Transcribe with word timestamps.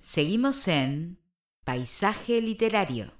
Seguimos 0.00 0.66
en 0.66 1.18
Paisaje 1.62 2.40
Literario. 2.40 3.12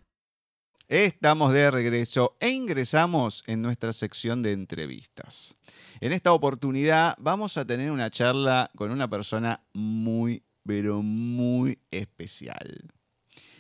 Estamos 0.89 1.53
de 1.53 1.71
regreso 1.71 2.39
e 2.41 2.49
ingresamos 2.49 3.45
en 3.47 3.61
nuestra 3.61 3.93
sección 3.93 4.43
de 4.43 4.53
entrevistas. 4.53 5.59
En 6.01 6.13
esta 6.15 6.33
oportunidad 6.33 7.17
vamos 7.19 7.59
a 7.59 7.67
tener 7.67 7.91
una 7.91 8.11
charla 8.11 8.71
con 8.77 8.91
una 8.91 9.11
persona 9.11 9.63
muy, 9.75 10.43
pero 10.65 11.03
muy 11.03 11.79
especial. 11.91 12.91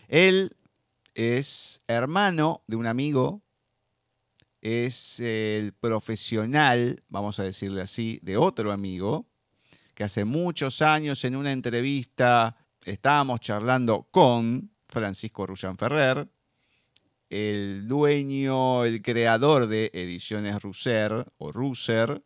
Él 0.08 0.56
es 1.14 1.82
hermano 1.88 2.62
de 2.66 2.76
un 2.76 2.86
amigo, 2.86 3.42
es 4.62 5.20
el 5.20 5.74
profesional, 5.74 7.04
vamos 7.10 7.38
a 7.38 7.42
decirle 7.42 7.82
así, 7.82 8.18
de 8.22 8.38
otro 8.38 8.72
amigo, 8.72 9.26
que 9.94 10.04
hace 10.04 10.24
muchos 10.24 10.80
años 10.80 11.22
en 11.26 11.36
una 11.36 11.52
entrevista 11.52 12.56
estábamos 12.84 13.40
charlando 13.40 14.08
con 14.10 14.70
Francisco 14.88 15.46
Rullán 15.46 15.76
Ferrer, 15.76 16.28
el 17.28 17.86
dueño, 17.86 18.84
el 18.84 19.02
creador 19.02 19.68
de 19.68 19.90
Ediciones 19.94 20.60
Russer 20.62 21.26
o 21.38 21.52
Russer, 21.52 22.22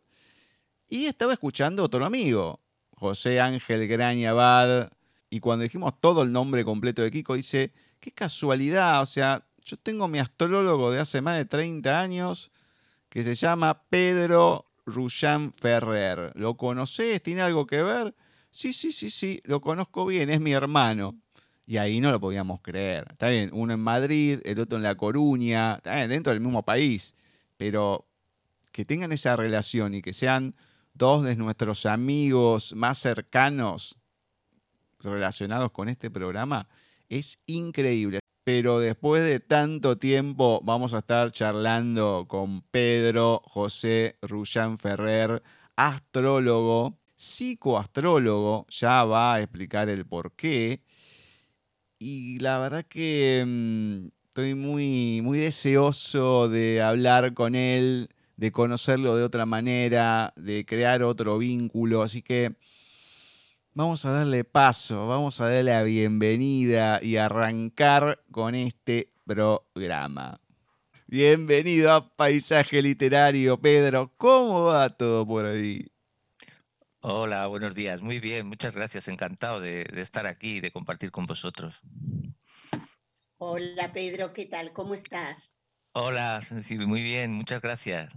y 0.87 1.05
estaba 1.05 1.33
escuchando 1.33 1.83
otro 1.83 2.05
amigo, 2.05 2.61
José 2.91 3.39
Ángel 3.39 3.87
Graña 3.87 4.31
Abad, 4.31 4.91
y 5.29 5.39
cuando 5.39 5.63
dijimos 5.63 5.99
todo 5.99 6.23
el 6.23 6.31
nombre 6.31 6.63
completo 6.63 7.01
de 7.01 7.11
Kiko, 7.11 7.35
dice, 7.35 7.71
qué 7.99 8.11
casualidad, 8.11 9.01
o 9.01 9.05
sea, 9.05 9.45
yo 9.65 9.77
tengo 9.77 10.07
mi 10.07 10.19
astrólogo 10.19 10.91
de 10.91 10.99
hace 10.99 11.21
más 11.21 11.37
de 11.37 11.45
30 11.45 11.99
años 11.99 12.51
que 13.09 13.23
se 13.23 13.33
llama 13.33 13.83
Pedro 13.89 14.65
Rullán 14.85 15.51
Ferrer. 15.51 16.31
¿Lo 16.35 16.55
conoces? 16.55 17.21
¿Tiene 17.23 17.41
algo 17.41 17.65
que 17.65 17.81
ver? 17.81 18.15
Sí, 18.55 18.71
sí, 18.71 18.93
sí, 18.93 19.09
sí, 19.09 19.41
lo 19.43 19.59
conozco 19.59 20.05
bien, 20.05 20.29
es 20.29 20.39
mi 20.39 20.53
hermano. 20.53 21.19
Y 21.67 21.75
ahí 21.75 21.99
no 21.99 22.09
lo 22.09 22.21
podíamos 22.21 22.61
creer. 22.61 23.05
Está 23.11 23.27
bien, 23.27 23.49
uno 23.51 23.73
en 23.73 23.81
Madrid, 23.81 24.39
el 24.45 24.61
otro 24.61 24.77
en 24.77 24.83
La 24.83 24.95
Coruña, 24.95 25.75
está 25.75 25.93
bien, 25.95 26.07
dentro 26.07 26.31
del 26.31 26.39
mismo 26.39 26.63
país. 26.63 27.15
Pero 27.57 28.07
que 28.71 28.85
tengan 28.85 29.11
esa 29.11 29.35
relación 29.35 29.93
y 29.93 30.01
que 30.01 30.13
sean 30.13 30.55
dos 30.93 31.25
de 31.25 31.35
nuestros 31.35 31.85
amigos 31.85 32.73
más 32.73 32.97
cercanos 32.97 33.97
relacionados 35.01 35.71
con 35.71 35.89
este 35.89 36.09
programa 36.09 36.69
es 37.09 37.39
increíble. 37.47 38.19
Pero 38.45 38.79
después 38.79 39.25
de 39.25 39.41
tanto 39.41 39.97
tiempo 39.97 40.61
vamos 40.63 40.93
a 40.93 40.99
estar 40.99 41.29
charlando 41.33 42.25
con 42.29 42.61
Pedro 42.61 43.41
José 43.43 44.15
Rullán 44.21 44.77
Ferrer, 44.77 45.43
astrólogo, 45.75 46.97
psicoastrólogo, 47.15 48.65
ya 48.69 49.03
va 49.03 49.35
a 49.35 49.41
explicar 49.41 49.89
el 49.89 50.05
por 50.05 50.33
qué 50.33 50.81
y 51.99 52.39
la 52.39 52.59
verdad 52.59 52.85
que 52.85 53.43
mm, 53.45 54.07
estoy 54.27 54.53
muy, 54.53 55.21
muy 55.23 55.39
deseoso 55.39 56.49
de 56.49 56.81
hablar 56.81 57.33
con 57.33 57.55
él, 57.55 58.09
de 58.35 58.51
conocerlo 58.51 59.15
de 59.15 59.23
otra 59.23 59.45
manera, 59.45 60.33
de 60.35 60.65
crear 60.65 61.03
otro 61.03 61.37
vínculo. 61.37 62.03
Así 62.03 62.21
que 62.21 62.55
vamos 63.73 64.05
a 64.05 64.11
darle 64.11 64.43
paso, 64.43 65.07
vamos 65.07 65.39
a 65.39 65.45
darle 65.45 65.63
la 65.63 65.83
bienvenida 65.83 66.99
y 67.01 67.17
arrancar 67.17 68.23
con 68.29 68.55
este 68.55 69.09
programa. 69.25 70.41
Bienvenido 71.07 71.93
a 71.93 72.15
Paisaje 72.15 72.81
Literario, 72.81 73.59
Pedro. 73.59 74.11
¿Cómo 74.17 74.65
va 74.65 74.89
todo 74.89 75.25
por 75.25 75.45
ahí? 75.45 75.94
Hola, 77.07 77.45
buenos 77.45 77.75
días. 77.75 78.01
Muy 78.01 78.19
bien, 78.19 78.47
muchas 78.47 78.75
gracias. 78.75 79.07
Encantado 79.07 79.59
de, 79.59 79.87
estar 79.93 80.25
aquí 80.25 80.55
y 80.55 80.59
de 80.59 80.71
compartir 80.71 81.11
con 81.11 81.27
vosotros. 81.27 81.79
Hola, 83.37 83.93
Pedro, 83.93 84.33
¿qué 84.33 84.47
tal? 84.47 84.73
¿Cómo 84.73 84.95
estás? 84.95 85.53
Hola, 85.91 86.39
muy 86.87 87.03
bien, 87.03 87.31
muchas 87.31 87.61
gracias. 87.61 88.11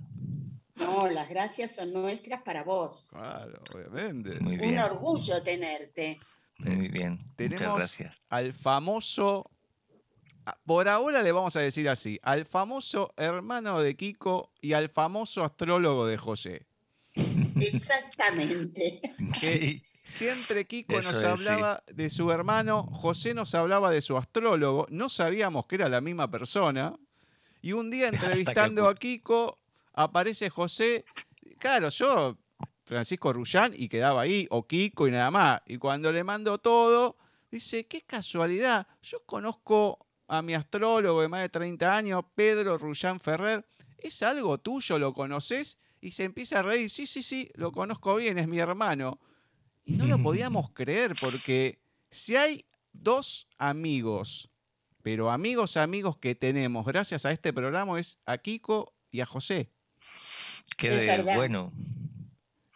No, 0.75 1.07
las 1.11 1.29
gracias 1.29 1.75
son 1.75 1.93
nuestras 1.93 2.41
para 2.41 2.65
vos. 2.65 3.11
Claro, 3.11 3.61
obviamente. 3.75 4.41
Muy 4.41 4.57
bien. 4.57 4.79
Un 4.79 4.79
orgullo 4.79 5.43
tenerte. 5.43 6.19
Muy 6.57 6.89
bien, 6.89 7.19
Tenemos 7.37 7.61
muchas 7.61 7.77
gracias. 7.77 8.17
Al 8.31 8.55
famoso, 8.55 9.51
por 10.65 10.89
ahora 10.89 11.23
le 11.23 11.33
vamos 11.33 11.55
a 11.57 11.61
decir 11.61 11.91
así, 11.91 12.19
al 12.23 12.47
famoso 12.47 13.13
hermano 13.19 13.83
de 13.83 13.95
Kiko 13.97 14.51
y 14.63 14.73
al 14.73 14.89
famoso 14.89 15.45
astrólogo 15.45 16.07
de 16.07 16.17
José. 16.17 16.68
Exactamente. 17.61 19.01
siempre 20.05 20.67
Kiko 20.67 20.95
nos 20.95 21.25
hablaba 21.25 21.83
de 21.87 22.11
su 22.11 22.31
hermano, 22.31 22.85
José 22.85 23.35
nos 23.35 23.55
hablaba 23.55 23.91
de 23.91 24.01
su 24.01 24.17
astrólogo, 24.17 24.87
no 24.91 25.09
sabíamos 25.09 25.67
que 25.67 25.77
era 25.77 25.89
la 25.89 26.01
misma 26.01 26.31
persona. 26.31 26.97
Y 27.61 27.73
un 27.73 27.91
día 27.91 28.09
entrevistando 28.13 28.89
a 28.89 28.95
Kiko, 28.95 29.59
aparece 29.95 30.49
José. 30.51 31.05
Claro, 31.59 31.89
yo, 31.89 32.39
Francisco 32.85 33.33
Rullán, 33.33 33.73
y 33.77 33.89
quedaba 33.89 34.23
ahí, 34.23 34.47
o 34.51 34.67
Kiko 34.67 35.09
y 35.09 35.11
nada 35.11 35.31
más. 35.31 35.61
Y 35.67 35.79
cuando 35.79 36.13
le 36.13 36.25
mando 36.25 36.59
todo, 36.59 37.17
dice, 37.51 37.87
qué 37.87 38.03
casualidad, 38.03 38.87
yo 39.03 39.23
conozco 39.27 40.07
a 40.29 40.43
mi 40.43 40.55
astrólogo 40.55 41.23
de 41.23 41.29
más 41.29 41.41
de 41.41 41.49
30 41.49 41.97
años, 41.97 42.25
Pedro 42.35 42.79
Rullán 42.79 43.19
Ferrer. 43.19 43.67
¿Es 43.97 44.23
algo 44.23 44.59
tuyo? 44.59 44.99
¿Lo 44.99 45.13
conoces? 45.13 45.79
Y 46.01 46.13
se 46.13 46.25
empieza 46.25 46.61
a 46.61 46.63
reír, 46.63 46.91
sí, 46.91 47.07
sí, 47.07 47.23
sí, 47.23 47.51
lo 47.55 47.73
conozco 47.73 48.17
bien, 48.17 48.39
es 48.39 48.49
mi 48.49 48.59
hermano. 48.59 49.19
Y 49.85 49.97
no 49.97 50.07
lo 50.07 50.19
podíamos 50.19 50.71
creer 50.71 51.15
porque 51.21 51.79
si 52.11 52.37
hay 52.37 52.67
dos 52.93 53.49
amigos, 53.57 54.51
pero 55.03 55.31
amigos, 55.31 55.77
amigos 55.77 56.19
que 56.19 56.35
tenemos 56.35 56.85
gracias 56.85 57.25
a 57.25 57.33
este 57.33 57.53
programa 57.53 57.99
es 57.99 58.19
a 58.27 58.39
Kiko 58.39 58.93
y 59.11 59.21
a 59.21 59.27
José. 59.27 59.71
Qué 60.77 61.23
bueno. 61.35 61.73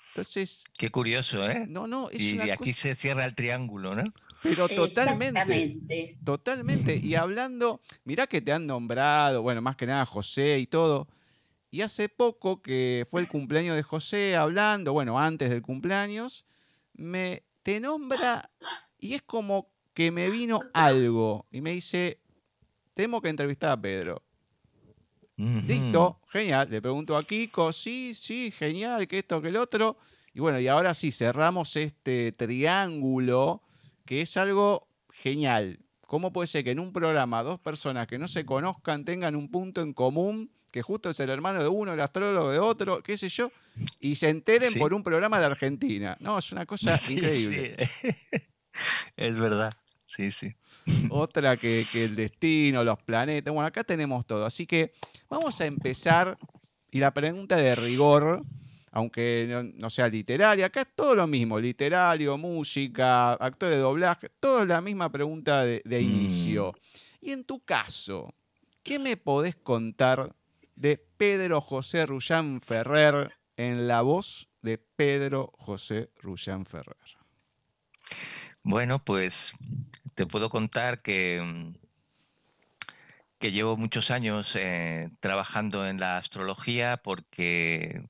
Entonces. 0.08 0.64
Qué 0.76 0.90
curioso, 0.90 1.48
¿eh? 1.48 1.66
No, 1.68 1.86
no, 1.86 2.10
y, 2.12 2.38
aquí 2.50 2.72
se 2.72 2.94
cierra 2.94 3.24
el 3.24 3.34
triángulo, 3.34 3.94
¿no? 3.94 4.04
Pero 4.42 4.68
totalmente. 4.68 6.18
Totalmente. 6.24 6.96
Y 6.96 7.14
hablando, 7.14 7.80
mirá 8.04 8.26
que 8.26 8.40
te 8.40 8.52
han 8.52 8.66
nombrado, 8.66 9.42
bueno, 9.42 9.62
más 9.62 9.76
que 9.76 9.86
nada 9.86 10.04
José 10.04 10.58
y 10.58 10.66
todo. 10.66 11.08
Y 11.72 11.80
hace 11.80 12.10
poco, 12.10 12.60
que 12.60 13.06
fue 13.10 13.22
el 13.22 13.28
cumpleaños 13.28 13.74
de 13.76 13.82
José, 13.82 14.36
hablando, 14.36 14.92
bueno, 14.92 15.18
antes 15.18 15.48
del 15.48 15.62
cumpleaños, 15.62 16.44
me 16.92 17.44
te 17.62 17.80
nombra 17.80 18.50
y 18.98 19.14
es 19.14 19.22
como 19.22 19.72
que 19.94 20.10
me 20.10 20.28
vino 20.28 20.60
algo 20.74 21.46
y 21.50 21.62
me 21.62 21.72
dice, 21.72 22.20
tengo 22.92 23.22
que 23.22 23.30
entrevistar 23.30 23.70
a 23.70 23.80
Pedro. 23.80 24.22
Listo, 25.38 26.20
genial. 26.28 26.68
Le 26.70 26.82
pregunto 26.82 27.16
a 27.16 27.22
Kiko, 27.22 27.72
sí, 27.72 28.12
sí, 28.12 28.50
genial, 28.50 29.08
que 29.08 29.20
esto, 29.20 29.40
que 29.40 29.48
el 29.48 29.56
otro. 29.56 29.96
Y 30.34 30.40
bueno, 30.40 30.60
y 30.60 30.68
ahora 30.68 30.92
sí, 30.92 31.10
cerramos 31.10 31.74
este 31.76 32.32
triángulo, 32.32 33.62
que 34.04 34.20
es 34.20 34.36
algo 34.36 34.88
genial. 35.10 35.78
¿Cómo 36.06 36.34
puede 36.34 36.48
ser 36.48 36.64
que 36.64 36.72
en 36.72 36.80
un 36.80 36.92
programa 36.92 37.42
dos 37.42 37.58
personas 37.60 38.06
que 38.08 38.18
no 38.18 38.28
se 38.28 38.44
conozcan 38.44 39.06
tengan 39.06 39.36
un 39.36 39.50
punto 39.50 39.80
en 39.80 39.94
común 39.94 40.52
que 40.72 40.82
justo 40.82 41.10
es 41.10 41.20
el 41.20 41.28
hermano 41.28 41.62
de 41.62 41.68
uno, 41.68 41.92
el 41.92 42.00
astrólogo 42.00 42.50
de 42.50 42.58
otro, 42.58 43.02
qué 43.02 43.16
sé 43.18 43.28
yo, 43.28 43.52
y 44.00 44.16
se 44.16 44.30
enteren 44.30 44.72
por 44.78 44.94
un 44.94 45.02
programa 45.02 45.38
de 45.38 45.44
Argentina. 45.44 46.16
No, 46.18 46.38
es 46.38 46.50
una 46.50 46.64
cosa 46.64 46.98
increíble. 47.10 47.76
es 49.16 49.38
verdad, 49.38 49.74
sí, 50.06 50.32
sí. 50.32 50.48
Otra 51.10 51.56
que, 51.58 51.84
el 51.94 52.16
destino, 52.16 52.82
los 52.82 53.00
planetas. 53.02 53.52
Bueno, 53.52 53.66
acá 53.66 53.84
tenemos 53.84 54.26
todo. 54.26 54.46
Así 54.46 54.66
que 54.66 54.94
vamos 55.28 55.60
a 55.60 55.66
empezar. 55.66 56.38
Y 56.90 56.98
la 56.98 57.14
pregunta 57.14 57.56
de 57.56 57.74
rigor, 57.74 58.42
aunque 58.90 59.72
no, 59.76 59.88
sea 59.88 60.08
literaria, 60.08 60.66
acá 60.66 60.82
es 60.82 60.88
todo 60.94 61.14
lo 61.14 61.26
mismo: 61.26 61.60
literario, 61.60 62.36
música, 62.36 63.34
actor 63.34 63.70
de 63.70 63.76
doblaje, 63.76 64.30
todo 64.40 64.62
es 64.62 64.68
la 64.68 64.80
misma 64.80 65.12
pregunta 65.12 65.64
de, 65.64 65.82
mm. 65.84 65.92
inicio. 66.00 66.74
Y 67.20 67.30
en 67.30 67.44
tu 67.44 67.60
caso, 67.60 68.34
¿qué 68.82 68.98
me 68.98 69.16
podés 69.16 69.54
contar 69.54 70.34
de 70.74 71.04
Pedro 71.16 71.60
José 71.60 72.06
Rullán 72.06 72.60
Ferrer 72.60 73.32
en 73.56 73.88
la 73.88 74.02
voz 74.02 74.48
de 74.62 74.78
Pedro 74.78 75.52
José 75.58 76.10
Rullán 76.20 76.66
Ferrer. 76.66 76.96
Bueno, 78.62 79.04
pues 79.04 79.54
te 80.14 80.26
puedo 80.26 80.50
contar 80.50 81.02
que, 81.02 81.72
que 83.38 83.52
llevo 83.52 83.76
muchos 83.76 84.10
años 84.10 84.54
eh, 84.56 85.10
trabajando 85.20 85.86
en 85.86 85.98
la 85.98 86.16
astrología 86.16 86.96
porque 86.98 88.04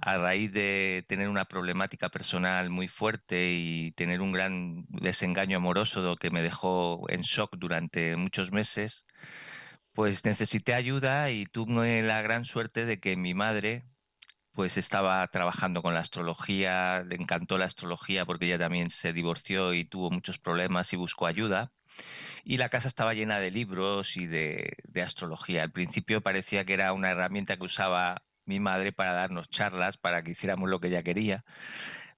a 0.00 0.18
raíz 0.18 0.52
de 0.52 1.04
tener 1.08 1.28
una 1.28 1.46
problemática 1.46 2.08
personal 2.10 2.70
muy 2.70 2.88
fuerte 2.88 3.52
y 3.52 3.92
tener 3.92 4.20
un 4.20 4.32
gran 4.32 4.86
desengaño 4.88 5.56
amoroso 5.56 6.16
que 6.16 6.30
me 6.30 6.42
dejó 6.42 7.06
en 7.08 7.22
shock 7.22 7.56
durante 7.56 8.16
muchos 8.16 8.52
meses, 8.52 9.06
pues 9.96 10.26
necesité 10.26 10.74
ayuda 10.74 11.30
y 11.30 11.46
tuve 11.46 12.02
la 12.02 12.20
gran 12.20 12.44
suerte 12.44 12.84
de 12.84 12.98
que 12.98 13.16
mi 13.16 13.32
madre 13.32 13.86
pues 14.52 14.76
estaba 14.76 15.26
trabajando 15.28 15.80
con 15.82 15.94
la 15.94 16.00
astrología, 16.00 17.02
le 17.02 17.14
encantó 17.14 17.56
la 17.56 17.64
astrología 17.64 18.26
porque 18.26 18.44
ella 18.44 18.58
también 18.58 18.90
se 18.90 19.14
divorció 19.14 19.72
y 19.72 19.86
tuvo 19.86 20.10
muchos 20.10 20.38
problemas 20.38 20.92
y 20.92 20.96
buscó 20.96 21.26
ayuda. 21.26 21.72
Y 22.44 22.58
la 22.58 22.68
casa 22.68 22.88
estaba 22.88 23.14
llena 23.14 23.38
de 23.38 23.50
libros 23.50 24.18
y 24.18 24.26
de, 24.26 24.76
de 24.84 25.02
astrología. 25.02 25.62
Al 25.62 25.72
principio 25.72 26.20
parecía 26.20 26.66
que 26.66 26.74
era 26.74 26.92
una 26.92 27.10
herramienta 27.10 27.56
que 27.56 27.64
usaba 27.64 28.22
mi 28.44 28.60
madre 28.60 28.92
para 28.92 29.12
darnos 29.12 29.48
charlas, 29.48 29.96
para 29.96 30.20
que 30.20 30.32
hiciéramos 30.32 30.68
lo 30.68 30.78
que 30.78 30.88
ella 30.88 31.02
quería. 31.02 31.46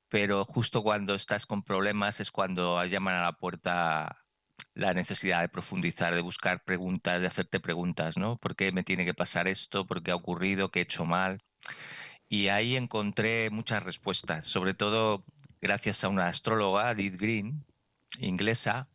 Pero 0.08 0.44
justo 0.44 0.82
cuando 0.82 1.14
estás 1.14 1.46
con 1.46 1.62
problemas 1.62 2.18
es 2.18 2.32
cuando 2.32 2.84
llaman 2.84 3.14
a 3.14 3.22
la 3.22 3.32
puerta 3.32 4.24
la 4.74 4.94
necesidad 4.94 5.40
de 5.40 5.48
profundizar, 5.48 6.14
de 6.14 6.20
buscar 6.20 6.62
preguntas, 6.64 7.20
de 7.20 7.26
hacerte 7.26 7.60
preguntas, 7.60 8.16
¿no? 8.16 8.36
¿Por 8.36 8.56
qué 8.56 8.72
me 8.72 8.84
tiene 8.84 9.04
que 9.04 9.14
pasar 9.14 9.48
esto? 9.48 9.86
¿Por 9.86 10.02
qué 10.02 10.12
ha 10.12 10.16
ocurrido? 10.16 10.70
¿Qué 10.70 10.80
he 10.80 10.82
hecho 10.82 11.04
mal? 11.04 11.40
Y 12.28 12.48
ahí 12.48 12.76
encontré 12.76 13.50
muchas 13.50 13.82
respuestas, 13.82 14.44
sobre 14.44 14.74
todo 14.74 15.24
gracias 15.60 16.04
a 16.04 16.08
una 16.08 16.26
astróloga, 16.26 16.92
Liz 16.94 17.16
Green, 17.16 17.64
inglesa. 18.20 18.88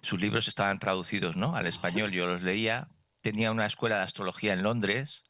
Sus 0.00 0.20
libros 0.20 0.48
estaban 0.48 0.78
traducidos 0.78 1.36
¿no? 1.36 1.54
al 1.54 1.66
español, 1.66 2.10
yo 2.12 2.26
los 2.26 2.42
leía. 2.42 2.88
Tenía 3.20 3.50
una 3.50 3.66
escuela 3.66 3.98
de 3.98 4.04
astrología 4.04 4.52
en 4.54 4.62
Londres 4.62 5.24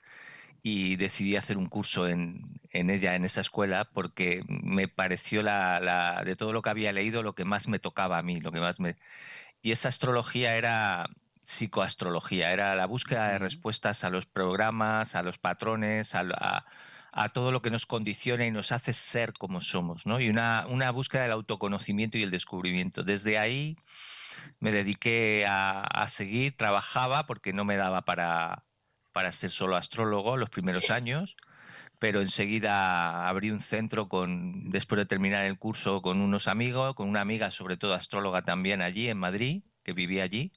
y 0.63 0.97
decidí 0.97 1.37
hacer 1.37 1.57
un 1.57 1.67
curso 1.67 2.09
en, 2.09 2.61
en 2.71 2.91
ella, 2.91 3.15
en 3.15 3.25
esa 3.25 3.41
escuela, 3.41 3.85
porque 3.85 4.43
me 4.49 4.89
pareció 4.89 5.43
la, 5.43 5.81
la, 5.81 6.23
de 6.25 6.37
todo 6.37 6.53
lo 6.53 6.63
que 6.63 6.71
había 6.71 6.93
leído 6.93 7.23
lo 7.23 7.35
que 7.35 7.45
más 7.45 7.69
me 7.69 7.79
tocaba 7.79 8.19
a 8.19 8.23
mí, 8.23 8.41
lo 8.41 8.53
que 8.53 8.61
más 8.61 8.81
me... 8.81 8.97
Y 9.63 9.73
esa 9.73 9.89
astrología 9.89 10.57
era 10.57 11.09
psicoastrología, 11.49 12.53
era 12.53 12.77
la 12.77 12.87
búsqueda 12.87 13.29
de 13.29 13.39
respuestas 13.39 14.05
a 14.05 14.11
los 14.11 14.27
programas, 14.27 15.15
a 15.15 15.23
los 15.23 15.39
patrones, 15.39 16.15
a, 16.15 16.21
a, 16.21 16.67
a, 17.11 17.29
todo 17.31 17.53
lo 17.53 17.63
que 17.63 17.71
nos 17.71 17.87
condiciona 17.87 18.47
y 18.47 18.51
nos 18.51 18.71
hace 18.71 18.93
ser 18.93 19.33
como 19.33 19.63
somos, 19.63 20.07
¿no? 20.07 20.21
Y 20.21 20.29
una, 20.29 20.67
una 20.69 20.91
búsqueda 20.91 21.23
del 21.23 21.33
autoconocimiento 21.33 22.19
y 22.19 22.23
el 22.23 22.31
descubrimiento. 22.31 23.03
Desde 23.03 23.39
ahí 23.39 23.79
me 24.61 24.73
dediqué 24.73 25.47
a, 25.49 25.81
a 25.81 26.09
seguir, 26.09 26.57
trabajaba 26.57 27.27
porque 27.27 27.55
no 27.55 27.65
me 27.65 27.77
daba 27.77 28.03
para, 28.03 28.65
para 29.13 29.33
ser 29.33 29.51
solo 29.51 29.77
astrólogo 29.77 30.37
los 30.37 30.51
primeros 30.51 30.91
años, 30.91 31.37
pero 31.99 32.21
enseguida 32.21 33.29
abrí 33.29 33.51
un 33.51 33.61
centro 33.61 34.09
con, 34.09 34.71
después 34.71 34.99
de 34.99 35.07
terminar 35.07 35.45
el 35.45 35.59
curso 35.59 36.03
con 36.03 36.21
unos 36.21 36.49
amigos, 36.49 36.95
con 36.95 37.09
una 37.09 37.21
amiga, 37.21 37.51
sobre 37.51 37.77
todo 37.77 37.95
astróloga 37.95 38.43
también 38.43 38.83
allí 38.83 39.09
en 39.09 39.19
Madrid, 39.19 39.63
que 39.83 39.93
vivía 39.93 40.23
allí, 40.23 40.53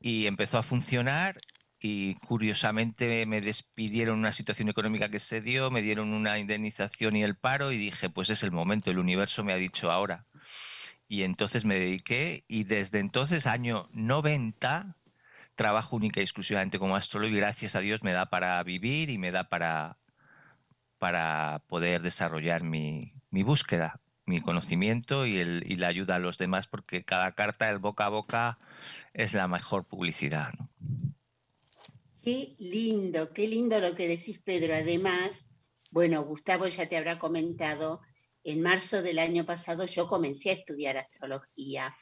y 0.00 0.26
empezó 0.26 0.58
a 0.58 0.62
funcionar 0.62 1.40
y 1.86 2.14
curiosamente 2.14 3.26
me 3.26 3.42
despidieron 3.42 4.18
una 4.18 4.32
situación 4.32 4.70
económica 4.70 5.10
que 5.10 5.18
se 5.18 5.42
dio, 5.42 5.70
me 5.70 5.82
dieron 5.82 6.14
una 6.14 6.38
indemnización 6.38 7.14
y 7.16 7.22
el 7.22 7.36
paro 7.36 7.72
y 7.72 7.76
dije, 7.76 8.08
pues 8.08 8.30
es 8.30 8.42
el 8.42 8.52
momento, 8.52 8.90
el 8.90 8.98
universo 8.98 9.44
me 9.44 9.52
ha 9.52 9.56
dicho 9.56 9.90
ahora. 9.90 10.24
Y 11.08 11.24
entonces 11.24 11.66
me 11.66 11.78
dediqué 11.78 12.44
y 12.48 12.64
desde 12.64 13.00
entonces, 13.00 13.46
año 13.46 13.90
90, 13.92 14.96
trabajo 15.54 15.96
única 15.96 16.20
y 16.20 16.24
exclusivamente 16.24 16.78
como 16.78 16.96
astrólogo 16.96 17.32
y 17.32 17.36
gracias 17.38 17.76
a 17.76 17.80
Dios 17.80 18.02
me 18.02 18.12
da 18.12 18.26
para 18.26 18.62
vivir 18.62 19.10
y 19.10 19.18
me 19.18 19.30
da 19.30 19.48
para, 19.48 19.98
para 20.98 21.62
poder 21.68 22.02
desarrollar 22.02 22.62
mi, 22.62 23.12
mi 23.30 23.42
búsqueda 23.42 24.00
mi 24.26 24.40
conocimiento 24.40 25.26
y, 25.26 25.38
el, 25.38 25.64
y, 25.66 25.76
la 25.76 25.88
ayuda 25.88 26.16
a 26.16 26.18
los 26.18 26.38
demás, 26.38 26.66
porque 26.66 27.04
cada 27.04 27.34
carta, 27.34 27.68
el 27.68 27.78
boca 27.78 28.06
a 28.06 28.08
boca, 28.08 28.58
es 29.12 29.34
la 29.34 29.48
mejor 29.48 29.84
publicidad. 29.84 30.52
Qué 32.22 32.54
lindo, 32.58 33.32
qué 33.32 33.46
lindo 33.46 33.80
lo 33.80 33.94
que 33.94 34.08
decís, 34.08 34.38
Pedro. 34.38 34.74
Además, 34.74 35.50
bueno, 35.90 36.22
Gustavo 36.24 36.66
ya 36.68 36.88
te 36.88 36.96
habrá 36.96 37.18
comentado, 37.18 38.00
en 38.44 38.62
marzo 38.62 39.02
del 39.02 39.18
año 39.18 39.44
pasado 39.44 39.86
yo 39.86 40.08
comencé 40.08 40.50
a 40.50 40.54
estudiar 40.54 40.96
astrología. 40.96 41.94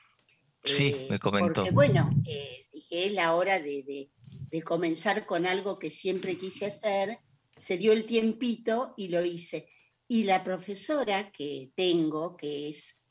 Sí, 0.64 0.94
eh, 0.98 1.06
me 1.10 1.18
comentó. 1.18 1.62
Porque, 1.62 1.70
bueno, 1.70 2.10
eh, 2.26 2.68
dije, 2.72 3.06
es 3.06 3.12
la 3.12 3.34
hora 3.34 3.58
de, 3.58 3.82
de, 3.82 4.10
de 4.50 4.62
comenzar 4.62 5.26
con 5.26 5.46
algo 5.46 5.78
que 5.78 5.90
siempre 5.90 6.38
quise 6.38 6.66
hacer. 6.66 7.18
Se 7.56 7.78
dio 7.78 7.92
el 7.92 8.06
tiempito 8.06 8.94
y 8.96 9.08
lo 9.08 9.24
hice. 9.24 9.68
Y 10.08 10.24
la 10.24 10.44
profesora 10.44 11.32
que 11.32 11.72
tengo, 11.74 12.36
que 12.36 12.68
es 12.68 13.02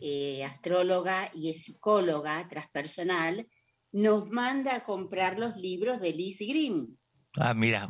eh, 0.00 0.44
astróloga 0.44 1.30
y 1.34 1.50
es 1.50 1.64
psicóloga 1.64 2.46
transpersonal, 2.48 3.48
nos 3.90 4.28
manda 4.28 4.76
a 4.76 4.84
comprar 4.84 5.38
los 5.38 5.56
libros 5.56 6.00
de 6.00 6.12
Liz 6.12 6.38
Green. 6.38 6.98
Ah, 7.36 7.52
mira. 7.52 7.88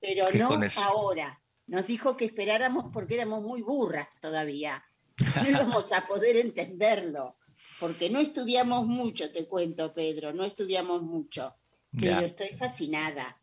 Pero 0.00 0.26
no 0.32 0.60
ahora. 0.84 1.40
Nos 1.66 1.86
dijo 1.86 2.16
que 2.16 2.24
esperáramos 2.26 2.86
porque 2.92 3.14
éramos 3.14 3.42
muy 3.42 3.62
burras 3.62 4.08
todavía. 4.20 4.84
No 5.42 5.50
íbamos 5.50 5.92
a 5.92 6.06
poder 6.06 6.36
entenderlo. 6.36 7.37
Porque 7.78 8.10
no 8.10 8.20
estudiamos 8.20 8.86
mucho, 8.86 9.30
te 9.30 9.46
cuento, 9.46 9.94
Pedro, 9.94 10.32
no 10.32 10.44
estudiamos 10.44 11.02
mucho. 11.02 11.54
Pero 11.98 12.20
estoy 12.20 12.48
fascinada. 12.48 13.40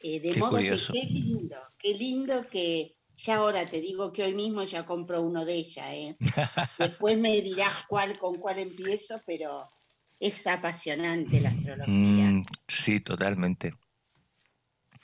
Eh, 0.00 0.20
de 0.20 0.32
qué 0.32 0.40
modo 0.40 0.50
curioso. 0.50 0.92
que 0.92 1.00
qué 1.00 1.06
lindo, 1.06 1.56
qué 1.78 1.94
lindo 1.94 2.48
que 2.48 2.96
ya 3.16 3.36
ahora 3.36 3.64
te 3.64 3.80
digo 3.80 4.12
que 4.12 4.24
hoy 4.24 4.34
mismo 4.34 4.64
ya 4.64 4.84
compro 4.84 5.22
uno 5.22 5.44
de 5.44 5.54
ella. 5.54 5.94
¿eh? 5.94 6.16
Después 6.78 7.18
me 7.18 7.40
dirás 7.40 7.86
cuál, 7.88 8.18
con 8.18 8.36
cuál 8.36 8.58
empiezo, 8.58 9.22
pero 9.26 9.70
es 10.18 10.46
apasionante 10.46 11.40
la 11.40 11.50
astrología. 11.50 11.94
Mm, 11.94 12.46
sí, 12.66 13.00
totalmente. 13.00 13.74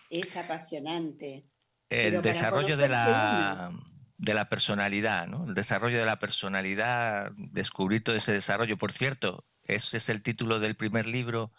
Es 0.09 0.37
apasionante. 0.37 1.47
El 1.89 2.11
pero 2.11 2.23
desarrollo 2.23 2.77
de 2.77 2.89
la, 2.89 3.73
de 4.21 4.35
la 4.35 4.51
personalidad, 4.51 5.27
¿no? 5.27 5.47
El 5.47 5.55
desarrollo 5.55 5.99
de 5.99 6.05
la 6.05 6.19
personalidad, 6.19 7.33
descubrir 7.37 8.05
todo 8.05 8.15
ese 8.15 8.33
desarrollo. 8.33 8.77
Por 8.77 8.93
cierto, 8.93 9.47
ese 9.65 9.97
es 9.97 10.11
el 10.11 10.23
título 10.23 10.61
del 10.61 10.77
primer 10.77 11.07
libro 11.07 11.53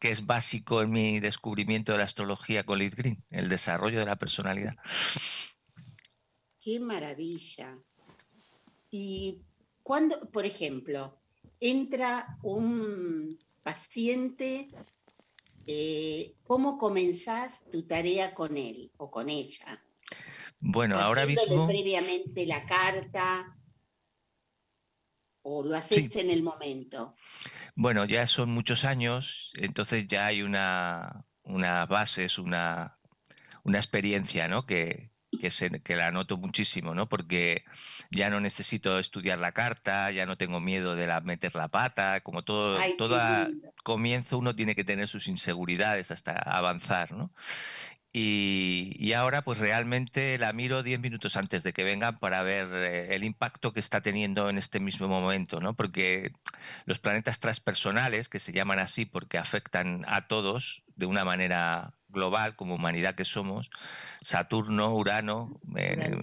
que 0.00 0.10
es 0.10 0.26
básico 0.26 0.82
en 0.82 0.90
mi 0.90 1.20
descubrimiento 1.20 1.92
de 1.92 1.98
la 1.98 2.04
astrología 2.04 2.64
con 2.64 2.80
Liz 2.80 2.96
Green, 2.96 3.22
el 3.30 3.48
desarrollo 3.48 4.00
de 4.00 4.06
la 4.06 4.16
personalidad. 4.16 4.74
Qué 6.58 6.80
maravilla. 6.80 7.78
Y 8.90 9.42
cuando, 9.84 10.20
por 10.32 10.46
ejemplo, 10.46 11.16
entra 11.60 12.38
un 12.42 13.38
paciente, 13.62 14.68
eh, 15.68 16.34
¿cómo 16.42 16.76
comenzás 16.76 17.66
tu 17.70 17.84
tarea 17.84 18.34
con 18.34 18.56
él 18.56 18.90
o 18.96 19.12
con 19.12 19.28
ella? 19.28 19.80
Bueno, 20.60 21.00
ahora 21.00 21.26
mismo... 21.26 21.66
previamente 21.66 22.46
la 22.46 22.62
carta 22.66 23.56
o 25.42 25.64
lo 25.64 25.74
haces 25.76 26.12
sí. 26.12 26.20
en 26.20 26.30
el 26.30 26.42
momento? 26.42 27.16
Bueno, 27.74 28.04
ya 28.04 28.26
son 28.26 28.50
muchos 28.50 28.84
años, 28.84 29.50
entonces 29.58 30.06
ya 30.06 30.26
hay 30.26 30.42
una, 30.42 31.24
una 31.42 31.86
base, 31.86 32.24
es 32.24 32.38
una, 32.38 32.98
una 33.64 33.78
experiencia, 33.78 34.48
¿no? 34.48 34.66
Que, 34.66 35.10
que, 35.40 35.50
se, 35.50 35.70
que, 35.82 35.96
la 35.96 36.10
noto 36.12 36.36
muchísimo, 36.36 36.94
¿no? 36.94 37.08
Porque 37.08 37.64
ya 38.10 38.28
no 38.28 38.40
necesito 38.40 38.98
estudiar 38.98 39.38
la 39.38 39.52
carta, 39.52 40.10
ya 40.10 40.26
no 40.26 40.36
tengo 40.36 40.60
miedo 40.60 40.94
de 40.94 41.06
la, 41.06 41.20
meter 41.20 41.54
la 41.54 41.68
pata, 41.68 42.20
como 42.20 42.42
todo, 42.42 42.78
Ay, 42.78 42.96
toda 42.96 43.48
comienzo 43.82 44.38
uno 44.38 44.54
tiene 44.54 44.74
que 44.74 44.84
tener 44.84 45.08
sus 45.08 45.26
inseguridades 45.28 46.10
hasta 46.10 46.32
avanzar, 46.32 47.12
¿no? 47.12 47.32
Y, 48.12 49.12
ahora 49.12 49.42
pues 49.42 49.58
realmente 49.58 50.36
la 50.38 50.52
miro 50.52 50.82
10 50.82 51.00
minutos 51.00 51.36
antes 51.36 51.62
de 51.62 51.72
que 51.72 51.84
vengan 51.84 52.18
para 52.18 52.42
ver 52.42 52.66
eh, 52.72 53.14
el 53.14 53.22
impacto 53.22 53.72
que 53.72 53.80
está 53.80 54.00
teniendo 54.00 54.50
en 54.50 54.58
este 54.58 54.80
mismo 54.80 55.06
momento, 55.06 55.60
¿no? 55.60 55.74
Porque 55.74 56.32
los 56.86 56.98
planetas 56.98 57.38
transpersonales, 57.38 58.28
que 58.28 58.40
se 58.40 58.52
llaman 58.52 58.80
así 58.80 59.04
porque 59.04 59.38
afectan 59.38 60.04
a 60.08 60.26
todos 60.26 60.82
de 60.96 61.06
una 61.06 61.24
manera 61.24 61.94
global 62.10 62.56
como 62.56 62.74
humanidad 62.74 63.14
que 63.14 63.24
somos, 63.24 63.70
Saturno, 64.20 64.94
Urano, 64.94 65.60
eh, 65.76 66.18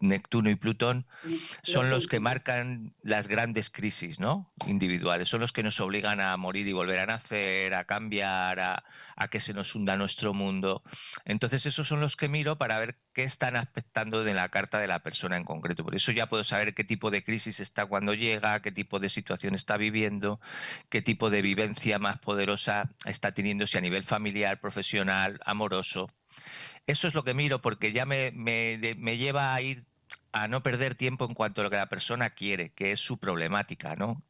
Neptuno 0.00 0.50
y 0.50 0.56
Plutón, 0.56 1.06
son 1.62 1.90
los 1.90 2.08
que 2.08 2.20
marcan 2.20 2.94
las 3.02 3.28
grandes 3.28 3.70
crisis 3.70 4.20
¿no? 4.20 4.48
individuales, 4.66 5.28
son 5.28 5.40
los 5.40 5.52
que 5.52 5.62
nos 5.62 5.80
obligan 5.80 6.20
a 6.20 6.36
morir 6.36 6.66
y 6.66 6.72
volver 6.72 6.98
a 6.98 7.06
nacer, 7.06 7.74
a 7.74 7.84
cambiar, 7.84 8.60
a, 8.60 8.84
a, 9.16 9.28
que 9.28 9.40
se 9.40 9.54
nos 9.54 9.74
hunda 9.74 9.96
nuestro 9.96 10.34
mundo. 10.34 10.82
Entonces 11.24 11.66
esos 11.66 11.86
son 11.86 12.00
los 12.00 12.16
que 12.16 12.28
miro 12.28 12.58
para 12.58 12.78
ver 12.78 12.96
qué 13.12 13.24
están 13.24 13.56
afectando 13.56 14.22
de 14.24 14.34
la 14.34 14.48
carta 14.48 14.78
de 14.78 14.86
la 14.86 15.02
persona 15.02 15.36
en 15.36 15.44
concreto. 15.44 15.84
Por 15.84 15.94
eso 15.94 16.12
ya 16.12 16.28
puedo 16.28 16.44
saber 16.44 16.74
qué 16.74 16.84
tipo 16.84 17.10
de 17.10 17.24
crisis 17.24 17.60
está 17.60 17.86
cuando 17.86 18.14
llega, 18.14 18.60
qué 18.62 18.70
tipo 18.70 19.00
de 19.00 19.08
situación 19.08 19.54
está 19.54 19.76
viviendo, 19.76 20.40
qué 20.88 21.02
tipo 21.02 21.30
de 21.30 21.42
vivencia 21.42 21.98
más 21.98 22.18
poderosa 22.18 22.90
está 23.04 23.32
teniendo, 23.32 23.66
si 23.66 23.76
a 23.76 23.80
nivel 23.80 24.02
familiar, 24.02 24.60
profesional, 24.60 25.17
amoroso. 25.44 26.08
Eso 26.86 27.08
es 27.08 27.14
lo 27.14 27.24
que 27.24 27.34
miro 27.34 27.60
porque 27.60 27.92
ya 27.92 28.06
me, 28.06 28.32
me, 28.32 28.78
me 28.96 29.16
lleva 29.16 29.54
a 29.54 29.60
ir 29.60 29.84
a 30.32 30.48
no 30.48 30.62
perder 30.62 30.94
tiempo 30.94 31.24
en 31.24 31.34
cuanto 31.34 31.60
a 31.60 31.64
lo 31.64 31.70
que 31.70 31.76
la 31.76 31.88
persona 31.88 32.30
quiere, 32.30 32.70
que 32.72 32.92
es 32.92 33.00
su 33.00 33.18
problemática, 33.18 33.96
¿no? 33.96 34.22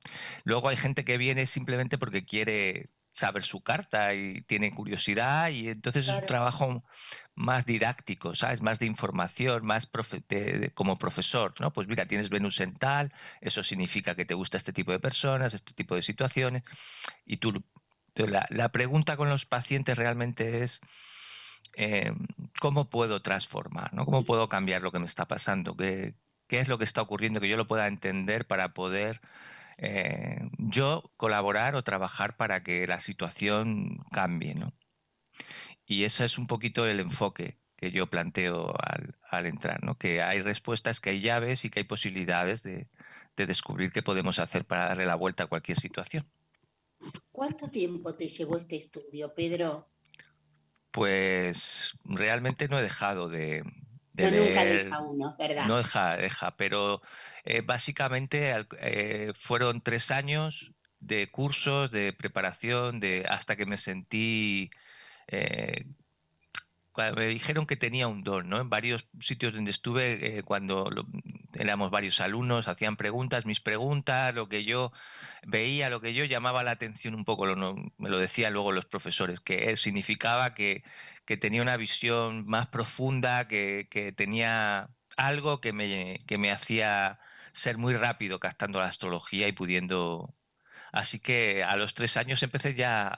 Luego 0.44 0.68
hay 0.68 0.76
gente 0.76 1.04
que 1.04 1.18
viene 1.18 1.46
simplemente 1.46 1.98
porque 1.98 2.24
quiere 2.24 2.90
saber 3.18 3.42
su 3.42 3.62
carta 3.62 4.14
y 4.14 4.42
tiene 4.42 4.70
curiosidad 4.70 5.50
y 5.50 5.68
entonces 5.68 6.06
es 6.06 6.14
un 6.14 6.24
trabajo 6.24 6.84
más 7.34 7.66
didáctico, 7.66 8.34
¿sabes? 8.36 8.62
Más 8.62 8.78
de 8.78 8.86
información, 8.86 9.66
más 9.66 9.88
como 10.74 10.96
profesor, 10.96 11.52
¿no? 11.58 11.72
Pues 11.72 11.88
mira, 11.88 12.06
tienes 12.06 12.30
Venus 12.30 12.60
en 12.60 12.74
tal, 12.74 13.12
eso 13.40 13.62
significa 13.64 14.14
que 14.14 14.24
te 14.24 14.34
gusta 14.34 14.56
este 14.56 14.72
tipo 14.72 14.92
de 14.92 15.00
personas, 15.00 15.52
este 15.52 15.74
tipo 15.74 15.94
de 15.94 16.02
situaciones 16.02 16.62
y 17.26 17.38
tú... 17.38 17.64
La, 18.26 18.46
la 18.50 18.70
pregunta 18.70 19.16
con 19.16 19.28
los 19.28 19.46
pacientes 19.46 19.96
realmente 19.96 20.62
es 20.62 20.80
eh, 21.80 22.12
cómo 22.58 22.90
puedo 22.90 23.20
transformar, 23.22 23.94
¿no? 23.94 24.04
cómo 24.04 24.24
puedo 24.24 24.48
cambiar 24.48 24.82
lo 24.82 24.90
que 24.90 24.98
me 24.98 25.06
está 25.06 25.28
pasando, 25.28 25.76
qué, 25.76 26.14
qué 26.48 26.58
es 26.58 26.66
lo 26.66 26.76
que 26.76 26.82
está 26.82 27.02
ocurriendo, 27.02 27.40
que 27.40 27.48
yo 27.48 27.56
lo 27.56 27.68
pueda 27.68 27.86
entender 27.86 28.46
para 28.46 28.74
poder 28.74 29.20
eh, 29.76 30.40
yo 30.58 31.12
colaborar 31.16 31.76
o 31.76 31.84
trabajar 31.84 32.36
para 32.36 32.64
que 32.64 32.84
la 32.88 32.98
situación 32.98 34.04
cambie. 34.10 34.54
¿no? 34.54 34.72
Y 35.86 36.02
ese 36.02 36.24
es 36.24 36.36
un 36.36 36.48
poquito 36.48 36.84
el 36.84 36.98
enfoque 36.98 37.58
que 37.76 37.92
yo 37.92 38.08
planteo 38.08 38.74
al, 39.30 39.46
entrar, 39.46 39.84
¿no? 39.84 39.96
que 39.96 40.20
hay 40.20 40.40
respuestas, 40.40 41.00
que 41.00 41.10
hay 41.10 41.20
llaves 41.20 41.64
y 41.64 41.70
que 41.70 41.78
hay 41.78 41.84
posibilidades 41.84 42.64
de, 42.64 42.88
de 43.36 43.46
descubrir 43.46 43.92
qué 43.92 44.02
podemos 44.02 44.40
hacer 44.40 44.64
para 44.64 44.86
darle 44.86 45.06
la 45.06 45.14
vuelta 45.14 45.44
a 45.44 45.46
cualquier 45.46 45.78
situación. 45.78 46.26
¿Cuánto 47.30 47.70
tiempo 47.70 48.14
te 48.14 48.28
llevó 48.28 48.58
este 48.58 48.76
estudio, 48.76 49.34
Pedro? 49.34 49.88
Pues 50.90 51.94
realmente 52.04 52.68
no 52.68 52.78
he 52.78 52.82
dejado 52.82 53.28
de, 53.28 53.62
no, 54.24 54.30
nunca 54.30 54.64
deja 54.64 55.00
uno, 55.00 55.36
¿verdad? 55.38 55.66
No 55.66 55.76
deja, 55.76 56.16
deja, 56.16 56.50
pero 56.52 57.00
eh, 57.44 57.60
básicamente 57.60 58.54
eh, 58.80 59.32
fueron 59.34 59.80
tres 59.80 60.10
años 60.10 60.72
de 61.00 61.30
cursos, 61.30 61.90
de 61.90 62.12
preparación, 62.12 63.00
de 63.00 63.24
hasta 63.28 63.56
que 63.56 63.66
me 63.66 63.76
sentí 63.76 64.70
eh, 65.28 65.86
me 67.16 67.26
dijeron 67.26 67.66
que 67.66 67.76
tenía 67.76 68.08
un 68.08 68.24
don, 68.24 68.48
¿no? 68.48 68.60
En 68.60 68.70
varios 68.70 69.06
sitios 69.20 69.52
donde 69.52 69.70
estuve, 69.70 70.38
eh, 70.38 70.42
cuando 70.42 70.90
éramos 71.54 71.90
varios 71.90 72.20
alumnos, 72.20 72.68
hacían 72.68 72.96
preguntas, 72.96 73.46
mis 73.46 73.60
preguntas, 73.60 74.34
lo 74.34 74.48
que 74.48 74.64
yo 74.64 74.92
veía, 75.46 75.90
lo 75.90 76.00
que 76.00 76.14
yo 76.14 76.24
llamaba 76.24 76.64
la 76.64 76.72
atención 76.72 77.14
un 77.14 77.24
poco, 77.24 77.46
me 77.46 78.10
lo 78.10 78.18
decían 78.18 78.52
luego 78.52 78.72
los 78.72 78.86
profesores, 78.86 79.40
que 79.40 79.76
significaba 79.76 80.54
que, 80.54 80.82
tenía 81.40 81.62
una 81.62 81.76
visión 81.76 82.46
más 82.46 82.68
profunda, 82.68 83.46
que, 83.48 83.86
tenía 84.16 84.90
algo 85.16 85.60
que 85.60 85.72
me, 85.72 86.18
que 86.26 86.38
me 86.38 86.50
hacía 86.50 87.20
ser 87.52 87.78
muy 87.78 87.94
rápido 87.96 88.40
captando 88.40 88.80
la 88.80 88.86
astrología 88.86 89.48
y 89.48 89.52
pudiendo... 89.52 90.34
Así 90.92 91.20
que 91.20 91.64
a 91.64 91.76
los 91.76 91.94
tres 91.94 92.16
años 92.16 92.42
empecé 92.42 92.74
ya 92.74 93.14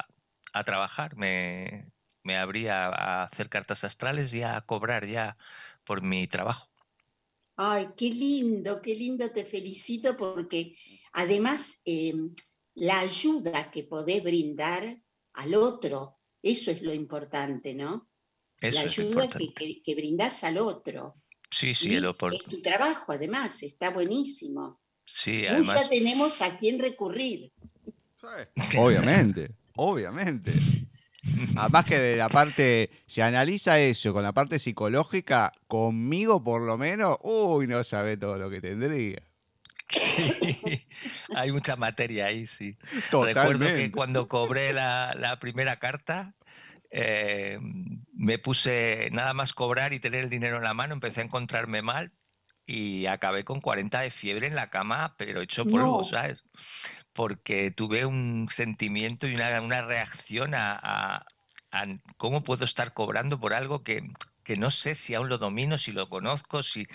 a 0.52 0.64
trabajar, 0.64 1.16
me, 1.16 1.92
me 2.22 2.36
abría 2.36 2.86
a 2.86 3.24
hacer 3.24 3.48
cartas 3.48 3.84
astrales 3.84 4.32
y 4.34 4.42
a 4.42 4.60
cobrar 4.62 5.06
ya 5.06 5.36
por 5.84 6.02
mi 6.02 6.26
trabajo. 6.26 6.68
Ay, 7.56 7.88
qué 7.96 8.08
lindo, 8.10 8.80
qué 8.80 8.94
lindo, 8.94 9.30
te 9.30 9.44
felicito 9.44 10.16
porque 10.16 10.76
además 11.12 11.82
em, 11.84 12.34
la 12.74 13.00
ayuda 13.00 13.70
que 13.70 13.84
podés 13.84 14.22
brindar 14.22 15.02
al 15.34 15.54
otro, 15.54 16.18
eso 16.42 16.70
es 16.70 16.82
lo 16.82 16.94
importante, 16.94 17.74
¿no? 17.74 18.08
la 18.60 18.80
ayuda 18.82 19.28
que, 19.28 19.82
que, 19.82 19.94
brindás 19.94 20.44
al 20.44 20.58
otro. 20.58 21.16
Sí, 21.50 21.74
sí, 21.74 21.94
el 21.94 22.04
Es 22.32 22.44
tu 22.44 22.60
trabajo, 22.60 23.12
además, 23.12 23.62
está 23.62 23.90
buenísimo. 23.90 24.80
Sí, 25.04 25.46
además. 25.46 25.82
ya 25.82 25.88
tenemos 25.88 26.42
a 26.42 26.58
quién 26.58 26.78
recurrir. 26.78 27.52
Obviamente, 28.78 29.50
obviamente. 29.74 30.52
Además 31.56 31.84
que 31.84 31.98
de 31.98 32.16
la 32.16 32.28
parte, 32.28 32.90
se 33.06 33.22
analiza 33.22 33.78
eso 33.78 34.12
con 34.12 34.22
la 34.22 34.32
parte 34.32 34.58
psicológica, 34.58 35.52
conmigo 35.66 36.42
por 36.42 36.62
lo 36.62 36.78
menos, 36.78 37.18
uy, 37.22 37.66
no 37.66 37.82
sabe 37.82 38.16
todo 38.16 38.38
lo 38.38 38.50
que 38.50 38.60
tendría. 38.60 39.22
hay 41.34 41.52
mucha 41.52 41.76
materia 41.76 42.26
ahí, 42.26 42.46
sí. 42.46 42.76
Recuerdo 43.10 43.66
que 43.74 43.90
cuando 43.90 44.28
cobré 44.28 44.72
la, 44.72 45.38
primera 45.40 45.76
carta, 45.78 46.34
eh, 46.90 47.58
me 48.14 48.38
puse 48.38 49.08
nada 49.12 49.34
más 49.34 49.52
cobrar 49.52 49.92
y 49.92 50.00
tener 50.00 50.20
el 50.20 50.30
dinero 50.30 50.58
en 50.58 50.62
la 50.62 50.74
mano, 50.74 50.94
empecé 50.94 51.20
a 51.20 51.24
encontrarme 51.24 51.82
mal 51.82 52.12
y 52.66 53.06
acabé 53.06 53.44
con 53.44 53.60
40 53.60 54.00
de 54.00 54.10
fiebre 54.10 54.46
en 54.46 54.54
la 54.54 54.70
cama, 54.70 55.14
pero 55.18 55.40
hecho 55.40 55.64
polvo, 55.64 56.04
¿sabes? 56.04 56.44
Porque 57.12 57.70
tuve 57.70 58.06
un 58.06 58.48
sentimiento 58.50 59.26
y 59.26 59.34
una, 59.34 59.60
una 59.60 59.82
reacción 59.82 60.54
a, 60.54 61.26
cómo 62.16 62.42
puedo 62.42 62.64
estar 62.64 62.92
cobrando 62.92 63.38
por 63.38 63.54
algo 63.54 63.82
que, 63.82 64.10
que, 64.42 64.56
no 64.56 64.70
sé 64.70 64.94
si 64.94 65.14
aún 65.14 65.28
lo 65.28 65.38
domino, 65.38 65.78
si 65.78 65.92
lo 65.92 66.08
conozco, 66.08 66.62
si 66.62 66.86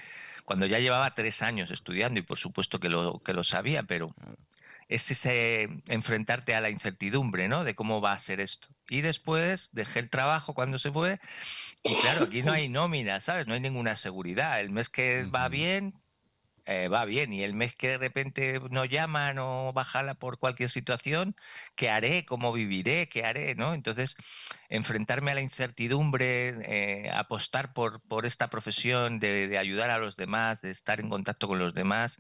cuando 0.44 0.66
ya 0.66 0.80
llevaba 0.80 1.14
tres 1.16 1.42
años 1.42 1.72
estudiando 1.72 2.20
y 2.20 2.24
por 2.24 2.38
supuesto 2.38 2.80
que 2.80 2.90
lo, 2.90 3.20
que 3.20 3.34
lo 3.34 3.44
sabía, 3.44 3.84
pero 3.84 4.14
es 4.88 5.10
ese 5.10 5.70
enfrentarte 5.88 6.54
a 6.56 6.62
la 6.62 6.70
incertidumbre, 6.70 7.48
¿no? 7.48 7.64
De 7.64 7.74
cómo 7.74 8.02
va 8.02 8.12
a 8.12 8.20
ser 8.20 8.40
esto. 8.40 8.68
Y 8.88 9.02
después 9.02 9.70
dejé 9.72 10.00
el 10.00 10.10
trabajo 10.10 10.54
cuando 10.54 10.78
se 10.78 10.92
fue 10.92 11.20
y 11.84 11.96
claro, 11.96 12.26
aquí 12.26 12.44
no 12.44 12.52
hay 12.52 12.70
nómina, 12.70 13.20
¿sabes? 13.20 13.48
No 13.48 13.56
hay 13.56 13.62
ninguna 13.62 13.96
seguridad. 13.96 14.60
El 14.60 14.70
mes 14.70 14.90
que 14.90 15.24
va 15.24 15.48
bien, 15.50 15.94
eh, 16.68 16.88
va 16.88 17.06
bien 17.06 17.32
y 17.32 17.44
el 17.44 17.54
mes 17.54 17.76
que 17.76 17.90
de 17.90 17.98
repente 18.00 18.60
no 18.72 18.86
llaman 18.86 19.38
o 19.38 19.72
bajala 19.72 20.16
por 20.16 20.40
cualquier 20.40 20.70
situación, 20.70 21.36
¿qué 21.76 21.92
haré? 21.92 22.26
¿Cómo 22.26 22.52
viviré? 22.52 23.08
¿Qué 23.08 23.24
haré? 23.24 23.54
¿no? 23.54 23.76
Entonces, 23.76 24.16
enfrentarme 24.70 25.32
a 25.32 25.36
la 25.36 25.42
incertidumbre, 25.42 26.56
eh, 27.06 27.12
apostar 27.12 27.74
por, 27.74 28.02
por 28.08 28.26
esta 28.26 28.50
profesión 28.50 29.20
de, 29.20 29.58
ayudar 29.60 29.92
a 29.92 30.00
los 30.00 30.16
demás, 30.16 30.62
de 30.62 30.72
estar 30.72 31.00
en 31.00 31.10
contacto 31.10 31.48
con 31.48 31.60
los 31.60 31.76
demás, 31.76 32.20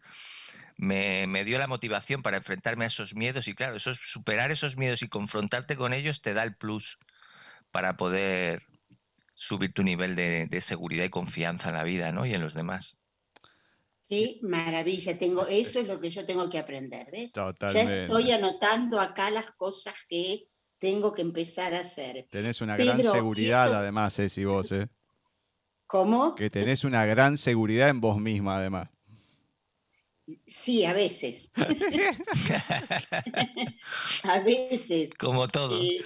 me, 0.77 1.25
me, 1.27 1.43
dio 1.43 1.57
la 1.57 1.67
motivación 1.67 2.21
para 2.21 2.37
enfrentarme 2.37 2.83
a 2.85 2.87
esos 2.87 3.15
miedos 3.15 3.47
y 3.47 3.55
claro, 3.55 3.75
esos, 3.75 3.97
superar 3.97 4.51
esos 4.51 4.77
miedos 4.77 5.01
y 5.01 5.07
confrontarte 5.07 5.75
con 5.75 5.93
ellos 5.93 6.21
te 6.21 6.33
da 6.33 6.43
el 6.43 6.55
plus 6.55 6.99
para 7.71 7.97
poder 7.97 8.63
subir 9.33 9.73
tu 9.73 9.83
nivel 9.83 10.15
de, 10.15 10.47
de 10.47 10.61
seguridad 10.61 11.05
y 11.05 11.09
confianza 11.09 11.69
en 11.69 11.75
la 11.75 11.83
vida 11.83 12.11
¿no? 12.11 12.25
y 12.25 12.33
en 12.33 12.41
los 12.41 12.53
demás. 12.53 12.99
Qué 14.07 14.37
maravilla, 14.43 15.17
tengo, 15.17 15.47
eso 15.47 15.79
es 15.79 15.87
lo 15.87 15.99
que 15.99 16.11
yo 16.11 16.25
tengo 16.25 16.47
que 16.49 16.59
aprender, 16.59 17.07
¿ves? 17.11 17.33
Ya 17.33 17.81
estoy 17.81 18.31
anotando 18.31 18.99
acá 18.99 19.31
las 19.31 19.49
cosas 19.51 19.95
que 20.07 20.47
tengo 20.77 21.13
que 21.13 21.23
empezar 21.23 21.73
a 21.73 21.79
hacer. 21.79 22.27
Tenés 22.29 22.61
una 22.61 22.77
gran 22.77 23.01
seguridad 23.01 23.73
además, 23.73 24.19
eh, 24.19 24.29
si 24.29 24.45
vos, 24.45 24.71
¿eh? 24.71 24.87
¿Cómo? 25.87 26.35
Que 26.35 26.49
tenés 26.49 26.83
una 26.83 27.05
gran 27.05 27.37
seguridad 27.37 27.89
en 27.89 28.01
vos 28.01 28.19
misma 28.19 28.57
además. 28.57 28.89
Sí, 30.47 30.85
a 30.85 30.93
veces. 30.93 31.51
a 34.23 34.39
veces. 34.39 35.13
Como 35.13 35.47
todo. 35.47 35.79
Eh, 35.81 36.03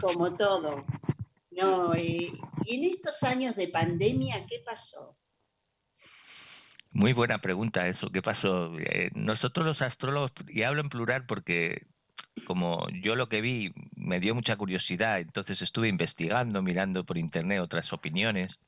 como 0.00 0.36
todo. 0.36 0.84
No, 1.50 1.92
eh, 1.94 2.32
y 2.66 2.76
en 2.76 2.84
estos 2.84 3.24
años 3.24 3.56
de 3.56 3.66
pandemia, 3.68 4.46
¿qué 4.46 4.60
pasó? 4.64 5.16
Muy 6.92 7.12
buena 7.12 7.38
pregunta 7.38 7.86
eso. 7.86 8.10
¿Qué 8.10 8.22
pasó? 8.22 8.78
Eh, 8.78 9.10
nosotros 9.14 9.66
los 9.66 9.82
astrólogos, 9.82 10.32
y 10.48 10.62
hablo 10.62 10.80
en 10.80 10.88
plural 10.88 11.26
porque 11.26 11.86
como 12.46 12.88
yo 12.90 13.16
lo 13.16 13.28
que 13.28 13.40
vi 13.40 13.72
me 13.94 14.20
dio 14.20 14.34
mucha 14.34 14.56
curiosidad, 14.56 15.20
entonces 15.20 15.62
estuve 15.62 15.88
investigando, 15.88 16.62
mirando 16.62 17.04
por 17.04 17.18
internet 17.18 17.60
otras 17.60 17.92
opiniones. 17.92 18.60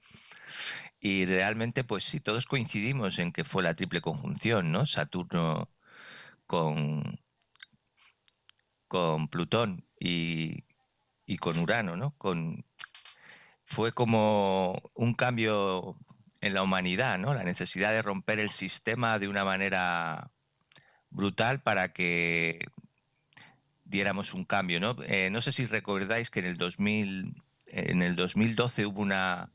Y 1.00 1.25
realmente, 1.27 1.85
pues 1.85 2.05
sí, 2.05 2.21
todos 2.21 2.47
coincidimos 2.47 3.19
en 3.19 3.33
que 3.33 3.45
fue 3.45 3.62
la 3.62 3.75
triple 3.75 4.00
conjunción, 4.03 4.71
¿no? 4.73 4.85
Saturno 4.87 5.71
con, 6.47 7.21
con 8.89 9.29
Plutón 9.29 9.87
y, 9.99 10.65
y 11.27 11.39
con 11.39 11.59
Urano, 11.59 11.97
¿no? 11.97 12.15
Con, 12.19 12.67
fue 13.65 13.93
como 13.93 14.83
un 14.95 15.15
cambio 15.15 15.97
en 16.40 16.54
la 16.54 16.62
humanidad, 16.62 17.18
¿no? 17.18 17.35
La 17.35 17.44
necesidad 17.44 17.92
de 17.92 18.02
romper 18.02 18.38
el 18.38 18.50
sistema 18.50 19.18
de 19.18 19.28
una 19.28 19.44
manera 19.44 20.30
brutal 21.11 21.61
para 21.62 21.92
que 21.92 22.66
diéramos 23.85 24.35
un 24.35 24.44
cambio, 24.44 24.80
¿no? 24.80 24.97
Eh, 25.04 25.30
no 25.30 25.40
sé 25.40 25.52
si 25.52 25.66
recordáis 25.66 26.30
que 26.30 26.40
en 26.40 26.47
el 26.47 26.56
2000, 26.56 27.35
en 27.66 28.02
el 28.02 28.16
2012 28.16 28.87
hubo 28.87 29.02
una 29.02 29.50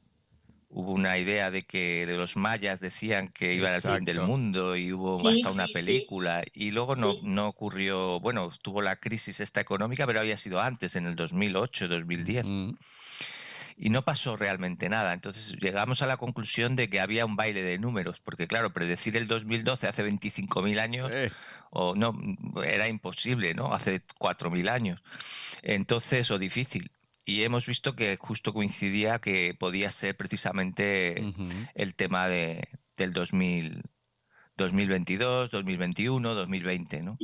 hubo 0.75 0.91
una 0.91 1.17
idea 1.17 1.51
de 1.51 1.61
que 1.61 2.05
los 2.05 2.35
mayas 2.35 2.81
decían 2.81 3.29
que 3.29 3.53
iba 3.53 3.73
al 3.73 3.81
fin 3.81 4.03
del 4.03 4.19
mundo 4.19 4.75
y 4.75 4.91
hubo 4.91 5.25
hasta 5.25 5.49
una 5.51 5.67
película 5.67 6.43
y 6.53 6.71
luego 6.71 6.97
no, 6.97 7.15
no 7.23 7.47
ocurrió, 7.47 8.19
bueno, 8.19 8.51
tuvo 8.61 8.81
la 8.81 8.97
crisis 8.97 9.39
esta 9.39 9.61
económica, 9.61 10.05
pero 10.05 10.19
había 10.19 10.35
sido 10.35 10.59
antes, 10.59 10.97
en 10.97 11.05
el 11.05 11.15
2008, 11.15 11.87
2010. 11.87 12.45
Y 13.77 13.89
no 13.89 14.03
pasó 14.03 14.37
realmente 14.37 14.89
nada. 14.89 15.13
Entonces 15.13 15.55
llegamos 15.59 16.01
a 16.01 16.07
la 16.07 16.17
conclusión 16.17 16.75
de 16.75 16.89
que 16.89 16.99
había 16.99 17.25
un 17.25 17.35
baile 17.35 17.63
de 17.63 17.77
números, 17.77 18.19
porque 18.19 18.47
claro, 18.47 18.73
predecir 18.73 19.17
el 19.17 19.27
2012 19.27 19.87
hace 19.87 20.07
25.000 20.07 20.79
años 20.79 21.07
o 21.71 21.95
no 21.95 22.13
era 22.63 22.87
imposible, 22.87 23.53
¿no? 23.53 23.73
Hace 23.73 24.01
4.000 24.19 24.69
años. 24.69 25.03
Entonces, 25.61 26.31
o 26.31 26.37
difícil. 26.37 26.91
Y 27.25 27.43
hemos 27.43 27.65
visto 27.65 27.95
que 27.95 28.17
justo 28.17 28.53
coincidía 28.53 29.19
que 29.19 29.55
podía 29.55 29.89
ser 29.89 30.15
precisamente 30.15 31.33
el 31.73 31.95
tema 31.95 32.27
de, 32.27 32.69
del 32.95 33.13
2000, 33.13 33.81
2022, 34.57 35.51
2021, 35.51 36.33
2020, 36.35 37.03
¿no? 37.03 37.17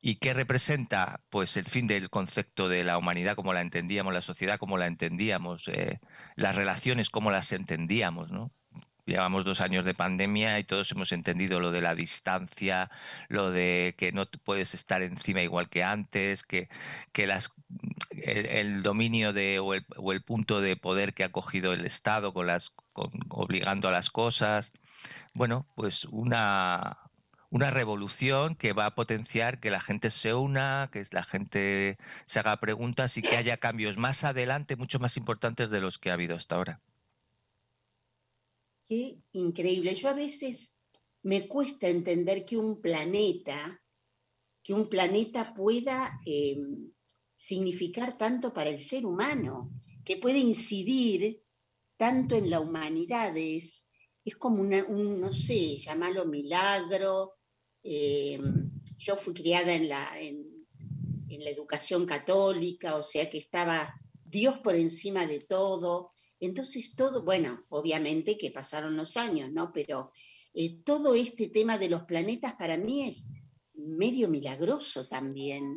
¿Y 0.00 0.16
qué 0.16 0.34
representa? 0.34 1.22
Pues 1.30 1.56
el 1.56 1.64
fin 1.64 1.86
del 1.86 2.10
concepto 2.10 2.68
de 2.68 2.84
la 2.84 2.98
humanidad 2.98 3.36
como 3.36 3.52
la 3.52 3.60
entendíamos, 3.60 4.12
la 4.12 4.22
sociedad 4.22 4.58
como 4.58 4.78
la 4.78 4.86
entendíamos, 4.86 5.68
eh, 5.68 6.00
las 6.36 6.56
relaciones 6.56 7.10
como 7.10 7.30
las 7.30 7.52
entendíamos, 7.52 8.30
¿no? 8.30 8.52
Llevamos 9.04 9.44
dos 9.44 9.60
años 9.60 9.84
de 9.84 9.94
pandemia 9.94 10.60
y 10.60 10.64
todos 10.64 10.92
hemos 10.92 11.10
entendido 11.10 11.58
lo 11.58 11.72
de 11.72 11.80
la 11.80 11.96
distancia, 11.96 12.88
lo 13.28 13.50
de 13.50 13.96
que 13.98 14.12
no 14.12 14.24
puedes 14.44 14.74
estar 14.74 15.02
encima 15.02 15.42
igual 15.42 15.68
que 15.68 15.82
antes, 15.82 16.44
que, 16.44 16.68
que 17.12 17.28
el, 18.12 18.82
dominio 18.82 19.32
de, 19.32 19.58
o, 19.58 19.74
el, 19.74 20.22
punto 20.22 20.60
de 20.60 20.76
poder 20.76 21.14
que 21.14 21.24
ha 21.24 21.32
cogido 21.32 21.72
el 21.72 21.84
Estado 21.84 22.32
con 22.32 22.46
las, 22.46 22.74
obligando 23.28 23.88
a 23.88 23.92
las 23.92 24.10
cosas. 24.10 24.72
Bueno, 25.34 25.66
pues 25.74 26.04
una, 26.04 27.01
una 27.52 27.70
revolución 27.70 28.54
que 28.54 28.72
va 28.72 28.86
a 28.86 28.94
potenciar 28.94 29.60
que 29.60 29.70
la 29.70 29.78
gente 29.78 30.08
se 30.08 30.32
una, 30.32 30.88
que 30.90 31.04
la 31.12 31.22
gente 31.22 31.98
se 32.24 32.38
haga 32.38 32.58
preguntas 32.58 33.18
y 33.18 33.22
que 33.22 33.36
haya 33.36 33.58
cambios 33.58 33.98
más 33.98 34.24
adelante 34.24 34.74
mucho 34.74 34.98
más 34.98 35.18
importantes 35.18 35.68
de 35.68 35.82
los 35.82 35.98
que 35.98 36.08
ha 36.08 36.14
habido 36.14 36.34
hasta 36.34 36.56
ahora. 36.56 36.80
Qué 38.88 39.18
increíble. 39.32 39.94
Yo 39.94 40.08
a 40.08 40.14
veces 40.14 40.80
me 41.22 41.46
cuesta 41.46 41.88
entender 41.88 42.46
que 42.46 42.56
un 42.56 42.80
planeta, 42.80 43.82
que 44.62 44.72
un 44.72 44.88
planeta 44.88 45.52
pueda 45.52 46.20
em, 46.24 46.90
significar 47.36 48.16
tanto 48.16 48.54
para 48.54 48.70
el 48.70 48.80
ser 48.80 49.04
humano, 49.04 49.70
que 50.06 50.16
puede 50.16 50.38
incidir 50.38 51.42
tanto 51.98 52.34
en 52.34 52.48
la 52.48 52.60
humanidad. 52.60 53.36
Es, 53.36 53.90
como 54.38 54.62
un, 54.62 55.20
no 55.20 55.34
sé, 55.34 55.76
llamarlo 55.76 56.24
milagro, 56.24 57.34
eh, 57.82 58.40
yo 58.98 59.16
fui 59.16 59.34
criada 59.34 59.72
en 59.72 59.88
la, 59.88 60.20
en, 60.20 60.46
la 61.28 61.50
educación 61.50 62.04
católica, 62.06 62.94
o 62.94 63.02
sea 63.02 63.28
que 63.30 63.38
estaba 63.38 63.94
Dios 64.24 64.58
por 64.58 64.76
encima 64.76 65.26
de 65.26 65.40
todo. 65.40 66.12
Entonces 66.38 66.94
todo, 66.94 67.24
bueno, 67.24 67.64
obviamente 67.70 68.36
que 68.36 68.50
pasaron 68.50 68.96
los 68.96 69.16
años, 69.16 69.50
¿no? 69.50 69.72
Pero 69.72 70.12
eh, 70.54 70.82
todo 70.84 71.14
este 71.14 71.48
tema 71.48 71.78
de 71.78 71.88
los 71.88 72.02
planetas 72.02 72.54
para 72.54 72.76
mí 72.76 73.08
es 73.08 73.30
medio 73.74 74.28
milagroso 74.28 75.08
también. 75.08 75.76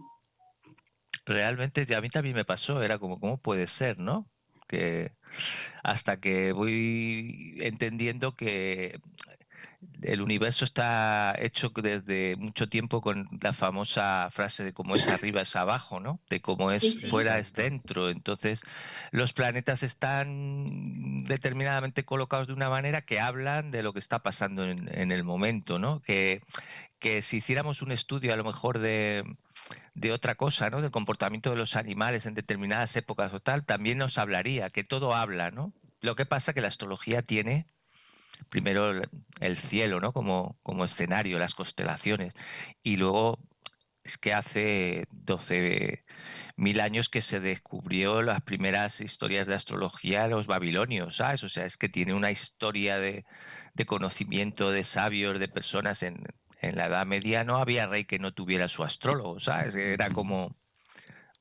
Realmente 1.26 1.96
a 1.96 2.02
mí 2.02 2.10
también 2.10 2.36
me 2.36 2.46
pasó, 2.46 2.84
era 2.84 3.00
como, 3.00 3.20
¿cómo 3.20 3.38
puede 3.38 3.66
ser, 3.68 4.00
no? 4.00 4.30
Que 4.68 5.14
hasta 5.84 6.20
que 6.20 6.52
voy 6.52 7.56
entendiendo 7.62 8.36
que 8.36 9.00
el 10.02 10.22
universo 10.22 10.66
está 10.66 11.36
hecho 11.40 11.70
desde 11.70 12.36
mucho 12.38 12.68
tiempo 12.68 13.02
con 13.02 13.28
la 13.42 13.54
famosa 13.54 14.28
frase 14.32 14.64
de 14.64 14.74
cómo 14.74 14.96
es 14.96 15.08
arriba 15.08 15.42
es 15.42 15.56
abajo, 15.56 16.00
¿no? 16.00 16.20
De 16.30 16.42
cómo 16.42 16.72
es 16.72 17.10
fuera 17.10 17.40
es 17.40 17.54
dentro. 17.54 18.10
Entonces, 18.10 18.62
los 19.12 19.34
planetas 19.34 19.84
están 19.84 21.24
determinadamente 21.26 22.06
colocados 22.06 22.48
de 22.48 22.54
una 22.54 22.70
manera 22.70 23.02
que 23.02 23.20
hablan 23.20 23.72
de 23.72 23.84
lo 23.84 23.94
que 23.94 24.00
está 24.00 24.20
pasando 24.20 24.64
en, 24.64 25.12
el 25.12 25.24
momento, 25.24 25.80
¿no? 25.80 26.02
Que, 26.02 26.42
que 27.00 27.22
si 27.22 27.38
hiciéramos 27.38 27.82
un 27.82 27.92
estudio 27.92 28.34
a 28.34 28.38
lo 28.38 28.44
mejor 28.44 28.80
de, 28.80 29.24
de 29.94 30.12
otra 30.12 30.36
cosa, 30.36 30.70
¿no? 30.70 30.82
Del 30.82 30.92
comportamiento 30.92 31.50
de 31.50 31.58
los 31.58 31.76
animales 31.76 32.26
en 32.26 32.34
determinadas 32.34 32.96
épocas 32.96 33.34
o 33.34 33.40
tal, 33.40 33.66
también 33.66 33.98
nos 33.98 34.18
hablaría, 34.18 34.70
que 34.70 34.84
todo 34.84 35.14
habla, 35.14 35.52
¿no? 35.52 35.74
Lo 36.02 36.16
que 36.16 36.26
pasa 36.26 36.54
que 36.54 36.62
la 36.62 36.68
astrología 36.68 37.22
tiene 37.22 37.66
primero 38.50 39.02
el 39.40 39.58
cielo, 39.58 40.00
¿no? 40.00 40.14
Como, 40.14 40.58
como 40.64 40.86
escenario, 40.86 41.40
las 41.40 41.56
constelaciones. 41.56 42.34
Y 42.84 42.98
luego 42.98 43.40
es 44.04 44.18
que 44.20 44.34
hace 44.34 45.08
12.000 45.12 46.82
años 46.82 47.10
que 47.10 47.22
se 47.22 47.40
descubrió 47.40 48.22
las 48.22 48.42
primeras 48.42 49.02
historias 49.02 49.48
de 49.48 49.56
astrología 49.56 50.24
de 50.24 50.30
los 50.30 50.46
babilonios, 50.46 51.18
¿sabes? 51.18 51.44
O 51.44 51.50
sea, 51.50 51.66
es 51.66 51.76
que 51.76 51.90
tiene 51.90 52.14
una 52.14 52.30
historia 52.30 53.00
de, 53.00 53.26
conocimiento 53.88 54.72
de 54.72 54.84
sabios, 54.84 55.40
de 55.40 55.48
personas 55.48 56.04
en, 56.04 56.24
en, 56.62 56.76
la 56.76 56.86
Edad 56.86 57.06
Media. 57.08 57.44
No 57.44 57.58
había 57.58 57.88
rey 57.88 58.06
que 58.06 58.20
no 58.20 58.32
tuviera 58.32 58.70
su 58.70 58.84
astrólogo, 58.84 59.40
¿sabes? 59.40 59.74
Era 59.74 60.12
como 60.12 60.56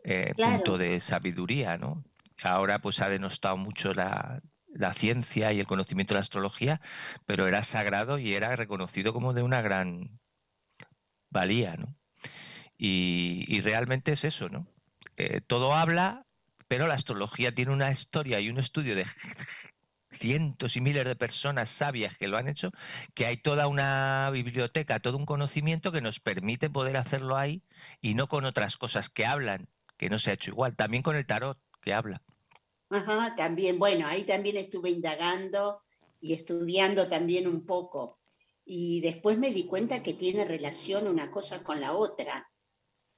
eh, 0.03 0.33
punto 0.35 0.79
de 0.79 1.01
sabiduría, 1.01 1.77
¿no? 1.77 2.03
Ahora 2.43 2.79
pues 2.79 3.01
ha 3.01 3.11
denostado 3.11 3.59
mucho 3.59 3.93
la, 3.93 4.41
la 4.75 4.93
ciencia 4.93 5.53
y 5.53 5.61
el 5.61 5.67
conocimiento 5.67 6.15
de 6.15 6.19
la 6.19 6.23
astrología, 6.23 6.81
pero 7.27 7.47
era 7.47 7.63
sagrado 7.63 8.19
y 8.19 8.35
era 8.35 8.55
reconocido 8.57 9.13
como 9.13 9.33
de 9.33 9.43
una 9.43 9.63
gran 9.63 10.21
valía, 11.31 11.77
¿no? 11.77 11.97
Y, 12.77 13.61
realmente 13.61 14.13
es 14.13 14.25
eso, 14.25 14.49
¿no? 14.49 14.67
Eh, 15.17 15.41
todo 15.41 15.75
habla, 15.75 16.27
pero 16.69 16.87
la 16.87 16.95
astrología 16.95 17.55
tiene 17.55 17.73
una 17.73 17.91
historia 17.91 18.41
y 18.41 18.51
un 18.51 18.59
estudio 18.59 18.97
de 18.97 19.07
cientos 20.11 20.77
y 20.77 20.81
miles 20.81 21.05
de 21.05 21.17
personas 21.17 21.71
sabias 21.71 22.19
que 22.19 22.29
lo 22.29 22.37
han 22.37 22.49
hecho, 22.49 22.73
que 23.15 23.27
hay 23.27 23.37
toda 23.37 23.69
una 23.69 24.29
biblioteca, 24.33 25.01
todo 25.01 25.17
un 25.17 25.27
conocimiento 25.27 25.93
que 25.93 26.01
nos 26.01 26.21
permite 26.21 26.69
poder 26.69 26.97
hacerlo 26.97 27.37
ahí 27.37 27.63
y 28.01 28.15
no 28.15 28.29
con 28.29 28.45
otras 28.45 28.77
cosas 28.77 29.09
que 29.09 29.27
hablan, 29.27 29.69
que 29.97 30.11
no 30.11 30.19
se 30.19 30.31
ha 30.31 30.35
hecho 30.35 30.51
igual, 30.51 30.77
también 30.77 31.03
con 31.03 31.17
el 31.17 31.27
tarot 31.27 31.59
que 31.81 31.95
habla. 31.95 32.23
Ajá, 32.91 33.35
también, 33.37 33.79
bueno, 33.79 34.07
ahí 34.07 34.25
también 34.25 34.57
estuve 34.57 34.91
indagando 34.91 35.83
y 36.21 36.33
estudiando 36.33 37.09
también 37.09 37.47
un 37.47 37.65
poco. 37.65 38.21
Y 38.65 39.01
después 39.01 39.39
me 39.39 39.53
di 39.53 39.67
cuenta 39.67 40.03
que 40.03 40.15
tiene 40.15 40.45
relación 40.45 41.07
una 41.07 41.31
cosa 41.31 41.63
con 41.63 41.81
la 41.81 41.93
otra, 41.93 42.51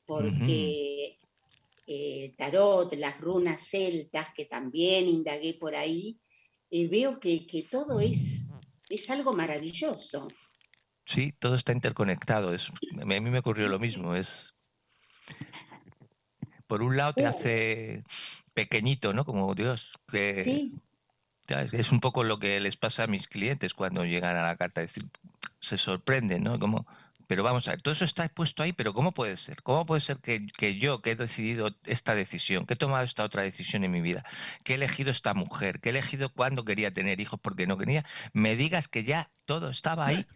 porque 0.05 1.18
el 1.87 2.24
eh, 2.26 2.35
tarot, 2.37 2.92
las 2.94 3.20
runas 3.20 3.68
celtas, 3.68 4.29
que 4.35 4.46
también 4.46 5.09
indagué 5.09 5.55
por 5.55 5.76
ahí, 5.76 6.18
eh, 6.70 6.88
veo 6.88 7.20
que, 7.20 7.46
todo 7.70 8.00
es, 8.00 8.44
es 8.88 9.11
algo 9.11 9.33
maravilloso. 9.33 10.26
Sí, 11.05 11.33
todo 11.38 11.55
está 11.55 11.72
interconectado. 11.72 12.52
Es, 12.52 12.70
a 13.00 13.05
mí 13.05 13.20
me 13.20 13.38
ocurrió 13.38 13.68
lo 13.68 13.79
mismo. 13.79 14.16
Es, 14.16 14.52
por 16.66 16.83
un 16.83 16.96
lado 16.96 17.12
te 17.12 17.22
uh. 17.22 17.29
hace 17.29 18.02
pequeñito, 18.57 19.12
¿no? 19.12 19.25
Como 19.25 19.55
Dios. 19.55 19.92
Que, 20.11 20.42
sí. 20.42 20.81
Es 21.73 21.92
un 21.92 22.01
poco 22.01 22.25
lo 22.25 22.40
que 22.40 22.59
les 22.59 22.77
pasa 22.77 23.05
a 23.05 23.07
mis 23.07 23.29
clientes 23.29 23.75
cuando 23.75 24.05
llegan 24.05 24.37
a 24.37 24.47
la 24.47 24.57
carta, 24.57 24.81
decir, 24.81 25.05
se 25.61 25.79
sorprenden, 25.79 26.42
¿no? 26.42 26.59
Como, 26.59 26.87
pero 27.29 27.45
vamos 27.45 27.69
a 27.69 27.73
ver, 27.73 27.83
todo 27.83 27.92
eso 27.92 28.05
está 28.05 28.27
puesto 28.29 28.64
ahí, 28.64 28.73
pero 28.73 28.95
¿cómo 28.95 29.12
puede 29.12 29.37
ser? 29.37 29.62
¿Cómo 29.62 29.87
puede 29.87 30.01
ser 30.01 30.16
que, 30.16 30.47
que, 30.47 30.79
yo, 30.79 31.03
que 31.03 31.12
he 31.12 31.16
decidido 31.16 31.77
esta 31.85 32.14
decisión, 32.16 32.66
que 32.66 32.75
he 32.75 32.77
tomado 32.77 33.05
esta 33.05 33.23
otra 33.23 33.42
decisión 33.42 33.85
en 33.85 33.92
mi 33.92 34.01
vida, 34.01 34.25
que 34.64 34.73
he 34.73 34.77
elegido 34.77 35.11
esta 35.11 35.35
mujer, 35.35 35.79
que 35.81 35.90
he 35.90 35.92
elegido 35.92 36.33
cuándo 36.33 36.64
quería 36.64 36.92
tener 36.92 37.21
hijos 37.21 37.38
porque 37.40 37.66
no 37.66 37.77
quería, 37.77 38.05
me 38.33 38.57
digas 38.57 38.88
que 38.88 39.05
ya 39.05 39.31
todo 39.45 39.71
estaba 39.71 40.07
ahí? 40.07 40.27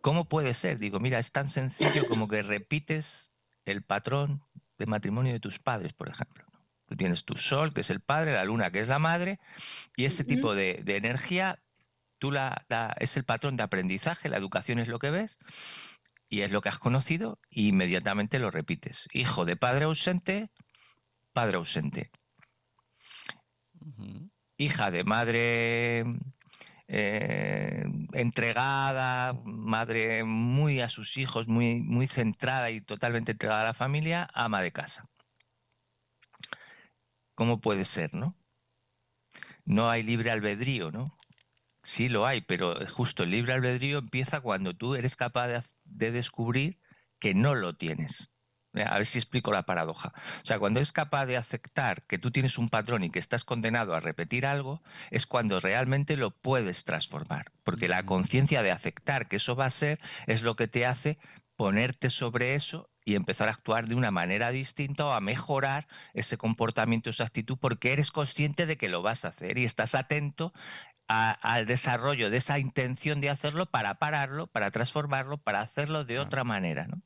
¿Cómo 0.00 0.26
puede 0.26 0.54
ser? 0.54 0.78
Digo, 0.78 1.00
mira, 1.00 1.18
es 1.18 1.32
tan 1.32 1.50
sencillo 1.50 2.06
como 2.06 2.28
que 2.28 2.42
repites 2.42 3.32
el 3.64 3.82
patrón 3.82 4.42
de 4.78 4.86
matrimonio 4.86 5.32
de 5.32 5.40
tus 5.40 5.58
padres, 5.58 5.92
por 5.92 6.08
ejemplo. 6.08 6.49
Tú 6.90 6.96
tienes 6.96 7.24
tu 7.24 7.36
sol, 7.36 7.72
que 7.72 7.82
es 7.82 7.90
el 7.90 8.00
padre, 8.00 8.32
la 8.32 8.42
luna, 8.42 8.72
que 8.72 8.80
es 8.80 8.88
la 8.88 8.98
madre, 8.98 9.38
y 9.94 10.06
ese 10.06 10.24
tipo 10.24 10.56
de, 10.56 10.82
energía, 10.88 11.62
tú 12.18 12.32
la, 12.32 12.66
es 12.98 13.16
el 13.16 13.22
patrón 13.22 13.56
de 13.56 13.62
aprendizaje, 13.62 14.28
la 14.28 14.38
educación 14.38 14.80
es 14.80 14.88
lo 14.88 14.98
que 14.98 15.12
ves 15.12 15.38
y 16.28 16.40
es 16.40 16.50
lo 16.50 16.60
que 16.60 16.68
has 16.68 16.80
conocido, 16.80 17.38
y 17.48 17.68
inmediatamente 17.68 18.40
lo 18.40 18.50
repites. 18.50 19.06
Hijo 19.12 19.44
de 19.44 19.54
padre 19.54 19.84
ausente, 19.84 20.50
padre 21.32 21.58
ausente. 21.58 22.10
Hija 24.56 24.90
de 24.90 25.04
madre 25.04 26.04
eh, 26.88 27.84
entregada, 28.14 29.40
madre 29.44 30.24
muy 30.24 30.80
a 30.80 30.88
sus 30.88 31.16
hijos, 31.18 31.46
muy, 31.46 31.82
muy 31.82 32.08
centrada 32.08 32.70
y 32.70 32.80
totalmente 32.80 33.30
entregada 33.30 33.60
a 33.60 33.66
la 33.66 33.74
familia, 33.74 34.28
ama 34.34 34.60
de 34.60 34.72
casa. 34.72 35.08
¿Cómo 37.40 37.58
puede 37.58 37.86
ser, 37.86 38.14
no? 38.14 38.36
No 39.64 39.88
hay 39.88 40.02
libre 40.02 40.30
albedrío, 40.30 40.90
¿no? 40.90 41.16
Sí 41.82 42.10
lo 42.10 42.26
hay, 42.26 42.42
pero 42.42 42.76
justo 42.88 43.22
el 43.22 43.30
libre 43.30 43.54
albedrío 43.54 43.96
empieza 43.96 44.42
cuando 44.42 44.76
tú 44.76 44.94
eres 44.94 45.16
capaz 45.16 45.48
de, 45.84 46.12
descubrir 46.12 46.82
que 47.18 47.32
no 47.32 47.54
lo 47.54 47.74
tienes. 47.74 48.30
A 48.74 48.96
ver 48.96 49.06
si 49.06 49.16
explico 49.16 49.52
la 49.52 49.62
paradoja. 49.62 50.12
O 50.14 50.44
sea, 50.44 50.58
cuando 50.58 50.80
es 50.80 50.92
capaz 50.92 51.24
de 51.24 51.38
aceptar 51.38 52.02
que 52.02 52.18
tú 52.18 52.30
tienes 52.30 52.58
un 52.58 52.68
patrón 52.68 53.04
y 53.04 53.10
que 53.10 53.18
estás 53.18 53.44
condenado 53.44 53.94
a 53.94 54.00
repetir 54.00 54.44
algo, 54.44 54.82
es 55.10 55.26
cuando 55.26 55.60
realmente 55.60 56.18
lo 56.18 56.32
puedes 56.32 56.84
transformar. 56.84 57.52
Porque 57.64 57.88
la 57.88 58.04
conciencia 58.04 58.62
de 58.62 58.70
aceptar 58.70 59.28
que 59.28 59.36
eso 59.36 59.56
va 59.56 59.64
a 59.64 59.70
ser 59.70 59.98
es 60.26 60.42
lo 60.42 60.56
que 60.56 60.68
te 60.68 60.84
hace 60.84 61.18
ponerte 61.56 62.10
sobre 62.10 62.54
eso 62.54 62.89
y 63.04 63.14
empezar 63.14 63.48
a 63.48 63.52
actuar 63.52 63.88
de 63.88 63.94
una 63.94 64.10
manera 64.10 64.50
distinta 64.50 65.06
o 65.06 65.12
a 65.12 65.20
mejorar 65.20 65.86
ese 66.14 66.36
comportamiento, 66.36 67.10
esa 67.10 67.24
actitud, 67.24 67.56
porque 67.60 67.92
eres 67.92 68.12
consciente 68.12 68.66
de 68.66 68.76
que 68.76 68.88
lo 68.88 69.02
vas 69.02 69.24
a 69.24 69.28
hacer 69.28 69.58
y 69.58 69.64
estás 69.64 69.94
atento 69.94 70.52
al 71.08 71.66
desarrollo 71.66 72.30
de 72.30 72.36
esa 72.36 72.60
intención 72.60 73.20
de 73.20 73.30
hacerlo 73.30 73.66
para 73.66 73.94
pararlo, 73.98 74.46
para 74.46 74.70
transformarlo, 74.70 75.38
para 75.38 75.60
hacerlo 75.60 76.04
de 76.04 76.20
otra 76.20 76.44
manera. 76.44 76.86
¿no? 76.86 77.02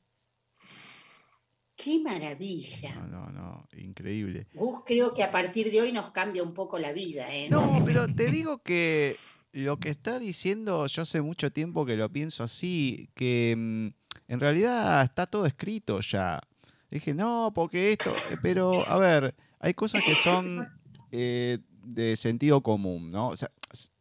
Qué 1.75 1.99
maravilla. 1.99 2.95
No, 2.95 3.07
no, 3.07 3.29
no, 3.31 3.67
increíble. 3.75 4.47
Gus, 4.53 4.83
creo 4.85 5.13
que 5.13 5.23
a 5.23 5.31
partir 5.31 5.71
de 5.71 5.81
hoy 5.81 5.91
nos 5.91 6.11
cambia 6.11 6.43
un 6.43 6.53
poco 6.53 6.77
la 6.77 6.93
vida. 6.93 7.33
¿eh? 7.33 7.49
No, 7.49 7.81
pero 7.83 8.07
te 8.07 8.29
digo 8.29 8.59
que 8.59 9.17
lo 9.51 9.79
que 9.79 9.89
está 9.89 10.19
diciendo, 10.19 10.85
yo 10.85 11.01
hace 11.01 11.21
mucho 11.21 11.51
tiempo 11.51 11.85
que 11.85 11.95
lo 11.95 12.09
pienso 12.09 12.43
así, 12.43 13.09
que 13.15 13.55
mm, 13.57 14.04
en 14.27 14.39
realidad 14.39 15.03
está 15.03 15.25
todo 15.25 15.45
escrito 15.45 15.99
ya. 15.99 16.41
Dije, 16.89 17.13
no, 17.13 17.51
porque 17.53 17.91
esto, 17.91 18.13
eh, 18.31 18.37
pero 18.41 18.87
a 18.87 18.97
ver, 18.97 19.35
hay 19.59 19.73
cosas 19.73 20.03
que 20.03 20.15
son 20.15 20.67
eh, 21.11 21.59
de 21.83 22.15
sentido 22.15 22.61
común, 22.61 23.11
¿no? 23.11 23.29
O 23.29 23.37
sea, 23.37 23.49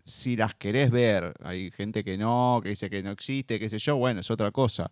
si 0.05 0.37
las 0.37 0.55
querés 0.55 0.91
ver, 0.91 1.35
hay 1.43 1.71
gente 1.71 2.05
que 2.05 2.19
no, 2.19 2.61
que 2.63 2.71
dice 2.71 2.91
que 2.91 3.03
no 3.03 3.11
existe, 3.11 3.59
qué 3.59 3.71
sé 3.71 3.79
yo, 3.79 3.97
bueno, 3.97 4.21
es 4.21 4.31
otra 4.31 4.51
cosa 4.51 4.91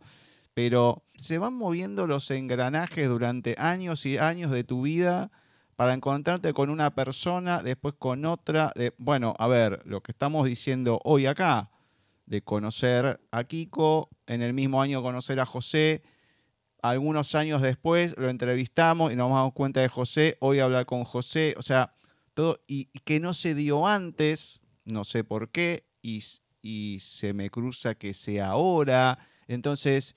pero 0.54 1.04
se 1.16 1.38
van 1.38 1.54
moviendo 1.54 2.06
los 2.06 2.30
engranajes 2.30 3.08
durante 3.08 3.54
años 3.58 4.04
y 4.06 4.18
años 4.18 4.50
de 4.50 4.64
tu 4.64 4.82
vida 4.82 5.30
para 5.76 5.94
encontrarte 5.94 6.52
con 6.52 6.70
una 6.70 6.94
persona, 6.94 7.62
después 7.62 7.94
con 7.98 8.24
otra. 8.24 8.72
bueno, 8.98 9.34
a 9.38 9.46
ver, 9.46 9.82
lo 9.84 10.02
que 10.02 10.12
estamos 10.12 10.46
diciendo 10.46 11.00
hoy 11.04 11.26
acá, 11.26 11.70
de 12.26 12.42
conocer 12.42 13.20
a 13.30 13.44
Kiko, 13.44 14.10
en 14.26 14.42
el 14.42 14.52
mismo 14.52 14.80
año 14.80 15.02
conocer 15.02 15.40
a 15.40 15.46
José, 15.46 16.02
algunos 16.82 17.34
años 17.36 17.62
después 17.62 18.14
lo 18.18 18.28
entrevistamos 18.28 19.12
y 19.12 19.16
nos 19.16 19.30
damos 19.30 19.52
cuenta 19.52 19.80
de 19.80 19.88
José, 19.88 20.36
hoy 20.40 20.58
hablar 20.58 20.84
con 20.84 21.04
José, 21.04 21.54
o 21.56 21.62
sea, 21.62 21.94
todo, 22.34 22.60
y, 22.66 22.86
que 23.04 23.20
no 23.20 23.34
se 23.34 23.54
dio 23.54 23.86
antes, 23.86 24.60
no 24.84 25.04
sé 25.04 25.22
por 25.22 25.50
qué, 25.50 25.86
y, 26.02 26.22
y 26.60 26.98
se 27.00 27.32
me 27.34 27.50
cruza 27.50 27.94
que 27.94 28.14
sea 28.14 28.48
ahora. 28.48 29.18
Entonces, 29.46 30.14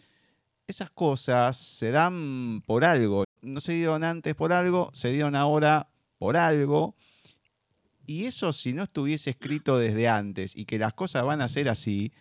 esas 0.67 0.89
cosas 0.89 1.57
se 1.57 1.91
dan 1.91 2.63
por 2.65 2.83
algo. 2.83 3.25
No 3.41 3.61
se 3.61 3.73
dieron 3.73 4.03
antes 4.03 4.33
por 4.33 4.51
algo, 4.51 4.89
se 4.93 5.11
dieron 5.11 5.35
ahora 5.35 5.89
por 6.17 6.35
algo. 6.37 6.95
Y 8.07 8.25
eso 8.25 8.53
si 8.53 8.73
no 8.73 8.83
estuviese 8.83 9.31
escrito 9.31 9.77
desde 9.77 10.07
antes 10.07 10.55
y 10.55 10.65
que 10.65 10.77
las 10.77 10.93
cosas 10.93 11.23
van 11.23 11.41
a 11.41 11.49
ser 11.49 11.69
así, 11.69 12.11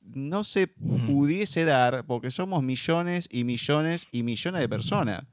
no 0.00 0.44
se 0.44 0.66
pudiese 0.66 1.64
dar 1.64 2.04
porque 2.06 2.30
somos 2.30 2.62
millones 2.62 3.28
y 3.30 3.44
millones 3.44 4.06
y 4.12 4.22
millones 4.22 4.60
de 4.60 4.68
personas. 4.68 5.24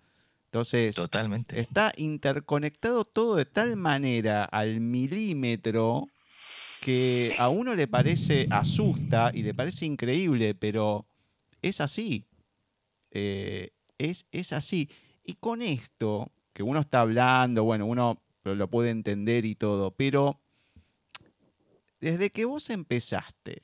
Entonces, 0.45 0.95
Totalmente. 0.95 1.59
está 1.59 1.93
interconectado 1.97 3.05
todo 3.05 3.35
de 3.35 3.45
tal 3.45 3.75
manera 3.75 4.45
al 4.45 4.79
milímetro 4.79 6.07
que 6.81 7.33
a 7.37 7.49
uno 7.49 7.75
le 7.75 7.87
parece 7.87 8.47
asusta 8.49 9.31
y 9.33 9.43
le 9.43 9.53
parece 9.53 9.85
increíble, 9.85 10.55
pero 10.55 11.05
es 11.61 11.81
así. 11.81 12.25
Eh, 13.11 13.71
es, 13.97 14.25
es 14.31 14.53
así. 14.53 14.89
Y 15.23 15.33
con 15.33 15.61
esto, 15.61 16.31
que 16.53 16.63
uno 16.63 16.79
está 16.79 17.01
hablando, 17.01 17.63
bueno, 17.63 17.85
uno 17.85 18.21
lo 18.55 18.69
puede 18.69 18.89
entender 18.89 19.45
y 19.45 19.55
todo, 19.55 19.91
pero 19.91 20.39
desde 21.99 22.29
que 22.29 22.45
vos 22.45 22.69
empezaste 22.69 23.63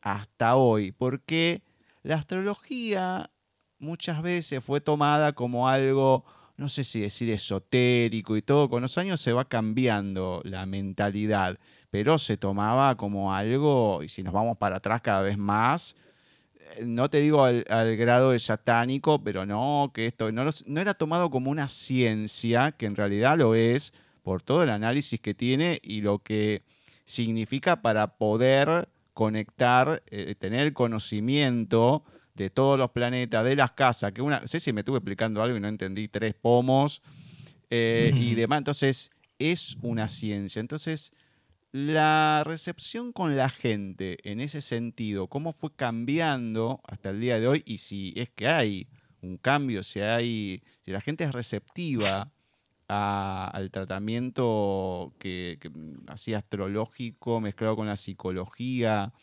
hasta 0.00 0.56
hoy, 0.56 0.92
porque 0.92 1.62
la 2.02 2.16
astrología 2.16 3.30
muchas 3.78 4.22
veces 4.22 4.64
fue 4.64 4.80
tomada 4.80 5.32
como 5.32 5.68
algo, 5.68 6.24
no 6.56 6.68
sé 6.68 6.84
si 6.84 7.00
decir 7.00 7.30
esotérico 7.30 8.36
y 8.36 8.42
todo, 8.42 8.68
con 8.68 8.82
los 8.82 8.96
años 8.98 9.20
se 9.20 9.32
va 9.32 9.44
cambiando 9.48 10.40
la 10.44 10.66
mentalidad, 10.66 11.58
pero 11.90 12.18
se 12.18 12.36
tomaba 12.36 12.96
como 12.96 13.34
algo, 13.34 14.02
y 14.02 14.08
si 14.08 14.22
nos 14.22 14.32
vamos 14.32 14.56
para 14.58 14.76
atrás 14.76 15.02
cada 15.02 15.22
vez 15.22 15.36
más, 15.36 15.94
no 16.84 17.10
te 17.10 17.20
digo 17.20 17.44
al, 17.44 17.96
grado 17.96 18.30
de 18.30 18.38
satánico, 18.38 19.22
pero 19.22 19.46
no, 19.46 19.90
que 19.94 20.06
esto 20.06 20.32
no, 20.32 20.44
no, 20.66 20.80
era 20.80 20.94
tomado 20.94 21.30
como 21.30 21.50
una 21.50 21.68
ciencia, 21.68 22.72
que 22.72 22.86
en 22.86 22.96
realidad 22.96 23.38
lo 23.38 23.54
es, 23.54 23.92
por 24.22 24.42
todo 24.42 24.62
el 24.62 24.70
análisis 24.70 25.20
que 25.20 25.34
tiene 25.34 25.80
y 25.82 26.00
lo 26.00 26.20
que 26.20 26.62
significa 27.04 27.82
para 27.82 28.16
poder 28.16 28.88
conectar, 29.14 30.02
eh, 30.06 30.34
tener 30.38 30.72
conocimiento 30.72 32.04
de 32.34 32.50
todos 32.50 32.78
los 32.78 32.90
planetas, 32.90 33.44
de 33.44 33.56
las 33.56 33.72
casas, 33.72 34.12
que 34.12 34.22
una, 34.22 34.46
sé 34.46 34.60
si 34.60 34.72
me 34.72 34.80
estuve 34.80 34.98
explicando 34.98 35.42
algo 35.42 35.56
y 35.56 35.60
no 35.60 35.68
entendí 35.68 36.08
tres 36.08 36.34
pomos 36.34 37.02
eh, 37.68 38.12
y 38.14 38.34
demás, 38.36 38.58
entonces 38.58 39.10
es 39.38 39.76
una 39.82 40.08
ciencia. 40.08 40.60
Entonces, 40.60 41.12
la 41.72 42.42
recepción 42.44 43.12
con 43.12 43.34
la 43.34 43.48
gente 43.48 44.18
en 44.30 44.40
ese 44.40 44.60
sentido, 44.60 45.26
cómo 45.28 45.54
fue 45.54 45.74
cambiando 45.74 46.80
hasta 46.84 47.10
el 47.10 47.20
día 47.20 47.40
de 47.40 47.48
hoy 47.48 47.62
y 47.64 47.78
si 47.78 48.12
es 48.14 48.28
que 48.30 48.46
hay 48.46 48.88
un 49.22 49.38
cambio, 49.38 49.82
si 49.82 50.00
hay, 50.00 50.62
si 50.82 50.90
la 50.90 51.00
gente 51.00 51.24
es 51.24 51.32
receptiva 51.32 52.30
al 52.88 53.70
tratamiento 53.70 55.14
que, 55.18 55.58
así 56.08 56.34
astrológico 56.34 57.40
mezclado 57.40 57.74
con 57.74 57.86
la 57.86 57.96
psicología 57.96 59.14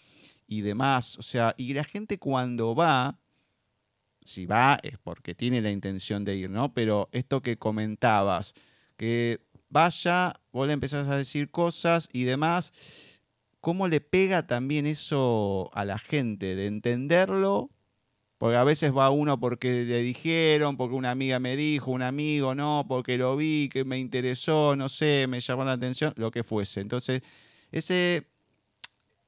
y 0.48 0.62
demás, 0.62 1.20
o 1.20 1.22
sea, 1.22 1.54
y 1.56 1.74
la 1.76 1.84
gente 1.84 2.18
cuando 2.18 2.74
va, 2.74 3.20
si 4.24 4.48
va 4.48 4.80
es 4.82 4.98
porque 4.98 5.36
tiene 5.36 5.62
la 5.62 5.70
intención 5.70 6.26
de 6.26 6.36
ir, 6.36 6.50
¿no? 6.50 6.74
Pero 6.74 7.10
esto 7.12 7.42
que 7.42 7.58
comentabas, 7.58 8.56
que 8.98 9.40
vaya, 9.70 10.40
vos 10.52 10.68
le 10.68 10.74
empezás 10.74 11.08
a 11.08 11.18
decir 11.18 11.50
cosas 11.50 12.10
y 12.12 12.24
demás. 12.24 12.74
¿Cómo 13.62 13.88
le 13.88 14.02
pega 14.02 14.48
también 14.48 14.86
eso 14.86 15.70
a 15.74 15.86
la 15.86 16.00
gente 16.00 16.56
de 16.56 16.68
entenderlo? 16.68 17.70
Porque 18.38 18.56
a 18.56 18.64
veces 18.64 18.96
va 18.96 19.10
uno 19.10 19.38
porque 19.38 19.84
le 19.84 20.02
dijeron, 20.02 20.78
porque 20.78 20.96
una 20.96 21.12
amiga 21.12 21.40
me 21.40 21.58
dijo, 21.58 21.92
un 21.92 22.02
amigo, 22.02 22.56
no, 22.56 22.86
porque 22.88 23.18
lo 23.18 23.36
vi, 23.36 23.68
que 23.68 23.84
me 23.84 24.00
interesó, 24.00 24.78
no 24.78 24.88
sé, 24.88 25.28
me 25.28 25.42
llamó 25.42 25.66
la 25.66 25.74
atención, 25.74 26.14
lo 26.16 26.32
que 26.32 26.46
fuese. 26.46 26.80
Entonces, 26.80 27.22
ese, 27.72 28.28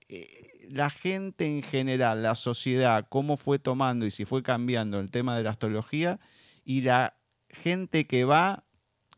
eh, 0.07 0.67
la 0.69 0.89
gente 0.89 1.45
en 1.45 1.61
general, 1.61 2.23
la 2.23 2.35
sociedad, 2.35 3.05
cómo 3.09 3.35
fue 3.35 3.59
tomando 3.59 4.05
y 4.05 4.11
si 4.11 4.23
fue 4.23 4.43
cambiando 4.43 5.01
el 5.01 5.11
tema 5.11 5.35
de 5.35 5.43
la 5.43 5.49
astrología 5.49 6.21
y 6.63 6.81
la 6.81 7.17
gente 7.49 8.07
que 8.07 8.23
va 8.23 8.63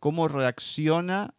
cómo 0.03 0.27
reacciona 0.27 1.33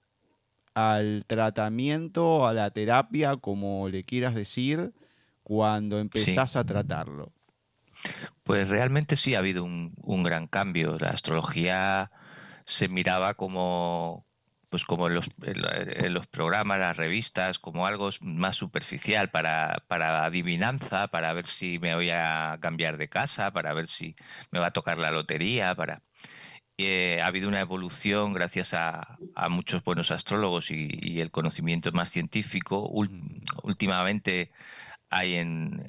al 0.73 1.27
tratamiento, 1.27 2.47
a 2.47 2.55
la 2.55 2.71
terapia, 2.71 3.37
como 3.37 3.91
le 3.91 4.05
quieras 4.05 4.35
decir, 4.35 4.95
cuando 5.43 5.99
empezás 5.99 6.57
a 6.57 6.65
tratarlo. 6.65 7.31
Pues 8.43 8.71
realmente 8.71 9.17
sí 9.17 9.35
ha 9.35 9.41
habido 9.41 9.65
un, 9.65 10.23
gran 10.23 10.47
cambio. 10.47 10.97
La 10.99 11.11
astrología 11.11 12.11
se 12.65 12.89
miraba 12.89 13.35
como, 13.35 14.25
pues 14.71 14.87
como 14.87 15.09
en 15.09 15.17
los, 15.17 15.29
en 15.43 16.15
los, 16.15 16.27
programas, 16.27 16.79
las 16.79 16.97
revistas, 16.97 17.59
como 17.59 17.87
algo 17.87 18.09
más 18.23 18.57
superficial 18.57 19.29
para, 19.31 19.85
para, 19.89 20.25
adivinanza, 20.25 21.09
para 21.09 21.35
ver 21.35 21.45
si 21.45 21.79
me 21.81 21.95
voy 21.95 22.09
a 22.09 22.57
cambiar 22.63 22.97
de 22.97 23.11
casa, 23.11 23.53
para 23.53 23.75
ver 23.75 23.89
si 23.89 24.17
me 24.51 24.59
va 24.59 24.69
a 24.69 24.73
tocar 24.73 24.97
la 24.97 25.11
lotería, 25.11 25.75
para... 25.75 26.01
Eh, 26.77 27.21
ha 27.23 27.29
habido 27.29 27.49
una 27.49 27.61
evolución 27.61 28.33
gracias 28.33 28.75
a, 28.75 29.17
muchos 29.49 29.85
buenos 29.85 30.11
astrólogos 30.11 30.71
y, 30.71 31.21
el 31.21 31.31
conocimiento 31.31 31.93
más 31.93 32.11
científico. 32.11 32.91
últimamente 33.63 34.51
hay 35.09 35.35
en, 35.37 35.85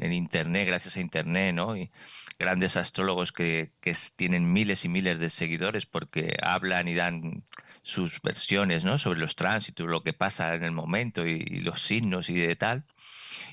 Internet, 0.00 0.66
gracias 0.66 0.96
a 0.96 1.00
Internet, 1.00 1.54
¿no? 1.54 1.76
Y 1.76 1.90
grandes 2.38 2.76
astrólogos 2.76 3.32
que, 3.32 3.70
tienen 4.16 4.52
miles 4.52 4.84
y 4.84 4.88
miles 4.88 5.18
de 5.18 5.30
seguidores 5.30 5.86
porque 5.86 6.36
hablan 6.42 6.88
y 6.88 6.94
dan 6.94 7.44
sus 7.82 8.20
versiones 8.20 8.84
¿no? 8.84 8.98
sobre 8.98 9.20
los 9.20 9.36
tránsitos, 9.36 9.86
lo 9.86 10.02
que 10.02 10.12
pasa 10.12 10.54
en 10.54 10.64
el 10.64 10.72
momento 10.72 11.26
y, 11.26 11.60
los 11.60 11.82
signos 11.82 12.28
y 12.30 12.34
de 12.34 12.56
tal. 12.56 12.84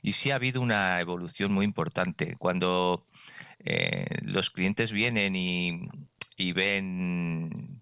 Y 0.02 0.14
sí 0.14 0.32
ha 0.32 0.36
habido 0.36 0.62
una 0.62 1.00
evolución 1.00 1.54
muy 1.54 1.66
importante. 1.66 2.36
Cuando 2.38 3.06
eh, 3.64 4.20
los 4.24 4.50
clientes 4.50 4.92
vienen 4.92 5.36
y, 5.36 5.88
y 6.38 6.52
ven 6.52 7.82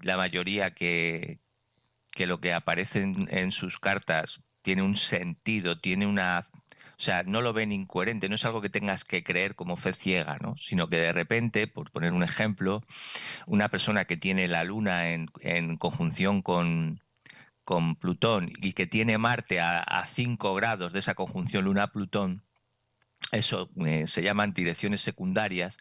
la 0.00 0.16
mayoría 0.16 0.72
que, 0.72 1.40
que 2.10 2.26
lo 2.26 2.40
que 2.40 2.52
aparece 2.52 3.02
en, 3.02 3.52
sus 3.52 3.78
cartas 3.78 4.42
tiene 4.62 4.82
un 4.82 4.96
sentido, 4.96 5.80
tiene 5.80 6.06
una 6.06 6.46
O 6.96 7.02
sea, 7.02 7.22
no 7.24 7.42
lo 7.42 7.52
ven 7.52 7.72
incoherente, 7.72 8.28
no 8.28 8.36
es 8.36 8.44
algo 8.44 8.60
que 8.60 8.70
tengas 8.70 9.04
que 9.04 9.24
creer 9.24 9.54
como 9.54 9.76
fe 9.76 9.92
ciega, 9.92 10.38
¿no? 10.40 10.56
Sino 10.58 10.88
que 10.88 10.96
de 10.96 11.12
repente, 11.12 11.66
por 11.66 11.90
poner 11.90 12.12
un 12.12 12.22
ejemplo, 12.22 12.82
una 13.46 13.68
persona 13.68 14.04
que 14.04 14.16
tiene 14.16 14.48
la 14.48 14.64
Luna 14.64 15.10
en, 15.10 15.76
conjunción 15.76 16.40
con, 16.40 17.02
con 17.64 17.96
Plutón 17.96 18.50
y 18.58 18.72
que 18.72 18.86
tiene 18.86 19.18
Marte 19.18 19.60
a 19.60 20.04
5 20.06 20.54
grados 20.54 20.92
de 20.92 21.00
esa 21.00 21.14
conjunción 21.14 21.64
Luna-Plutón, 21.64 22.42
eso 23.36 23.70
eh, 23.84 24.06
se 24.06 24.22
llaman 24.22 24.52
direcciones 24.52 25.00
secundarias, 25.00 25.78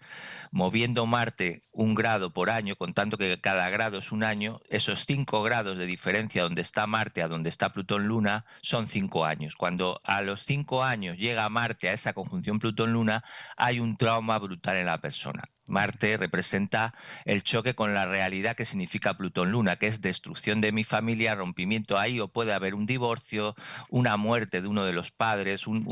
moviendo 0.52 1.06
Marte 1.06 1.64
un 1.72 1.96
grado 1.96 2.34
por 2.34 2.50
año, 2.50 2.76
contando 2.76 3.18
que 3.18 3.40
cada 3.42 3.70
grado 3.70 4.00
es 4.00 4.12
un 4.12 4.24
año, 4.24 4.62
esos 4.70 5.06
cinco 5.06 5.44
grados 5.44 5.78
de 5.78 5.86
diferencia 5.86 6.44
donde 6.44 6.62
está 6.62 6.88
Marte 6.88 7.22
a 7.22 7.28
donde 7.28 7.50
está 7.50 7.72
Plutón-Luna 7.72 8.46
son 8.62 8.88
cinco 8.88 9.26
años. 9.26 9.56
Cuando 9.56 10.02
a 10.04 10.22
los 10.22 10.44
cinco 10.44 10.84
años 10.84 11.18
llega 11.18 11.50
Marte 11.50 11.90
a 11.90 11.94
esa 11.94 12.14
conjunción 12.14 12.60
Plutón-Luna, 12.60 13.24
hay 13.58 13.80
un 13.80 13.98
trauma 13.98 14.38
brutal 14.40 14.78
en 14.78 14.86
la 14.88 15.00
persona. 15.00 15.53
Marte 15.66 16.18
representa 16.18 16.94
el 17.26 17.44
choque 17.44 17.74
con 17.76 17.94
la 17.94 18.06
realidad 18.06 18.56
que 18.56 18.66
significa 18.66 19.16
Plutón-Luna, 19.16 19.78
que 19.78 19.88
es 19.88 20.02
destrucción 20.02 20.62
de 20.62 20.72
mi 20.72 20.84
familia, 20.84 21.36
rompimiento 21.36 21.98
ahí, 21.98 22.20
o 22.20 22.28
puede 22.28 22.54
haber 22.54 22.76
un 22.76 22.86
divorcio, 22.86 23.56
una 23.90 24.18
muerte 24.18 24.62
de 24.62 24.68
uno 24.68 24.84
de 24.84 24.94
los 24.94 25.12
padres, 25.12 25.68
un, 25.68 25.84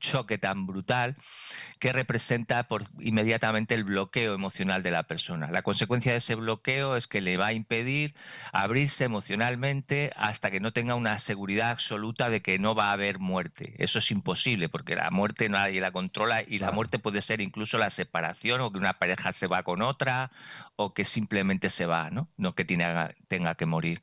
choque 0.00 0.38
tan 0.38 0.66
brutal 0.66 1.16
que 1.78 1.92
representa 1.92 2.66
por, 2.66 2.84
inmediatamente 2.98 3.74
el 3.74 3.84
bloqueo 3.84 4.34
emocional 4.34 4.82
de 4.82 4.90
la 4.90 5.04
persona. 5.04 5.50
La 5.50 5.62
consecuencia 5.62 6.12
de 6.12 6.18
ese 6.18 6.34
bloqueo 6.34 6.96
es 6.96 7.06
que 7.06 7.20
le 7.20 7.36
va 7.36 7.48
a 7.48 7.52
impedir 7.52 8.14
abrirse 8.52 9.04
emocionalmente 9.04 10.12
hasta 10.16 10.50
que 10.50 10.60
no 10.60 10.72
tenga 10.72 10.94
una 10.94 11.18
seguridad 11.18 11.70
absoluta 11.70 12.30
de 12.30 12.42
que 12.42 12.58
no 12.58 12.74
va 12.74 12.90
a 12.90 12.92
haber 12.92 13.18
muerte. 13.18 13.74
Eso 13.78 13.98
es 13.98 14.10
imposible, 14.10 14.68
porque 14.68 14.96
la 14.96 15.10
muerte 15.10 15.48
nadie 15.48 15.80
la 15.80 15.92
controla 15.92 16.42
y 16.46 16.58
la 16.58 16.72
muerte 16.72 16.98
puede 16.98 17.20
ser 17.20 17.40
incluso 17.40 17.78
la 17.78 17.90
separación 17.90 18.60
o 18.60 18.71
que 18.72 18.78
una 18.78 18.94
pareja 18.94 19.32
se 19.32 19.46
va 19.46 19.62
con 19.62 19.82
otra 19.82 20.30
o 20.76 20.94
que 20.94 21.04
simplemente 21.04 21.70
se 21.70 21.86
va, 21.86 22.10
¿no? 22.10 22.28
No 22.36 22.54
que 22.54 22.64
tenga, 22.64 23.10
tenga 23.28 23.54
que 23.54 23.66
morir. 23.66 24.02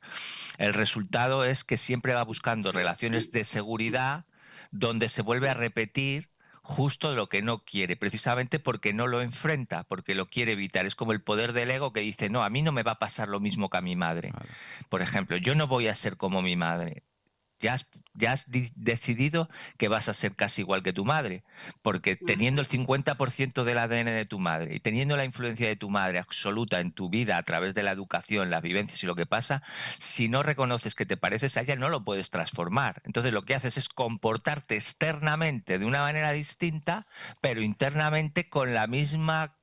El 0.58 0.74
resultado 0.74 1.44
es 1.44 1.64
que 1.64 1.76
siempre 1.76 2.14
va 2.14 2.22
buscando 2.24 2.72
relaciones 2.72 3.32
de 3.32 3.44
seguridad 3.44 4.26
donde 4.70 5.08
se 5.08 5.22
vuelve 5.22 5.48
a 5.48 5.54
repetir 5.54 6.30
justo 6.62 7.14
lo 7.14 7.28
que 7.28 7.42
no 7.42 7.64
quiere, 7.64 7.96
precisamente 7.96 8.60
porque 8.60 8.92
no 8.92 9.06
lo 9.06 9.22
enfrenta, 9.22 9.84
porque 9.84 10.14
lo 10.14 10.26
quiere 10.26 10.52
evitar. 10.52 10.86
Es 10.86 10.94
como 10.94 11.12
el 11.12 11.22
poder 11.22 11.52
del 11.52 11.70
ego 11.70 11.92
que 11.92 12.00
dice, 12.00 12.28
no, 12.28 12.44
a 12.44 12.50
mí 12.50 12.62
no 12.62 12.70
me 12.70 12.82
va 12.82 12.92
a 12.92 12.98
pasar 12.98 13.28
lo 13.28 13.40
mismo 13.40 13.68
que 13.68 13.78
a 13.78 13.82
mi 13.82 13.96
madre. 13.96 14.32
Por 14.88 15.02
ejemplo, 15.02 15.36
yo 15.36 15.54
no 15.54 15.66
voy 15.66 15.88
a 15.88 15.94
ser 15.94 16.16
como 16.16 16.42
mi 16.42 16.56
madre 16.56 17.02
ya 17.60 17.74
has, 17.74 17.86
ya 18.14 18.32
has 18.32 18.46
decidido 18.48 19.48
que 19.76 19.88
vas 19.88 20.08
a 20.08 20.14
ser 20.14 20.34
casi 20.34 20.62
igual 20.62 20.82
que 20.82 20.92
tu 20.92 21.04
madre, 21.04 21.44
porque 21.82 22.16
teniendo 22.16 22.60
el 22.60 22.68
50% 22.68 23.64
del 23.64 23.78
ADN 23.78 24.06
de 24.06 24.24
tu 24.24 24.38
madre 24.38 24.74
y 24.74 24.80
teniendo 24.80 25.16
la 25.16 25.24
influencia 25.24 25.68
de 25.68 25.76
tu 25.76 25.90
madre 25.90 26.18
absoluta 26.18 26.80
en 26.80 26.92
tu 26.92 27.08
vida 27.10 27.36
a 27.36 27.42
través 27.42 27.74
de 27.74 27.82
la 27.82 27.92
educación, 27.92 28.50
las 28.50 28.62
vivencias 28.62 29.02
y 29.02 29.06
lo 29.06 29.14
que 29.14 29.26
pasa, 29.26 29.62
si 29.98 30.28
no 30.28 30.42
reconoces 30.42 30.94
que 30.94 31.06
te 31.06 31.16
pareces 31.16 31.56
a 31.56 31.60
ella, 31.60 31.76
no 31.76 31.88
lo 31.88 32.04
puedes 32.04 32.30
transformar. 32.30 33.02
Entonces 33.04 33.32
lo 33.32 33.44
que 33.44 33.54
haces 33.54 33.76
es 33.76 33.88
comportarte 33.88 34.76
externamente 34.76 35.78
de 35.78 35.84
una 35.84 36.00
manera 36.00 36.32
distinta, 36.32 37.06
pero 37.40 37.60
internamente 37.60 38.48
con 38.48 38.74
la 38.74 38.86
misma 38.86 39.54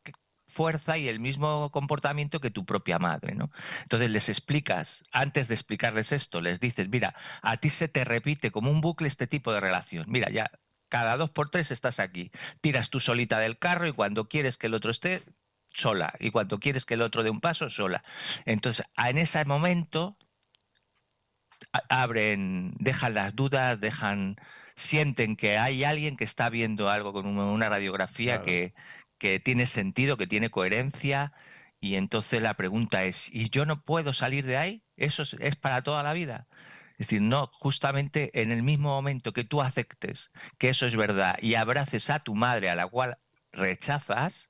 fuerza 0.57 0.97
y 0.97 1.07
el 1.07 1.19
mismo 1.19 1.69
comportamiento 1.69 2.39
que 2.39 2.49
tu 2.49 2.65
propia 2.65 2.97
madre, 2.97 3.35
¿no? 3.35 3.51
Entonces 3.83 4.09
les 4.09 4.27
explicas, 4.27 5.03
antes 5.11 5.47
de 5.47 5.53
explicarles 5.53 6.11
esto, 6.11 6.41
les 6.41 6.59
dices, 6.59 6.89
mira, 6.89 7.13
a 7.43 7.57
ti 7.57 7.69
se 7.69 7.87
te 7.87 8.03
repite 8.03 8.49
como 8.49 8.71
un 8.71 8.81
bucle 8.81 9.07
este 9.07 9.27
tipo 9.27 9.53
de 9.53 9.59
relación. 9.59 10.05
Mira, 10.09 10.31
ya 10.31 10.49
cada 10.89 11.15
dos 11.15 11.29
por 11.29 11.51
tres 11.51 11.69
estás 11.69 11.99
aquí. 11.99 12.31
Tiras 12.59 12.89
tú 12.89 12.99
solita 12.99 13.39
del 13.39 13.59
carro 13.59 13.87
y 13.87 13.91
cuando 13.91 14.27
quieres 14.27 14.57
que 14.57 14.65
el 14.65 14.73
otro 14.73 14.89
esté, 14.89 15.21
sola. 15.73 16.11
Y 16.19 16.31
cuando 16.31 16.59
quieres 16.59 16.85
que 16.85 16.95
el 16.95 17.03
otro 17.03 17.21
dé 17.21 17.29
un 17.29 17.39
paso, 17.39 17.69
sola. 17.69 18.03
Entonces, 18.45 18.83
en 18.97 19.19
ese 19.19 19.45
momento 19.45 20.15
abren, 21.87 22.73
dejan 22.79 23.13
las 23.13 23.35
dudas, 23.35 23.79
dejan, 23.79 24.37
sienten 24.73 25.35
que 25.35 25.59
hay 25.59 25.83
alguien 25.83 26.17
que 26.17 26.23
está 26.23 26.49
viendo 26.49 26.89
algo 26.89 27.13
con 27.13 27.27
una 27.27 27.69
radiografía 27.69 28.41
que, 28.41 28.73
que 29.17 29.39
tiene 29.39 29.65
sentido, 29.65 30.17
que 30.17 30.27
tiene 30.27 30.49
coherencia. 30.49 31.33
Y 31.79 31.95
entonces 31.95 32.41
la 32.41 32.55
pregunta 32.55 33.03
es, 33.03 33.33
¿y 33.33 33.49
yo 33.49 33.65
no 33.65 33.81
puedo 33.83 34.13
salir 34.13 34.45
de 34.45 34.57
ahí? 34.57 34.83
¿Eso 34.95 35.23
es, 35.39 35.55
para 35.55 35.81
toda 35.81 36.03
la 36.03 36.13
vida? 36.13 36.47
Es 36.93 37.07
decir, 37.07 37.21
no, 37.21 37.51
justamente 37.53 38.41
en 38.41 38.51
el 38.51 38.63
mismo 38.63 38.89
momento 38.89 39.33
que 39.33 39.43
tú 39.43 39.61
aceptes 39.61 40.31
que 40.57 40.69
eso 40.69 40.87
es 40.87 40.95
verdad 40.95 41.37
y 41.39 41.55
abraces 41.55 42.09
a 42.09 42.19
tu 42.19 42.33
madre 42.33 42.69
a 42.69 42.75
la 42.75 42.87
cual 42.87 43.19
rechazas, 43.51 44.49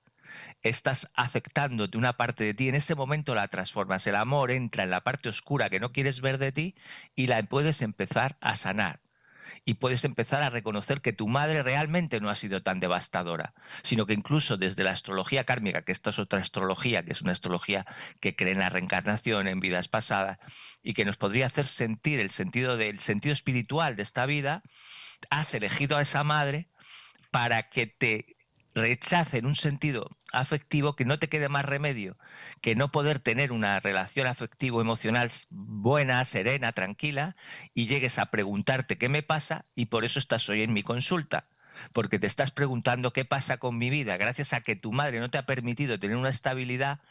estás 0.61 1.09
aceptándote 1.13 1.97
una 1.97 2.13
parte 2.13 2.43
de 2.45 2.53
ti, 2.53 2.69
en 2.69 2.75
ese 2.75 2.95
momento 2.95 3.35
la 3.35 3.47
transformas, 3.47 4.07
el 4.07 4.15
amor 4.15 4.51
entra 4.51 4.83
en 4.83 4.89
la 4.89 5.01
parte 5.01 5.29
oscura 5.29 5.69
que 5.69 5.79
no 5.79 5.91
quieres 5.91 6.21
ver 6.21 6.37
de 6.37 6.51
ti 6.51 6.75
y 7.15 7.27
la 7.27 7.41
puedes 7.43 7.81
empezar 7.81 8.37
a 8.39 8.55
sanar 8.55 9.01
y 9.65 9.75
puedes 9.75 10.03
empezar 10.05 10.43
a 10.43 10.49
reconocer 10.49 11.01
que 11.01 11.13
tu 11.13 11.27
madre 11.27 11.63
realmente 11.63 12.19
no 12.19 12.29
ha 12.29 12.35
sido 12.35 12.63
tan 12.63 12.79
devastadora, 12.79 13.53
sino 13.83 14.05
que 14.05 14.13
incluso 14.13 14.57
desde 14.57 14.83
la 14.83 14.91
astrología 14.91 15.43
kármica, 15.43 15.83
que 15.83 15.91
esta 15.91 16.09
es 16.11 16.19
otra 16.19 16.39
astrología, 16.39 17.03
que 17.03 17.13
es 17.13 17.21
una 17.21 17.31
astrología 17.31 17.85
que 18.19 18.35
cree 18.35 18.53
en 18.53 18.59
la 18.59 18.69
reencarnación, 18.69 19.47
en 19.47 19.59
vidas 19.59 19.87
pasadas, 19.87 20.37
y 20.83 20.93
que 20.93 21.05
nos 21.05 21.17
podría 21.17 21.47
hacer 21.47 21.65
sentir 21.65 22.19
el 22.19 22.29
sentido 22.29 22.77
del 22.77 22.99
sentido 22.99 23.33
espiritual 23.33 23.95
de 23.95 24.03
esta 24.03 24.25
vida, 24.25 24.61
has 25.29 25.53
elegido 25.53 25.97
a 25.97 26.01
esa 26.01 26.23
madre 26.23 26.67
para 27.31 27.63
que 27.63 27.87
te 27.87 28.36
rechace 28.77 29.37
en 29.37 29.45
un 29.45 29.55
sentido 29.55 30.07
afectivo 30.31 30.95
que 30.95 31.05
no 31.05 31.19
te 31.19 31.29
quede 31.29 31.49
más 31.49 31.65
remedio 31.65 32.17
que 32.61 32.75
no 32.75 32.91
poder 32.91 33.19
tener 33.19 33.51
una 33.51 33.79
relación 33.79 34.27
afectivo 34.27 34.81
emocional 34.81 35.29
buena, 35.49 36.23
serena, 36.25 36.71
tranquila 36.71 37.35
y 37.73 37.87
llegues 37.87 38.19
a 38.19 38.27
preguntarte 38.27 38.97
qué 38.97 39.09
me 39.09 39.23
pasa 39.23 39.65
y 39.75 39.87
por 39.87 40.05
eso 40.05 40.19
estás 40.19 40.47
hoy 40.49 40.61
en 40.61 40.73
mi 40.73 40.83
consulta. 40.83 41.47
Porque 41.93 42.17
te 42.17 42.25
estás 42.25 42.49
preguntando 42.49 43.13
qué 43.13 43.23
pasa 43.23 43.57
con 43.57 43.77
mi 43.77 43.91
vida. 43.91 44.17
Gracias 44.17 44.53
a 44.53 44.61
que 44.61 44.75
tu 44.75 44.91
madre 44.91 45.19
no 45.19 45.29
te 45.29 45.37
ha 45.37 45.45
permitido 45.45 45.99
tener 45.99 46.17
una 46.17 46.29
estabilidad 46.29 47.01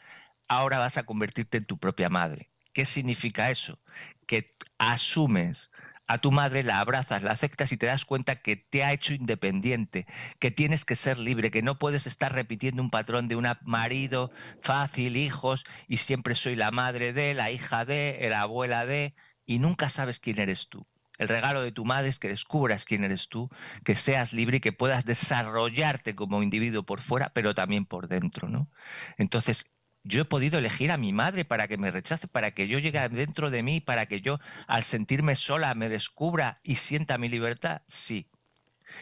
ahora 0.47 0.79
vas 0.79 0.97
a 0.97 1.03
convertirte 1.03 1.57
en 1.57 1.65
tu 1.65 1.77
propia 1.77 2.09
madre. 2.09 2.49
¿Qué 2.73 2.85
significa 2.85 3.49
eso? 3.49 3.79
Que 4.25 4.55
asumes 4.77 5.71
a 6.07 6.17
tu 6.17 6.31
madre, 6.31 6.63
la 6.63 6.79
abrazas, 6.79 7.23
la 7.23 7.31
aceptas 7.31 7.71
y 7.71 7.77
te 7.77 7.85
das 7.85 8.05
cuenta 8.05 8.37
que 8.37 8.55
te 8.55 8.83
ha 8.83 8.93
hecho 8.93 9.13
independiente, 9.13 10.07
que 10.39 10.51
tienes 10.51 10.85
que 10.85 10.95
ser 10.95 11.19
libre, 11.19 11.51
que 11.51 11.61
no 11.61 11.77
puedes 11.77 12.07
estar 12.07 12.33
repitiendo 12.33 12.81
un 12.81 12.89
patrón 12.89 13.27
de 13.27 13.35
un 13.35 13.47
marido 13.63 14.31
fácil, 14.61 15.17
hijos, 15.17 15.65
y 15.87 15.97
siempre 15.97 16.35
soy 16.35 16.55
la 16.55 16.71
madre 16.71 17.13
de, 17.13 17.33
la 17.33 17.51
hija 17.51 17.85
de, 17.85 18.25
la 18.29 18.41
abuela 18.41 18.85
de, 18.85 19.15
y 19.45 19.59
nunca 19.59 19.89
sabes 19.89 20.19
quién 20.19 20.39
eres 20.39 20.69
tú. 20.69 20.87
El 21.17 21.27
regalo 21.27 21.61
de 21.61 21.71
tu 21.71 21.83
madre 21.83 22.09
es 22.09 22.19
que 22.19 22.27
descubras 22.27 22.85
quién 22.85 23.03
eres 23.03 23.27
tú, 23.27 23.49
que 23.83 23.95
seas 23.95 24.33
libre 24.33 24.57
y 24.57 24.59
que 24.59 24.71
puedas 24.71 25.03
desarrollarte 25.03 26.15
como 26.15 26.43
individuo 26.43 26.83
por 26.83 27.01
fuera, 27.01 27.31
pero 27.33 27.55
también 27.55 27.85
por 27.85 28.07
dentro, 28.07 28.49
¿no? 28.49 28.69
Entonces, 29.17 29.71
yo 30.07 30.21
he 30.21 30.25
podido 30.25 30.57
elegir 30.57 30.91
a 30.91 30.97
mi 30.97 31.11
madre 31.11 31.45
para 31.45 31.67
que 31.67 31.77
me 31.77 31.91
rechace, 31.91 32.27
para 32.27 32.51
que 32.51 32.67
yo 32.67 32.79
llegue 32.79 33.07
dentro 33.09 33.51
de 33.51 33.61
mí, 33.61 33.81
para 33.81 34.05
que 34.05 34.21
yo 34.21 34.39
al 34.65 34.83
sentirme 34.83 35.35
sola 35.35 35.75
me 35.75 35.89
descubra 35.89 36.59
y 36.63 36.75
sienta 36.75 37.17
mi 37.17 37.29
libertad. 37.29 37.81
Sí. 37.87 38.29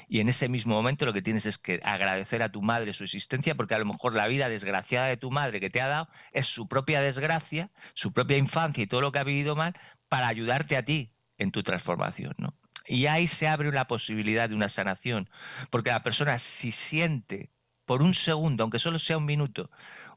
Y 0.08 0.20
en 0.20 0.30
ese 0.30 0.50
mismo 0.50 0.74
momento 0.74 1.06
lo 1.06 1.14
que 1.14 1.22
tienes 1.22 1.46
es 1.46 1.60
que 1.60 1.80
agradecer 1.84 2.42
a 2.42 2.50
tu 2.50 2.64
madre 2.64 2.92
su 2.94 3.04
existencia, 3.04 3.54
porque 3.54 3.76
a 3.76 3.80
lo 3.80 3.86
mejor 3.86 4.16
la 4.16 4.28
vida 4.28 4.50
desgraciada 4.50 5.08
de 5.08 5.18
tu 5.18 5.30
madre 5.30 5.60
que 5.60 5.70
te 5.70 5.80
ha 5.80 5.88
dado 5.88 6.08
es 6.32 6.48
su 6.48 6.68
propia 6.68 7.02
desgracia, 7.02 7.70
su 7.94 8.12
propia 8.12 8.38
infancia 8.38 8.84
y 8.84 8.88
todo 8.88 9.02
lo 9.02 9.12
que 9.12 9.20
ha 9.20 9.24
vivido 9.24 9.56
mal, 9.56 9.76
para 10.10 10.28
ayudarte 10.28 10.76
a 10.76 10.84
ti 10.84 11.14
en 11.38 11.52
tu 11.52 11.62
transformación, 11.62 12.34
¿no? 12.40 12.58
Y 12.88 13.08
ahí 13.08 13.28
se 13.28 13.48
abre 13.48 13.72
la 13.72 13.88
posibilidad 13.88 14.50
de 14.50 14.56
una 14.56 14.70
sanación, 14.70 15.30
porque 15.70 15.90
la 15.92 16.04
persona 16.04 16.40
si 16.40 16.72
siente 16.72 17.52
por 17.86 18.02
un 18.02 18.14
segundo, 18.14 18.64
aunque 18.64 18.80
solo 18.80 19.00
sea 19.00 19.18
un 19.18 19.26
minuto, 19.26 19.70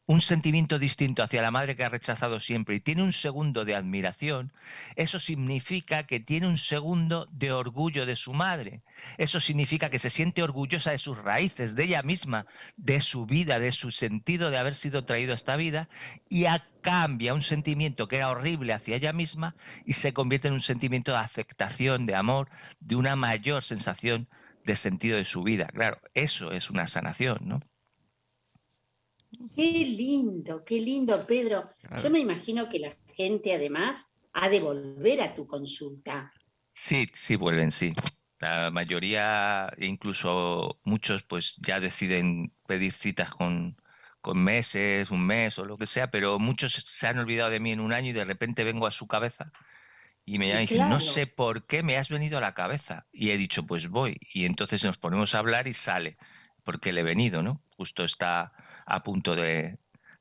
un 0.09 0.23
sentimiento 0.23 0.79
distinto 0.79 1.23
hacia 1.23 1.43
la 1.43 1.51
madre 1.51 1.77
que 1.77 1.85
ha 1.85 1.91
rechazado 1.91 2.41
siempre 2.41 2.77
y 2.77 2.81
tiene 2.81 3.03
un 3.03 3.13
segundo 3.13 3.67
de 3.67 3.75
admiración, 3.75 4.55
eso 4.97 5.19
significa 5.19 6.05
que 6.05 6.19
tiene 6.19 6.49
un 6.49 6.57
segundo 6.57 7.27
de 7.31 7.53
orgullo 7.53 8.07
de 8.07 8.17
su 8.17 8.33
madre. 8.33 8.81
Eso 9.19 9.39
significa 9.39 9.91
que 9.91 9.99
se 9.99 10.09
siente 10.09 10.43
orgullosa 10.43 10.93
de 10.93 10.99
sus 10.99 11.19
raíces, 11.19 11.75
de 11.75 11.85
ella 11.85 12.03
misma, 12.03 12.47
de 12.79 13.01
su 13.01 13.27
vida, 13.27 13.59
de 13.59 13.71
su 13.71 13.91
sentido 13.91 14.51
de 14.51 14.57
haber 14.57 14.75
sido 14.75 15.05
traído 15.05 15.33
a 15.33 15.35
esta 15.35 15.57
vida 15.57 15.91
y 16.31 16.47
cambia 16.81 17.35
un 17.35 17.43
sentimiento 17.43 18.09
que 18.09 18.17
era 18.17 18.31
horrible 18.31 18.73
hacia 18.73 18.97
ella 18.97 19.13
misma 19.13 19.55
y 19.85 19.93
se 19.93 20.15
convierte 20.15 20.49
en 20.49 20.55
un 20.55 20.61
sentimiento 20.61 21.13
de 21.13 21.19
aceptación, 21.19 22.07
de 22.07 22.15
amor, 22.15 22.49
de 22.81 22.97
una 22.97 23.15
mayor 23.15 23.63
sensación 23.63 24.27
de 24.69 24.77
sentido 24.77 25.17
de 25.17 25.25
su 25.25 25.43
vida. 25.43 25.67
Claro, 25.69 25.99
eso 26.13 26.53
es 26.53 26.69
una 26.69 26.87
sanación, 26.87 27.39
¿no? 27.43 27.61
Qué 29.57 29.73
lindo, 29.97 30.63
qué 30.63 30.79
lindo, 30.79 31.27
Pedro. 31.27 31.71
Yo 32.03 32.11
me 32.11 32.19
imagino 32.19 32.69
que 32.69 32.79
la 32.79 32.95
gente 33.15 33.55
además 33.55 34.15
ha 34.35 34.49
de 34.51 34.61
volver 34.61 35.23
a 35.23 35.35
tu 35.35 35.47
consulta. 35.47 36.33
Sí, 36.75 37.07
sí 37.15 37.37
vuelven, 37.37 37.73
sí. 37.73 37.93
La 38.41 38.71
mayoría, 38.71 39.73
incluso 39.79 40.79
muchos, 40.85 41.23
pues 41.23 41.57
ya 41.57 41.81
deciden 41.81 42.53
pedir 42.67 42.93
citas 42.93 43.31
con, 43.31 43.81
con 44.21 44.39
meses, 44.39 45.11
un 45.11 45.27
mes 45.27 45.59
o 45.59 45.65
lo 45.65 45.79
que 45.79 45.87
sea, 45.87 46.11
pero 46.11 46.39
muchos 46.39 46.73
se 46.75 47.07
han 47.07 47.19
olvidado 47.19 47.51
de 47.51 47.59
mí 47.59 47.73
en 47.73 47.81
un 47.81 47.95
año 47.95 48.11
y 48.11 48.13
de 48.13 48.25
repente 48.25 48.65
vengo 48.65 48.87
a 48.87 48.91
su 48.91 49.07
cabeza 49.07 49.51
y 50.29 50.39
me 50.39 50.49
llaman 50.49 50.65
y 50.65 50.67
dicen, 50.67 50.91
no 50.91 51.01
sé 51.01 51.27
por 51.27 51.67
qué 51.67 51.83
me 51.83 51.97
has 51.97 52.11
venido 52.11 52.37
a 52.37 52.43
la 52.43 52.53
cabeza. 52.53 53.07
Y 53.13 53.31
he 53.31 53.39
dicho, 53.39 53.67
pues 53.67 53.89
voy. 53.89 54.21
Y 54.35 54.45
entonces 54.45 54.85
nos 54.85 54.99
ponemos 54.99 55.35
a 55.35 55.39
hablar 55.39 55.67
y 55.67 55.73
sale, 55.73 56.19
porque 56.65 56.93
le 56.93 57.01
he 57.01 57.05
venido, 57.05 57.43
¿no? 57.43 57.63
Justo 57.79 58.05
está 58.05 58.53
a 58.85 59.03
punto 59.03 59.35
de, 59.35 59.79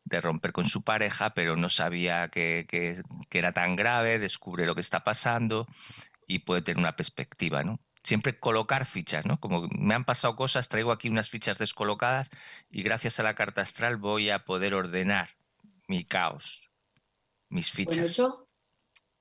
romper 0.09 0.53
con 0.53 0.63
su 0.63 0.81
pareja, 0.83 1.33
pero 1.33 1.57
no 1.57 1.67
sabía 1.67 2.29
que, 2.29 2.65
que, 2.69 3.03
era 3.37 3.51
tan 3.51 3.75
grave, 3.75 4.17
descubre 4.17 4.65
lo 4.65 4.75
que 4.75 4.81
está 4.81 5.03
pasando 5.03 5.67
y 6.25 6.39
puede 6.39 6.61
tener 6.61 6.79
una 6.79 6.95
perspectiva, 6.95 7.63
¿no? 7.63 7.81
Siempre 8.01 8.39
colocar 8.39 8.85
fichas, 8.85 9.25
¿no? 9.25 9.41
Como 9.41 9.67
me 9.77 9.93
han 9.93 10.05
pasado 10.05 10.37
cosas, 10.37 10.69
traigo 10.69 10.93
aquí 10.93 11.09
unas 11.09 11.29
fichas 11.29 11.57
descolocadas 11.57 12.29
y 12.69 12.81
gracias 12.81 13.19
a 13.19 13.23
la 13.23 13.35
carta 13.35 13.59
astral 13.59 13.97
voy 13.97 14.29
a 14.29 14.45
poder 14.45 14.73
ordenar 14.73 15.27
mi 15.89 16.05
caos, 16.05 16.71
mis 17.49 17.71
fichas 17.71 18.21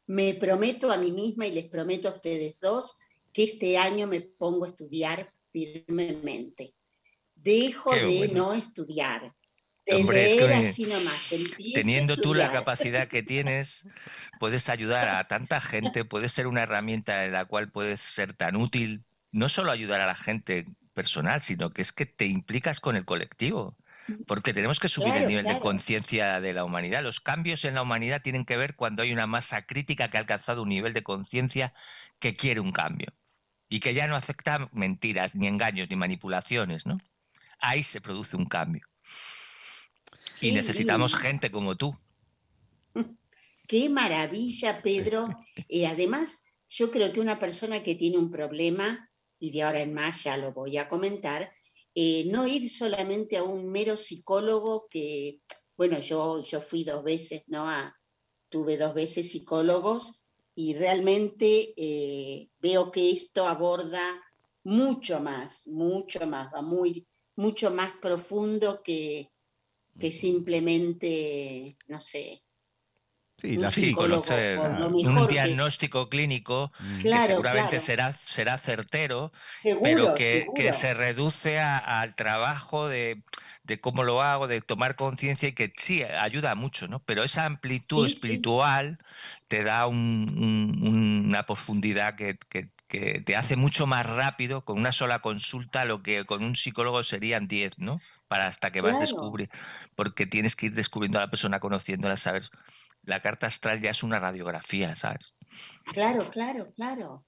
me 0.07 0.35
prometo 0.35 0.91
a 0.93 0.97
mí 0.97 1.13
misma 1.13 1.47
y 1.47 1.53
les 1.53 1.67
prometo 1.67 2.09
a 2.09 2.13
ustedes 2.13 2.57
dos 2.61 2.99
que 3.33 3.45
este 3.45 3.77
año 3.77 4.07
me 4.07 4.21
pongo 4.21 4.65
a 4.65 4.69
estudiar 4.69 5.33
firmemente. 5.53 6.75
Dejo 7.35 7.93
de 7.95 8.29
no 8.33 8.55
estudiar. 8.55 9.35
Hombre, 9.89 10.27
así 10.55 10.85
nomás, 10.85 11.33
teniendo 11.73 12.17
tú 12.17 12.35
la 12.35 12.51
capacidad 12.51 13.07
que 13.07 13.23
tienes, 13.23 13.87
puedes 14.41 14.69
ayudar 14.69 15.09
a 15.09 15.29
tanta 15.29 15.61
gente, 15.61 16.05
puedes 16.05 16.33
ser 16.33 16.49
una 16.49 16.65
herramienta 16.65 17.25
en 17.25 17.33
la 17.33 17.45
cual 17.45 17.71
puedes 17.71 18.01
ser 18.01 18.33
tan 18.33 18.57
útil, 18.57 19.05
no 19.31 19.49
solo 19.49 19.71
ayudar 19.71 20.01
a 20.01 20.07
la 20.07 20.17
gente 20.17 20.65
personal, 20.93 21.41
sino 21.41 21.71
que 21.71 21.83
es 21.83 21.93
que 21.93 22.05
te 22.05 22.27
implicas 22.27 22.81
con 22.81 22.97
el 22.97 23.05
colectivo. 23.05 23.77
Porque 24.27 24.55
tenemos 24.55 24.81
que 24.81 24.89
subir 24.89 25.15
el 25.17 25.27
nivel 25.27 25.47
de 25.47 25.59
conciencia 25.59 26.41
de 26.41 26.53
la 26.53 26.65
humanidad. 26.65 27.03
Los 27.03 27.21
cambios 27.21 27.65
en 27.65 27.75
la 27.75 27.83
humanidad 27.83 28.23
tienen 28.23 28.45
que 28.45 28.57
ver 28.57 28.77
cuando 28.77 29.03
hay 29.03 29.13
una 29.13 29.27
masa 29.27 29.67
crítica 29.67 30.09
que 30.09 30.17
ha 30.17 30.21
alcanzado 30.21 30.63
un 30.63 30.69
nivel 30.69 30.93
de 30.93 31.03
conciencia 31.03 31.73
que 32.19 32.35
quiere 32.35 32.61
un 32.61 32.73
cambio 32.73 33.13
y 33.69 33.81
que 33.81 33.95
ya 33.95 34.07
no 34.07 34.17
acepta 34.17 34.69
mentiras, 34.73 35.35
ni 35.35 35.47
engaños, 35.47 35.91
ni 35.91 35.97
manipulaciones, 35.97 36.87
¿no? 36.87 36.99
Ahí 37.59 37.83
se 37.83 38.01
produce 38.01 38.37
un 38.37 38.47
cambio. 38.47 38.87
Y 40.41 40.53
necesitamos 40.53 41.15
gente 41.15 41.51
como 41.51 41.77
tú. 41.77 41.97
Qué 43.69 43.89
maravilla, 43.89 44.83
Pedro. 44.83 45.29
Y 45.69 45.83
eh, 45.83 45.87
además, 45.89 46.45
yo 46.69 46.91
creo 46.91 47.13
que 47.13 47.21
una 47.21 47.39
persona 47.39 47.83
que 47.83 47.95
tiene 47.95 48.19
un 48.19 48.31
problema, 48.31 49.11
y 49.39 49.51
de 49.51 49.63
ahora 49.63 49.81
en 49.81 49.95
más 49.95 50.23
ya 50.23 50.37
lo 50.37 50.53
voy 50.53 50.79
a 50.79 50.89
comentar, 50.89 51.53
eh, 51.99 52.27
no 52.27 52.47
ir 52.47 52.69
solamente 52.69 53.39
a 53.39 53.43
un 53.43 53.71
mero 53.71 53.97
psicólogo 53.97 54.87
que, 54.91 55.41
bueno, 55.79 55.99
yo, 55.99 56.43
yo 56.43 56.61
fui 56.61 56.85
dos 56.85 57.03
veces, 57.03 57.43
¿no? 57.47 57.67
tuve 58.51 58.77
dos 58.77 58.93
veces 58.93 59.33
psicólogos 59.33 60.23
y 60.55 60.75
realmente 60.75 61.73
eh, 61.75 62.51
veo 62.61 62.91
que 62.91 63.11
esto 63.11 63.49
aborda 63.49 64.23
mucho 64.63 65.21
más, 65.21 65.67
mucho 65.69 66.27
más, 66.27 66.53
va 66.55 66.61
muy, 66.61 67.07
mucho 67.35 67.71
más 67.71 67.93
profundo 67.93 68.83
que, 68.83 69.31
que 69.99 70.11
simplemente, 70.11 71.79
no 71.89 71.99
sé, 71.99 72.43
Sí, 73.39 73.57
la 73.59 73.71
conocer 73.95 74.59
un 74.59 75.29
diagnóstico 75.29 76.09
clínico 76.09 76.73
mm. 76.81 77.03
que 77.03 77.21
seguramente 77.21 77.81
será, 77.81 78.15
será 78.15 78.57
certero, 78.57 79.31
pero 79.83 80.15
que, 80.15 80.47
se 80.73 80.95
reduce 80.95 81.61
al 81.61 82.15
trabajo 82.15 82.89
de, 82.89 83.23
cómo 83.83 84.05
lo 84.05 84.23
hago, 84.23 84.49
de 84.49 84.63
tomar 84.63 84.97
conciencia 84.97 85.51
y 85.51 85.53
que 85.53 85.71
sí, 85.77 86.03
ayuda 86.03 86.55
mucho, 86.55 86.89
¿no? 86.89 87.01
Pero 87.01 87.25
esa 87.25 87.45
amplitud 87.45 88.07
espiritual 88.07 88.99
te 89.49 89.65
da 89.65 89.87
una 89.87 91.45
profundidad 91.45 92.15
que, 92.15 92.39
te 92.89 93.37
hace 93.37 93.57
mucho 93.57 93.87
más 93.87 94.07
rápido 94.07 94.65
con 94.65 94.79
una 94.79 94.93
sola 94.93 95.19
consulta 95.19 95.85
lo 95.85 96.03
que 96.03 96.25
con 96.25 96.43
un 96.43 96.57
psicólogo 96.57 97.03
serían 97.05 97.47
10, 97.49 97.81
¿no? 97.81 98.01
Para 98.29 98.47
hasta 98.47 98.71
que 98.71 98.81
vas 98.81 98.97
a 98.97 99.01
descubrir, 99.01 99.51
porque 99.95 100.27
tienes 100.27 100.57
que 100.57 100.67
ir 100.67 100.75
descubriendo 100.75 101.19
a 101.19 101.23
la 101.23 101.31
persona, 101.31 101.61
conociéndola, 101.61 102.17
saber 102.17 102.49
la 103.07 103.21
carta 103.21 103.47
astral 103.47 103.81
ya 103.81 103.91
es 103.91 104.03
una 104.03 104.19
radiografía, 104.19 104.95
¿sabes? 104.97 105.35
Claro, 105.93 106.29
claro, 106.29 106.73
claro. 106.75 107.25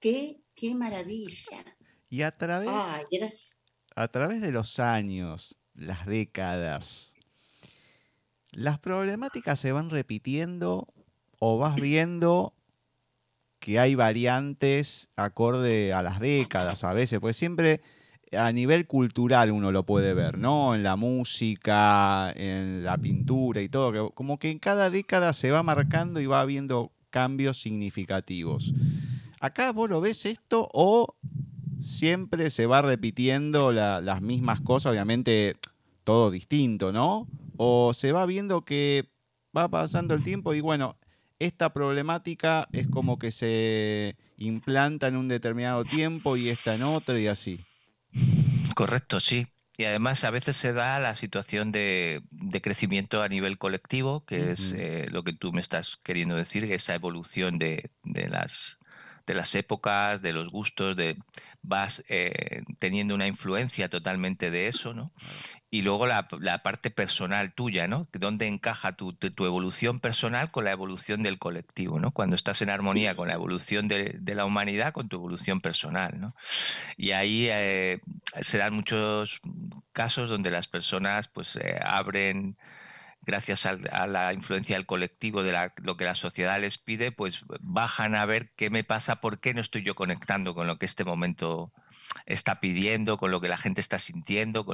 Qué, 0.00 0.42
qué 0.54 0.74
maravilla. 0.74 1.64
Y 2.10 2.22
a 2.22 2.36
través, 2.36 3.56
a 3.94 4.08
través 4.08 4.40
de 4.40 4.50
los 4.50 4.78
años, 4.80 5.56
las 5.74 6.04
décadas, 6.04 7.14
las 8.50 8.78
problemáticas 8.80 9.60
se 9.60 9.72
van 9.72 9.88
repitiendo 9.88 10.92
o 11.38 11.58
vas 11.58 11.76
viendo 11.76 12.54
que 13.60 13.78
hay 13.78 13.94
variantes 13.94 15.10
acorde 15.16 15.92
a 15.92 16.02
las 16.02 16.18
décadas 16.18 16.82
a 16.84 16.92
veces, 16.92 17.20
pues 17.20 17.36
siempre 17.36 17.82
a 18.36 18.52
nivel 18.52 18.86
cultural 18.86 19.50
uno 19.50 19.72
lo 19.72 19.84
puede 19.84 20.14
ver, 20.14 20.38
¿no? 20.38 20.74
En 20.74 20.82
la 20.82 20.96
música, 20.96 22.32
en 22.36 22.84
la 22.84 22.98
pintura 22.98 23.62
y 23.62 23.68
todo, 23.68 24.10
como 24.10 24.38
que 24.38 24.50
en 24.50 24.58
cada 24.58 24.90
década 24.90 25.32
se 25.32 25.50
va 25.50 25.62
marcando 25.62 26.20
y 26.20 26.26
va 26.26 26.40
habiendo 26.40 26.92
cambios 27.10 27.60
significativos. 27.60 28.74
¿Acá 29.40 29.72
vos 29.72 29.88
lo 29.88 30.00
ves 30.00 30.26
esto 30.26 30.68
o 30.72 31.14
siempre 31.80 32.50
se 32.50 32.66
va 32.66 32.82
repitiendo 32.82 33.72
las 33.72 34.20
mismas 34.20 34.60
cosas, 34.60 34.90
obviamente 34.90 35.56
todo 36.04 36.30
distinto, 36.30 36.92
¿no? 36.92 37.28
O 37.56 37.92
se 37.94 38.12
va 38.12 38.26
viendo 38.26 38.64
que 38.64 39.08
va 39.56 39.68
pasando 39.68 40.14
el 40.14 40.22
tiempo 40.22 40.54
y 40.54 40.60
bueno, 40.60 40.96
esta 41.38 41.72
problemática 41.72 42.68
es 42.72 42.88
como 42.88 43.18
que 43.18 43.30
se 43.30 44.16
implanta 44.36 45.08
en 45.08 45.16
un 45.16 45.28
determinado 45.28 45.84
tiempo 45.84 46.36
y 46.36 46.48
esta 46.48 46.74
en 46.74 46.82
otro 46.82 47.18
y 47.18 47.28
así. 47.28 47.60
Correcto, 48.78 49.18
sí. 49.18 49.48
Y 49.76 49.86
además 49.86 50.22
a 50.22 50.30
veces 50.30 50.56
se 50.56 50.72
da 50.72 51.00
la 51.00 51.16
situación 51.16 51.72
de, 51.72 52.22
crecimiento 52.62 53.22
a 53.24 53.28
nivel 53.28 53.58
colectivo, 53.58 54.24
que 54.24 54.52
es 54.52 54.72
eh, 54.78 55.08
lo 55.10 55.24
que 55.24 55.32
tú 55.32 55.52
me 55.52 55.60
estás 55.60 55.96
queriendo 56.04 56.36
decir, 56.36 56.62
esa 56.72 56.94
evolución 56.94 57.58
de, 57.58 57.90
de 58.04 58.28
las 58.28 58.78
de 59.26 59.34
las 59.34 59.54
épocas, 59.56 60.22
de 60.22 60.32
los 60.32 60.48
gustos, 60.48 60.96
de 60.96 61.18
vas 61.68 62.02
eh, 62.08 62.62
teniendo 62.78 63.14
una 63.14 63.26
influencia 63.26 63.88
totalmente 63.88 64.50
de 64.50 64.68
eso, 64.68 64.94
¿no? 64.94 65.12
Y 65.70 65.82
luego 65.82 66.06
la, 66.06 66.26
parte 66.62 66.90
personal 66.90 67.52
tuya, 67.52 67.86
¿no? 67.86 68.08
¿Dónde 68.12 68.46
encaja 68.46 68.92
tu, 68.92 69.12
tu, 69.12 69.44
evolución 69.44 70.00
personal 70.00 70.50
con 70.50 70.64
la 70.64 70.72
evolución 70.72 71.22
del 71.22 71.38
colectivo, 71.38 72.00
¿no? 72.00 72.10
Cuando 72.10 72.36
estás 72.36 72.62
en 72.62 72.70
armonía 72.70 73.14
con 73.14 73.28
la 73.28 73.34
evolución 73.34 73.86
de, 73.86 74.18
la 74.24 74.46
humanidad, 74.46 74.94
con 74.94 75.10
tu 75.10 75.16
evolución 75.16 75.60
personal, 75.60 76.18
¿no? 76.18 76.34
Y 76.96 77.12
ahí 77.12 77.48
eh, 77.50 78.00
se 78.40 78.56
dan 78.56 78.72
muchos 78.72 79.40
casos 79.92 80.30
donde 80.30 80.50
las 80.50 80.68
personas 80.68 81.28
pues 81.28 81.56
eh, 81.56 81.78
abren 81.84 82.56
gracias 83.28 83.66
a, 83.66 84.06
la 84.06 84.32
influencia 84.32 84.76
del 84.76 84.86
colectivo, 84.86 85.42
de 85.42 85.54
lo 85.82 85.98
que 85.98 86.06
la 86.06 86.14
sociedad 86.14 86.58
les 86.58 86.78
pide, 86.78 87.12
pues 87.12 87.44
bajan 87.60 88.14
a 88.14 88.24
ver 88.24 88.52
qué 88.56 88.70
me 88.70 88.84
pasa, 88.84 89.20
por 89.20 89.38
qué 89.38 89.52
no 89.52 89.60
estoy 89.60 89.82
yo 89.82 89.94
conectando 89.94 90.54
con 90.54 90.66
lo 90.66 90.78
que 90.78 90.86
este 90.86 91.04
momento 91.04 91.70
está 92.24 92.58
pidiendo, 92.58 93.18
con 93.18 93.30
lo 93.30 93.42
que 93.42 93.48
la 93.48 93.58
gente 93.58 93.82
está 93.82 93.98
sintiendo, 93.98 94.64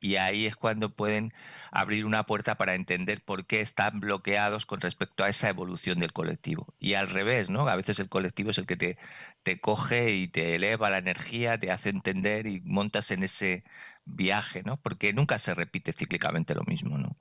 y 0.00 0.14
ahí 0.14 0.46
es 0.46 0.54
cuando 0.54 0.94
pueden 0.94 1.32
abrir 1.72 2.04
una 2.04 2.24
puerta 2.24 2.56
para 2.56 2.76
entender 2.76 3.20
por 3.24 3.46
qué 3.46 3.60
están 3.60 3.98
bloqueados 3.98 4.64
con 4.64 4.80
respecto 4.80 5.24
a 5.24 5.28
esa 5.28 5.48
evolución 5.48 5.98
del 5.98 6.12
colectivo. 6.12 6.76
Y 6.78 6.94
al 6.94 7.08
revés, 7.08 7.50
¿no? 7.50 7.66
A 7.66 7.74
veces 7.74 7.98
el 7.98 8.08
colectivo 8.08 8.50
es 8.50 8.58
el 8.58 8.66
que 8.66 8.76
te, 8.76 8.96
te 9.42 9.60
coge 9.60 10.12
y 10.14 10.28
te 10.28 10.54
eleva 10.54 10.90
la 10.90 10.98
energía, 10.98 11.58
te 11.58 11.72
hace 11.72 11.88
entender 11.90 12.46
y 12.46 12.60
montas 12.60 13.10
en 13.10 13.24
ese 13.24 13.64
viaje, 14.04 14.62
¿no? 14.64 14.76
Porque 14.80 15.12
nunca 15.12 15.36
se 15.38 15.52
repite 15.52 15.92
cíclicamente 15.92 16.54
lo 16.54 16.62
mismo, 16.62 16.96
¿no? 16.96 17.16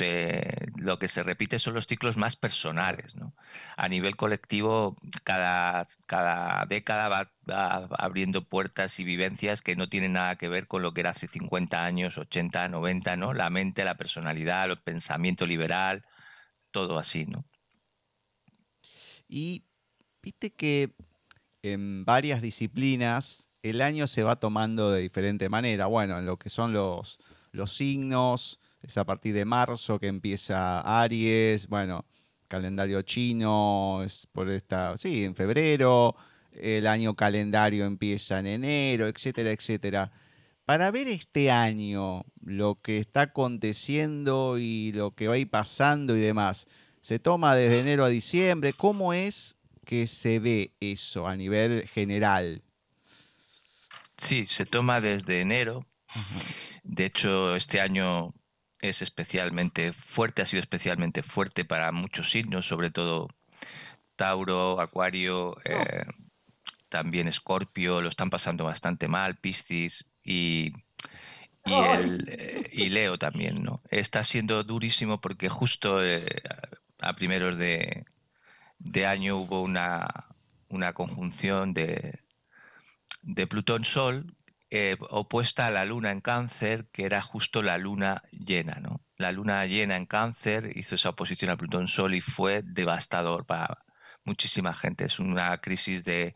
Lo 0.00 0.98
que 0.98 1.08
se 1.08 1.22
repite 1.22 1.58
son 1.58 1.74
los 1.74 1.86
ciclos 1.86 2.16
más 2.16 2.36
personales. 2.36 3.16
¿no? 3.16 3.34
A 3.76 3.88
nivel 3.88 4.16
colectivo, 4.16 4.96
cada, 5.24 5.86
cada 6.06 6.64
década 6.66 7.08
va, 7.08 7.88
abriendo 7.98 8.44
puertas 8.48 8.98
y 9.00 9.04
vivencias 9.04 9.62
que 9.62 9.76
no 9.76 9.88
tienen 9.88 10.14
nada 10.14 10.36
que 10.36 10.48
ver 10.48 10.66
con 10.66 10.82
lo 10.82 10.94
que 10.94 11.00
era 11.00 11.10
hace 11.10 11.28
50 11.28 11.84
años, 11.84 12.18
80, 12.18 12.68
90, 12.68 13.16
¿no? 13.16 13.34
La 13.34 13.50
mente, 13.50 13.84
la 13.84 13.96
personalidad, 13.96 14.70
el 14.70 14.78
pensamiento 14.78 15.46
liberal, 15.46 16.04
todo 16.70 16.98
así, 16.98 17.26
¿no? 17.26 17.44
Y 19.28 19.64
viste 20.22 20.52
que 20.52 20.94
en 21.62 22.04
varias 22.04 22.42
disciplinas 22.42 23.48
el 23.62 23.80
año 23.80 24.06
se 24.06 24.22
va 24.22 24.36
tomando 24.36 24.90
de 24.90 25.00
diferente 25.00 25.48
manera. 25.48 25.86
Bueno, 25.86 26.18
en 26.18 26.26
lo 26.26 26.38
que 26.38 26.50
son 26.50 26.72
los, 26.72 27.18
los 27.52 27.76
signos, 27.76 28.60
es 28.82 28.98
a 28.98 29.04
partir 29.04 29.34
de 29.34 29.44
marzo 29.44 29.98
que 29.98 30.08
empieza 30.08 30.80
Aries, 31.02 31.68
bueno, 31.68 32.04
calendario 32.48 33.02
chino, 33.02 34.02
es 34.04 34.26
por 34.26 34.48
esta, 34.50 34.96
sí, 34.96 35.24
en 35.24 35.34
febrero, 35.34 36.16
el 36.52 36.86
año 36.86 37.14
calendario 37.14 37.86
empieza 37.86 38.38
en 38.40 38.46
enero, 38.46 39.08
etcétera, 39.08 39.52
etcétera. 39.52 40.12
Para 40.64 40.90
ver 40.90 41.08
este 41.08 41.50
año, 41.50 42.24
lo 42.40 42.80
que 42.80 42.98
está 42.98 43.22
aconteciendo 43.22 44.58
y 44.58 44.92
lo 44.92 45.12
que 45.12 45.28
va 45.28 45.34
a 45.34 45.38
ir 45.38 45.50
pasando 45.50 46.16
y 46.16 46.20
demás, 46.20 46.66
se 47.00 47.18
toma 47.18 47.56
desde 47.56 47.80
enero 47.80 48.04
a 48.04 48.08
diciembre. 48.08 48.72
¿Cómo 48.72 49.12
es 49.12 49.56
que 49.84 50.06
se 50.06 50.38
ve 50.38 50.72
eso 50.78 51.26
a 51.26 51.36
nivel 51.36 51.88
general? 51.88 52.62
Sí, 54.16 54.46
se 54.46 54.66
toma 54.66 55.00
desde 55.00 55.40
enero. 55.40 55.84
De 56.84 57.06
hecho, 57.06 57.56
este 57.56 57.80
año 57.80 58.34
es 58.82 59.00
especialmente 59.00 59.92
fuerte, 59.92 60.42
ha 60.42 60.46
sido 60.46 60.60
especialmente 60.60 61.22
fuerte 61.22 61.64
para 61.64 61.92
muchos 61.92 62.30
signos, 62.30 62.66
sobre 62.66 62.90
todo 62.90 63.28
Tauro, 64.16 64.80
Acuario, 64.80 65.56
eh, 65.64 66.04
también 66.88 67.28
Escorpio, 67.28 68.02
lo 68.02 68.08
están 68.08 68.28
pasando 68.28 68.64
bastante 68.64 69.08
mal, 69.08 69.36
Piscis 69.36 70.04
y, 70.24 70.72
y, 71.64 71.72
el, 71.72 72.28
eh, 72.28 72.68
y 72.72 72.88
Leo 72.90 73.18
también, 73.18 73.62
¿no? 73.62 73.80
Está 73.88 74.24
siendo 74.24 74.62
durísimo 74.64 75.20
porque 75.20 75.48
justo 75.48 76.04
eh, 76.04 76.42
a 77.00 77.14
primeros 77.14 77.56
de, 77.56 78.04
de 78.80 79.06
año 79.06 79.36
hubo 79.36 79.62
una, 79.62 80.26
una 80.68 80.92
conjunción 80.92 81.72
de, 81.72 82.18
de 83.22 83.46
Plutón-Sol 83.46 84.34
eh, 84.74 84.96
opuesta 85.10 85.66
a 85.66 85.70
la 85.70 85.84
luna 85.84 86.10
en 86.12 86.22
cáncer, 86.22 86.86
que 86.92 87.04
era 87.04 87.20
justo 87.20 87.62
la 87.62 87.76
luna 87.76 88.22
llena. 88.30 88.80
¿no? 88.80 89.02
La 89.18 89.30
luna 89.30 89.66
llena 89.66 89.96
en 89.98 90.06
cáncer 90.06 90.70
hizo 90.74 90.94
esa 90.94 91.10
oposición 91.10 91.50
a 91.50 91.58
Plutón-Sol 91.58 92.14
y 92.14 92.22
fue 92.22 92.62
devastador 92.64 93.44
para 93.44 93.84
muchísima 94.24 94.72
gente. 94.72 95.04
Es 95.04 95.18
una 95.18 95.58
crisis 95.58 96.04
de, 96.04 96.34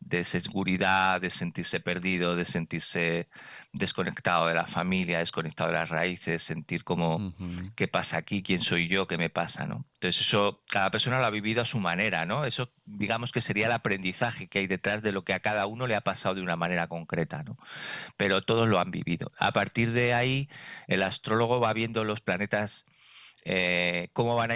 de 0.00 0.22
seguridad, 0.24 1.18
de 1.18 1.30
sentirse 1.30 1.80
perdido, 1.80 2.36
de 2.36 2.44
sentirse 2.44 3.30
desconectado 3.72 4.46
de 4.46 4.54
la 4.54 4.66
familia, 4.66 5.18
desconectado 5.18 5.70
de 5.70 5.76
las 5.76 5.90
raíces, 5.90 6.42
sentir 6.42 6.84
como 6.84 7.34
qué 7.76 7.86
pasa 7.86 8.16
aquí, 8.16 8.42
quién 8.42 8.60
soy 8.60 8.88
yo, 8.88 9.06
qué 9.06 9.18
me 9.18 9.28
pasa, 9.28 9.66
¿no? 9.66 9.84
Entonces 9.94 10.26
eso 10.26 10.62
cada 10.68 10.90
persona 10.90 11.18
lo 11.18 11.26
ha 11.26 11.30
vivido 11.30 11.60
a 11.60 11.66
su 11.66 11.78
manera, 11.78 12.24
¿no? 12.24 12.44
Eso 12.44 12.72
digamos 12.86 13.30
que 13.30 13.40
sería 13.40 13.66
el 13.66 13.72
aprendizaje 13.72 14.48
que 14.48 14.60
hay 14.60 14.66
detrás 14.66 15.02
de 15.02 15.12
lo 15.12 15.24
que 15.24 15.34
a 15.34 15.40
cada 15.40 15.66
uno 15.66 15.86
le 15.86 15.96
ha 15.96 16.00
pasado 16.00 16.34
de 16.34 16.42
una 16.42 16.56
manera 16.56 16.88
concreta, 16.88 17.42
¿no? 17.42 17.58
Pero 18.16 18.42
todos 18.42 18.68
lo 18.68 18.80
han 18.80 18.90
vivido. 18.90 19.32
A 19.38 19.52
partir 19.52 19.92
de 19.92 20.14
ahí 20.14 20.48
el 20.86 21.02
astrólogo 21.02 21.60
va 21.60 21.72
viendo 21.74 22.04
los 22.04 22.20
planetas 22.20 22.86
eh, 23.44 24.08
cómo 24.14 24.34
van 24.34 24.50
a, 24.50 24.54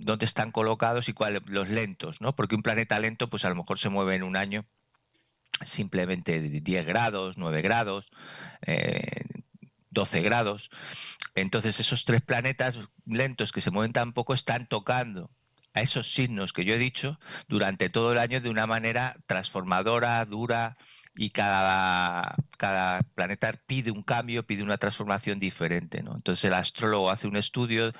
dónde 0.00 0.26
están 0.26 0.52
colocados 0.52 1.08
y 1.08 1.12
cuáles 1.12 1.42
los 1.46 1.68
lentos, 1.68 2.20
¿no? 2.20 2.34
Porque 2.36 2.54
un 2.54 2.62
planeta 2.62 2.98
lento, 2.98 3.30
pues 3.30 3.44
a 3.44 3.48
lo 3.48 3.54
mejor 3.54 3.78
se 3.78 3.88
mueve 3.88 4.16
en 4.16 4.22
un 4.22 4.36
año 4.36 4.66
simplemente 5.62 6.40
10 6.40 6.86
grados, 6.86 7.38
9 7.38 7.62
grados, 7.62 8.10
12 9.90 10.18
eh, 10.18 10.22
grados. 10.22 10.70
Entonces 11.34 11.80
esos 11.80 12.04
tres 12.04 12.22
planetas 12.22 12.78
lentos 13.06 13.52
que 13.52 13.60
se 13.60 13.70
mueven 13.70 13.92
tan 13.92 14.12
poco 14.12 14.34
están 14.34 14.66
tocando 14.66 15.30
a 15.72 15.82
esos 15.82 16.12
signos 16.12 16.52
que 16.52 16.64
yo 16.64 16.74
he 16.74 16.78
dicho 16.78 17.18
durante 17.48 17.88
todo 17.88 18.12
el 18.12 18.18
año 18.18 18.40
de 18.40 18.50
una 18.50 18.66
manera 18.66 19.16
transformadora, 19.26 20.24
dura 20.24 20.76
y 21.16 21.30
cada, 21.30 22.36
cada 22.56 23.02
planeta 23.14 23.52
pide 23.66 23.90
un 23.90 24.02
cambio, 24.02 24.46
pide 24.46 24.62
una 24.62 24.78
transformación 24.78 25.38
diferente. 25.38 26.02
¿no? 26.02 26.14
Entonces 26.14 26.44
el 26.44 26.54
astrólogo 26.54 27.10
hace 27.10 27.26
un 27.26 27.36
estudio 27.36 27.92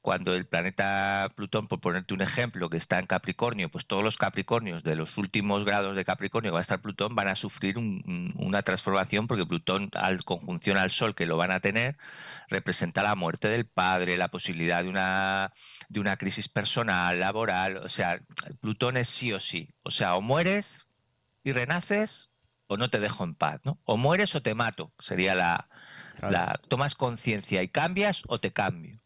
cuando 0.00 0.34
el 0.34 0.46
planeta 0.46 1.30
Plutón, 1.34 1.68
por 1.68 1.80
ponerte 1.80 2.14
un 2.14 2.22
ejemplo, 2.22 2.70
que 2.70 2.76
está 2.76 2.98
en 2.98 3.06
Capricornio, 3.06 3.68
pues 3.68 3.86
todos 3.86 4.02
los 4.02 4.16
Capricornios 4.16 4.84
de 4.84 4.96
los 4.96 5.18
últimos 5.18 5.64
grados 5.64 5.96
de 5.96 6.04
Capricornio 6.04 6.50
que 6.50 6.54
va 6.54 6.60
a 6.60 6.62
estar 6.62 6.80
Plutón 6.80 7.14
van 7.14 7.28
a 7.28 7.34
sufrir 7.34 7.76
una 7.78 8.62
transformación 8.62 9.26
porque 9.26 9.44
Plutón, 9.44 9.90
al 9.94 10.24
conjunción 10.24 10.78
al 10.78 10.90
Sol 10.92 11.14
que 11.14 11.26
lo 11.26 11.36
van 11.36 11.50
a 11.50 11.60
tener, 11.60 11.96
representa 12.48 13.02
la 13.02 13.16
muerte 13.16 13.48
del 13.48 13.66
padre, 13.66 14.16
la 14.16 14.28
posibilidad 14.28 14.82
de 14.82 14.88
una, 14.88 15.52
de 15.88 16.00
una 16.00 16.16
crisis 16.16 16.48
personal, 16.48 17.18
laboral. 17.20 17.78
O 17.78 17.88
sea, 17.88 18.20
Plutón 18.60 18.96
es 18.96 19.08
sí 19.08 19.32
o 19.32 19.40
sí. 19.40 19.74
O 19.82 19.90
sea, 19.90 20.14
o 20.14 20.20
mueres 20.20 20.86
y 21.42 21.52
renaces 21.52 22.30
o 22.66 22.76
no 22.76 22.90
te 22.90 23.00
dejo 23.00 23.24
en 23.24 23.34
paz, 23.34 23.60
¿no? 23.64 23.78
O 23.84 23.96
mueres 23.96 24.34
o 24.34 24.42
te 24.42 24.54
mato, 24.54 24.92
sería 24.98 25.34
la, 25.34 25.68
la 26.20 26.60
tomas 26.68 26.94
conciencia 26.94 27.62
y 27.62 27.68
cambias 27.68 28.22
o 28.26 28.38
te 28.38 28.52
cambio. 28.52 29.00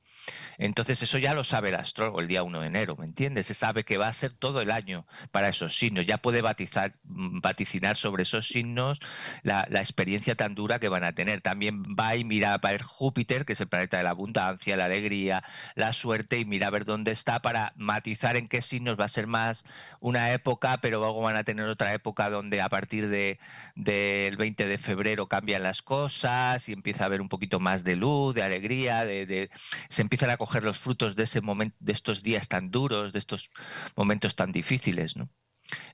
Entonces 0.61 1.03
eso 1.03 1.17
ya 1.17 1.33
lo 1.33 1.43
sabe 1.43 1.71
el 1.71 1.77
astrólogo 1.77 2.21
el 2.21 2.29
día 2.29 2.43
1 2.43 2.61
de 2.61 2.67
enero, 2.67 2.95
¿me 2.95 3.07
entiendes? 3.07 3.47
Se 3.47 3.55
sabe 3.55 3.83
que 3.83 3.97
va 3.97 4.09
a 4.09 4.13
ser 4.13 4.35
todo 4.35 4.61
el 4.61 4.71
año 4.71 5.07
para 5.33 5.49
esos 5.49 5.75
signos. 5.75 6.05
Ya 6.05 6.19
puede 6.19 6.43
mm, 6.43 7.41
vaticinar 7.41 7.97
sobre 7.97 8.25
esos 8.25 8.47
signos 8.47 9.01
la, 9.43 9.67
experiencia 9.71 10.35
tan 10.35 10.55
dura 10.55 10.79
que 10.79 10.91
van 10.91 11.03
a 11.03 11.15
tener. 11.15 11.41
También 11.41 11.83
va 11.99 12.15
y 12.15 12.25
mira 12.25 12.59
para 12.59 12.73
ver 12.73 12.83
Júpiter, 12.83 13.47
que 13.47 13.55
es 13.55 13.61
el 13.63 13.69
planeta 13.69 13.97
de 13.97 14.05
la 14.05 14.11
abundancia, 14.11 14.77
la 14.77 14.85
alegría, 14.85 15.43
la 15.77 15.95
suerte, 15.95 16.39
y 16.39 16.45
mira 16.45 16.67
a 16.67 16.71
ver 16.71 16.85
dónde 16.85 17.11
está 17.11 17.41
para 17.41 17.73
matizar 17.77 18.37
en 18.37 18.47
qué 18.47 18.61
signos 18.61 19.01
va 19.01 19.07
a 19.07 19.09
ser 19.09 19.27
más 19.27 19.65
una 19.99 20.33
época, 20.33 20.79
pero 20.83 20.99
luego 20.99 21.23
van 21.23 21.37
a 21.37 21.45
tener 21.45 21.67
otra 21.71 21.95
época 21.95 22.29
donde 22.29 22.61
a 22.61 22.69
partir 22.69 23.09
del 23.09 23.39
de, 23.77 24.35
20 24.37 24.67
de 24.67 24.77
febrero 24.77 25.27
cambian 25.27 25.63
las 25.63 25.81
cosas 25.81 26.69
y 26.69 26.75
empieza 26.75 27.05
a 27.05 27.07
haber 27.07 27.23
un 27.23 27.31
poquito 27.31 27.61
más 27.61 27.83
de 27.83 27.97
luz, 27.97 28.35
de 28.35 28.43
alegría, 28.43 29.07
de, 29.07 29.49
se 29.89 30.03
empiezan 30.03 30.29
a 30.29 30.37
coger 30.37 30.50
los 30.59 30.79
frutos 30.79 31.15
de 31.15 31.23
ese 31.23 31.41
momento, 31.41 31.77
de 31.79 31.93
estos 31.93 32.25
días 32.25 32.49
tan 32.49 32.71
duros, 32.71 33.13
de 33.13 33.21
estos 33.21 33.51
momentos 33.95 34.35
tan 34.35 34.51
difíciles, 34.51 35.17
¿no? 35.17 35.29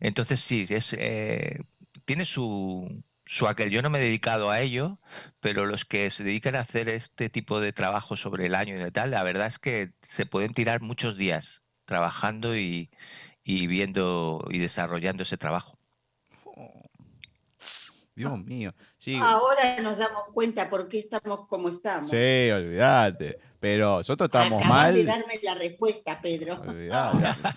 Entonces 0.00 0.40
sí, 0.40 0.64
es, 0.70 0.94
eh, 0.94 1.60
tiene 2.06 2.24
su, 2.24 3.04
su 3.26 3.46
aquel. 3.46 3.70
Yo 3.70 3.82
no 3.82 3.90
me 3.90 3.98
he 3.98 4.02
dedicado 4.02 4.50
a 4.50 4.60
ello, 4.60 4.98
pero 5.40 5.66
los 5.66 5.84
que 5.84 6.08
se 6.10 6.24
dedican 6.24 6.54
a 6.54 6.60
hacer 6.60 6.88
este 6.88 7.28
tipo 7.28 7.60
de 7.60 7.74
trabajo 7.74 8.16
sobre 8.16 8.46
el 8.46 8.54
año 8.54 8.86
y 8.86 8.90
tal, 8.90 9.10
la 9.10 9.22
verdad 9.22 9.48
es 9.48 9.58
que 9.58 9.92
se 10.00 10.24
pueden 10.24 10.54
tirar 10.54 10.80
muchos 10.80 11.18
días 11.18 11.62
trabajando 11.84 12.56
y, 12.56 12.90
y 13.44 13.66
viendo 13.66 14.46
y 14.50 14.58
desarrollando 14.58 15.24
ese 15.24 15.36
trabajo. 15.36 15.78
Dios 18.16 18.42
mío. 18.44 18.74
Ahora 19.20 19.78
nos 19.82 19.98
damos 19.98 20.28
cuenta 20.28 20.70
por 20.70 20.88
qué 20.88 20.98
estamos 20.98 21.46
como 21.46 21.68
estamos. 21.68 22.10
Sí, 22.10 22.50
olvídate. 22.50 23.38
Pero 23.58 23.98
nosotros 23.98 24.28
estamos 24.28 24.64
mal. 24.66 24.94
de 24.94 25.04
darme 25.04 25.38
la 25.42 25.54
respuesta, 25.54 26.20
Pedro. 26.20 26.62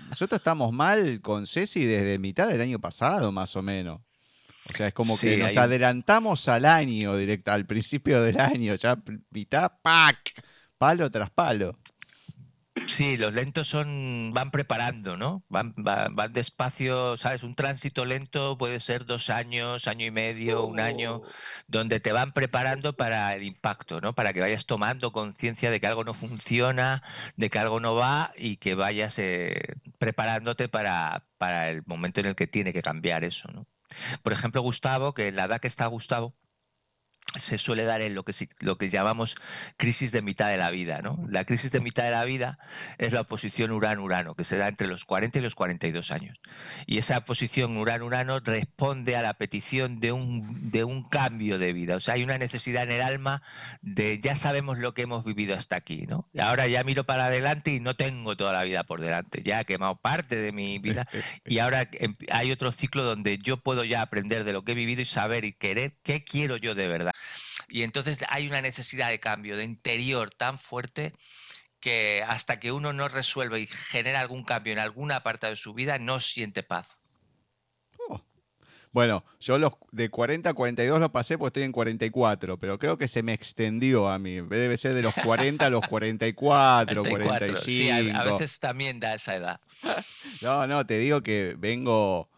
nosotros 0.10 0.40
estamos 0.40 0.72
mal 0.72 1.22
con 1.22 1.46
Ceci 1.46 1.86
desde 1.86 2.18
mitad 2.20 2.48
del 2.48 2.62
año 2.62 2.80
pasado, 2.80 3.32
más 3.32 3.56
o 3.56 3.62
menos. 3.62 4.02
O 4.72 4.78
sea, 4.78 4.88
es 4.88 4.94
como 4.94 5.18
que 5.18 5.38
nos 5.38 5.58
adelantamos 5.58 6.48
al 6.48 6.66
año, 6.66 7.16
directo, 7.18 7.52
al 7.52 7.66
principio 7.66 8.22
del 8.22 8.40
año, 8.40 8.76
ya 8.76 8.98
mitad, 9.32 9.72
¡pac! 9.82 10.18
Palo 10.78 11.10
tras 11.10 11.30
palo. 11.32 11.78
Sí, 12.90 13.18
los 13.18 13.36
lentos 13.36 13.68
son 13.68 14.32
van 14.34 14.50
preparando, 14.50 15.16
¿no? 15.16 15.44
Van, 15.48 15.74
van, 15.78 16.34
despacio, 16.34 17.18
¿sabes? 17.18 17.44
Un 17.44 17.54
tránsito 17.56 18.04
lento 18.04 18.58
puede 18.58 18.80
ser 18.80 19.06
dos 19.06 19.30
años, 19.30 19.88
año 19.88 20.08
y 20.08 20.12
medio, 20.12 20.66
un 20.66 20.80
año, 20.80 21.18
oh. 21.18 21.24
donde 21.68 22.00
te 22.00 22.12
van 22.12 22.34
preparando 22.34 22.94
para 22.98 23.34
el 23.36 23.44
impacto, 23.44 24.02
¿no? 24.02 24.16
Para 24.16 24.34
que 24.34 24.42
vayas 24.42 24.66
tomando 24.66 25.12
conciencia 25.12 25.70
de 25.70 25.80
que 25.80 25.88
algo 25.88 26.04
no 26.04 26.16
funciona, 26.16 27.04
de 27.36 27.50
que 27.52 27.60
algo 27.60 27.80
no 27.80 27.94
va 27.94 28.32
y 28.36 28.58
que 28.58 28.74
vayas 28.74 29.20
eh, 29.20 29.76
preparándote 30.00 30.68
para, 30.68 31.28
para 31.38 31.70
el 31.70 31.84
momento 31.86 32.22
en 32.22 32.26
el 32.26 32.36
que 32.36 32.48
tiene 32.48 32.74
que 32.74 32.82
cambiar 32.82 33.24
eso, 33.24 33.50
¿no? 33.52 33.68
Por 34.24 34.34
ejemplo, 34.34 34.62
Gustavo, 34.62 35.14
que 35.14 35.32
la 35.32 35.46
edad 35.46 35.60
que 35.60 35.68
está 35.68 35.86
Gustavo, 35.88 36.36
se 37.36 37.58
suele 37.58 37.84
dar 37.84 38.02
en 38.02 38.16
lo 38.16 38.24
que, 38.24 38.34
lo 38.62 38.78
que 38.78 38.90
llamamos 38.90 39.36
crisis 39.78 40.12
de 40.12 40.22
mitad 40.22 40.50
de 40.50 40.58
la 40.58 40.72
vida. 40.72 41.02
¿no? 41.02 41.24
La 41.28 41.46
crisis 41.46 41.72
de 41.72 41.80
mitad 41.80 42.04
de 42.04 42.12
la 42.12 42.26
vida 42.26 42.60
es 42.98 43.14
la 43.14 43.22
oposición 43.22 43.72
Urano-Urano, 43.72 44.36
que 44.36 44.44
se 44.44 44.58
da 44.58 44.68
entre 44.68 44.88
los 44.88 45.06
40 45.06 45.40
y 45.40 45.42
los 45.42 45.56
42 45.56 46.12
años. 46.12 46.40
Y 46.88 46.98
esa 46.98 47.20
oposición 47.20 47.78
Urano-Urano 47.78 48.40
responde 48.40 49.16
a 49.16 49.22
la 49.22 49.34
petición 49.36 50.00
de 50.00 50.12
un, 50.12 50.72
de 50.72 50.84
un 50.84 51.04
cambio 51.04 51.60
de 51.60 51.74
vida. 51.74 51.96
O 51.96 52.00
sea, 52.00 52.16
hay 52.16 52.24
una 52.24 52.38
necesidad 52.38 52.84
en 52.84 52.92
el 52.92 53.02
alma 53.02 53.44
de 53.82 54.20
ya 54.20 54.36
sabemos 54.36 54.80
lo 54.80 54.94
que 54.94 55.04
hemos 55.04 55.24
vivido 55.24 55.56
hasta 55.56 55.76
aquí. 55.76 56.08
¿no? 56.08 56.30
Y 56.34 56.42
ahora 56.42 56.68
ya 56.68 56.84
miro 56.84 57.04
para 57.04 57.26
adelante 57.26 57.72
y 57.72 57.80
no 57.80 57.96
tengo 57.96 58.36
toda 58.38 58.54
la 58.54 58.64
vida 58.64 58.84
por 58.84 59.02
delante. 59.02 59.44
Ya 59.44 59.62
he 59.62 59.66
quemado 59.66 59.98
parte 59.98 60.36
de 60.36 60.52
mi 60.52 60.80
vida 60.80 61.08
y 61.46 61.60
ahora 61.60 61.88
em, 61.94 62.16
hay 62.32 62.52
otro 62.52 62.72
ciclo 62.72 63.04
donde 63.04 63.38
yo 63.38 63.58
puedo 63.58 63.84
ya 63.84 64.02
aprender 64.02 64.44
de 64.44 64.54
lo 64.54 64.64
que 64.64 64.72
he 64.72 64.76
vivido 64.76 65.02
y 65.02 65.06
saber 65.06 65.46
y 65.46 65.54
querer 65.54 65.94
qué 66.04 66.24
quiero 66.24 66.58
yo 66.58 66.76
de 66.76 66.88
verdad. 66.88 67.12
Y 67.68 67.84
entonces 67.84 68.20
hay 68.30 68.48
una 68.48 68.62
necesidad 68.62 69.10
de 69.10 69.20
cambio 69.20 69.58
de 69.58 69.64
interior 69.64 70.30
tan 70.30 70.58
fuerte 70.58 71.14
que 71.80 72.24
hasta 72.28 72.60
que 72.60 72.72
uno 72.72 72.94
no 72.94 73.08
resuelve 73.08 73.62
y 73.62 73.68
genera 73.68 74.20
algún 74.20 74.44
cambio 74.44 74.74
en 74.74 74.80
alguna 74.80 75.24
parte 75.24 75.48
de 75.48 75.56
su 75.56 75.74
vida, 75.74 75.98
no 75.98 76.20
siente 76.20 76.64
paz. 76.64 76.98
Oh. 78.10 78.22
Bueno, 78.92 79.24
yo 79.40 79.58
los 79.58 79.74
de 79.92 80.10
40 80.10 80.50
a 80.50 80.54
42 80.54 81.00
los 81.00 81.12
pasé 81.12 81.38
porque 81.38 81.50
estoy 81.50 81.64
en 81.64 81.72
44, 81.72 82.60
pero 82.60 82.80
creo 82.80 82.98
que 82.98 83.08
se 83.08 83.22
me 83.24 83.34
extendió 83.34 84.10
a 84.10 84.18
mí. 84.18 84.42
Debe 84.42 84.78
ser 84.78 84.94
de 84.94 85.04
los 85.04 85.14
40 85.14 85.66
a 85.66 85.70
los 85.70 85.88
44, 85.88 87.04
45. 87.04 87.60
Sí, 87.62 87.90
a, 87.90 88.24
veces 88.24 88.60
también 88.60 89.00
da 89.00 89.14
esa 89.14 89.36
edad. 89.36 89.62
No, 90.42 90.68
no, 90.68 90.86
te 90.86 90.98
digo 90.98 91.22
que 91.22 91.56
vengo 91.58 92.30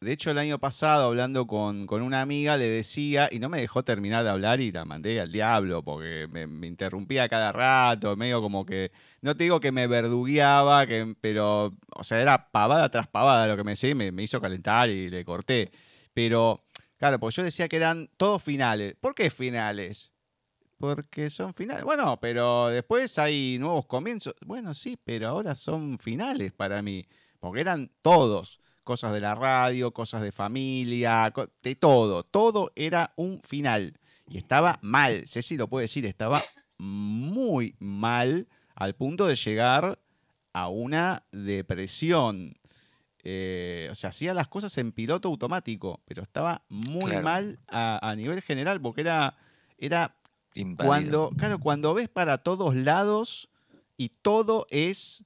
de 0.00 0.12
hecho, 0.12 0.30
el 0.30 0.38
año 0.38 0.58
pasado, 0.58 1.06
hablando 1.08 1.46
con, 1.46 1.86
con, 1.86 2.00
una 2.00 2.22
amiga, 2.22 2.56
le 2.56 2.66
decía, 2.66 3.28
y 3.30 3.38
no 3.38 3.50
me 3.50 3.60
dejó 3.60 3.84
terminar 3.84 4.24
de 4.24 4.30
hablar 4.30 4.60
y 4.62 4.72
la 4.72 4.86
mandé 4.86 5.20
al 5.20 5.30
diablo, 5.30 5.82
porque 5.82 6.26
me, 6.26 6.66
interrumpía 6.66 7.28
cada 7.28 7.52
rato, 7.52 8.16
medio 8.16 8.40
como 8.40 8.64
que, 8.64 8.92
no 9.20 9.36
te 9.36 9.44
digo 9.44 9.60
que 9.60 9.72
me 9.72 9.86
verdugueaba, 9.86 10.86
que, 10.86 11.14
pero, 11.20 11.74
o 11.94 12.02
sea, 12.02 12.18
era 12.18 12.50
pavada 12.50 12.90
tras 12.90 13.08
pavada 13.08 13.46
lo 13.46 13.58
que 13.58 13.64
me 13.64 13.72
decía 13.72 13.90
y 13.90 13.94
me, 13.94 14.10
me 14.10 14.22
hizo 14.22 14.40
calentar 14.40 14.88
y 14.88 15.10
le 15.10 15.22
corté. 15.22 15.70
Pero, 16.14 16.64
claro, 16.96 17.20
porque 17.20 17.36
yo 17.36 17.42
decía 17.42 17.68
que 17.68 17.76
eran 17.76 18.08
todos 18.16 18.42
finales. 18.42 18.94
¿Por 18.98 19.14
qué 19.14 19.28
finales? 19.28 20.12
Porque 20.78 21.28
son 21.28 21.52
finales. 21.52 21.84
Bueno, 21.84 22.18
pero 22.20 22.68
después 22.68 23.18
hay 23.18 23.58
nuevos 23.58 23.84
comienzos. 23.84 24.34
Bueno, 24.46 24.72
sí, 24.72 24.98
pero 25.04 25.28
ahora 25.28 25.54
son 25.54 25.98
finales 25.98 26.52
para 26.52 26.80
mí, 26.80 27.06
porque 27.38 27.60
eran 27.60 27.90
todos 28.00 28.59
cosas 28.90 29.12
de 29.12 29.20
la 29.20 29.36
radio, 29.36 29.92
cosas 29.92 30.20
de 30.20 30.32
familia, 30.32 31.32
de 31.62 31.76
todo. 31.76 32.24
Todo 32.24 32.72
era 32.74 33.12
un 33.14 33.40
final. 33.40 33.96
Y 34.28 34.36
estaba 34.36 34.80
mal, 34.82 35.28
Ceci 35.28 35.56
lo 35.56 35.68
puede 35.68 35.84
decir, 35.84 36.04
estaba 36.06 36.42
muy 36.76 37.76
mal 37.78 38.48
al 38.74 38.96
punto 38.96 39.28
de 39.28 39.36
llegar 39.36 40.00
a 40.52 40.66
una 40.66 41.22
depresión. 41.30 42.56
Eh, 43.22 43.86
o 43.92 43.94
sea, 43.94 44.10
hacía 44.10 44.34
las 44.34 44.48
cosas 44.48 44.76
en 44.78 44.90
piloto 44.90 45.28
automático, 45.28 46.00
pero 46.04 46.24
estaba 46.24 46.64
muy 46.68 47.12
mal 47.18 47.60
a, 47.68 48.12
nivel 48.16 48.42
general, 48.42 48.80
porque 48.80 49.02
era, 49.02 49.36
era 49.78 50.16
cuando, 50.76 51.30
claro, 51.38 51.60
cuando 51.60 51.94
ves 51.94 52.08
para 52.08 52.38
todos 52.38 52.74
lados 52.74 53.50
y 53.96 54.08
todo 54.08 54.66
es 54.68 55.24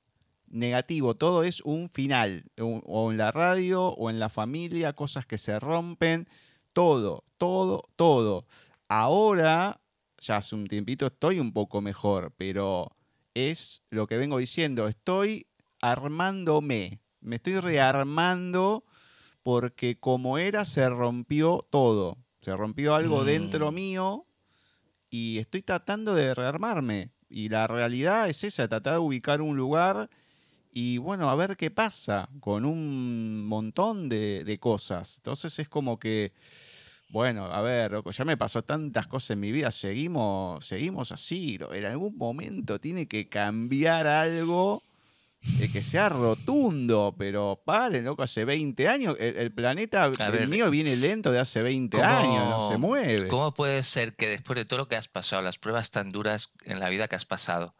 negativo, 0.55 1.15
todo 1.15 1.45
es 1.45 1.61
un 1.63 1.89
final, 1.91 2.45
o 2.59 3.11
en 3.11 3.19
la 3.19 3.33
radio 3.33 3.89
o 3.89 4.09
en 4.09 4.19
la 4.19 4.29
familia, 4.29 4.95
cosas 4.95 5.27
que 5.27 5.37
se 5.37 5.59
rompen, 5.59 6.29
todo, 6.73 7.25
todo, 7.39 7.89
todo. 7.97 8.47
Ahora, 8.89 9.81
ya 10.19 10.37
hace 10.37 10.55
un 10.55 10.67
tiempito 10.67 11.07
estoy 11.07 11.41
un 11.41 11.53
poco 11.53 11.81
mejor, 11.81 12.33
pero 12.37 12.97
es 13.35 13.83
lo 13.91 14.07
que 14.07 14.17
vengo 14.17 14.39
diciendo, 14.39 14.89
estoy 14.89 15.47
armándome, 15.81 17.01
me 17.21 17.37
estoy 17.37 17.59
rearmando 17.59 18.85
porque 19.43 19.99
como 19.99 20.39
era 20.39 20.65
se 20.65 20.89
rompió 20.89 21.67
todo, 21.71 22.17
se 22.41 22.57
rompió 22.57 22.95
algo 22.95 23.25
dentro 23.25 23.73
mm. 23.73 23.75
mío 23.75 24.27
y 25.11 25.39
estoy 25.39 25.63
tratando 25.63 26.15
de 26.15 26.35
rearmarme. 26.35 27.11
Y 27.29 27.49
la 27.49 27.67
realidad 27.67 28.29
es 28.29 28.45
esa, 28.45 28.69
tratar 28.69 28.95
de 28.95 28.99
ubicar 29.01 29.41
un 29.41 29.57
lugar 29.57 30.09
y 30.77 30.99
bueno, 30.99 31.31
a 31.31 31.37
ver 31.37 31.57
qué 31.57 31.71
pasa 31.71 32.29
con 32.41 32.65
un 32.65 33.47
montón 33.47 34.09
de, 34.09 34.59
cosas. 34.61 35.19
Entonces 35.19 35.57
es 35.61 35.69
como 35.69 36.01
que, 36.01 36.33
bueno, 37.11 37.47
a 37.47 37.63
ver, 37.63 38.03
ya 38.11 38.25
me 38.25 38.37
pasó 38.37 38.63
tantas 38.63 39.07
cosas 39.07 39.31
en 39.31 39.41
mi 39.41 39.53
vida, 39.53 39.71
seguimos, 39.71 40.67
seguimos 40.67 41.13
así, 41.13 41.61
en 41.73 41.85
algún 41.85 42.19
momento 42.19 42.81
tiene 42.81 43.07
que 43.07 43.29
cambiar 43.29 44.09
algo 44.09 44.83
de 45.59 45.71
que 45.71 45.81
sea 45.81 46.09
rotundo, 46.09 47.15
pero 47.17 47.63
paren, 47.65 48.05
loco, 48.05 48.25
hace 48.25 48.45
20 48.45 48.89
años, 48.89 49.17
el, 49.21 49.53
planeta 49.53 50.07
el 50.07 50.49
mío 50.49 50.71
viene 50.71 50.97
lento 50.97 51.31
de 51.31 51.39
hace 51.39 51.63
20 51.63 52.03
años, 52.03 52.49
no 52.49 52.69
se 52.69 52.79
mueve. 52.79 53.29
¿Cómo 53.29 53.55
puede 53.55 53.85
ser 53.85 54.17
que 54.17 54.29
después 54.29 54.57
de 54.57 54.65
todo 54.65 54.79
lo 54.81 54.89
que 54.89 54.97
has 54.97 55.07
pasado, 55.07 55.41
las 55.41 55.59
pruebas 55.59 55.93
tan 55.93 56.11
duras 56.11 56.51
en 56.65 56.81
la 56.81 56.89
vida 56.89 57.07
que 57.07 57.15
has 57.15 57.27
pasado, 57.27 57.77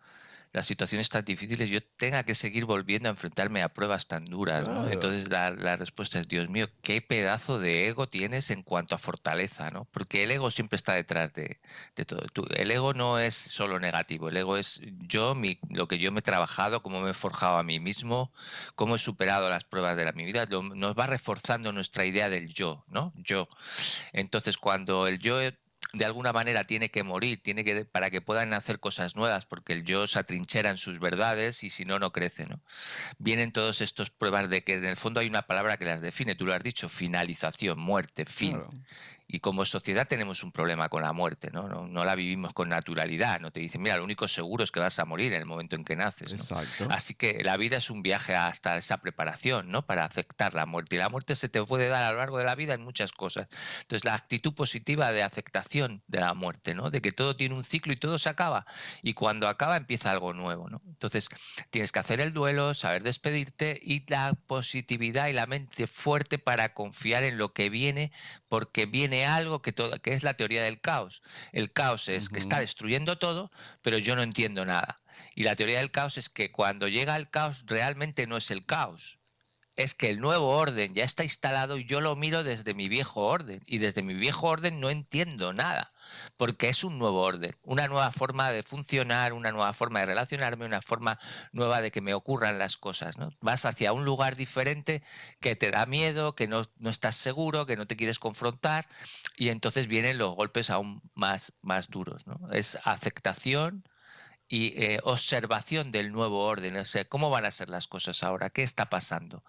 las 0.55 0.67
situaciones 0.67 1.09
tan 1.09 1.25
difíciles, 1.25 1.69
yo 1.69 1.81
tenga 1.97 2.23
que 2.23 2.33
seguir 2.33 2.65
volviendo 2.65 3.09
a 3.09 3.11
enfrentarme 3.11 3.61
a 3.63 3.71
pruebas 3.71 4.07
tan 4.07 4.25
duras. 4.25 4.69
Entonces 4.89 5.29
la, 5.29 5.51
respuesta 5.75 6.21
es, 6.21 6.29
Dios 6.29 6.49
mío, 6.49 6.69
qué 6.81 7.03
pedazo 7.03 7.59
de 7.59 7.89
ego 7.89 8.09
tienes 8.09 8.51
en 8.51 8.63
cuanto 8.63 8.95
a 8.95 8.99
fortaleza, 8.99 9.73
¿no? 9.73 9.89
Porque 9.91 10.23
el 10.23 10.31
ego 10.31 10.53
siempre 10.53 10.77
está 10.77 10.95
detrás 10.95 11.33
de, 11.35 11.59
todo. 12.07 12.47
el 12.51 12.71
ego 12.71 12.95
no 12.95 13.19
es 13.19 13.35
solo 13.35 13.81
negativo, 13.81 14.29
el 14.29 14.37
ego 14.37 14.57
es 14.57 14.81
yo, 15.09 15.35
mi, 15.35 15.59
lo 15.71 15.89
que 15.89 15.99
yo 15.99 16.13
me 16.13 16.21
he 16.21 16.23
trabajado, 16.23 16.85
cómo 16.85 17.01
me 17.01 17.11
he 17.11 17.15
forjado 17.15 17.57
a 17.57 17.65
mí 17.65 17.81
mismo, 17.81 18.33
cómo 18.77 18.95
he 18.95 19.01
superado 19.01 19.49
las 19.49 19.65
pruebas 19.65 19.97
de 19.97 20.05
la, 20.05 20.13
mi 20.13 20.25
vida, 20.25 20.47
nos 20.47 20.95
va 20.97 21.09
reforzando 21.09 21.73
nuestra 21.73 22.05
idea 22.05 22.29
del 22.29 22.47
yo, 22.47 22.85
¿no? 22.87 23.13
Yo. 23.17 23.49
Entonces 24.13 24.57
cuando 24.57 25.09
el 25.09 25.19
yo 25.19 25.41
de 25.95 26.05
alguna 26.05 26.33
manera 26.33 26.65
tiene 26.65 26.91
que 26.91 27.03
morir, 27.03 27.43
tiene 27.43 27.65
que 27.65 27.85
para 27.85 28.11
que 28.11 28.21
puedan 28.21 28.53
hacer 28.53 28.81
cosas 28.81 29.17
nuevas, 29.17 29.47
porque 29.47 29.73
el 29.73 29.85
yo 29.85 30.07
se 30.07 30.19
atrinchera 30.19 30.71
en 30.71 30.77
sus 30.77 30.99
verdades 30.99 31.65
y 31.65 31.71
si 31.71 31.85
no 31.85 31.99
no 31.99 32.13
crece, 32.13 32.47
¿no? 32.47 32.61
Vienen 33.19 33.53
todos 33.53 33.81
estos 33.81 34.11
pruebas 34.11 34.49
de 34.49 34.65
que 34.65 34.75
en 34.75 34.85
el 34.85 34.97
fondo 34.97 35.21
hay 35.21 35.29
una 35.29 35.43
palabra 35.43 35.77
que 35.77 35.85
las 35.85 36.01
define, 36.01 36.35
tú 36.35 36.47
lo 36.47 36.55
has 36.55 36.63
dicho, 36.63 36.89
finalización, 36.89 37.79
muerte, 37.79 38.25
fin. 38.25 38.61
Y 39.35 39.41
como 39.41 39.65
sociedad 39.65 40.07
tenemos 40.07 40.45
un 40.45 40.53
problema 40.53 40.89
con 40.89 41.03
la 41.03 41.13
muerte, 41.13 41.51
¿no? 41.53 41.67
¿no? 41.67 42.05
la 42.05 42.15
vivimos 42.15 42.53
con 42.53 42.69
naturalidad, 42.69 43.41
no 43.41 43.51
te 43.51 43.59
dicen, 43.59 43.83
mira, 43.83 43.97
lo 43.97 44.05
único 44.05 44.29
seguro 44.29 44.63
es 44.63 44.71
que 44.71 44.79
vas 44.79 44.97
a 45.01 45.05
morir 45.05 45.33
en 45.33 45.41
el 45.41 45.45
momento 45.45 45.75
en 45.75 45.83
que 45.83 45.97
naces. 45.97 46.37
Así 46.89 47.15
que 47.15 47.43
la 47.43 47.57
vida 47.57 47.79
es 47.79 47.91
un 47.91 48.01
viaje 48.01 48.37
hasta 48.37 48.77
esa 48.77 48.99
preparación, 48.99 49.73
¿no? 49.73 49.87
Para 49.87 50.05
aceptar 50.05 50.55
la 50.55 50.67
muerte. 50.67 50.95
Y 50.95 50.99
la 51.01 51.09
muerte 51.09 51.35
se 51.35 51.49
te 51.49 51.61
puede 51.65 51.89
dar 51.89 52.05
a 52.05 52.13
lo 52.13 52.19
largo 52.19 52.39
de 52.39 52.45
la 52.45 52.55
vida 52.55 52.75
en 52.75 52.83
muchas 52.83 53.11
cosas. 53.11 53.49
Entonces, 53.81 54.05
la 54.05 54.15
actitud 54.15 54.55
positiva 54.55 55.11
de 55.11 55.25
aceptación 55.25 56.05
de 56.07 56.21
la 56.21 56.33
muerte, 56.35 56.73
¿no? 56.75 56.91
De 56.91 57.01
que 57.01 57.11
todo 57.11 57.35
tiene 57.35 57.57
un 57.57 57.65
ciclo 57.65 57.93
y 57.93 57.97
todo 57.97 58.21
se 58.21 58.29
acaba. 58.29 58.67
Y 59.03 59.15
cuando 59.15 59.49
acaba 59.49 59.77
empieza 59.77 60.13
algo 60.13 60.33
nuevo, 60.33 60.71
¿no? 60.71 60.81
Entonces, 60.87 61.29
tienes 61.71 61.91
que 61.91 61.99
hacer 61.99 62.21
el 62.21 62.33
duelo, 62.33 62.73
saber 62.73 63.03
despedirte 63.03 63.81
y 63.83 64.05
la 64.07 64.35
positividad 64.47 65.27
y 65.27 65.33
la 65.33 65.47
mente 65.47 65.89
fuerte 65.89 66.39
para 66.39 66.73
confiar 66.73 67.25
en 67.25 67.37
lo 67.37 67.53
que 67.53 67.69
viene, 67.69 68.13
porque 68.55 68.87
viene 68.87 69.27
algo 69.27 69.63
que, 69.63 69.73
todo, 69.73 70.01
que 70.01 70.15
es 70.15 70.23
la 70.23 70.35
teoría 70.35 70.63
del 70.63 70.81
caos. 70.81 71.23
El 71.51 71.73
caos 71.73 72.09
es 72.09 72.29
que 72.29 72.39
está 72.39 72.61
destruyendo 72.61 73.19
todo, 73.19 73.51
pero 73.83 73.99
yo 73.99 74.15
no 74.15 74.23
entiendo 74.23 74.65
nada. 74.65 75.01
Y 75.35 75.43
la 75.43 75.57
teoría 75.57 75.79
del 75.79 75.91
caos 75.91 76.19
es 76.19 76.29
que 76.29 76.53
cuando 76.53 76.87
llega 76.87 77.17
el 77.17 77.29
caos 77.29 77.65
realmente 77.67 78.29
no 78.29 78.37
es 78.37 78.53
el 78.53 78.65
caos, 78.65 79.19
es 79.77 79.95
que 79.95 80.11
el 80.11 80.21
nuevo 80.21 80.51
orden 80.51 80.95
ya 80.95 81.05
está 81.05 81.25
instalado 81.25 81.77
y 81.77 81.85
yo 81.85 82.01
lo 82.01 82.15
miro 82.15 82.45
desde 82.45 82.75
mi 82.75 82.89
viejo 82.89 83.23
orden. 83.23 83.61
Y 83.67 83.79
desde 83.79 84.03
mi 84.03 84.15
viejo 84.15 84.49
orden 84.49 84.81
no 84.81 84.91
entiendo 84.91 85.53
nada, 85.53 85.93
porque 86.37 86.69
es 86.69 86.85
un 86.85 86.99
nuevo 86.99 87.23
orden, 87.23 87.51
una 87.63 87.89
nueva 87.89 88.13
forma 88.13 88.51
de 88.51 88.63
funcionar, 88.63 89.33
una 89.33 89.51
nueva 89.51 89.73
forma 89.73 90.01
de 90.01 90.07
relacionarme, 90.07 90.67
una 90.67 90.81
forma 90.81 91.19
nueva 91.53 91.81
de 91.81 91.91
que 91.91 92.01
me 92.01 92.15
ocurran 92.15 92.59
las 92.59 92.77
cosas. 92.77 93.19
¿no? 93.19 93.31
Vas 93.41 93.65
hacia 93.65 93.93
un 93.93 94.05
lugar 94.05 94.37
diferente 94.37 95.03
que 95.41 95.57
te 95.57 95.71
da 95.71 95.87
miedo, 95.87 96.35
que 96.35 96.47
no, 96.47 96.63
no 96.79 96.91
estás 96.91 97.17
seguro, 97.17 97.67
que 97.67 97.77
no 97.77 97.87
te 97.87 97.97
quieres 97.97 98.19
confrontar, 98.19 98.87
y 99.37 99.49
entonces 99.49 99.89
vienen 99.89 100.19
los 100.19 100.35
golpes 100.35 100.71
aún 100.71 101.03
más, 101.15 101.53
más 101.63 101.89
duros. 101.89 102.27
¿no? 102.27 102.39
Es 102.53 102.79
aceptación 102.85 103.85
y 104.49 104.81
eh, 104.81 105.01
observación 105.05 105.91
del 105.91 106.13
nuevo 106.13 106.45
orden, 106.45 106.77
o 106.77 106.85
sea, 106.85 107.05
cómo 107.05 107.31
van 107.31 107.45
a 107.45 107.51
ser 107.51 107.69
las 107.69 107.89
cosas 107.89 108.23
ahora, 108.23 108.51
qué 108.51 108.63
está 108.63 108.91
pasando. 108.91 109.43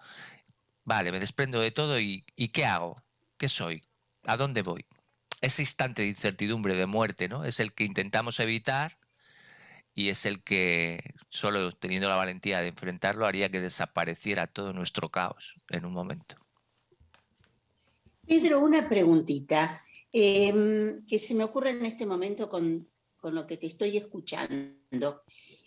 Vale, 0.84 1.12
me 1.12 1.20
desprendo 1.20 1.60
de 1.60 1.72
todo 1.72 2.00
y, 2.00 2.24
¿qué 2.52 2.64
hago? 2.64 2.94
¿Qué 3.36 3.48
soy? 3.48 3.82
¿A 4.24 4.36
dónde 4.36 4.62
voy? 4.62 4.86
Ese 5.40 5.62
instante 5.62 6.02
de 6.02 6.08
incertidumbre, 6.08 6.74
de 6.74 6.86
muerte, 6.86 7.28
¿no? 7.28 7.44
Es 7.44 7.60
el 7.60 7.74
que 7.74 7.84
intentamos 7.84 8.40
evitar 8.40 8.98
y 9.94 10.08
es 10.08 10.26
el 10.26 10.42
que, 10.42 11.14
solo 11.28 11.72
teniendo 11.72 12.08
la 12.08 12.14
valentía 12.14 12.60
de 12.60 12.68
enfrentarlo, 12.68 13.26
haría 13.26 13.50
que 13.50 13.60
desapareciera 13.60 14.46
todo 14.46 14.72
nuestro 14.72 15.10
caos 15.10 15.56
en 15.68 15.84
un 15.84 15.92
momento. 15.92 16.36
Pedro, 18.26 18.60
una 18.60 18.88
preguntita 18.88 19.82
em, 20.12 21.04
que 21.06 21.18
se 21.18 21.34
me 21.34 21.44
ocurre 21.44 21.70
en 21.70 21.84
este 21.84 22.06
momento 22.06 22.48
con 22.48 22.88
con 23.26 23.34
lo 23.34 23.44
que 23.44 23.56
te 23.56 23.66
estoy 23.66 23.96
escuchando. 23.96 25.24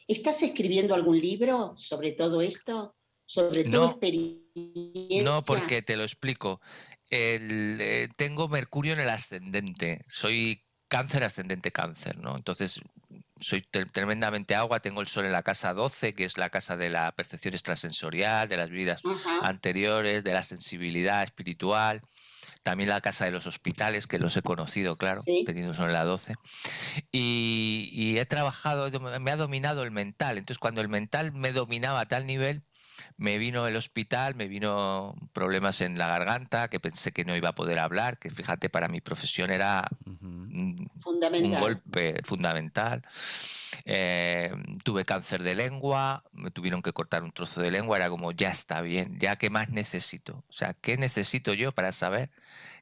¿Estás 0.07 0.43
escribiendo 0.43 0.95
algún 0.95 1.19
libro 1.19 1.73
sobre 1.75 2.13
todo 2.13 2.39
esto? 2.39 2.95
¿Sobre 3.25 3.65
tu 3.65 3.83
experiencia? 3.83 5.23
No, 5.25 5.41
porque 5.41 5.81
te 5.81 5.97
lo 5.97 6.03
explico. 6.03 6.61
Eh, 7.09 8.07
tengo 8.15 8.47
Mercurio 8.47 8.93
en 8.93 9.01
el 9.01 9.09
ascendente. 9.09 10.05
Soy 10.07 10.63
cáncer 10.87 11.25
ascendente 11.25 11.69
cáncer, 11.73 12.17
¿no? 12.17 12.37
Entonces, 12.37 12.79
soy 13.41 13.59
tremendamente 13.59 14.55
agua, 14.55 14.79
tengo 14.79 15.01
el 15.01 15.07
sol 15.07 15.25
en 15.25 15.33
la 15.33 15.43
casa 15.43 15.73
12, 15.73 16.13
que 16.13 16.23
es 16.23 16.37
la 16.37 16.49
casa 16.49 16.77
de 16.77 16.89
la 16.89 17.11
percepción 17.11 17.55
extrasensorial, 17.55 18.47
de 18.47 18.55
las 18.55 18.69
vidas 18.69 19.01
anteriores, 19.41 20.23
de 20.23 20.31
la 20.31 20.43
sensibilidad 20.43 21.23
espiritual 21.23 22.01
también 22.63 22.89
la 22.89 23.01
casa 23.01 23.25
de 23.25 23.31
los 23.31 23.47
hospitales, 23.47 24.07
que 24.07 24.19
los 24.19 24.35
he 24.37 24.41
conocido, 24.41 24.97
claro, 24.97 25.21
teniendo 25.45 25.73
son 25.73 25.93
la 25.93 26.03
12. 26.03 26.35
Y, 27.11 28.17
he 28.17 28.25
trabajado, 28.25 28.89
me 29.19 29.31
ha 29.31 29.35
dominado 29.35 29.83
el 29.83 29.91
mental. 29.91 30.37
Entonces, 30.37 30.59
cuando 30.59 30.81
el 30.81 30.89
mental 30.89 31.31
me 31.33 31.51
dominaba 31.51 32.01
a 32.01 32.05
tal 32.07 32.25
nivel, 32.25 32.63
me 33.17 33.37
vino 33.37 33.67
el 33.67 33.75
hospital, 33.75 34.35
me 34.35 34.47
vino 34.47 35.15
problemas 35.33 35.81
en 35.81 35.97
la 35.97 36.07
garganta, 36.07 36.69
que 36.69 36.79
pensé 36.79 37.11
que 37.11 37.25
no 37.25 37.35
iba 37.35 37.49
a 37.49 37.55
poder 37.55 37.79
hablar, 37.79 38.17
que 38.17 38.29
fíjate, 38.29 38.69
para 38.69 38.87
mi 38.87 39.01
profesión 39.01 39.51
era 39.51 39.87
un, 40.05 40.89
golpe 41.59 42.21
fundamental. 42.23 43.01
eh, 43.85 44.51
tuve 44.83 45.05
cáncer 45.05 45.43
de 45.43 45.55
lengua, 45.55 46.23
me 46.33 46.51
tuvieron 46.51 46.81
que 46.81 46.93
cortar 46.93 47.23
un 47.23 47.31
trozo 47.31 47.61
de 47.61 47.71
lengua, 47.71 47.97
era 47.97 48.09
como, 48.09 48.31
ya 48.31 48.49
está 48.49 48.81
bien, 48.81 49.17
ya 49.19 49.35
qué 49.35 49.49
más 49.49 49.69
necesito. 49.69 50.43
O 50.49 50.53
sea, 50.53 50.73
¿qué 50.73 50.97
necesito 50.97 51.53
yo 51.53 51.71
para 51.71 51.91
saber 51.91 52.29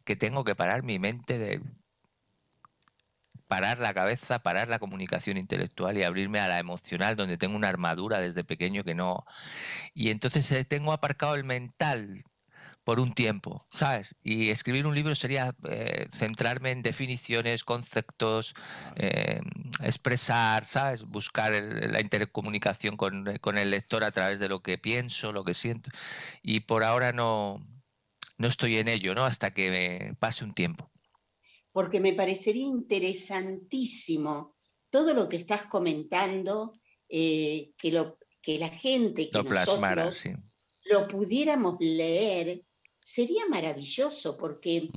que 0.04 0.16
tengo 0.16 0.44
que 0.44 0.56
parar 0.56 0.84
mi 0.84 1.00
mente 1.00 1.38
de 1.38 1.62
parar 3.48 3.80
la 3.80 3.94
cabeza, 3.94 4.40
parar 4.40 4.68
la 4.68 4.80
comunicación 4.80 5.38
intelectual 5.38 5.98
y 5.98 6.04
abrirme 6.04 6.40
a 6.40 6.48
la 6.48 6.60
emocional, 6.60 7.16
donde 7.16 7.38
tengo 7.38 7.56
una 7.56 7.70
armadura 7.70 8.20
desde 8.20 8.44
pequeño 8.44 8.84
que 8.84 8.96
no. 8.96 9.26
Y 9.94 10.10
entonces 10.10 10.52
eh, 10.52 10.66
tengo 10.66 10.94
aparcado 10.94 11.36
el 11.36 11.44
mental 11.44 12.24
por 12.84 13.02
un 13.02 13.14
tiempo, 13.14 13.66
¿sabes? 13.70 14.16
Y 14.24 14.50
escribir 14.50 14.88
un 14.88 14.96
libro 14.96 15.14
sería 15.14 15.54
eh, 15.70 16.08
centrarme 16.14 16.72
en 16.72 16.82
definiciones, 16.82 17.66
conceptos, 17.66 18.56
eh, 18.96 19.42
expresar, 19.82 20.64
¿sabes? 20.64 21.04
Buscar 21.04 21.54
la 21.54 22.00
intercomunicación 22.00 22.96
con, 22.96 23.38
con, 23.40 23.58
el 23.58 23.72
lector 23.72 24.06
a 24.06 24.12
través 24.12 24.40
de 24.40 24.48
lo 24.48 24.62
que 24.62 24.78
pienso, 24.78 25.34
lo 25.34 25.44
que 25.44 25.54
siento. 25.54 25.90
Y 26.42 26.62
por 26.62 26.86
ahora 26.86 27.12
no, 27.12 27.62
no 28.38 28.48
estoy 28.48 28.78
en 28.78 28.88
ello, 28.88 29.16
¿no? 29.16 29.26
Hasta 29.26 29.52
que 29.52 29.70
me 29.70 30.16
pase 30.16 30.46
un 30.46 30.54
tiempo 30.54 30.90
porque 31.78 32.00
me 32.00 32.14
parecería 32.14 32.66
interesantísimo 32.66 34.56
todo 34.90 35.14
lo 35.14 35.30
que 35.30 35.38
estás 35.38 35.68
comentando, 35.68 36.74
eh, 37.08 37.70
que, 37.78 37.92
lo, 37.92 38.18
que 38.42 38.58
la 38.58 38.70
gente, 38.70 39.30
que 39.30 39.44
nosotros 39.44 40.24
lo 40.86 41.08
pudiéramos 41.08 41.76
leer, 41.80 42.64
sería 43.00 43.46
maravilloso, 43.48 44.36
porque, 44.38 44.90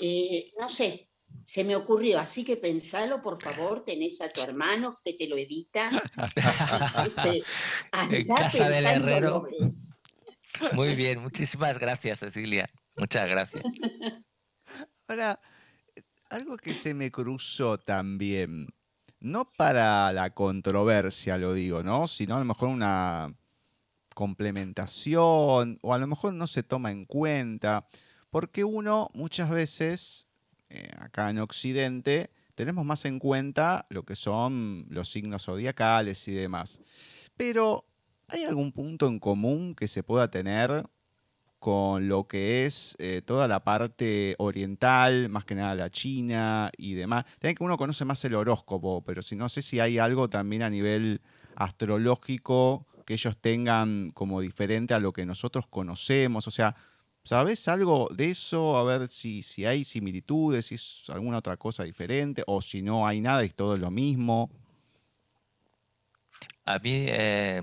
eh, 0.00 0.50
no 0.58 0.68
sé, 0.68 1.08
se 1.44 1.62
me 1.62 1.76
ocurrió, 1.76 2.18
así 2.18 2.44
que 2.44 2.56
pensalo, 2.56 3.22
por 3.22 3.40
favor, 3.40 3.84
tenés 3.84 4.20
a 4.20 4.28
tu 4.32 4.40
hermano 4.40 4.98
que 5.04 5.12
te 5.12 5.28
lo 5.28 5.36
evita. 5.36 6.02
Este, 7.06 7.44
en 8.10 8.26
casa 8.26 8.68
del 8.68 8.86
herrero. 8.86 9.46
Muy 10.72 10.96
bien, 10.96 11.20
muchísimas 11.20 11.78
gracias, 11.78 12.18
Cecilia. 12.18 12.68
Muchas 12.96 13.26
gracias. 13.26 13.62
Ahora, 15.06 15.40
algo 16.30 16.56
que 16.56 16.74
se 16.74 16.94
me 16.94 17.10
cruzó 17.10 17.78
también, 17.78 18.68
no 19.20 19.46
para 19.56 20.12
la 20.12 20.30
controversia 20.34 21.38
lo 21.38 21.54
digo, 21.54 21.82
¿no? 21.82 22.06
Sino 22.06 22.36
a 22.36 22.38
lo 22.38 22.44
mejor 22.44 22.68
una 22.68 23.34
complementación 24.14 25.78
o 25.82 25.94
a 25.94 25.98
lo 25.98 26.06
mejor 26.06 26.34
no 26.34 26.46
se 26.46 26.62
toma 26.62 26.90
en 26.90 27.04
cuenta, 27.04 27.86
porque 28.30 28.64
uno 28.64 29.10
muchas 29.14 29.50
veces, 29.50 30.28
eh, 30.68 30.90
acá 30.98 31.30
en 31.30 31.38
Occidente, 31.38 32.30
tenemos 32.54 32.84
más 32.84 33.04
en 33.04 33.18
cuenta 33.18 33.86
lo 33.88 34.04
que 34.04 34.16
son 34.16 34.86
los 34.90 35.10
signos 35.10 35.44
zodiacales 35.44 36.26
y 36.28 36.34
demás. 36.34 36.80
Pero, 37.36 37.86
¿hay 38.26 38.42
algún 38.44 38.72
punto 38.72 39.06
en 39.06 39.20
común 39.20 39.74
que 39.74 39.86
se 39.86 40.02
pueda 40.02 40.30
tener 40.30 40.84
con 41.58 42.08
lo 42.08 42.28
que 42.28 42.64
es 42.64 42.96
eh, 42.98 43.22
toda 43.24 43.48
la 43.48 43.64
parte 43.64 44.36
oriental, 44.38 45.28
más 45.28 45.44
que 45.44 45.54
nada 45.54 45.74
la 45.74 45.90
China 45.90 46.70
y 46.76 46.94
demás. 46.94 47.24
También 47.40 47.56
que 47.56 47.64
uno 47.64 47.76
conoce 47.76 48.04
más 48.04 48.24
el 48.24 48.34
horóscopo, 48.34 49.02
pero 49.02 49.22
si 49.22 49.34
no 49.36 49.48
sé 49.48 49.62
si 49.62 49.80
hay 49.80 49.98
algo 49.98 50.28
también 50.28 50.62
a 50.62 50.70
nivel 50.70 51.20
astrológico 51.56 52.86
que 53.04 53.14
ellos 53.14 53.38
tengan 53.38 54.10
como 54.12 54.40
diferente 54.40 54.94
a 54.94 55.00
lo 55.00 55.12
que 55.12 55.24
nosotros 55.24 55.66
conocemos. 55.66 56.46
O 56.46 56.50
sea, 56.50 56.76
¿sabes 57.24 57.66
algo 57.66 58.08
de 58.12 58.30
eso? 58.30 58.76
A 58.76 58.84
ver 58.84 59.08
si, 59.08 59.42
si 59.42 59.64
hay 59.64 59.84
similitudes, 59.84 60.66
si 60.66 60.74
es 60.76 61.04
alguna 61.08 61.38
otra 61.38 61.56
cosa 61.56 61.84
diferente, 61.84 62.44
o 62.46 62.60
si 62.60 62.82
no 62.82 63.06
hay 63.06 63.20
nada 63.20 63.44
y 63.44 63.48
todo 63.48 63.72
es 63.74 63.80
lo 63.80 63.90
mismo. 63.90 64.50
A 66.66 66.78
mí, 66.78 67.06
eh, 67.08 67.62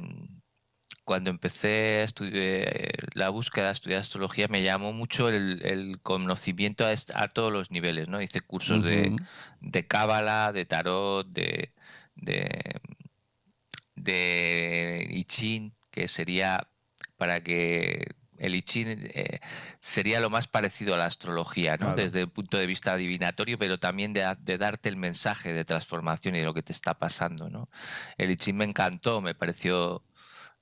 cuando 1.06 1.30
empecé 1.30 2.00
a 2.00 2.04
estudiar, 2.04 3.08
la 3.14 3.30
búsqueda 3.30 3.68
de 3.68 3.72
estudiar 3.74 4.02
astrología 4.02 4.48
me 4.50 4.64
llamó 4.64 4.92
mucho 4.92 5.30
el, 5.30 6.00
conocimiento 6.02 6.84
a, 6.86 7.28
todos 7.28 7.54
los 7.54 7.72
niveles, 7.72 8.08
¿no? 8.08 8.22
Hice 8.22 8.42
cursos 8.42 8.84
de, 8.84 9.16
de 9.62 9.88
cábala, 9.88 10.52
de 10.52 10.66
tarot, 10.66 11.28
de, 11.28 11.74
de, 12.16 12.82
de 13.96 15.08
I 15.12 15.24
Ching, 15.26 15.74
que 15.92 16.08
sería 16.08 16.68
para 17.18 17.42
que 17.42 18.16
el 18.40 18.56
I 18.56 18.64
Ching 18.64 18.88
eh, 18.90 19.40
sería 19.80 20.20
lo 20.20 20.32
más 20.32 20.48
parecido 20.48 20.96
a 20.96 20.98
la 20.98 21.06
astrología, 21.06 21.78
¿no? 21.78 21.94
Desde 21.94 22.22
el 22.22 22.30
punto 22.30 22.58
de 22.58 22.66
vista 22.66 22.94
adivinatorio, 22.94 23.60
pero 23.60 23.78
también 23.78 24.12
de, 24.12 24.36
de, 24.40 24.58
darte 24.58 24.90
el 24.90 24.98
mensaje 24.98 25.54
de 25.54 25.66
transformación 25.66 26.36
y 26.36 26.40
de 26.40 26.46
lo 26.46 26.56
que 26.56 26.64
te 26.64 26.74
está 26.74 26.96
pasando, 26.96 27.48
¿no? 27.48 27.70
El 28.18 28.32
I 28.32 28.38
Ching 28.38 28.58
me 28.58 28.66
encantó, 28.66 29.22
me 29.22 29.36
pareció 29.36 30.04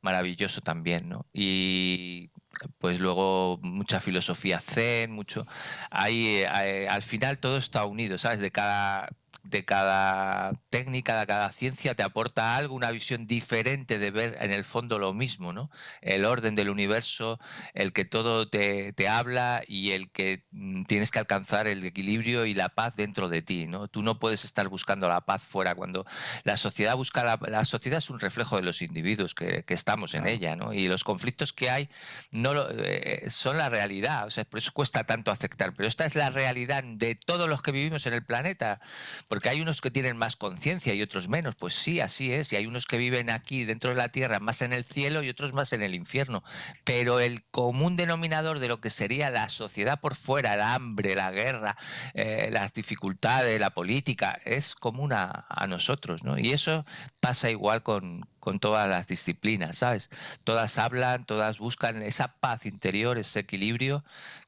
maravilloso 0.04 0.62
también, 0.62 1.10
¿no? 1.10 1.26
Y 1.34 2.30
pues 2.78 3.00
luego 3.00 3.60
mucha 3.64 4.00
filosofía 4.00 4.60
zen, 4.60 5.12
mucho... 5.12 5.48
Ahí, 5.90 6.44
eh, 6.64 6.88
al 6.90 7.02
final 7.02 7.40
todo 7.40 7.58
está 7.58 7.86
unido, 7.86 8.18
¿sabes? 8.18 8.40
De 8.40 8.52
cada 8.52 9.10
de 9.44 9.66
cada 9.66 10.54
técnica, 10.70 11.20
de 11.20 11.28
cada 11.28 11.52
ciencia 11.52 11.96
te 11.96 12.04
aporta 12.04 12.56
algo, 12.56 12.76
una 12.76 12.92
visión 12.92 13.28
diferente 13.28 14.00
de 14.00 14.12
ver 14.12 14.38
en 14.40 14.52
el 14.52 14.64
fondo 14.64 15.00
lo 15.00 15.14
mismo, 15.14 15.54
¿no? 15.54 15.70
El 16.02 16.26
orden 16.26 16.56
del 16.56 16.70
universo, 16.70 17.40
el 17.74 17.94
que 17.94 18.06
todo 18.06 18.50
te, 18.50 18.94
habla 19.08 19.62
y 19.68 19.92
el 19.92 20.12
que 20.12 20.46
mm, 20.52 20.86
tienes 20.86 21.12
que 21.12 21.20
alcanzar 21.20 21.68
el 21.68 21.84
equilibrio 21.84 22.46
y 22.46 22.54
la 22.54 22.70
paz 22.70 22.96
dentro 22.96 23.30
de 23.30 23.42
ti, 23.42 23.68
¿no? 23.68 23.88
Tú 23.88 24.02
no 24.02 24.20
puedes 24.20 24.46
estar 24.46 24.70
buscando 24.70 25.10
la 25.10 25.22
paz 25.22 25.44
fuera 25.44 25.76
cuando 25.76 26.06
la 26.44 26.58
sociedad 26.58 26.96
busca 26.96 27.24
la, 27.24 27.40
la 27.48 27.66
sociedad 27.66 27.98
es 27.98 28.10
un 28.10 28.20
reflejo 28.20 28.56
de 28.56 28.64
los 28.64 28.82
individuos 28.82 29.36
que, 29.36 29.64
estamos 29.74 30.14
en 30.14 30.28
ella, 30.28 30.56
¿no? 30.56 30.72
Y 30.72 30.88
los 30.88 31.04
conflictos 31.04 31.52
que 31.52 31.72
hay 31.72 31.90
no 32.30 32.54
eh, 32.70 33.26
son 33.30 33.58
la 33.58 33.70
realidad, 33.70 34.28
o 34.28 34.30
sea, 34.30 34.46
por 34.46 34.60
eso 34.60 34.72
cuesta 34.72 35.04
tanto 35.04 35.32
aceptar, 35.32 35.74
pero 35.74 35.88
esta 35.88 36.06
es 36.06 36.14
la 36.14 36.30
realidad 36.30 36.84
de 36.84 37.16
todos 37.16 37.50
los 37.50 37.64
que 37.64 37.72
vivimos 37.72 38.06
en 38.06 38.14
el 38.14 38.24
planeta 38.24 38.80
porque 39.28 39.50
hay 39.50 39.62
unos 39.62 39.82
que 39.82 39.92
tienen 39.92 40.18
más 40.18 40.36
conciencia 40.36 40.94
y 40.94 41.02
otros 41.02 41.28
menos. 41.28 41.56
Pues 41.56 41.74
sí, 41.74 42.00
así 42.00 42.32
es. 42.32 42.52
Y 42.52 42.56
hay 42.56 42.66
unos 42.66 42.86
que 42.86 42.98
viven 42.98 43.30
aquí 43.30 43.66
dentro 43.66 43.92
de 43.92 43.96
la 43.96 44.10
tierra 44.10 44.40
más 44.40 44.62
en 44.62 44.74
el 44.74 44.84
cielo 44.84 45.24
y 45.24 45.30
otros 45.30 45.54
más 45.54 45.74
en 45.74 45.82
el 45.82 45.96
infierno. 45.96 46.44
Pero 46.84 47.20
el 47.20 47.44
común 47.46 47.96
denominador 47.96 48.60
de 48.60 48.68
lo 48.68 48.82
que 48.82 48.90
sería 48.90 49.30
la 49.30 49.50
sociedad 49.50 50.00
por 50.00 50.16
fuera, 50.16 50.54
el 50.54 50.62
hambre, 50.62 51.16
la 51.16 51.32
guerra, 51.32 51.78
eh, 52.14 52.50
las 52.52 52.74
dificultades, 52.74 53.60
la 53.60 53.72
política, 53.72 54.40
es 54.46 54.76
común 54.76 55.14
a, 55.14 55.46
nosotros. 55.68 56.24
¿no? 56.24 56.38
Y 56.38 56.52
eso 56.52 56.86
pasa 57.20 57.50
igual 57.50 57.84
con, 57.84 58.28
con 58.40 58.60
todas 58.60 58.88
las 58.88 59.08
disciplinas, 59.08 59.78
¿sabes? 59.78 60.10
Todas 60.44 60.78
hablan, 60.78 61.26
todas 61.26 61.58
buscan 61.58 62.04
esa 62.04 62.36
paz 62.40 62.66
interior, 62.66 63.18
ese 63.18 63.40
equilibrio 63.40 64.04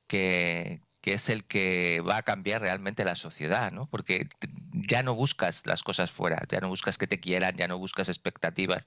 que, 0.08 0.82
que 1.06 1.14
es 1.14 1.30
el 1.30 1.44
que 1.44 2.02
va 2.02 2.18
a 2.18 2.24
cambiar 2.24 2.64
realmente 2.64 3.06
la 3.06 3.14
sociedad, 3.14 3.72
¿no? 3.72 3.86
Porque 3.86 4.28
ya 4.72 5.04
no 5.04 5.14
buscas 5.14 5.62
las 5.68 5.84
cosas 5.84 6.10
fuera, 6.10 6.42
ya 6.50 6.60
no 6.62 6.68
buscas 6.68 6.98
que 6.98 7.06
te 7.06 7.20
quieran, 7.20 7.56
ya 7.56 7.68
no 7.68 7.78
buscas 7.78 8.10
expectativas 8.10 8.86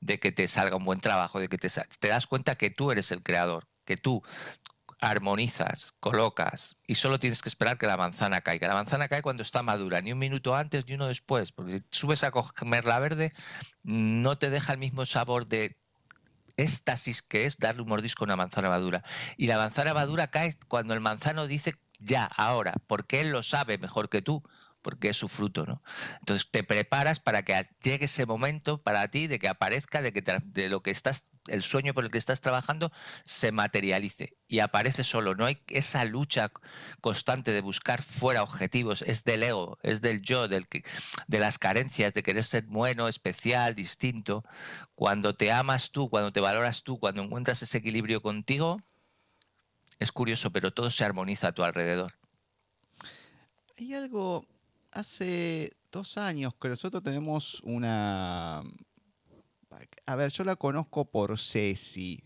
de 0.00 0.18
que 0.18 0.32
te 0.32 0.48
salga 0.48 0.76
un 0.76 0.84
buen 0.86 1.00
trabajo, 1.00 1.38
de 1.38 1.48
que 1.48 1.58
te, 1.58 1.68
te 1.68 2.08
das 2.08 2.26
cuenta 2.26 2.54
que 2.54 2.70
tú 2.70 2.90
eres 2.90 3.12
el 3.12 3.22
creador, 3.22 3.68
que 3.84 3.98
tú 3.98 4.22
armonizas, 4.98 5.92
colocas 6.00 6.78
y 6.86 6.94
solo 6.94 7.20
tienes 7.20 7.42
que 7.42 7.50
esperar 7.50 7.76
que 7.76 7.86
la 7.86 7.98
manzana 7.98 8.40
caiga. 8.40 8.66
La 8.66 8.72
manzana 8.72 9.06
cae 9.06 9.20
cuando 9.20 9.42
está 9.42 9.62
madura, 9.62 10.00
ni 10.00 10.14
un 10.14 10.18
minuto 10.18 10.56
antes 10.56 10.86
ni 10.86 10.94
uno 10.94 11.06
después, 11.06 11.52
porque 11.52 11.80
si 11.80 11.84
subes 11.90 12.24
a 12.24 12.30
comerla 12.30 12.98
verde 12.98 13.34
no 13.82 14.38
te 14.38 14.48
deja 14.48 14.72
el 14.72 14.78
mismo 14.78 15.04
sabor 15.04 15.46
de 15.48 15.76
éxtasis 16.58 17.22
que 17.22 17.46
es 17.46 17.56
darle 17.56 17.82
un 17.82 17.88
mordisco 17.88 18.24
a 18.24 18.26
una 18.26 18.36
manzana 18.36 18.68
madura. 18.68 19.02
Y 19.38 19.46
la 19.46 19.56
manzana 19.56 19.94
madura 19.94 20.26
cae 20.26 20.54
cuando 20.68 20.92
el 20.92 21.00
manzano 21.00 21.46
dice 21.46 21.74
ya, 21.98 22.24
ahora, 22.24 22.74
porque 22.86 23.20
él 23.20 23.30
lo 23.30 23.42
sabe 23.42 23.78
mejor 23.78 24.08
que 24.08 24.20
tú 24.20 24.42
porque 24.82 25.08
es 25.08 25.16
su 25.16 25.28
fruto, 25.28 25.66
¿no? 25.66 25.82
Entonces 26.20 26.48
te 26.50 26.62
preparas 26.62 27.20
para 27.20 27.42
que 27.44 27.68
llegue 27.82 28.04
ese 28.04 28.26
momento 28.26 28.82
para 28.82 29.08
ti 29.08 29.26
de 29.26 29.38
que 29.38 29.48
aparezca, 29.48 30.02
de 30.02 30.12
que 30.12 30.22
de 30.22 30.68
lo 30.68 30.82
que 30.82 30.90
estás, 30.90 31.24
el 31.48 31.62
sueño 31.62 31.94
por 31.94 32.04
el 32.04 32.10
que 32.10 32.18
estás 32.18 32.40
trabajando 32.40 32.92
se 33.24 33.52
materialice 33.52 34.36
y 34.48 34.60
aparece 34.60 35.04
solo. 35.04 35.34
No 35.34 35.46
hay 35.46 35.58
esa 35.68 36.04
lucha 36.04 36.50
constante 37.00 37.52
de 37.52 37.60
buscar 37.60 38.02
fuera 38.02 38.42
objetivos, 38.42 39.02
es 39.02 39.24
del 39.24 39.42
ego, 39.42 39.78
es 39.82 40.00
del 40.00 40.22
yo, 40.22 40.48
del 40.48 40.66
de 41.26 41.38
las 41.38 41.58
carencias, 41.58 42.14
de 42.14 42.22
querer 42.22 42.44
ser 42.44 42.64
bueno, 42.64 43.08
especial, 43.08 43.74
distinto. 43.74 44.44
Cuando 44.94 45.34
te 45.34 45.52
amas 45.52 45.90
tú, 45.90 46.08
cuando 46.08 46.32
te 46.32 46.40
valoras 46.40 46.82
tú, 46.82 46.98
cuando 46.98 47.22
encuentras 47.22 47.62
ese 47.62 47.78
equilibrio 47.78 48.22
contigo, 48.22 48.80
es 49.98 50.12
curioso, 50.12 50.50
pero 50.50 50.72
todo 50.72 50.90
se 50.90 51.04
armoniza 51.04 51.48
a 51.48 51.52
tu 51.52 51.64
alrededor. 51.64 52.14
Hay 53.76 53.94
algo 53.94 54.46
hace 54.92 55.76
dos 55.90 56.18
años 56.18 56.54
que 56.60 56.68
nosotros 56.68 57.02
tenemos 57.02 57.60
una... 57.62 58.62
A 60.08 60.16
ver, 60.16 60.32
yo 60.32 60.42
la 60.42 60.56
conozco 60.56 61.04
por 61.04 61.38
Ceci. 61.38 62.22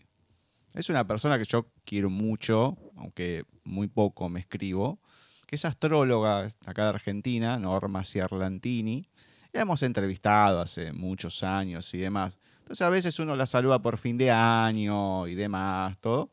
Es 0.73 0.89
una 0.89 1.05
persona 1.05 1.37
que 1.37 1.43
yo 1.43 1.67
quiero 1.83 2.09
mucho, 2.09 2.77
aunque 2.95 3.43
muy 3.65 3.89
poco 3.89 4.29
me 4.29 4.39
escribo, 4.39 5.01
que 5.45 5.57
es 5.57 5.65
astróloga 5.65 6.47
acá 6.65 6.83
de 6.83 6.89
Argentina, 6.91 7.59
Norma 7.59 8.05
Ciarlantini, 8.05 9.09
La 9.51 9.63
hemos 9.63 9.83
entrevistado 9.83 10.61
hace 10.61 10.93
muchos 10.93 11.43
años 11.43 11.93
y 11.93 11.97
demás. 11.97 12.37
Entonces 12.59 12.83
a 12.83 12.89
veces 12.89 13.19
uno 13.19 13.35
la 13.35 13.45
saluda 13.45 13.79
por 13.79 13.97
fin 13.97 14.17
de 14.17 14.31
año 14.31 15.27
y 15.27 15.35
demás, 15.35 15.97
todo. 15.97 16.31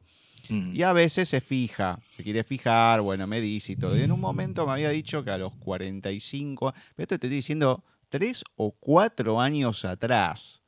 Mm. 0.51 0.77
Y 0.77 0.83
a 0.85 0.93
veces 0.93 1.29
se 1.29 1.41
fija, 1.41 1.99
se 2.15 2.23
quiere 2.23 2.45
fijar, 2.45 3.01
bueno, 3.01 3.27
me 3.27 3.41
dice 3.41 3.73
y 3.73 3.77
todo. 3.77 3.99
Y 3.99 4.03
en 4.03 4.13
un 4.13 4.21
momento 4.21 4.67
me 4.67 4.73
había 4.75 4.91
dicho 4.91 5.25
que 5.25 5.33
a 5.33 5.39
los 5.39 5.53
45, 5.57 6.73
pero 6.95 7.03
esto 7.03 7.19
te 7.19 7.27
estoy 7.27 7.31
diciendo 7.31 7.83
tres 8.09 8.45
o 8.55 8.71
cuatro 8.71 9.41
años 9.41 9.85
atrás, 9.85 10.60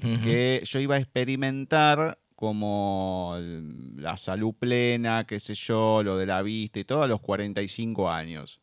Que 0.00 0.62
yo 0.64 0.78
iba 0.78 0.96
a 0.96 0.98
experimentar 0.98 2.18
como 2.34 3.36
la 3.96 4.16
salud 4.18 4.54
plena, 4.54 5.26
qué 5.26 5.40
sé 5.40 5.54
yo, 5.54 6.02
lo 6.02 6.18
de 6.18 6.26
la 6.26 6.42
vista 6.42 6.78
y 6.78 6.84
todo 6.84 7.02
a 7.02 7.06
los 7.08 7.20
45 7.20 8.10
años. 8.10 8.60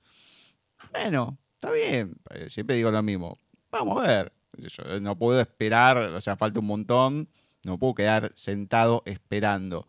Bueno, 0.91 1.39
está 1.55 1.71
bien, 1.71 2.15
eh, 2.29 2.49
siempre 2.49 2.75
digo 2.75 2.91
lo 2.91 3.01
mismo. 3.01 3.39
Vamos 3.71 4.03
a 4.03 4.07
ver. 4.07 4.33
yo, 4.57 4.99
No 4.99 5.17
puedo 5.17 5.41
esperar, 5.41 5.97
o 5.97 6.21
sea, 6.21 6.37
falta 6.37 6.59
un 6.59 6.67
montón, 6.67 7.29
no 7.65 7.79
puedo 7.79 7.95
quedar 7.95 8.31
sentado 8.35 9.01
esperando. 9.05 9.87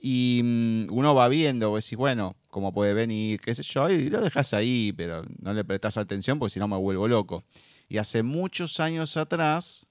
Y 0.00 0.40
mm, 0.42 0.86
uno 0.90 1.14
va 1.14 1.28
viendo, 1.28 1.70
vos 1.70 1.84
decís, 1.84 1.98
bueno, 1.98 2.36
cómo 2.48 2.72
puede 2.72 2.94
venir, 2.94 3.40
qué 3.40 3.52
sé 3.54 3.62
yo, 3.62 3.90
y 3.90 4.08
lo 4.08 4.20
dejas 4.20 4.54
ahí, 4.54 4.92
pero 4.96 5.24
no 5.40 5.52
le 5.52 5.64
prestas 5.64 5.98
atención 5.98 6.38
porque 6.38 6.54
si 6.54 6.60
no 6.60 6.68
me 6.68 6.76
vuelvo 6.76 7.08
loco. 7.08 7.44
Y 7.88 7.98
hace 7.98 8.22
muchos 8.22 8.80
años 8.80 9.16
atrás, 9.16 9.87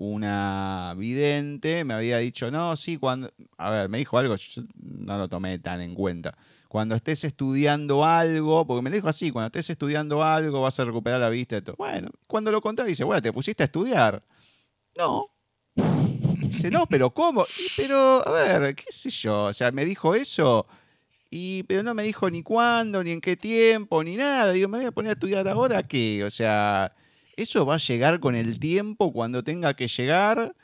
una 0.00 0.94
vidente 0.96 1.84
me 1.84 1.92
había 1.92 2.16
dicho, 2.16 2.50
no, 2.50 2.74
sí, 2.74 2.96
cuando, 2.96 3.30
a 3.58 3.68
ver, 3.68 3.90
me 3.90 3.98
dijo 3.98 4.16
algo, 4.16 4.34
yo 4.34 4.62
no 4.82 5.18
lo 5.18 5.28
tomé 5.28 5.58
tan 5.58 5.82
en 5.82 5.94
cuenta. 5.94 6.38
Cuando 6.68 6.94
estés 6.94 7.22
estudiando 7.24 8.02
algo, 8.02 8.66
porque 8.66 8.80
me 8.80 8.90
dijo 8.90 9.08
así, 9.08 9.30
cuando 9.30 9.48
estés 9.48 9.68
estudiando 9.68 10.22
algo 10.22 10.62
vas 10.62 10.80
a 10.80 10.86
recuperar 10.86 11.20
la 11.20 11.28
vista 11.28 11.58
y 11.58 11.60
todo. 11.60 11.76
Bueno, 11.76 12.08
cuando 12.26 12.50
lo 12.50 12.62
conté 12.62 12.82
dice, 12.84 13.04
bueno, 13.04 13.20
¿te 13.20 13.30
pusiste 13.30 13.62
a 13.62 13.66
estudiar? 13.66 14.22
No. 14.96 15.26
Dice, 15.74 16.70
no, 16.70 16.86
pero 16.86 17.10
¿cómo? 17.10 17.44
Y, 17.58 17.66
pero, 17.76 18.26
a 18.26 18.32
ver, 18.32 18.74
qué 18.74 18.90
sé 18.90 19.10
yo, 19.10 19.44
o 19.44 19.52
sea, 19.52 19.70
me 19.70 19.84
dijo 19.84 20.14
eso, 20.14 20.66
y, 21.28 21.64
pero 21.64 21.82
no 21.82 21.92
me 21.92 22.04
dijo 22.04 22.30
ni 22.30 22.42
cuándo, 22.42 23.04
ni 23.04 23.10
en 23.10 23.20
qué 23.20 23.36
tiempo, 23.36 24.02
ni 24.02 24.16
nada. 24.16 24.50
Digo, 24.52 24.66
me 24.66 24.78
voy 24.78 24.86
a 24.86 24.92
poner 24.92 25.10
a 25.10 25.12
estudiar 25.12 25.46
ahora, 25.46 25.82
¿qué? 25.82 26.24
O 26.24 26.30
sea, 26.30 26.90
eso 27.42 27.64
va 27.66 27.74
a 27.74 27.78
llegar 27.78 28.20
con 28.20 28.34
el 28.34 28.58
tiempo 28.58 29.12
cuando 29.12 29.42
tenga 29.42 29.74
que 29.74 29.86
llegar. 29.88 30.54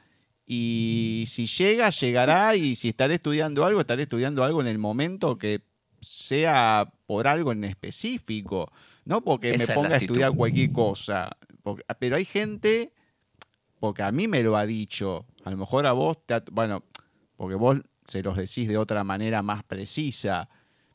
Y 0.47 1.25
si 1.27 1.47
llega, 1.47 1.91
llegará. 1.91 2.55
Y 2.57 2.75
si 2.77 2.89
estaré 2.91 3.15
estudiando 3.17 3.65
algo, 3.65 3.81
estaré 3.81 4.05
estudiando 4.05 4.45
algo 4.45 4.61
en 4.61 4.69
el 4.69 4.79
momento 4.79 5.39
que 5.39 5.63
sea 6.01 6.93
por 7.07 7.27
algo 7.27 7.53
en 7.53 7.65
específico. 7.65 8.71
No 9.05 9.23
porque 9.23 9.51
Esa 9.51 9.73
me 9.73 9.75
ponga 9.75 9.95
a 9.95 9.99
estudiar 9.99 10.33
cualquier 10.33 10.73
cosa. 10.73 11.37
Porque- 11.63 11.83
pero 11.99 12.17
hay 12.17 12.25
gente, 12.25 12.93
porque 13.81 14.03
a 14.03 14.13
mí 14.13 14.29
me 14.29 14.43
lo 14.43 14.57
ha 14.57 14.67
dicho. 14.67 15.27
A 15.45 15.51
lo 15.51 15.57
mejor 15.57 15.87
a 15.87 15.93
vos, 15.93 16.19
te 16.27 16.35
ha- 16.35 16.45
bueno, 16.53 16.85
porque 17.37 17.55
vos 17.57 17.79
se 18.07 18.23
los 18.23 18.37
decís 18.37 18.69
de 18.69 18.79
otra 18.79 19.03
manera 19.05 19.43
más 19.43 19.65
precisa. 19.65 20.49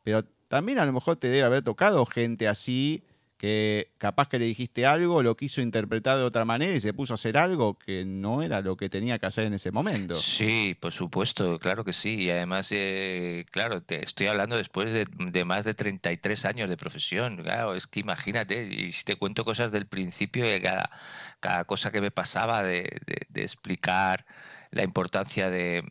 Pero 0.04 0.24
también 0.48 0.80
a 0.80 0.86
lo 0.86 0.94
mejor 0.94 1.18
te 1.18 1.28
debe 1.28 1.44
haber 1.44 1.62
tocado 1.64 2.06
gente 2.06 2.48
así 2.48 3.04
que 3.42 3.90
capaz 3.98 4.30
que 4.30 4.38
le 4.38 4.46
dijiste 4.46 4.86
algo, 4.86 5.24
lo 5.24 5.36
quiso 5.36 5.62
interpretar 5.62 6.16
de 6.20 6.24
otra 6.24 6.46
manera 6.46 6.76
y 6.76 6.80
se 6.80 6.94
puso 6.94 7.14
a 7.14 7.16
hacer 7.16 7.40
algo 7.40 7.74
que 7.74 8.06
no 8.06 8.44
era 8.44 8.62
lo 8.62 8.78
que 8.78 8.88
tenía 8.88 9.18
que 9.18 9.26
hacer 9.26 9.46
en 9.46 9.56
ese 9.56 9.72
momento. 9.72 10.14
Sí, 10.14 10.78
por 10.80 10.92
supuesto, 10.92 11.58
claro 11.58 11.84
que 11.84 11.92
sí. 11.92 12.22
Y 12.22 12.30
además, 12.30 12.68
eh, 12.72 13.48
claro, 13.50 13.82
te 13.82 14.04
estoy 14.04 14.28
hablando 14.28 14.58
después 14.58 14.94
de, 14.94 15.08
de 15.18 15.44
más 15.44 15.66
de 15.66 15.74
33 15.74 16.46
años 16.46 16.70
de 16.70 16.78
profesión. 16.78 17.38
Claro, 17.38 17.74
es 17.74 17.88
que 17.88 18.02
imagínate, 18.02 18.64
y 18.64 18.92
si 18.92 19.06
te 19.06 19.16
cuento 19.16 19.44
cosas 19.44 19.72
del 19.72 19.88
principio, 19.88 20.46
de 20.46 20.62
cada, 20.62 21.64
cosa 21.66 21.92
que 21.92 22.00
me 22.00 22.12
pasaba 22.12 22.62
de 22.62 23.02
explicar 23.34 24.24
la 24.70 24.84
importancia 24.84 25.50
de, 25.50 25.84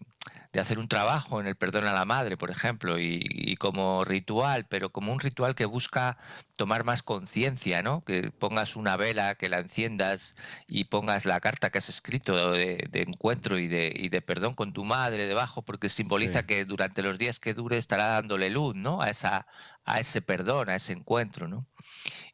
de 0.53 0.61
hacer 0.61 0.79
un 0.81 0.89
trabajo 0.89 1.41
en 1.41 1.47
el 1.47 1.55
perdón 1.55 1.87
a 1.87 1.93
la 1.93 2.05
madre, 2.05 2.37
por 2.37 2.51
ejemplo, 2.51 2.99
y, 2.99 3.21
y 3.25 3.57
como 3.57 4.05
ritual, 4.05 4.67
pero 4.69 4.91
como 4.91 5.13
un 5.13 5.21
ritual 5.21 5.55
que 5.55 5.65
busca 5.65 6.19
tomar 6.57 6.83
más 6.85 7.03
conciencia, 7.05 7.83
¿no? 7.83 8.03
Que 8.05 8.33
pongas 8.33 8.75
una 8.75 8.97
vela, 8.97 9.37
que 9.37 9.49
la 9.49 9.61
enciendas 9.61 10.35
y 10.67 10.85
pongas 10.85 11.25
la 11.25 11.39
carta 11.41 11.71
que 11.71 11.79
has 11.79 11.89
escrito 11.89 12.51
de, 12.53 12.89
de 12.91 13.03
encuentro 13.03 13.59
y 13.59 13.69
de, 13.69 13.93
y 13.95 14.09
de 14.09 14.23
perdón 14.23 14.55
con 14.55 14.73
tu 14.73 14.85
madre 14.85 15.27
debajo, 15.27 15.63
porque 15.63 15.89
simboliza 15.89 16.41
Sí. 16.41 16.47
que 16.47 16.65
durante 16.65 17.03
los 17.03 17.17
días 17.19 17.39
que 17.39 17.55
dure 17.55 17.77
estará 17.79 18.09
dándole 18.09 18.51
luz, 18.51 18.75
¿no? 18.75 19.03
A, 19.03 19.09
esa, 19.11 19.47
a 19.85 20.01
ese 20.01 20.21
perdón, 20.21 20.69
a 20.69 20.75
ese 20.75 20.93
encuentro, 20.93 21.47
¿no? 21.49 21.67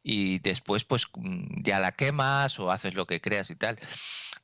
Y 0.01 0.39
después, 0.39 0.83
pues 0.85 1.07
mm, 1.13 1.61
ya 1.63 1.79
la 1.79 1.91
quemas 1.91 2.59
o 2.59 2.71
haces 2.71 2.95
lo 2.95 3.05
que 3.05 3.21
creas 3.21 3.49
y 3.51 3.55
tal. 3.55 3.77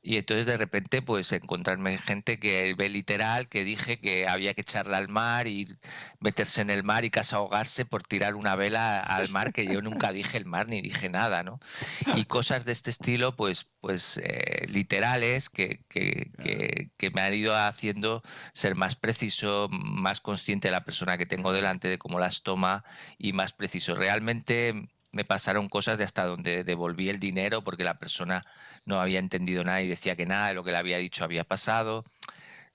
Y 0.06 0.18
entonces 0.18 0.44
de 0.44 0.58
repente, 0.58 1.00
pues 1.00 1.32
encontrarme 1.32 1.96
gente 1.96 2.38
que 2.38 2.74
ve 2.74 2.90
literal 2.90 3.48
que 3.48 3.64
dije 3.64 3.98
que 3.98 4.28
había 4.28 4.52
que 4.52 4.60
echarla 4.60 4.98
al 4.98 5.08
mar 5.08 5.48
y 5.48 5.66
meterse 6.20 6.60
en 6.60 6.68
el 6.68 6.84
mar 6.84 7.06
y 7.06 7.10
casi 7.10 7.34
ahogarse 7.34 7.86
por 7.86 8.02
tirar 8.02 8.34
una 8.34 8.54
vela 8.54 9.00
al 9.00 9.30
mar, 9.30 9.54
que 9.54 9.64
yo 9.64 9.80
nunca 9.80 10.12
dije 10.12 10.36
el 10.36 10.44
mar 10.44 10.68
ni 10.68 10.82
dije 10.82 11.08
nada, 11.08 11.42
¿no? 11.42 11.58
Y 12.16 12.26
cosas 12.26 12.66
de 12.66 12.72
este 12.72 12.90
estilo, 12.90 13.34
pues, 13.34 13.66
pues 13.80 14.20
eh, 14.22 14.66
literales 14.68 15.48
que, 15.48 15.80
que, 15.88 16.30
que, 16.42 16.90
que 16.98 17.10
me 17.10 17.22
han 17.22 17.32
ido 17.32 17.56
haciendo 17.56 18.22
ser 18.52 18.74
más 18.74 18.96
preciso, 18.96 19.70
más 19.70 20.20
consciente 20.20 20.68
de 20.68 20.72
la 20.72 20.84
persona 20.84 21.16
que 21.16 21.24
tengo 21.24 21.54
delante, 21.54 21.88
de 21.88 21.96
cómo 21.96 22.18
las 22.18 22.42
toma 22.42 22.84
y 23.16 23.32
más 23.32 23.54
preciso. 23.54 23.94
Realmente 23.94 24.90
me 25.14 25.24
pasaron 25.24 25.68
cosas 25.68 25.96
de 25.96 26.04
hasta 26.04 26.26
donde 26.26 26.64
devolví 26.64 27.08
el 27.08 27.20
dinero 27.20 27.62
porque 27.62 27.84
la 27.84 27.98
persona 27.98 28.44
no 28.84 29.00
había 29.00 29.20
entendido 29.20 29.64
nada 29.64 29.80
y 29.80 29.88
decía 29.88 30.16
que 30.16 30.26
nada 30.26 30.48
de 30.48 30.54
lo 30.54 30.64
que 30.64 30.72
le 30.72 30.78
había 30.78 30.98
dicho 30.98 31.24
había 31.24 31.44
pasado. 31.44 32.04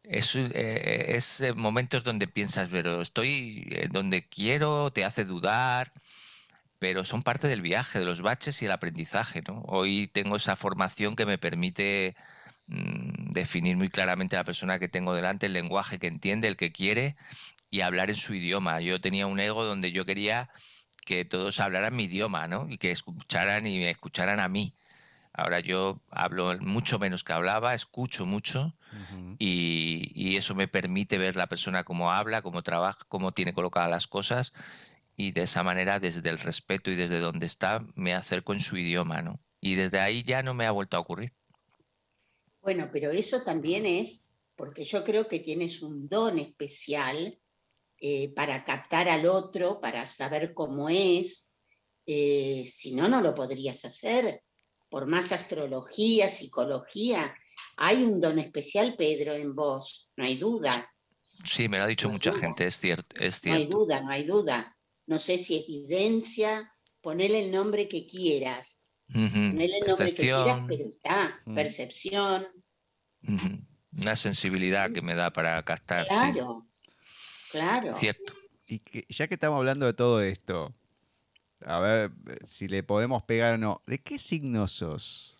Es, 0.03 0.35
eh, 0.35 1.05
es 1.09 1.41
eh, 1.41 1.53
momentos 1.53 2.03
donde 2.03 2.27
piensas, 2.27 2.69
pero 2.69 3.01
estoy 3.01 3.67
eh, 3.69 3.87
donde 3.91 4.27
quiero, 4.27 4.91
te 4.91 5.03
hace 5.03 5.25
dudar, 5.25 5.91
pero 6.79 7.03
son 7.03 7.21
parte 7.21 7.47
del 7.47 7.61
viaje, 7.61 7.99
de 7.99 8.05
los 8.05 8.21
baches 8.21 8.61
y 8.61 8.65
el 8.65 8.71
aprendizaje. 8.71 9.43
¿no? 9.45 9.61
Hoy 9.67 10.07
tengo 10.07 10.37
esa 10.37 10.55
formación 10.55 11.15
que 11.17 11.25
me 11.25 11.37
permite 11.37 12.15
mm, 12.67 13.33
definir 13.33 13.75
muy 13.75 13.89
claramente 13.89 14.37
a 14.37 14.39
la 14.39 14.45
persona 14.45 14.79
que 14.79 14.87
tengo 14.87 15.13
delante, 15.13 15.47
el 15.47 15.53
lenguaje 15.53 15.99
que 15.99 16.07
entiende, 16.07 16.47
el 16.47 16.57
que 16.57 16.71
quiere 16.71 17.17
y 17.69 17.81
hablar 17.81 18.09
en 18.09 18.15
su 18.15 18.33
idioma. 18.33 18.79
Yo 18.79 19.01
tenía 19.01 19.27
un 19.27 19.39
ego 19.39 19.65
donde 19.65 19.91
yo 19.91 20.05
quería 20.05 20.49
que 21.09 21.25
todos 21.25 21.59
hablaran 21.59 21.95
mi 21.95 22.03
idioma, 22.03 22.47
¿no? 22.47 22.67
Y 22.69 22.77
que 22.77 22.91
escucharan 22.91 23.65
y 23.65 23.79
me 23.79 23.89
escucharan 23.89 24.39
a 24.39 24.47
mí. 24.47 24.75
Ahora 25.33 25.59
yo 25.59 25.99
hablo 26.11 26.55
mucho 26.59 26.99
menos 26.99 27.23
que 27.23 27.33
hablaba, 27.33 27.73
escucho 27.73 28.27
mucho 28.27 28.75
y, 29.39 30.11
y 30.13 30.37
eso 30.37 30.53
me 30.53 30.67
permite 30.67 31.17
ver 31.17 31.35
la 31.35 31.47
persona 31.47 31.83
cómo 31.83 32.11
habla, 32.11 32.43
cómo 32.43 32.61
trabaja, 32.61 32.99
cómo 33.07 33.31
tiene 33.31 33.53
colocadas 33.53 33.89
las 33.89 34.05
cosas 34.05 34.53
y 35.15 35.31
de 35.31 35.41
esa 35.41 35.63
manera, 35.63 35.99
desde 35.99 36.29
el 36.29 36.37
respeto 36.37 36.91
y 36.91 36.95
desde 36.95 37.19
donde 37.19 37.47
está, 37.47 37.83
me 37.95 38.13
acerco 38.13 38.53
en 38.53 38.59
su 38.59 38.77
idioma, 38.77 39.23
¿no? 39.23 39.39
Y 39.59 39.73
desde 39.73 39.99
ahí 39.99 40.23
ya 40.23 40.43
no 40.43 40.53
me 40.53 40.67
ha 40.67 40.71
vuelto 40.71 40.95
a 40.95 40.99
ocurrir. 40.99 41.33
Bueno, 42.61 42.91
pero 42.93 43.09
eso 43.09 43.41
también 43.41 43.87
es 43.87 44.29
porque 44.55 44.83
yo 44.83 45.03
creo 45.03 45.27
que 45.27 45.39
tienes 45.39 45.81
un 45.81 46.07
don 46.07 46.37
especial 46.37 47.39
eh, 47.99 48.33
para 48.33 48.63
captar 48.63 49.09
al 49.09 49.25
otro, 49.25 49.79
para 49.81 50.05
saber 50.05 50.53
cómo 50.53 50.89
es. 50.89 51.55
Eh, 52.05 52.63
si 52.65 52.95
no, 52.95 53.07
no 53.07 53.21
lo 53.21 53.35
podrías 53.35 53.83
hacer. 53.85 54.43
Por 54.89 55.05
más 55.05 55.31
astrología, 55.31 56.27
psicología, 56.27 57.35
hay 57.77 58.03
un 58.03 58.19
don 58.19 58.39
especial, 58.39 58.95
Pedro, 58.97 59.35
en 59.35 59.53
vos, 59.55 60.09
no 60.15 60.23
hay 60.25 60.35
duda. 60.35 60.91
Sí, 61.43 61.69
me 61.69 61.77
lo 61.77 61.83
ha 61.83 61.87
dicho 61.87 62.07
No 62.07 62.13
mucha 62.13 62.31
duda. 62.31 62.41
gente, 62.41 62.65
es 62.67 62.79
cierto, 62.79 63.21
es 63.21 63.45
No 63.45 63.53
hay 63.53 63.67
duda, 63.67 64.01
no 64.01 64.09
hay 64.09 64.23
duda. 64.23 64.75
No 65.05 65.19
sé 65.19 65.37
si 65.37 65.57
es 65.57 65.63
evidencia, 65.63 66.73
ponele 67.01 67.45
el 67.45 67.51
nombre 67.51 67.87
que 67.87 68.07
quieras. 68.07 68.85
Ujú, 69.09 69.29
Ponele 69.29 69.77
el 69.79 69.87
nombre 69.87 70.13
que 70.13 70.21
quieras, 70.21 70.61
pero 70.67 70.85
está. 70.85 71.41
Mm. 71.45 71.55
Percepción, 71.55 72.47
una 73.91 74.15
sensibilidad 74.15 74.91
que 74.91 75.01
me 75.01 75.15
da 75.15 75.31
para 75.31 75.63
captar, 75.63 76.05
sí, 76.05 76.39
claro, 77.51 77.95
cierto. 77.97 78.33
Y 78.65 78.79
que- 78.79 79.05
ya 79.09 79.27
que 79.27 79.33
estamos 79.35 79.57
hablando 79.57 79.85
de 79.85 79.93
todo 79.93 80.21
esto, 80.21 80.73
a 81.65 81.79
ver 81.79 82.11
eh, 82.27 82.37
si 82.45 82.67
le 82.67 82.83
podemos 82.83 83.23
pegar 83.23 83.55
o 83.55 83.57
no. 83.57 83.81
¿De 83.87 83.99
qué 83.99 84.17
signo 84.19 84.67
sos? 84.67 85.37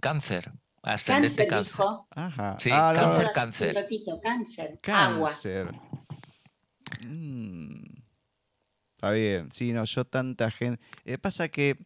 Cáncer, 0.00 0.52
ascendente 0.82 1.46
Cáncer, 1.46 1.48
cáncer. 1.48 1.74
dijo. 1.76 2.06
Ajá. 2.10 2.56
Sí, 2.58 2.70
Ah, 2.72 2.92
no, 2.94 3.00
cáncer, 3.02 3.24
Hace 3.26 3.32
cáncer. 3.34 3.68
Un 3.68 3.74
ratito, 3.82 4.20
cáncer. 4.20 4.80
Agua. 4.92 5.28
Cáncer. 5.30 5.72
Mm. 7.06 7.84
Está 8.94 9.10
bien. 9.10 9.50
Sí, 9.52 9.72
no, 9.72 9.84
yo 9.84 10.04
tanta 10.04 10.50
gente. 10.50 10.82
Eh, 11.04 11.18
pasa 11.18 11.48
que 11.48 11.76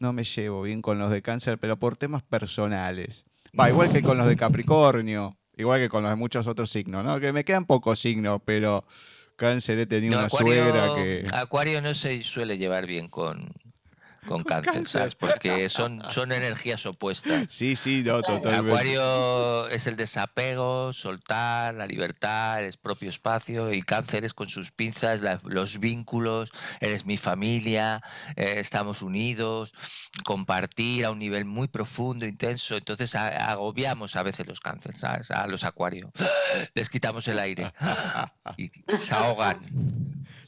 no 0.00 0.12
me 0.12 0.24
llevo 0.24 0.62
bien 0.62 0.82
con 0.82 0.98
los 0.98 1.10
de 1.10 1.22
cáncer, 1.22 1.58
pero 1.58 1.78
por 1.78 1.96
temas 1.96 2.22
personales. 2.22 3.24
Va, 3.58 3.68
igual 3.70 3.90
que 3.92 4.02
con 4.02 4.18
los 4.18 4.26
de 4.26 4.36
Capricornio, 4.36 5.36
igual 5.58 5.80
que 5.80 5.88
con 5.90 6.02
los 6.02 6.10
de 6.10 6.16
muchos 6.16 6.46
otros 6.46 6.70
signos, 6.70 7.04
¿no? 7.04 7.20
Que 7.20 7.32
me 7.32 7.44
quedan 7.44 7.66
pocos 7.66 7.98
signos, 8.00 8.40
pero 8.44 8.84
cáncer 9.36 9.78
he 9.78 9.86
tenido 9.86 10.12
No, 10.12 10.18
una 10.18 10.26
Acuario, 10.26 10.54
suegra 10.54 10.94
que. 10.94 11.24
Acuario 11.32 11.82
no 11.82 11.94
se 11.94 12.22
suele 12.22 12.56
llevar 12.56 12.86
bien 12.86 13.08
con, 13.08 13.52
con 14.28 14.44
cáncer, 14.44 14.86
¿sabes? 14.86 15.14
Porque 15.14 15.68
son, 15.68 16.02
son 16.10 16.32
energías 16.32 16.84
opuestas. 16.86 17.50
Sí, 17.50 17.74
sí, 17.74 18.02
no, 18.04 18.22
totalmente. 18.22 18.70
Acuario 18.70 19.68
es 19.68 19.86
el 19.86 19.96
desapego, 19.96 20.92
soltar, 20.92 21.74
la 21.74 21.86
libertad, 21.86 22.62
el 22.62 22.72
propio 22.80 23.08
espacio, 23.10 23.72
y 23.72 23.82
cáncer 23.82 24.24
es 24.24 24.34
con 24.34 24.48
sus 24.48 24.70
pinzas, 24.70 25.22
los 25.44 25.80
vínculos, 25.80 26.52
eres 26.80 27.06
mi 27.06 27.16
familia, 27.16 28.02
eh, 28.36 28.54
estamos 28.58 29.02
unidos, 29.02 29.72
compartir 30.24 31.06
a 31.06 31.10
un 31.10 31.18
nivel 31.18 31.44
muy 31.44 31.68
profundo, 31.68 32.26
intenso. 32.26 32.76
Entonces 32.76 33.14
agobiamos 33.14 34.16
a 34.16 34.22
veces 34.22 34.46
los 34.46 34.60
cánceres, 34.60 35.00
¿sabes? 35.00 35.30
A 35.30 35.46
los 35.46 35.64
acuarios. 35.64 36.10
Les 36.74 36.88
quitamos 36.90 37.26
el 37.28 37.38
aire 37.38 37.72
y 38.56 38.70
se 38.98 39.14
ahogan. 39.14 39.58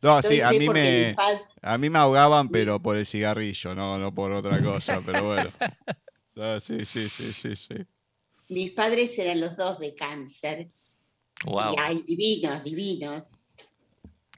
No, 0.02 0.22
sí, 0.22 0.40
a 0.40 0.50
mí 0.50 0.68
me, 0.68 1.14
a 1.60 1.78
mí 1.78 1.90
me 1.90 1.98
ahogaban, 1.98 2.48
pero 2.48 2.80
por 2.80 2.96
el 2.96 3.04
cigarrillo, 3.04 3.74
no, 3.74 3.98
no 3.98 4.14
por 4.14 4.32
otra 4.32 4.62
cosa, 4.62 5.00
pero 5.06 5.24
bueno. 5.26 6.60
sí, 6.60 6.84
sí, 6.86 7.08
sí, 7.08 7.32
sí, 7.32 7.56
sí. 7.56 7.74
Mis 8.48 8.72
padres 8.72 9.18
eran 9.18 9.40
los 9.40 9.56
dos 9.56 9.78
de 9.78 9.94
cáncer. 9.94 10.68
Wow. 11.44 11.74
Y 11.92 12.16
divinos, 12.16 12.64
divinos. 12.64 13.34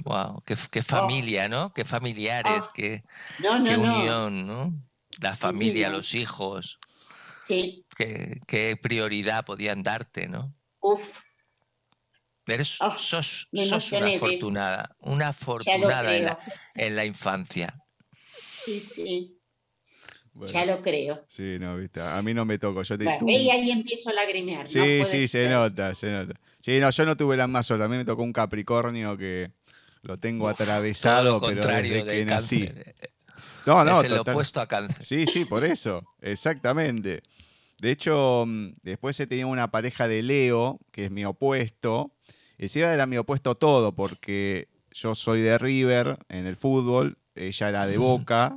Wow, 0.05 0.43
qué, 0.45 0.57
qué 0.71 0.83
familia, 0.83 1.49
¿no? 1.49 1.73
Qué 1.73 1.85
familiares, 1.85 2.65
oh. 2.69 2.71
qué, 2.75 3.05
qué 3.41 3.77
unión, 3.77 4.47
¿no? 4.47 4.73
La 5.21 5.35
familia, 5.35 5.91
los 5.91 6.15
hijos. 6.15 6.81
Sí. 7.41 7.85
Qué, 7.97 8.41
qué 8.47 8.77
prioridad 8.81 9.45
podían 9.45 9.83
darte, 9.83 10.29
¿no? 10.29 10.55
Uf, 10.81 11.21
Eres, 12.47 12.81
oh, 12.81 12.91
sos, 12.99 13.49
una 13.53 14.15
afortunada, 14.15 14.97
una 15.01 15.29
afortunada 15.29 16.39
en 16.75 16.97
la, 16.97 17.05
infancia. 17.05 17.81
Sí, 18.65 18.81
sí. 18.81 19.39
Ya 20.47 20.67
lo 20.67 20.83
creo. 20.83 21.25
Sí, 21.29 21.59
no, 21.61 21.77
viste. 21.77 22.01
A 22.01 22.21
mí 22.23 22.35
no 22.35 22.45
me 22.45 22.59
tocó. 22.59 22.83
Yo 22.83 22.99
te, 22.99 23.05
y 23.27 23.51
ahí 23.51 23.71
empiezo 23.71 24.11
a 24.11 24.15
lagrimear. 24.15 24.67
Sí, 24.67 25.05
sí, 25.05 25.29
se 25.29 25.49
nota, 25.49 25.95
se 25.95 26.11
nota. 26.11 26.35
Sí, 26.59 26.79
no, 26.81 26.91
yo 26.91 27.05
no 27.05 27.17
tuve 27.17 27.37
la 27.37 27.47
más 27.47 27.67
sola. 27.67 27.85
A 27.85 27.89
mí 27.89 27.97
me 27.97 28.05
tocó 28.05 28.23
un 28.23 28.33
Capricornio 28.33 29.17
que 29.17 29.53
lo 30.03 30.19
tengo 30.19 30.49
atravesado, 30.49 31.41
pero 31.41 31.67
desde 31.67 32.05
que 32.05 32.25
nací. 32.25 32.69
No, 33.67 33.85
no, 33.85 34.01
es 34.01 34.11
el 34.11 34.19
opuesto 34.19 34.61
a 34.61 34.67
cáncer. 34.67 35.07
Sí, 35.07 35.27
sí, 35.27 35.45
por 35.45 35.65
eso. 35.65 36.03
Exactamente. 36.21 37.23
De 37.79 37.91
hecho, 37.91 38.45
mm, 38.47 38.75
después 38.83 39.19
he 39.21 39.27
tenido 39.27 39.49
una 39.49 39.71
pareja 39.71 40.09
de 40.09 40.23
Leo, 40.23 40.81
que 40.91 41.07
es 41.07 41.11
mi 41.11 41.25
opuesto, 41.25 42.13
Encima 42.63 42.95
era 42.95 43.07
mi 43.07 43.17
opuesto 43.17 43.57
todo, 43.57 43.93
porque 43.93 44.69
yo 44.93 45.17
soy 45.17 45.41
de 45.41 45.59
River 45.59 46.17
en 46.29 46.47
el 46.47 46.55
fútbol, 46.55 47.19
ella 47.35 47.69
era 47.69 47.87
de 47.89 47.99
Boca, 47.99 48.57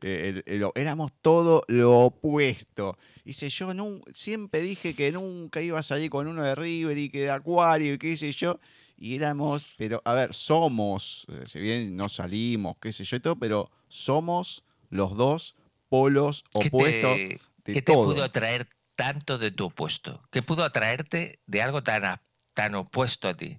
eh, 0.00 0.44
éramos 0.76 1.10
todo 1.22 1.64
lo 1.66 2.02
opuesto. 2.02 2.96
Dice, 3.24 3.48
yo 3.48 3.74
no, 3.74 4.00
siempre 4.12 4.60
dije 4.60 4.94
que 4.94 5.10
nunca 5.10 5.60
iba 5.60 5.80
a 5.80 5.82
salir 5.82 6.08
con 6.08 6.28
uno 6.28 6.44
de 6.44 6.54
River 6.54 6.96
y 6.98 7.10
que 7.10 7.22
de 7.22 7.30
Acuario 7.30 7.94
y 7.94 7.98
qué 7.98 8.16
sé 8.16 8.30
yo. 8.30 8.60
Y 8.96 9.16
éramos, 9.16 9.74
pero 9.76 10.00
a 10.04 10.14
ver, 10.14 10.32
somos, 10.32 11.26
eh, 11.28 11.42
si 11.46 11.58
bien 11.58 11.96
no 11.96 12.08
salimos, 12.08 12.76
qué 12.80 12.92
sé 12.92 13.02
yo 13.02 13.16
y 13.16 13.20
todo, 13.20 13.34
pero 13.34 13.72
somos 13.88 14.62
los 14.88 15.16
dos 15.16 15.56
polos 15.88 16.44
opuestos. 16.52 17.18
¿Qué 17.64 17.82
te 17.82 17.82
pudo 17.82 18.22
atraer 18.22 18.68
tanto 18.94 19.36
de 19.36 19.50
tu 19.50 19.64
opuesto? 19.64 20.22
¿Qué 20.30 20.42
pudo 20.42 20.62
atraerte 20.62 21.40
de 21.46 21.62
algo 21.62 21.82
tan 21.82 22.20
tan 22.56 22.74
opuesto 22.74 23.28
a 23.28 23.34
ti? 23.34 23.58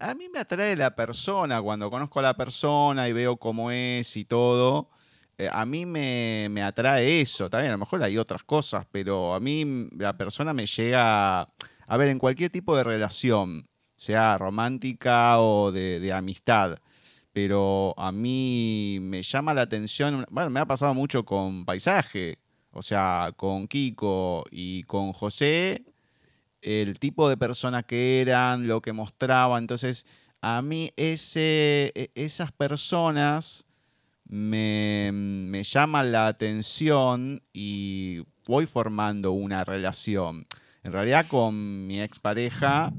A 0.00 0.14
mí 0.14 0.28
me 0.28 0.40
atrae 0.40 0.74
la 0.74 0.96
persona, 0.96 1.62
cuando 1.62 1.88
conozco 1.88 2.18
a 2.18 2.22
la 2.22 2.34
persona 2.34 3.08
y 3.08 3.12
veo 3.12 3.36
cómo 3.36 3.70
es 3.70 4.16
y 4.16 4.24
todo, 4.24 4.90
eh, 5.38 5.48
a 5.50 5.64
mí 5.64 5.86
me, 5.86 6.62
atrae 6.62 7.20
eso. 7.20 7.48
También 7.48 7.70
a 7.70 7.74
lo 7.74 7.78
mejor 7.78 8.02
hay 8.02 8.18
otras 8.18 8.42
cosas, 8.42 8.84
pero 8.90 9.32
a 9.32 9.38
mí 9.38 9.88
la 9.96 10.16
persona 10.16 10.52
me 10.52 10.66
llega, 10.66 11.42
a 11.42 11.96
ver, 11.96 12.08
en 12.08 12.18
cualquier 12.18 12.50
tipo 12.50 12.76
de 12.76 12.82
relación, 12.82 13.68
sea 13.94 14.36
romántica 14.36 15.40
o 15.40 15.70
de 15.70 16.12
amistad, 16.12 16.78
pero 17.32 17.94
a 17.96 18.10
mí 18.10 18.98
me 19.00 19.22
llama 19.22 19.54
la 19.54 19.62
atención, 19.62 20.26
bueno, 20.30 20.50
me 20.50 20.58
ha 20.58 20.66
pasado 20.66 20.92
mucho 20.94 21.24
con 21.24 21.64
paisaje, 21.64 22.38
o 22.72 22.82
sea, 22.82 23.32
con 23.36 23.68
Kiko 23.68 24.44
y 24.50 24.82
con 24.84 25.12
José, 25.12 25.84
el 26.62 26.98
tipo 26.98 27.28
de 27.28 27.36
persona 27.36 27.82
que 27.82 28.20
eran, 28.20 28.66
lo 28.66 28.80
que 28.80 28.92
mostraban. 28.92 29.64
Entonces, 29.64 30.06
a 30.40 30.62
mí 30.62 30.92
e, 30.96 32.10
esas 32.14 32.52
personas 32.52 33.66
me, 34.24 35.10
me 35.12 35.62
llaman 35.62 36.12
la 36.12 36.28
atención 36.28 37.42
y 37.52 38.22
voy 38.46 38.66
formando 38.66 39.32
una 39.32 39.64
relación. 39.64 40.46
En 40.82 40.92
realidad 40.92 41.26
con 41.28 41.86
mi 41.86 42.00
expareja, 42.00 42.92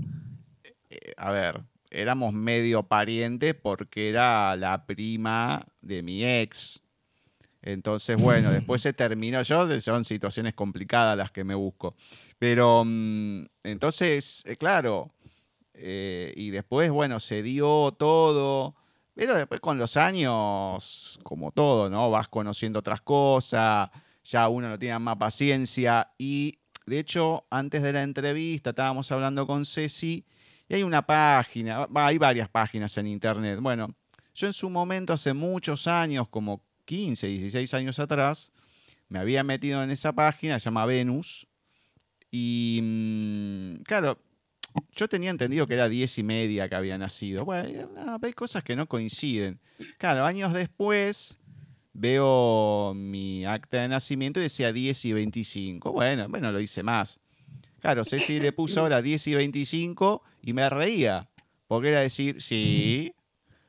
eh, 0.90 1.14
a 1.18 1.32
ver, 1.32 1.64
éramos 1.90 2.34
medio 2.34 2.84
parientes 2.84 3.56
porque 3.56 4.10
era 4.10 4.56
la 4.56 4.86
prima 4.86 5.66
de 5.82 6.04
mi 6.04 6.24
ex. 6.24 6.83
Entonces, 7.64 8.22
bueno, 8.22 8.52
después 8.52 8.82
se 8.82 8.92
terminó. 8.92 9.42
Yo, 9.42 9.80
son 9.80 10.04
situaciones 10.04 10.54
complicadas 10.54 11.18
las 11.18 11.32
que 11.32 11.46
me 11.46 11.56
busco. 11.56 11.96
Pero 12.38 12.84
mm, 12.86 13.46
entonces, 13.64 14.44
eh, 14.46 14.58
claro, 14.58 15.12
eh, 15.74 16.34
y 16.36 16.50
después, 16.50 16.92
bueno, 16.92 17.20
se 17.22 17.42
dio 17.42 17.96
todo. 17.98 18.76
Pero 19.16 19.36
después 19.36 19.62
con 19.62 19.78
los 19.78 19.96
años, 19.96 21.20
como 21.24 21.52
todo, 21.52 21.90
¿no? 21.90 22.12
Vas 22.12 22.28
conociendo 22.28 22.80
otras 22.80 23.02
cosas, 23.02 23.90
ya 24.24 24.50
uno 24.50 24.68
no 24.68 24.78
tiene 24.78 25.00
más 25.00 25.16
paciencia. 25.18 26.12
Y 26.18 26.60
de 26.86 27.00
hecho, 27.00 27.46
antes 27.50 27.82
de 27.82 27.94
la 27.94 28.04
entrevista 28.04 28.72
estábamos 28.72 29.10
hablando 29.12 29.48
con 29.48 29.66
Ceci 29.66 30.26
y 30.68 30.74
hay 30.74 30.84
una 30.84 31.06
página, 31.06 31.88
hay 31.96 32.18
varias 32.18 32.50
páginas 32.50 32.98
en 32.98 33.08
internet. 33.08 33.60
Bueno, 33.62 33.96
yo 34.36 34.48
en 34.48 34.54
su 34.54 34.70
momento, 34.70 35.14
hace 35.14 35.34
muchos 35.34 35.88
años, 35.88 36.28
como 36.28 36.62
15, 36.86 37.28
16 37.28 37.74
años 37.74 38.00
atrás, 38.00 38.52
me 39.10 39.20
había 39.20 39.44
metido 39.44 39.84
en 39.84 39.92
esa 39.92 40.14
página, 40.14 40.60
se 40.60 40.66
llama 40.66 40.86
Venus, 40.86 41.48
y 42.32 42.80
mm, 42.82 43.84
claro, 43.84 44.18
yo 44.96 45.08
tenía 45.08 45.30
entendido 45.30 45.68
que 45.68 45.76
era 45.76 45.88
10 45.88 46.18
y 46.18 46.24
media 46.24 46.68
que 46.68 46.76
había 46.76 46.98
nacido. 46.98 47.46
Bueno, 47.46 47.90
hay 48.22 48.34
cosas 48.34 48.64
que 48.64 48.76
no 48.76 48.88
coinciden. 48.88 49.60
Claro, 49.98 50.26
años 50.26 50.54
después 50.54 51.38
veo 51.94 52.94
mi 52.96 53.46
acta 53.46 53.82
de 53.82 53.88
nacimiento 53.88 54.40
y 54.40 54.44
decía 54.44 54.74
10 54.74 55.06
y 55.06 55.14
25. 55.14 55.92
Bueno, 55.92 56.28
bueno, 56.28 56.52
lo 56.52 56.60
hice 56.60 56.82
más. 56.82 57.20
Claro, 57.80 58.04
Ceci 58.04 58.40
le 58.40 58.52
puso 58.52 58.80
ahora 58.82 59.02
10 59.02 59.28
y 59.28 59.36
25 59.36 60.24
y 60.42 60.54
me 60.54 60.68
reía. 60.70 61.30
Porque 61.68 61.90
era 61.90 62.02
decir, 62.02 62.42
sí, 62.42 63.14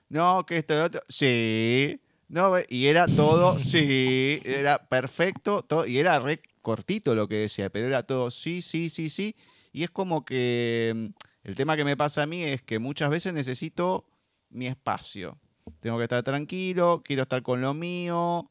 no, 0.09 0.47
que 0.47 0.59
esto 0.59 0.75
y 0.75 0.79
otro, 0.79 1.03
sí, 1.09 2.01
no, 2.35 2.55
y 2.69 2.89
era 2.89 3.07
todo, 3.07 3.57
sí, 3.61 4.41
era 4.45 4.79
perfecto, 4.89 5.63
todo, 5.63 5.87
y 5.87 5.99
era 5.99 6.19
re 6.19 6.43
cortito 6.63 7.15
lo 7.15 7.29
que 7.29 7.37
decía, 7.37 7.71
pero 7.71 7.87
era 7.87 8.03
todo 8.03 8.29
sí, 8.29 8.61
sí, 8.61 8.91
sí, 8.91 9.09
sí. 9.09 9.37
Y 9.73 9.85
es 9.85 9.91
como 9.91 10.25
que 10.25 10.93
mm, 10.97 11.07
el 11.45 11.55
tema 11.55 11.77
que 11.77 11.85
me 11.85 11.97
pasa 11.97 12.25
a 12.25 12.27
mí 12.27 12.43
es 12.43 12.61
que 12.61 12.81
muchas 12.81 13.09
veces 13.09 13.33
necesito 13.33 14.05
mi 14.51 14.67
espacio. 14.67 15.39
Tengo 15.79 15.97
que 15.99 16.05
estar 16.05 16.25
tranquilo, 16.25 17.03
quiero 17.05 17.23
estar 17.23 17.41
con 17.45 17.61
lo 17.61 17.73
mío, 17.73 18.51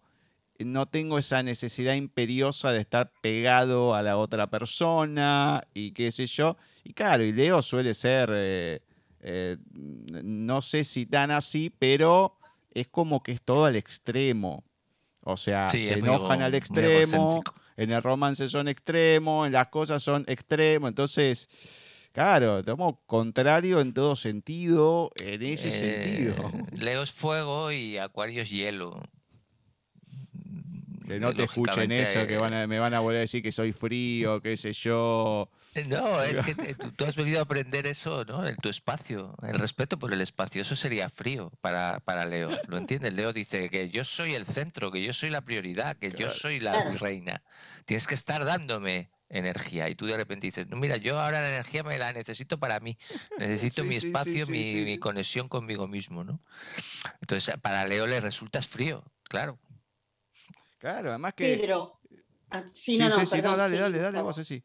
no 0.60 0.86
tengo 0.86 1.18
esa 1.18 1.44
necesidad 1.44 1.96
imperiosa 1.96 2.72
de 2.72 2.80
estar 2.80 3.12
pegado 3.22 3.96
a 3.96 4.02
la 4.02 4.16
otra 4.16 4.50
persona 4.50 5.68
y 5.74 5.92
qué 5.92 6.10
sé 6.12 6.26
yo. 6.28 6.56
Y 6.86 6.94
claro, 6.94 7.26
y 7.26 7.34
Leo 7.34 7.62
suele 7.62 7.94
ser, 7.94 8.30
eh, 8.34 8.82
eh, 9.20 9.58
no 9.74 10.62
sé 10.62 10.86
si 10.86 11.06
tan 11.06 11.32
así, 11.32 11.70
pero 11.70 12.38
es 12.74 12.88
como 12.88 13.24
que 13.24 13.32
es 13.32 13.42
todo 13.42 13.66
al 13.66 13.76
extremo. 13.76 14.64
O 15.26 15.38
sea, 15.38 15.70
se 15.70 15.94
enojan 15.94 16.42
al 16.42 16.54
extremo, 16.54 17.42
en 17.78 17.92
el 17.92 18.04
romance 18.04 18.50
son 18.50 18.68
extremos, 18.68 19.48
en 19.48 19.54
las 19.54 19.68
cosas 19.70 20.04
son 20.04 20.26
extremos, 20.28 20.90
entonces, 20.90 21.48
claro, 22.12 22.60
estamos 22.60 22.96
contrario 23.06 23.80
en 23.80 23.94
todo 23.94 24.18
sentido, 24.18 25.12
en 25.16 25.42
ese 25.44 25.72
sentido. 25.72 26.36
Eh, 26.54 26.78
Leo 26.78 27.04
es 27.04 27.12
fuego 27.14 27.72
y 27.72 27.98
Acuario 27.98 28.42
es 28.42 28.50
hielo. 28.50 29.02
Que 31.08 31.20
no 31.20 31.34
te 31.34 31.44
escuchen 31.44 31.92
eso, 31.94 32.28
que 32.28 32.38
me 32.68 32.80
van 32.80 32.94
a 32.94 33.00
volver 33.00 33.18
a 33.18 33.22
decir 33.22 33.42
que 33.42 33.52
soy 33.54 33.72
frío, 33.72 34.42
qué 34.42 34.58
sé 34.58 34.74
yo. 34.74 35.50
No, 35.88 36.22
es 36.22 36.40
que 36.42 36.54
tú, 36.98 37.06
has 37.06 37.16
venido 37.16 37.40
a 37.40 37.44
aprender 37.44 37.88
eso, 37.88 38.26
¿no? 38.26 38.48
En 38.48 38.56
tu 38.58 38.70
espacio, 38.70 39.36
el 39.42 39.58
respeto 39.58 39.98
por 39.98 40.14
el 40.14 40.22
espacio. 40.22 40.62
Eso 40.62 40.76
sería 40.76 41.10
frío 41.10 41.52
para, 41.62 42.00
para 42.02 42.26
Leo. 42.26 42.52
¿Lo 42.68 42.78
entiendes? 42.78 43.14
Leo 43.14 43.34
dice 43.34 43.70
que 43.70 43.90
yo 43.90 44.04
soy 44.04 44.36
el 44.36 44.46
centro, 44.46 44.92
que 44.92 45.04
yo 45.04 45.14
soy 45.14 45.30
la 45.30 45.42
prioridad, 45.42 45.98
que 45.98 46.12
yo 46.12 46.30
soy 46.30 46.60
la 46.60 46.92
reina. 47.00 47.44
Tienes 47.86 48.08
que 48.08 48.14
estar 48.14 48.46
dándome 48.46 49.10
energía 49.30 49.90
y 49.90 49.96
tú 49.96 50.06
de 50.06 50.16
repente 50.16 50.48
dices, 50.48 50.68
no, 50.68 50.78
mira, 50.78 50.98
yo 50.98 51.20
ahora 51.20 51.42
la 51.42 51.50
energía 51.50 51.84
me 51.84 51.98
la 51.98 52.14
necesito 52.14 52.60
para 52.60 52.80
mí, 52.80 52.98
necesito 53.40 53.84
mi 53.84 53.96
espacio, 53.96 54.46
mi, 54.46 54.76
mi, 54.84 55.00
conexión 55.00 55.50
conmigo 55.50 55.88
mismo, 55.88 56.24
¿no? 56.24 56.40
Entonces, 57.20 57.56
para 57.62 57.88
Leo 57.88 58.06
le 58.06 58.22
resultas 58.22 58.68
frío, 58.68 59.04
claro. 59.24 59.58
Claro, 60.78 61.10
además 61.10 61.34
que. 61.34 61.58
Pedro. 61.58 62.00
Ah, 62.52 62.64
sí, 62.74 63.00
no, 63.00 63.10
no, 63.10 63.20
sí, 63.20 63.26
sí, 63.26 63.32
perdón, 63.32 63.52
no, 63.54 63.58
dale, 63.58 63.78
dale, 63.80 63.98
dale, 63.98 64.22
vos 64.22 64.36
sí. 64.36 64.64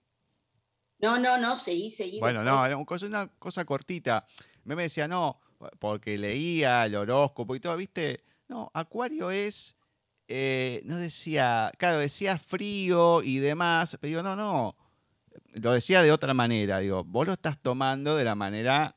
No, 1.00 1.18
no, 1.18 1.38
no, 1.38 1.54
seguí, 1.56 1.90
seguí. 1.90 2.18
Bueno, 2.18 2.40
después. 2.40 2.58
no, 2.58 2.66
era 2.66 2.76
una 3.08 3.28
cosa, 3.38 3.64
cortita. 3.64 4.26
Me 4.64 4.74
decía, 4.74 5.08
no, 5.08 5.40
porque 5.78 6.18
leía 6.18 6.84
el 6.86 6.94
horóscopo 6.96 7.54
y 7.54 7.60
todo, 7.60 7.76
¿viste? 7.76 8.24
No, 8.48 8.70
Acuario 8.74 9.30
es, 9.30 9.76
eh, 10.26 10.82
no 10.84 10.96
decía, 10.96 11.72
claro, 11.78 11.98
decía 11.98 12.38
frío 12.38 13.22
y 13.22 13.38
demás, 13.38 13.96
pero 14.00 14.08
digo, 14.08 14.22
no, 14.22 14.36
no, 14.36 14.76
lo 15.54 15.72
decía 15.72 16.02
de 16.02 16.12
otra 16.12 16.34
manera, 16.34 16.78
digo, 16.80 17.04
vos 17.04 17.26
lo 17.26 17.32
estás 17.34 17.58
tomando 17.60 18.16
de 18.16 18.24
la 18.24 18.34
manera 18.34 18.96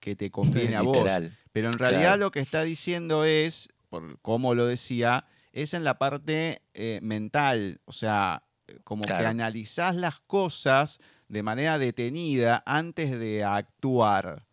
que 0.00 0.16
te 0.16 0.30
conviene 0.30 0.76
a 0.76 0.82
vos. 0.82 1.06
Pero 1.52 1.68
en 1.68 1.78
realidad 1.78 2.00
Claro. 2.02 2.24
lo 2.24 2.30
que 2.30 2.40
está 2.40 2.62
diciendo 2.62 3.24
es, 3.24 3.68
por 3.88 4.18
cómo 4.20 4.54
lo 4.54 4.66
decía, 4.66 5.26
es 5.52 5.74
en 5.74 5.84
la 5.84 5.98
parte 5.98 6.62
eh, 6.74 6.98
mental, 7.02 7.80
o 7.84 7.92
sea, 7.92 8.42
como 8.82 9.04
que 9.04 9.12
analizás 9.12 9.94
las 9.94 10.20
cosas 10.20 11.00
de 11.28 11.42
manera 11.42 11.78
detenida 11.78 12.62
antes 12.66 13.18
de 13.18 13.44
actuar. 13.44 14.46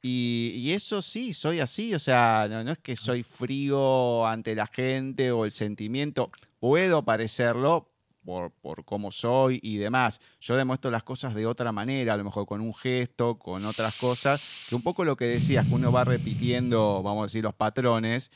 Y, 0.00 0.52
y 0.56 0.72
eso 0.72 1.02
sí, 1.02 1.34
soy 1.34 1.60
así, 1.60 1.94
o 1.94 1.98
sea, 1.98 2.46
no, 2.48 2.62
no 2.62 2.72
es 2.72 2.78
que 2.78 2.94
soy 2.94 3.22
frío 3.24 4.26
ante 4.26 4.54
la 4.54 4.66
gente 4.66 5.32
o 5.32 5.44
el 5.44 5.50
sentimiento, 5.50 6.30
puedo 6.60 7.04
parecerlo 7.04 7.90
por, 8.24 8.52
por 8.52 8.84
cómo 8.84 9.10
soy 9.10 9.58
y 9.62 9.78
demás. 9.78 10.20
Yo 10.40 10.56
demuestro 10.56 10.90
las 10.90 11.02
cosas 11.02 11.34
de 11.34 11.46
otra 11.46 11.72
manera, 11.72 12.12
a 12.12 12.16
lo 12.16 12.24
mejor 12.24 12.46
con 12.46 12.60
un 12.60 12.74
gesto, 12.74 13.38
con 13.38 13.64
otras 13.64 13.98
cosas, 13.98 14.66
que 14.68 14.74
un 14.74 14.82
poco 14.82 15.04
lo 15.04 15.16
que 15.16 15.24
decías, 15.24 15.66
que 15.66 15.74
uno 15.74 15.90
va 15.90 16.04
repitiendo, 16.04 17.02
vamos 17.02 17.22
a 17.22 17.26
decir, 17.26 17.42
los 17.42 17.54
patrones. 17.54 18.30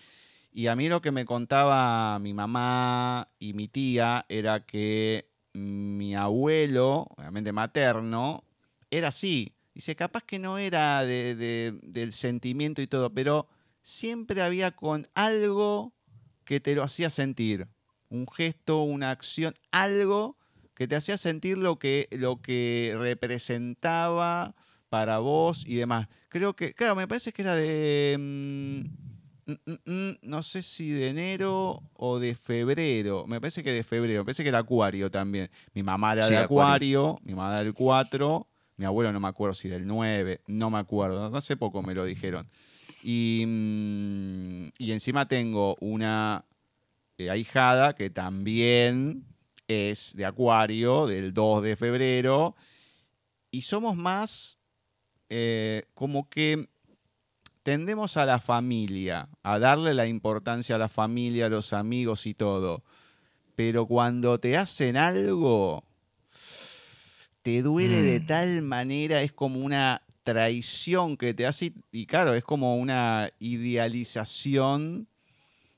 Y 0.50 0.66
a 0.66 0.76
mí 0.76 0.88
lo 0.88 1.00
que 1.00 1.12
me 1.12 1.24
contaba 1.24 2.18
mi 2.18 2.34
mamá 2.34 3.28
y 3.38 3.52
mi 3.52 3.68
tía 3.68 4.26
era 4.28 4.66
que 4.66 5.31
mi 5.54 6.14
abuelo, 6.14 7.06
obviamente 7.16 7.52
materno, 7.52 8.44
era 8.90 9.08
así. 9.08 9.54
Dice, 9.74 9.96
capaz 9.96 10.24
que 10.24 10.38
no 10.38 10.58
era 10.58 11.02
de- 11.04 11.34
de- 11.34 11.78
del 11.82 12.12
sentimiento 12.12 12.82
y 12.82 12.86
todo, 12.86 13.12
pero 13.12 13.48
siempre 13.80 14.42
había 14.42 14.72
con 14.72 15.08
algo 15.14 15.94
que 16.44 16.60
te 16.60 16.74
lo 16.74 16.82
hacía 16.82 17.10
sentir. 17.10 17.68
Un 18.10 18.26
gesto, 18.26 18.82
una 18.82 19.10
acción, 19.10 19.54
algo 19.70 20.36
que 20.74 20.86
te 20.88 20.96
hacía 20.96 21.16
sentir 21.16 21.56
lo 21.58 21.78
que, 21.78 22.08
lo 22.10 22.42
que 22.42 22.94
representaba 22.98 24.54
para 24.88 25.18
vos 25.18 25.64
y 25.66 25.76
demás. 25.76 26.08
Creo 26.28 26.54
que, 26.54 26.74
claro, 26.74 26.94
me 26.94 27.08
parece 27.08 27.32
que 27.32 27.42
era 27.42 27.54
de... 27.54 28.16
mm, 28.18 29.11
no 29.84 30.42
sé 30.42 30.62
si 30.62 30.90
de 30.90 31.08
enero 31.08 31.82
o 31.94 32.18
de 32.18 32.34
febrero. 32.34 33.26
Me 33.26 33.40
parece 33.40 33.62
que 33.62 33.72
de 33.72 33.82
febrero. 33.82 34.20
Me 34.20 34.24
parece 34.26 34.42
que 34.42 34.48
era 34.48 34.58
Acuario 34.58 35.10
también. 35.10 35.50
Mi 35.74 35.82
mamá 35.82 36.12
era 36.12 36.22
Sí, 36.24 36.34
de 36.34 36.38
Acuario. 36.38 37.00
Acuario, 37.08 37.20
mi 37.24 37.34
mamá 37.34 37.54
era 37.54 37.64
del 37.64 37.74
4, 37.74 38.46
mi 38.76 38.84
abuelo 38.84 39.12
no 39.12 39.20
me 39.20 39.28
acuerdo 39.28 39.54
si 39.54 39.68
del 39.68 39.86
9, 39.86 40.42
no 40.46 40.70
me 40.70 40.78
acuerdo. 40.78 41.34
Hace 41.36 41.56
poco 41.56 41.82
me 41.82 41.94
lo 41.94 42.04
dijeron. 42.04 42.48
Y, 43.02 43.44
mm, 43.46 44.66
y 44.78 44.92
encima 44.92 45.26
tengo 45.26 45.76
una 45.80 46.44
eh, 47.18 47.30
ahijada 47.30 47.94
que 47.94 48.10
también 48.10 49.24
es 49.66 50.14
de 50.16 50.24
Acuario, 50.24 51.06
del 51.06 51.34
2 51.34 51.62
de 51.62 51.76
febrero. 51.76 52.54
Y 53.50 53.62
somos 53.62 53.96
más 53.96 54.58
eh, 55.28 55.84
como 55.94 56.28
que 56.28 56.68
tendemos 57.62 58.16
a 58.16 58.26
la 58.26 58.38
familia, 58.40 59.28
a 59.42 59.58
darle 59.58 59.94
la 59.94 60.06
importancia 60.06 60.76
a 60.76 60.78
la 60.78 60.88
familia, 60.88 61.46
a 61.46 61.48
los 61.48 61.72
amigos 61.72 62.26
y 62.26 62.34
todo. 62.34 62.82
Pero 63.54 63.86
cuando 63.86 64.38
te 64.40 64.56
hacen 64.56 64.96
algo, 64.96 65.84
te 67.42 67.62
duele 67.62 68.02
de 68.02 68.20
Mm. 68.20 68.26
tal 68.26 68.62
manera, 68.62 69.22
es 69.22 69.32
como 69.32 69.60
una 69.60 70.02
traición 70.24 71.16
que 71.16 71.34
te 71.34 71.46
hace, 71.46 71.72
y 71.90 72.06
claro, 72.06 72.34
es 72.34 72.44
como 72.44 72.76
una 72.76 73.30
idealización 73.40 75.08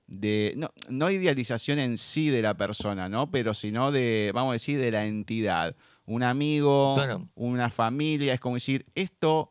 de, 0.07 0.53
no, 0.57 0.71
no 0.91 1.11
idealización 1.11 1.79
en 1.79 1.97
sí 1.97 2.29
de 2.29 2.43
la 2.43 2.55
persona, 2.55 3.09
¿no? 3.09 3.31
Pero 3.31 3.55
sino 3.55 3.91
de, 3.91 4.31
vamos 4.35 4.51
a 4.51 4.53
decir, 4.55 4.79
de 4.79 4.91
la 4.91 5.07
entidad. 5.07 5.75
Un 6.07 6.23
amigo, 6.23 6.95
Bueno. 6.95 7.27
una 7.35 7.71
familia, 7.71 8.35
es 8.35 8.41
como 8.41 8.57
decir, 8.57 8.85
esto 8.95 9.51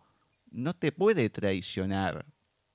no 0.54 0.74
te 0.76 0.92
puede 0.92 1.30
traicionar 1.30 2.26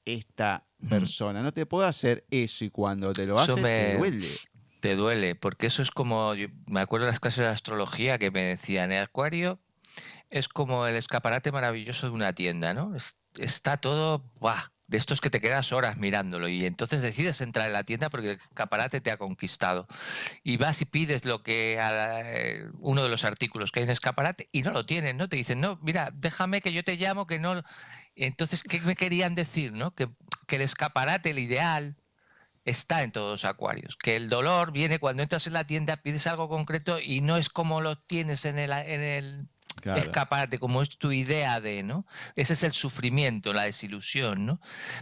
esta 0.04 0.66
persona, 0.88 1.42
no 1.42 1.52
te 1.52 1.66
puede 1.66 1.88
hacer 1.88 2.26
eso 2.30 2.64
y 2.64 2.70
cuando 2.70 3.12
te 3.12 3.26
lo 3.26 3.38
hace 3.38 3.52
Eso 3.52 3.54
te 3.56 3.62
me- 3.62 3.94
duele. 3.96 4.26
Te 4.80 4.94
duele, 4.94 5.34
porque 5.34 5.66
eso 5.66 5.82
es 5.82 5.90
como, 5.90 6.34
yo 6.34 6.48
me 6.66 6.80
acuerdo 6.80 7.06
de 7.06 7.10
las 7.12 7.18
clases 7.20 7.40
de 7.40 7.48
astrología 7.48 8.16
que 8.18 8.30
me 8.30 8.42
decían, 8.44 8.92
el 8.92 9.02
acuario 9.02 9.58
es 10.30 10.46
como 10.48 10.86
el 10.86 10.94
escaparate 10.94 11.50
maravilloso 11.50 12.06
de 12.06 12.12
una 12.12 12.32
tienda, 12.32 12.74
¿no? 12.74 12.94
Es- 12.94 13.16
está 13.40 13.76
todo, 13.78 14.30
¡buah! 14.38 14.70
De 14.88 14.96
estos 14.96 15.20
que 15.20 15.28
te 15.28 15.40
quedas 15.40 15.70
horas 15.72 15.98
mirándolo 15.98 16.48
y 16.48 16.64
entonces 16.64 17.02
decides 17.02 17.42
entrar 17.42 17.66
en 17.66 17.74
la 17.74 17.84
tienda 17.84 18.08
porque 18.08 18.30
el 18.30 18.36
escaparate 18.36 19.02
te 19.02 19.10
ha 19.10 19.18
conquistado. 19.18 19.86
Y 20.42 20.56
vas 20.56 20.80
y 20.80 20.86
pides 20.86 21.26
lo 21.26 21.42
que 21.42 21.78
eh, 21.80 22.66
uno 22.80 23.02
de 23.02 23.10
los 23.10 23.24
artículos 23.24 23.70
que 23.70 23.80
hay 23.80 23.84
en 23.84 23.90
el 23.90 23.92
escaparate 23.92 24.48
y 24.50 24.62
no 24.62 24.70
lo 24.72 24.86
tienen, 24.86 25.18
¿no? 25.18 25.28
Te 25.28 25.36
dicen, 25.36 25.60
no, 25.60 25.78
mira, 25.82 26.10
déjame 26.14 26.62
que 26.62 26.72
yo 26.72 26.82
te 26.82 26.96
llamo, 26.96 27.26
que 27.26 27.38
no. 27.38 27.62
Entonces, 28.16 28.62
¿qué 28.62 28.80
me 28.80 28.96
querían 28.96 29.34
decir, 29.34 29.72
no? 29.72 29.94
Que, 29.94 30.08
que 30.46 30.56
el 30.56 30.62
escaparate, 30.62 31.30
el 31.30 31.38
ideal, 31.38 31.96
está 32.64 33.02
en 33.02 33.12
todos 33.12 33.30
los 33.30 33.44
acuarios. 33.44 33.96
Que 33.96 34.16
el 34.16 34.30
dolor 34.30 34.72
viene 34.72 34.98
cuando 34.98 35.22
entras 35.22 35.46
en 35.46 35.52
la 35.52 35.66
tienda, 35.66 35.98
pides 35.98 36.26
algo 36.26 36.48
concreto 36.48 36.98
y 36.98 37.20
no 37.20 37.36
es 37.36 37.50
como 37.50 37.82
lo 37.82 37.98
tienes 37.98 38.46
en 38.46 38.58
el 38.58 39.48
Claro. 39.80 40.00
escaparate, 40.00 40.58
como 40.58 40.82
es 40.82 40.98
tu 40.98 41.12
idea 41.12 41.60
de, 41.60 41.82
¿no? 41.82 42.06
Ese 42.36 42.52
es 42.52 42.62
el 42.62 42.72
sufrimiento, 42.72 43.52
la 43.52 43.62
desilusión, 43.62 44.46
¿no? 44.46 44.60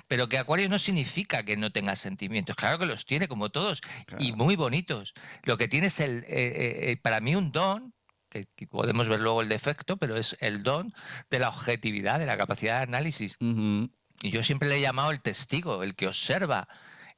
Pero 0.09 0.29
que 0.29 0.39
acuario 0.39 0.69
no 0.69 0.79
significa 0.79 1.45
que 1.45 1.57
no 1.57 1.71
tengas 1.71 1.99
sentimientos. 1.99 2.57
Claro 2.57 2.79
que 2.79 2.87
los 2.87 3.07
tiene, 3.07 3.29
como 3.29 3.51
todos, 3.51 3.81
y 4.19 4.33
muy 4.33 4.57
bonitos. 4.57 5.15
Lo 5.43 5.57
que 5.57 5.69
tiene 5.69 5.89
es, 5.89 6.01
el, 6.01 6.19
eh, 6.19 6.25
eh, 6.29 6.91
eh, 6.91 6.97
para 6.97 7.21
mí, 7.21 7.35
un 7.35 7.53
don, 7.53 7.95
que, 8.29 8.47
podemos 8.67 9.09
ver 9.09 9.21
luego 9.21 9.43
el 9.43 9.49
defecto, 9.49 9.97
pero 9.97 10.17
es 10.17 10.37
el 10.41 10.63
don 10.63 10.93
de 11.31 11.39
la 11.39 11.49
objetividad, 11.49 12.19
de 12.19 12.27
la 12.27 12.37
capacidad 12.37 12.79
de 12.79 12.83
análisis. 12.85 13.37
Y 13.41 14.31
yo 14.31 14.43
siempre 14.43 14.69
le 14.69 14.77
he 14.77 14.81
llamado 14.81 15.11
el 15.11 15.21
testigo, 15.21 15.83
el 15.83 15.95
que 15.95 16.07
observa, 16.07 16.69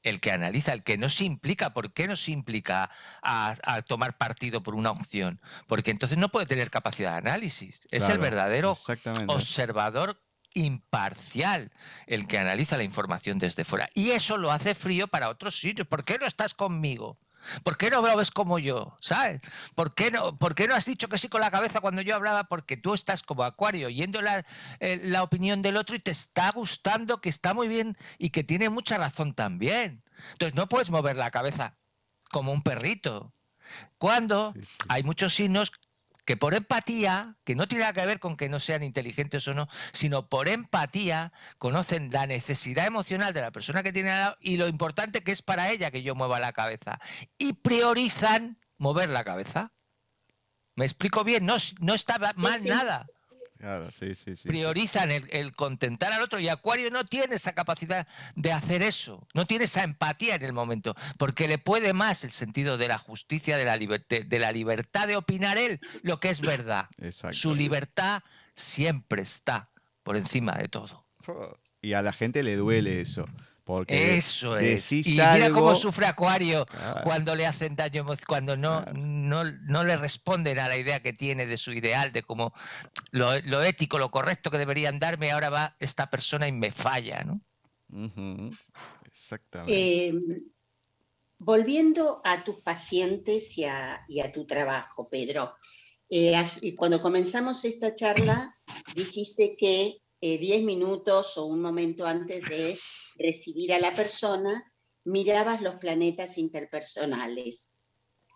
el 0.02 0.20
que 0.20 0.32
analiza, 0.32 0.72
el 0.72 0.82
que 0.82 0.98
no 0.98 1.08
se 1.08 1.24
implica. 1.24 1.74
¿Por 1.74 1.92
qué 1.92 2.08
no 2.08 2.16
se 2.16 2.32
implica 2.32 2.90
a, 3.22 3.56
a 3.62 3.82
tomar 3.82 4.16
partido 4.16 4.62
por 4.62 4.74
una 4.74 4.90
opción? 4.90 5.40
Porque 5.66 5.90
entonces 5.90 6.18
no 6.18 6.28
puede 6.28 6.46
tener 6.46 6.70
capacidad 6.70 7.12
de 7.12 7.18
análisis. 7.18 7.88
Es 7.90 8.08
el 8.08 8.18
verdadero 8.18 8.76
observador 9.26 10.20
imparcial 10.54 11.72
el 12.06 12.26
que 12.26 12.38
analiza 12.38 12.76
la 12.76 12.84
información 12.84 13.38
desde 13.38 13.64
fuera. 13.64 13.88
Y 13.94 14.10
eso 14.10 14.36
lo 14.36 14.50
hace 14.50 14.74
frío 14.74 15.08
para 15.08 15.28
otros 15.28 15.58
sitios. 15.58 15.86
¿Por 15.86 16.04
qué 16.04 16.18
no 16.18 16.26
estás 16.26 16.54
conmigo? 16.54 17.18
¿Por 17.62 17.76
qué 17.76 17.90
no 17.90 18.02
lo 18.02 18.16
ves 18.16 18.30
como 18.30 18.58
yo? 18.58 18.96
¿Sabes? 19.00 19.40
¿Por 19.74 19.94
qué 19.94 20.10
no, 20.10 20.38
por 20.38 20.54
qué 20.54 20.68
no 20.68 20.74
has 20.74 20.84
dicho 20.84 21.08
que 21.08 21.18
sí 21.18 21.28
con 21.28 21.40
la 21.40 21.50
cabeza 21.50 21.80
cuando 21.80 22.02
yo 22.02 22.14
hablaba? 22.14 22.44
Porque 22.44 22.76
tú 22.76 22.94
estás 22.94 23.22
como 23.22 23.44
acuario, 23.44 23.86
oyendo 23.86 24.20
la, 24.22 24.44
eh, 24.80 25.00
la 25.02 25.22
opinión 25.22 25.62
del 25.62 25.76
otro 25.76 25.96
y 25.96 25.98
te 26.00 26.10
está 26.10 26.50
gustando, 26.52 27.20
que 27.20 27.28
está 27.28 27.54
muy 27.54 27.68
bien 27.68 27.96
y 28.18 28.30
que 28.30 28.44
tiene 28.44 28.68
mucha 28.68 28.98
razón 28.98 29.34
también. 29.34 30.02
Entonces 30.32 30.54
no 30.54 30.68
puedes 30.68 30.90
mover 30.90 31.16
la 31.16 31.30
cabeza 31.30 31.78
como 32.30 32.52
un 32.52 32.62
perrito. 32.62 33.34
Cuando 33.98 34.52
Sí, 34.54 34.64
sí, 34.64 34.76
hay 34.88 35.02
muchos 35.02 35.34
signos 35.34 35.72
que 36.28 36.36
por 36.36 36.52
empatía, 36.52 37.38
que 37.42 37.54
no 37.54 37.66
tiene 37.66 37.84
nada 37.84 37.94
que 37.94 38.04
ver 38.04 38.20
con 38.20 38.36
que 38.36 38.50
no 38.50 38.60
sean 38.60 38.82
inteligentes 38.82 39.48
o 39.48 39.54
no, 39.54 39.66
sino 39.92 40.28
por 40.28 40.46
empatía 40.46 41.32
conocen 41.56 42.10
la 42.12 42.26
necesidad 42.26 42.84
emocional 42.84 43.32
de 43.32 43.40
la 43.40 43.50
persona 43.50 43.82
que 43.82 43.94
tiene 43.94 44.10
al 44.10 44.20
lado 44.20 44.36
y 44.38 44.58
lo 44.58 44.68
importante 44.68 45.22
que 45.22 45.32
es 45.32 45.40
para 45.40 45.70
ella 45.70 45.90
que 45.90 46.02
yo 46.02 46.14
mueva 46.14 46.38
la 46.38 46.52
cabeza. 46.52 47.00
Y 47.38 47.54
priorizan 47.54 48.60
mover 48.76 49.08
la 49.08 49.24
cabeza. 49.24 49.72
¿Me 50.76 50.84
explico 50.84 51.24
bien? 51.24 51.46
No, 51.46 51.56
no 51.80 51.94
está 51.94 52.18
mal 52.36 52.60
sí. 52.60 52.68
nada. 52.68 53.06
Claro, 53.58 53.90
sí, 53.90 54.14
sí, 54.14 54.36
sí, 54.36 54.36
sí. 54.36 54.48
Priorizan 54.48 55.10
el, 55.10 55.26
el 55.32 55.54
contentar 55.56 56.12
al 56.12 56.22
otro 56.22 56.38
y 56.38 56.48
Acuario 56.48 56.90
no 56.90 57.04
tiene 57.04 57.34
esa 57.34 57.54
capacidad 57.54 58.06
de 58.36 58.52
hacer 58.52 58.82
eso, 58.82 59.26
no 59.34 59.46
tiene 59.46 59.64
esa 59.64 59.82
empatía 59.82 60.36
en 60.36 60.44
el 60.44 60.52
momento, 60.52 60.94
porque 61.16 61.48
le 61.48 61.58
puede 61.58 61.92
más 61.92 62.22
el 62.22 62.30
sentido 62.30 62.78
de 62.78 62.86
la 62.86 62.98
justicia, 62.98 63.56
de 63.56 63.64
la, 63.64 63.76
liber- 63.76 64.06
de- 64.08 64.22
de 64.24 64.38
la 64.38 64.52
libertad 64.52 65.08
de 65.08 65.16
opinar 65.16 65.58
él 65.58 65.80
lo 66.02 66.20
que 66.20 66.30
es 66.30 66.40
verdad. 66.40 66.86
Exacto. 66.98 67.36
Su 67.36 67.54
libertad 67.54 68.22
siempre 68.54 69.22
está 69.22 69.70
por 70.04 70.16
encima 70.16 70.52
de 70.54 70.68
todo. 70.68 71.04
Y 71.82 71.92
a 71.94 72.02
la 72.02 72.12
gente 72.12 72.42
le 72.42 72.56
duele 72.56 73.00
eso. 73.00 73.26
Porque 73.68 74.16
Eso 74.16 74.56
es. 74.56 74.90
Y 74.92 75.02
mira 75.04 75.34
algo- 75.34 75.60
cómo 75.60 75.76
sufre 75.76 76.06
Acuario 76.06 76.64
Claro. 76.64 77.02
cuando 77.04 77.34
le 77.34 77.44
hacen 77.44 77.76
daño, 77.76 78.06
cuando 78.26 78.56
no, 78.56 78.82
Claro. 78.82 78.98
no, 78.98 79.44
no 79.44 79.84
le 79.84 79.98
responden 79.98 80.58
a 80.58 80.68
la 80.68 80.78
idea 80.78 81.00
que 81.02 81.12
tiene 81.12 81.44
de 81.44 81.58
su 81.58 81.72
ideal, 81.72 82.10
de 82.10 82.22
cómo 82.22 82.54
lo, 83.10 83.38
lo 83.42 83.62
ético, 83.62 83.98
lo 83.98 84.10
correcto 84.10 84.50
que 84.50 84.56
deberían 84.56 84.98
darme, 84.98 85.32
ahora 85.32 85.50
va 85.50 85.76
esta 85.80 86.08
persona 86.08 86.48
y 86.48 86.52
me 86.52 86.70
falla, 86.70 87.24
¿no? 87.24 87.34
Exactamente. 89.04 90.06
Eh, 90.08 90.14
volviendo 91.36 92.22
a 92.24 92.44
tus 92.44 92.62
pacientes 92.62 93.58
y 93.58 93.64
a, 93.66 94.02
tu 94.32 94.46
trabajo, 94.46 95.10
Pedro, 95.10 95.56
eh, 96.08 96.42
cuando 96.74 97.02
comenzamos 97.02 97.66
esta 97.66 97.94
charla 97.94 98.56
dijiste 98.94 99.56
que 99.58 99.98
10 100.22 100.62
minutos 100.62 101.36
o 101.36 101.44
un 101.44 101.60
momento 101.60 102.06
antes 102.06 102.48
de 102.48 102.78
recibir 103.18 103.72
a 103.72 103.80
la 103.80 103.94
persona, 103.94 104.72
mirabas 105.04 105.60
los 105.62 105.76
planetas 105.76 106.38
interpersonales. 106.38 107.72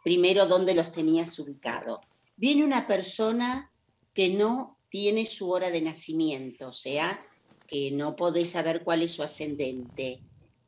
Primero, 0.04 0.46
¿dónde 0.46 0.74
los 0.74 0.92
tenías 0.92 1.38
ubicados? 1.38 2.00
Viene 2.36 2.64
una 2.64 2.86
persona 2.86 3.72
que 4.14 4.30
no 4.30 4.78
tiene 4.88 5.26
su 5.26 5.50
hora 5.50 5.70
de 5.70 5.80
nacimiento, 5.80 6.68
o 6.68 6.72
sea, 6.72 7.24
que 7.66 7.90
no 7.90 8.16
podés 8.16 8.50
saber 8.50 8.82
cuál 8.84 9.02
es 9.02 9.12
su 9.12 9.22
ascendente. 9.22 10.20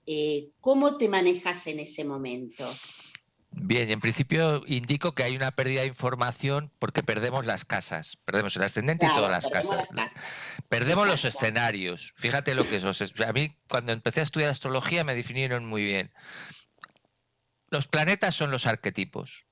Eh, 0.06 0.50
¿Cómo 0.60 0.96
te 0.96 1.08
manejas 1.08 1.66
en 1.66 1.80
ese 1.80 2.04
momento? 2.04 2.66
Bien, 3.56 3.90
en 3.90 4.00
principio 4.00 4.62
indico 4.66 5.14
que 5.14 5.22
hay 5.22 5.36
una 5.36 5.52
pérdida 5.52 5.82
de 5.82 5.86
información 5.86 6.72
porque 6.78 7.02
perdemos 7.02 7.46
las 7.46 7.64
casas, 7.64 8.18
perdemos 8.24 8.56
el 8.56 8.64
ascendente 8.64 9.06
y 9.06 9.14
todas 9.14 9.30
las 9.30 9.46
casas. 9.48 9.88
Perdemos 10.68 11.06
los 11.06 11.24
escenarios. 11.24 12.12
Fíjate 12.16 12.54
lo 12.54 12.68
que 12.68 12.76
es. 12.76 12.84
A 12.84 13.32
mí 13.32 13.56
cuando 13.68 13.92
empecé 13.92 14.20
a 14.20 14.22
estudiar 14.24 14.50
astrología 14.50 15.04
me 15.04 15.14
definieron 15.14 15.64
muy 15.66 15.84
bien. 15.84 16.12
Los 17.70 17.86
planetas 17.86 18.34
son 18.34 18.50
los 18.50 18.66
arquetipos. 18.66 19.46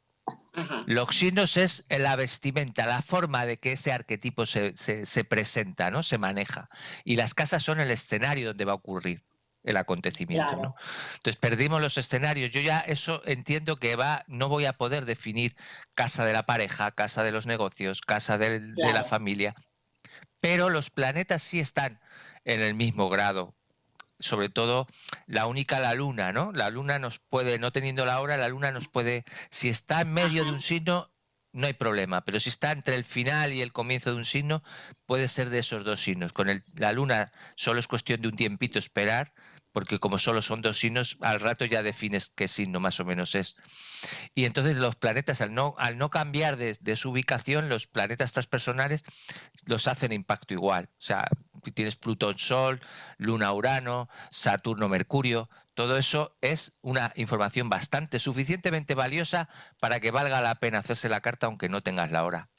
Los 0.87 1.17
signos 1.17 1.57
es 1.57 1.85
la 1.89 2.17
vestimenta, 2.17 2.87
la 2.87 3.03
forma 3.03 3.47
de 3.47 3.59
que 3.59 3.73
ese 3.73 3.93
arquetipo 3.93 4.47
se, 4.47 4.77
se 4.77 5.25
presenta, 5.25 5.91
¿no? 5.91 6.03
Se 6.03 6.19
maneja. 6.19 6.69
Y 7.05 7.17
las 7.17 7.35
casas 7.35 7.63
son 7.63 7.81
el 7.81 7.91
escenario 7.91 8.49
donde 8.49 8.65
va 8.65 8.73
a 8.73 8.77
ocurrir 8.77 9.25
el 9.65 9.77
acontecimiento. 9.77 10.57
¿no? 10.57 10.75
Entonces 11.15 11.37
perdimos 11.37 11.81
los 11.81 11.99
escenarios. 11.99 12.51
Yo 12.51 12.61
ya 12.61 12.81
eso 12.81 13.23
entiendo 13.27 13.77
que 13.77 13.97
va, 13.97 14.25
no 14.27 14.49
voy 14.49 14.67
a 14.67 14.73
poder 14.73 15.05
definir 15.05 15.57
casa 15.95 16.25
de 16.25 16.33
la 16.33 16.45
pareja, 16.45 16.91
casa 16.91 17.23
de 17.23 17.33
los 17.33 17.47
negocios, 17.47 18.01
casa 18.01 18.39
de 18.39 18.61
la 18.77 19.05
familia, 19.05 19.55
pero 20.41 20.71
los 20.71 20.91
planetas 20.91 21.43
sí 21.43 21.61
están 21.61 22.01
en 22.45 22.61
el 22.61 22.75
mismo 22.75 23.09
grado. 23.09 23.55
Sobre 24.19 24.49
todo 24.49 24.87
la 25.27 25.47
única 25.47 25.81
la 25.81 25.95
luna, 25.95 26.33
¿no? 26.33 26.53
La 26.53 26.71
luna 26.71 26.99
nos 26.99 27.19
puede, 27.19 27.59
no 27.59 27.73
teniendo 27.73 28.07
la 28.07 28.21
hora, 28.21 28.37
la 28.37 28.49
luna 28.49 28.71
nos 28.71 28.89
puede, 28.89 29.25
si 29.51 29.69
está 29.69 30.03
en 30.03 30.13
medio 30.13 30.45
de 30.45 30.51
un 30.51 30.61
signo, 30.61 31.13
no 31.53 31.67
hay 31.67 31.75
problema, 31.75 32.25
pero 32.25 32.41
si 32.41 32.49
está 32.49 32.73
entre 32.73 32.95
el 32.95 33.05
final 33.05 33.53
y 33.53 33.63
el 33.63 33.73
comienzo 33.73 34.11
de 34.11 34.17
un 34.17 34.25
signo, 34.25 34.63
puede 35.07 35.29
ser 35.29 35.51
de 35.51 35.59
esos 35.59 35.85
dos 35.85 36.01
signos. 36.01 36.33
Con 36.33 36.49
el, 36.49 36.63
la 36.75 36.93
luna 36.93 37.33
solo 37.57 37.79
es 37.79 37.89
cuestión 37.89 38.21
de 38.21 38.29
un 38.29 38.37
tiempito 38.37 38.79
esperar, 38.79 39.33
porque 39.73 39.99
como 39.99 40.19
solo 40.19 40.43
son 40.43 40.63
dos 40.63 40.79
signos, 40.79 41.17
al 41.21 41.41
rato 41.41 41.65
ya 41.65 41.83
defines 41.83 42.29
qué 42.29 42.47
signo 42.47 42.79
más 42.79 43.01
o 43.01 43.05
menos 43.05 43.35
es. 43.35 43.57
Y 44.35 44.45
entonces 44.45 44.77
los 44.77 44.97
planetas, 44.97 45.41
al 45.41 45.55
no, 45.55 45.75
al 45.79 45.99
no 45.99 46.11
cambiar 46.11 46.57
de, 46.57 46.97
su 46.97 47.11
ubicación, 47.11 47.69
los 47.69 47.87
planetas 47.87 48.33
transpersonales 48.33 49.05
los 49.67 49.89
hacen 49.89 50.13
impacto 50.13 50.55
igual. 50.55 50.91
O 50.93 51.03
sea, 51.03 51.27
tienes 51.75 51.97
Plutón, 51.97 52.39
Sol, 52.39 52.81
Luna, 53.19 53.53
Urano, 53.53 54.09
Saturno, 54.31 54.89
Mercurio, 54.89 55.49
todo 55.75 55.97
eso 55.97 56.37
es 56.43 56.73
una 56.83 57.13
información 57.17 57.71
bastante, 57.71 58.19
suficientemente 58.19 58.95
valiosa 58.95 59.49
para 59.81 60.01
que 60.01 60.11
valga 60.11 60.43
la 60.43 60.57
pena 60.57 60.79
hacerse 60.79 61.09
la 61.09 61.23
carta 61.23 61.47
aunque 61.47 61.71
no 61.71 61.83
tengas 61.83 62.11
la 62.11 62.25
hora. 62.25 62.51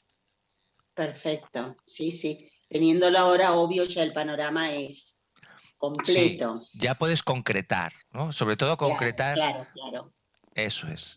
Perfecto, 0.94 1.76
sí, 1.84 2.10
sí. 2.10 2.50
Teniendo 2.68 3.10
la 3.10 3.26
hora, 3.26 3.52
obvio, 3.52 3.84
ya 3.84 4.02
el 4.02 4.12
panorama 4.12 4.72
es 4.72 5.23
completo. 5.78 6.54
ya 6.74 6.94
puedes 6.94 7.22
concretar, 7.22 7.92
¿no? 8.12 8.32
Sobre 8.32 8.56
todo 8.56 8.76
concretar. 8.76 9.34
Claro, 9.34 9.66
claro. 9.72 10.12
Eso 10.54 10.88
es. 10.88 11.16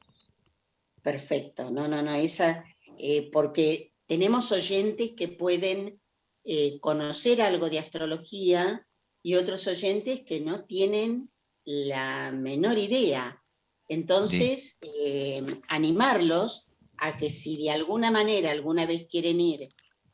Perfecto. 1.02 1.72
No, 1.72 1.88
no, 1.88 2.02
no, 2.02 2.14
esa, 2.14 2.66
eh, 2.98 3.30
porque 3.32 3.94
tenemos 4.08 4.52
oyentes 4.52 5.12
que 5.16 5.28
pueden 5.28 6.02
eh, 6.44 6.80
conocer 6.80 7.42
algo 7.42 7.70
de 7.70 7.80
astrología 7.80 8.86
y 9.24 9.36
otros 9.36 9.68
oyentes 9.68 10.22
que 10.26 10.40
no 10.40 10.66
tienen 10.66 11.32
la 11.64 12.32
menor 12.32 12.78
idea. 12.78 13.42
Entonces, 13.90 14.80
eh, 14.82 15.46
animarlos 15.68 16.68
a 16.98 17.16
que 17.16 17.30
si 17.30 17.64
de 17.64 17.72
alguna 17.72 18.12
manera 18.12 18.52
alguna 18.52 18.86
vez 18.86 19.08
quieren 19.10 19.40
ir 19.40 19.70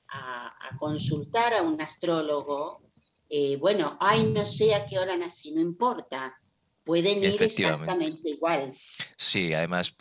a 0.09 0.77
consultar 0.77 1.55
a 1.55 1.63
un 1.63 1.81
astrólogo 1.81 2.79
eh, 3.35 3.57
bueno, 3.57 3.97
ay, 3.99 4.25
no 4.25 4.45
sé 4.45 4.75
a 4.75 4.85
qué 4.85 4.99
hora 4.99 5.17
nací, 5.17 5.51
no 5.53 5.59
importa. 5.59 6.37
Pueden 6.83 7.17
ir 7.17 7.41
exactamente 7.41 8.29
igual. 8.29 8.75
Sí, 9.17 9.55
además, 9.55 9.95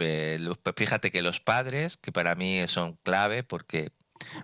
fíjate 0.77 1.11
que 1.11 1.23
los 1.23 1.41
padres, 1.41 1.97
que 1.97 2.13
para 2.13 2.35
mí 2.35 2.61
son 2.67 2.99
clave 3.03 3.43
porque 3.43 3.93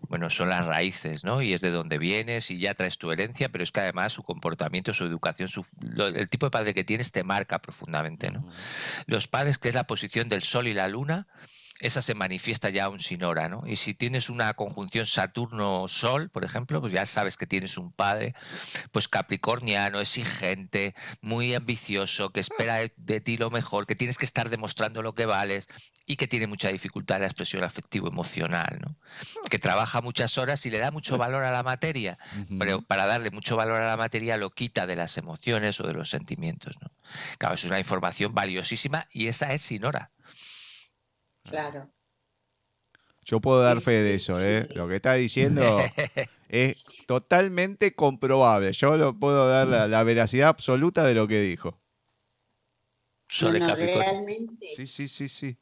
bueno, 0.09 0.31
son 0.31 0.49
las 0.49 0.65
raíces, 0.65 1.23
¿no? 1.23 1.43
Y 1.43 1.53
es 1.53 1.61
de 1.61 1.71
donde 1.71 1.99
vienes 1.99 2.51
y 2.51 2.59
ya 2.59 2.73
traes 2.73 2.97
tu 2.97 3.13
herencia, 3.13 3.51
pero 3.51 3.63
es 3.63 3.73
que 3.73 3.81
además 3.81 4.15
su 4.15 4.23
comportamiento, 4.23 4.95
su 4.95 5.05
educación, 5.05 5.51
el 6.15 6.29
tipo 6.29 6.47
de 6.47 6.51
padre 6.51 6.73
que 6.73 6.83
tienes 6.83 7.13
te 7.13 7.25
marca 7.25 7.61
profundamente, 7.61 8.31
¿no? 8.31 8.49
Los 9.07 9.29
padres, 9.29 9.59
que 9.59 9.69
es 9.69 9.75
la 9.75 9.87
posición 9.87 10.31
del 10.31 10.43
sol 10.43 10.67
y 10.67 10.73
la 10.73 10.89
luna, 10.89 11.29
esa 11.81 12.03
se 12.03 12.15
manifiesta 12.15 12.71
ya 12.71 12.89
un 12.89 12.99
sin 12.99 13.23
hora, 13.23 13.49
¿no? 13.49 13.63
Y 13.67 13.77
si 13.77 13.95
tienes 13.95 14.31
una 14.31 14.53
conjunción 14.55 15.07
Saturno-Sol, 15.07 16.29
por 16.31 16.45
ejemplo, 16.45 16.81
pues 16.81 16.93
ya 16.93 17.07
sabes 17.07 17.37
que 17.37 17.47
tienes 17.47 17.79
un 17.79 17.93
padre, 17.93 18.35
pues 18.91 19.09
capricorniano, 19.09 20.01
exigente, 20.01 20.95
muy 21.21 21.55
ambicioso, 21.55 22.31
que 22.31 22.41
espera 22.41 22.79
de 22.97 23.21
ti 23.21 23.37
lo 23.37 23.51
mejor, 23.51 23.87
que 23.87 23.95
tienes 23.95 24.19
que 24.19 24.25
estar 24.25 24.49
demostrando 24.49 25.03
lo 25.03 25.13
que 25.13 25.27
vales 25.27 25.69
y 26.05 26.17
que 26.17 26.27
tiene 26.27 26.47
mucha 26.47 26.69
dificultad 26.69 27.17
en 27.17 27.23
la 27.23 27.29
expresión 27.29 27.63
afectivo-emocional, 27.63 28.79
¿no? 28.81 28.97
Que 29.51 29.59
trabaja 29.59 30.01
muchas 30.01 30.37
horas 30.39 30.65
y 30.67 30.71
le 30.71 30.79
da 30.79 30.91
mucho 30.91 31.17
valor 31.17 31.45
a 31.45 31.53
la 31.53 31.63
materia, 31.63 32.19
pero 32.59 32.83
para 32.83 33.07
darle 33.07 33.31
mucho 33.31 33.57
valor 33.57 33.77
a 33.77 33.87
la 33.87 33.97
materia 33.97 34.37
lo 34.37 34.51
quita 34.51 34.87
de 34.87 34.97
las 34.97 35.17
emociones 35.17 35.79
o 35.81 35.87
de 35.87 35.93
los 35.93 36.11
sentimientos, 36.11 36.77
¿no? 36.81 36.91
Claro, 37.39 37.55
es 37.55 37.65
una 37.65 37.79
información 37.79 38.35
valiosísima 38.35 39.07
y 39.13 39.29
esa 39.29 39.53
es 39.53 39.63
sin 39.63 39.85
hora. 39.85 40.11
Claro. 41.51 41.91
Yo 43.29 43.41
puedo 43.41 43.61
dar 43.61 43.79
fe 43.81 44.03
de 44.03 44.15
eso, 44.15 44.41
¿eh? 44.41 44.67
Lo 44.75 44.89
que 44.89 44.97
está 44.97 45.13
diciendo 45.13 45.63
es 46.49 46.83
totalmente 47.07 47.95
comprobable. 47.95 48.73
Yo 48.73 48.97
lo 48.97 49.19
puedo 49.19 49.47
dar 49.47 49.67
la, 49.89 50.03
veracidad 50.03 50.49
absoluta 50.49 51.05
de 51.05 51.13
lo 51.13 51.29
que 51.29 51.43
dijo. 51.43 51.79
realmente. 53.41 54.69
Sí, 54.75 54.87
sí, 54.87 55.09
sí, 55.09 55.29
sí. 55.29 55.59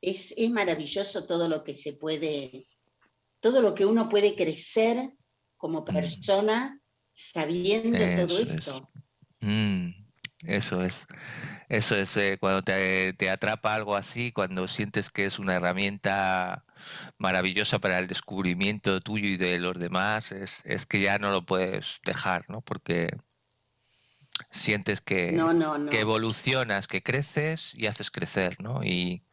Es, 0.00 0.36
maravilloso 0.50 1.26
todo 1.26 1.48
lo 1.48 1.64
que 1.64 1.74
se 1.74 1.94
puede, 1.94 2.68
todo 3.40 3.60
lo 3.60 3.74
que 3.74 3.84
uno 3.84 4.08
puede 4.08 4.36
crecer 4.36 5.14
como 5.56 5.84
persona 5.84 6.80
sabiendo 7.12 7.98
todo 8.24 8.38
esto. 8.38 8.88
Mm, 9.40 9.97
eso 10.44 10.82
es. 10.82 11.06
Eso 11.68 11.96
es 11.96 12.16
eh, 12.16 12.38
cuando 12.38 12.62
te, 12.62 13.30
atrapa 13.30 13.74
algo 13.74 13.96
así, 13.96 14.32
cuando 14.32 14.68
sientes 14.68 15.10
que 15.10 15.26
es 15.26 15.38
una 15.38 15.56
herramienta 15.56 16.64
maravillosa 17.18 17.78
para 17.78 17.98
el 17.98 18.06
descubrimiento 18.06 19.00
tuyo 19.00 19.28
y 19.28 19.36
de 19.36 19.58
los 19.58 19.78
demás, 19.78 20.32
es, 20.32 20.62
que 20.86 21.00
ya 21.00 21.18
no 21.18 21.30
lo 21.30 21.44
puedes 21.44 22.00
dejar, 22.04 22.48
¿no? 22.48 22.60
Porque 22.60 23.10
sientes 24.50 25.00
que, 25.00 25.36
que 25.90 26.00
evolucionas, 26.00 26.86
que 26.86 27.02
creces 27.02 27.74
y 27.74 27.86
haces 27.86 28.10
crecer, 28.10 28.60
¿no? 28.60 28.84
Y, 28.84 29.24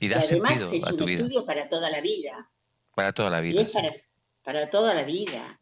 y 0.00 0.08
das 0.08 0.26
sentido 0.26 0.72
es 0.72 0.84
a 0.84 0.90
tu 0.90 1.04
un 1.04 1.10
estudio 1.10 1.46
para 1.46 1.68
toda 1.68 1.88
la 1.88 2.00
vida. 2.00 2.50
Para 2.94 3.12
toda 3.12 3.30
la 3.30 3.40
vida. 3.40 3.64
para, 4.42 4.68
toda 4.68 4.94
la 4.94 5.04
vida. 5.04 5.60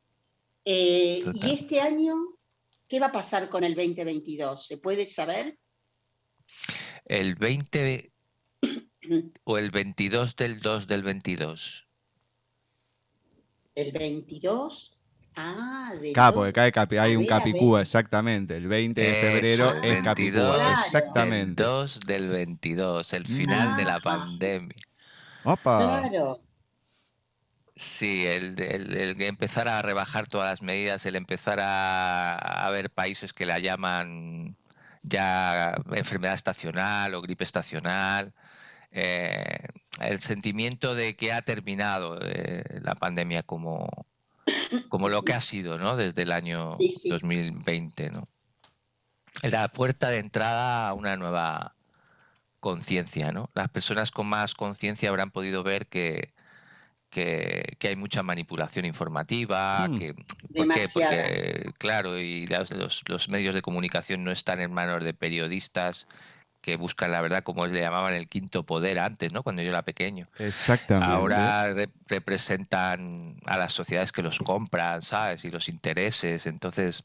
Eh, 0.64 1.22
y 1.32 1.50
este 1.52 1.80
año, 1.80 2.14
¿qué 2.90 2.98
va 2.98 3.06
a 3.06 3.12
pasar 3.12 3.48
con 3.48 3.64
el 3.64 3.74
2022? 3.74 4.66
¿Se 4.66 4.76
puede 4.76 5.06
saber? 5.06 5.56
El 7.06 7.36
20 7.36 8.12
o 9.44 9.58
el 9.58 9.70
22 9.70 10.36
del 10.36 10.60
2 10.60 10.86
del 10.88 11.02
22. 11.04 11.88
El 13.76 13.92
22. 13.92 14.96
Ah, 15.36 15.94
de 15.98 16.12
Capo, 16.12 16.44
cae 16.52 16.72
capi, 16.72 16.98
hay 16.98 17.14
un 17.14 17.24
Capicúa, 17.24 17.80
exactamente. 17.80 18.56
El 18.56 18.66
20 18.66 19.00
de 19.00 19.14
febrero 19.14 19.72
es 19.80 20.02
Capicúa, 20.02 20.82
exactamente. 20.84 21.62
El 21.62 21.68
2 21.68 22.00
del 22.00 22.28
22, 22.28 23.12
el 23.12 23.26
final 23.26 23.76
de 23.76 23.84
la 23.84 23.94
ah. 23.94 24.00
pandemia. 24.00 24.76
Opa. 25.44 26.02
Claro. 26.10 26.49
Sí, 27.80 28.26
el, 28.26 28.60
el, 28.60 29.22
empezar 29.22 29.66
a 29.66 29.80
rebajar 29.80 30.26
todas 30.26 30.50
las 30.50 30.62
medidas, 30.62 31.06
el 31.06 31.16
empezar 31.16 31.60
a, 31.60 32.34
a 32.36 32.70
ver 32.70 32.90
países 32.90 33.32
que 33.32 33.46
la 33.46 33.58
llaman 33.58 34.54
ya 35.02 35.80
enfermedad 35.92 36.34
estacional 36.34 37.14
o 37.14 37.22
gripe 37.22 37.42
estacional, 37.42 38.34
eh, 38.90 39.60
el 39.98 40.20
sentimiento 40.20 40.94
de 40.94 41.16
que 41.16 41.32
ha 41.32 41.40
terminado 41.40 42.18
eh, 42.20 42.64
la 42.82 42.94
pandemia 42.96 43.44
como, 43.44 43.88
como 44.90 45.08
lo 45.08 45.22
que 45.22 45.32
ha 45.32 45.40
sido 45.40 45.78
¿no? 45.78 45.96
desde 45.96 46.20
el 46.20 46.32
año 46.32 46.66
2020. 47.08 48.10
¿no? 48.10 48.28
la 49.40 49.68
puerta 49.68 50.10
de 50.10 50.18
entrada 50.18 50.86
a 50.86 50.92
una 50.92 51.16
nueva 51.16 51.76
conciencia, 52.60 53.32
¿no? 53.32 53.48
Las 53.54 53.70
personas 53.70 54.10
con 54.10 54.26
más 54.26 54.54
conciencia 54.54 55.08
habrán 55.08 55.30
podido 55.30 55.62
ver 55.62 55.86
que, 55.86 56.34
que, 57.10 57.76
hay 57.82 57.96
mucha 57.96 58.22
manipulación 58.22 58.84
informativa, 58.84 59.86
mm. 59.88 59.98
que, 59.98 60.14
Porque, 60.94 61.70
claro, 61.78 62.18
y 62.18 62.46
los, 62.46 63.02
los, 63.08 63.28
medios 63.28 63.54
de 63.54 63.62
comunicación 63.62 64.24
no 64.24 64.30
están 64.30 64.60
en 64.60 64.72
manos 64.72 65.04
de 65.04 65.12
periodistas 65.12 66.06
que 66.60 66.76
buscan 66.76 67.10
la 67.10 67.20
verdad, 67.20 67.42
como 67.42 67.66
le 67.66 67.80
llamaban 67.80 68.14
el 68.14 68.28
quinto 68.28 68.64
poder 68.64 68.98
antes, 68.98 69.32
¿no? 69.32 69.42
Cuando 69.42 69.62
yo 69.62 69.70
era 69.70 69.82
pequeño. 69.82 70.28
Exactamente. 70.38 71.10
Ahora 71.10 71.74
representan 72.06 73.36
a 73.46 73.56
las 73.56 73.72
sociedades 73.72 74.12
que 74.12 74.22
los 74.22 74.38
compran, 74.38 75.00
¿sabes? 75.00 75.44
Y 75.46 75.50
los 75.50 75.70
intereses. 75.70 76.46
Entonces, 76.46 77.04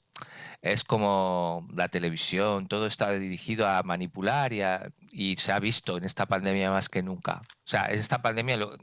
es 0.61 0.83
como 0.83 1.67
la 1.73 1.87
televisión, 1.87 2.67
todo 2.67 2.85
está 2.85 3.11
dirigido 3.13 3.65
a 3.67 3.81
manipular 3.83 4.51
y, 4.51 4.61
y 5.11 5.37
se 5.37 5.53
ha 5.53 5.59
visto 5.59 5.97
en 5.97 6.03
esta 6.03 6.25
pandemia 6.25 6.69
más 6.69 6.89
que 6.89 7.01
nunca. 7.01 7.41
O 7.41 7.67
sea, 7.67 7.85
en 7.89 7.99
esta 7.99 8.21
pandemia 8.21 8.57
lo, 8.57 8.75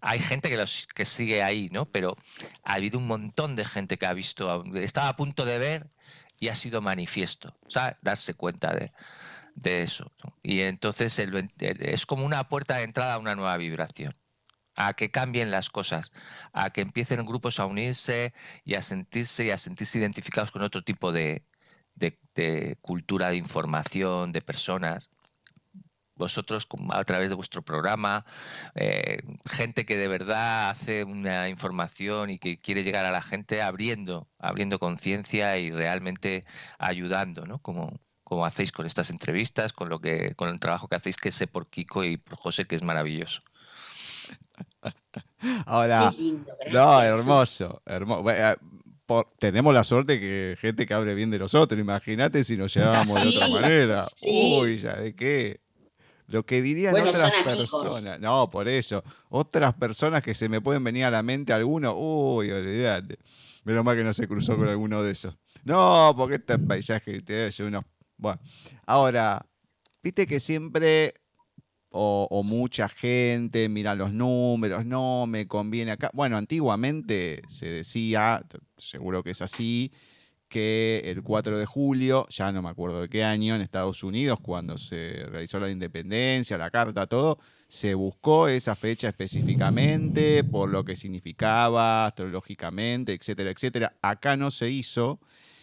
hay 0.00 0.20
gente 0.20 0.48
que, 0.48 0.56
los, 0.56 0.86
que 0.94 1.04
sigue 1.04 1.42
ahí, 1.42 1.68
¿no? 1.70 1.86
Pero 1.86 2.16
ha 2.64 2.74
habido 2.74 2.98
un 2.98 3.06
montón 3.06 3.56
de 3.56 3.64
gente 3.64 3.98
que 3.98 4.06
ha 4.06 4.12
visto, 4.12 4.64
estaba 4.76 5.08
a 5.08 5.16
punto 5.16 5.44
de 5.44 5.58
ver 5.58 5.90
y 6.38 6.48
ha 6.48 6.54
sido 6.54 6.80
manifiesto, 6.80 7.56
¿sabes? 7.68 7.96
Darse 8.02 8.34
cuenta 8.34 8.72
de 8.74 8.92
de 9.54 9.82
eso. 9.82 10.12
Y 10.42 10.60
entonces 10.62 11.18
es 11.18 12.06
como 12.06 12.24
una 12.24 12.48
puerta 12.48 12.76
de 12.76 12.84
entrada 12.84 13.14
a 13.14 13.18
una 13.18 13.34
nueva 13.34 13.56
vibración, 13.56 14.14
a 14.74 14.94
que 14.94 15.10
cambien 15.10 15.50
las 15.50 15.70
cosas, 15.70 16.12
a 16.52 16.70
que 16.70 16.80
empiecen 16.80 17.24
grupos 17.26 17.60
a 17.60 17.66
unirse 17.66 18.32
y 18.64 18.74
a 18.74 18.82
sentirse 18.82 19.44
y 19.44 19.50
a 19.50 19.58
sentirse 19.58 19.98
identificados 19.98 20.50
con 20.50 20.62
otro 20.62 20.82
tipo 20.82 21.12
de, 21.12 21.44
cultura 22.80 23.30
de 23.30 23.36
información, 23.36 24.32
de 24.32 24.40
personas. 24.40 25.10
Vosotros, 26.20 26.68
a 26.90 27.02
través 27.04 27.30
de 27.30 27.34
vuestro 27.34 27.62
programa, 27.62 28.26
eh, 28.74 29.22
gente 29.46 29.86
que 29.86 29.96
de 29.96 30.06
verdad 30.06 30.68
hace 30.68 31.02
una 31.02 31.48
información 31.48 32.28
y 32.28 32.38
que 32.38 32.58
quiere 32.58 32.84
llegar 32.84 33.06
a 33.06 33.10
la 33.10 33.22
gente 33.22 33.62
abriendo, 33.62 34.28
abriendo 34.38 34.78
conciencia 34.78 35.56
y 35.56 35.70
realmente 35.70 36.44
ayudando, 36.78 37.46
¿no? 37.46 37.58
Como, 37.58 37.98
como 38.22 38.44
hacéis 38.44 38.70
con 38.70 38.84
estas 38.84 39.08
entrevistas, 39.08 39.72
con 39.72 39.88
lo 39.88 39.98
que, 39.98 40.34
con 40.34 40.50
el 40.50 40.60
trabajo 40.60 40.88
que 40.88 40.96
hacéis, 40.96 41.16
que 41.16 41.32
sé 41.32 41.46
por 41.46 41.68
Kiko 41.68 42.04
y 42.04 42.18
por 42.18 42.36
José, 42.36 42.66
que 42.66 42.76
es 42.76 42.82
maravilloso. 42.82 43.40
Ahora, 45.64 46.12
no, 46.70 47.02
hermoso, 47.02 47.80
hermoso. 47.86 48.30
Eh, 48.30 48.56
tenemos 49.38 49.74
la 49.74 49.84
suerte 49.84 50.20
que 50.20 50.56
gente 50.60 50.86
que 50.86 50.94
hable 50.94 51.14
bien 51.14 51.30
de 51.30 51.38
nosotros. 51.38 51.80
Imagínate 51.80 52.44
si 52.44 52.58
nos 52.58 52.74
llevábamos 52.74 53.22
de 53.22 53.28
otra 53.36 53.48
manera. 53.48 54.04
Uy, 54.26 54.78
¿sabes 54.78 55.14
qué? 55.16 55.60
Lo 56.30 56.44
que 56.44 56.62
dirían 56.62 56.94
otras 56.94 57.32
personas. 57.44 58.18
No, 58.20 58.48
por 58.48 58.68
eso. 58.68 59.04
Otras 59.28 59.74
personas 59.74 60.22
que 60.22 60.34
se 60.34 60.48
me 60.48 60.60
pueden 60.60 60.82
venir 60.82 61.04
a 61.04 61.10
la 61.10 61.22
mente 61.22 61.52
alguno. 61.52 61.94
Uy, 61.96 62.50
olvídate. 62.50 63.18
Menos 63.64 63.84
mal 63.84 63.96
que 63.96 64.04
no 64.04 64.12
se 64.12 64.26
cruzó 64.26 64.56
con 64.56 64.68
alguno 64.68 65.02
de 65.02 65.10
esos. 65.10 65.36
No, 65.64 66.14
porque 66.16 66.36
este 66.36 66.58
paisaje 66.58 67.20
te 67.20 67.32
debe 67.32 67.52
ser 67.52 67.66
unos 67.66 67.84
bueno, 68.20 68.38
ahora, 68.86 69.46
viste 70.02 70.26
que 70.26 70.40
siempre 70.40 71.14
o, 71.88 72.42
mucha 72.44 72.88
gente 72.88 73.68
mira 73.68 73.94
los 73.94 74.12
números, 74.12 74.84
no 74.84 75.26
me 75.26 75.48
conviene 75.48 75.92
acá. 75.92 76.10
Bueno, 76.12 76.36
antiguamente 76.36 77.42
se 77.48 77.66
decía, 77.66 78.44
seguro 78.76 79.22
que 79.22 79.30
es 79.30 79.40
así, 79.40 79.90
que 80.50 81.00
el 81.06 81.22
4 81.22 81.58
de 81.58 81.64
julio, 81.64 82.26
ya 82.28 82.52
no 82.52 82.60
me 82.60 82.68
acuerdo 82.68 83.00
de 83.00 83.08
qué 83.08 83.24
año, 83.24 83.54
en 83.54 83.62
Estados 83.62 84.02
Unidos, 84.02 84.40
cuando 84.42 84.76
se 84.76 85.24
realizó 85.30 85.60
la 85.60 85.70
independencia, 85.70 86.58
la 86.58 86.70
carta, 86.70 87.06
todo, 87.06 87.38
se 87.68 87.94
buscó 87.94 88.48
esa 88.48 88.74
fecha 88.74 89.08
específicamente 89.08 90.42
por 90.44 90.68
lo 90.68 90.84
que 90.84 90.96
significaba 90.96 92.04
astrológicamente, 92.06 93.14
etcétera, 93.14 93.50
etcétera. 93.50 93.96
Acá 94.02 94.36
no 94.36 94.50
se 94.50 94.68
hizo 94.68 95.20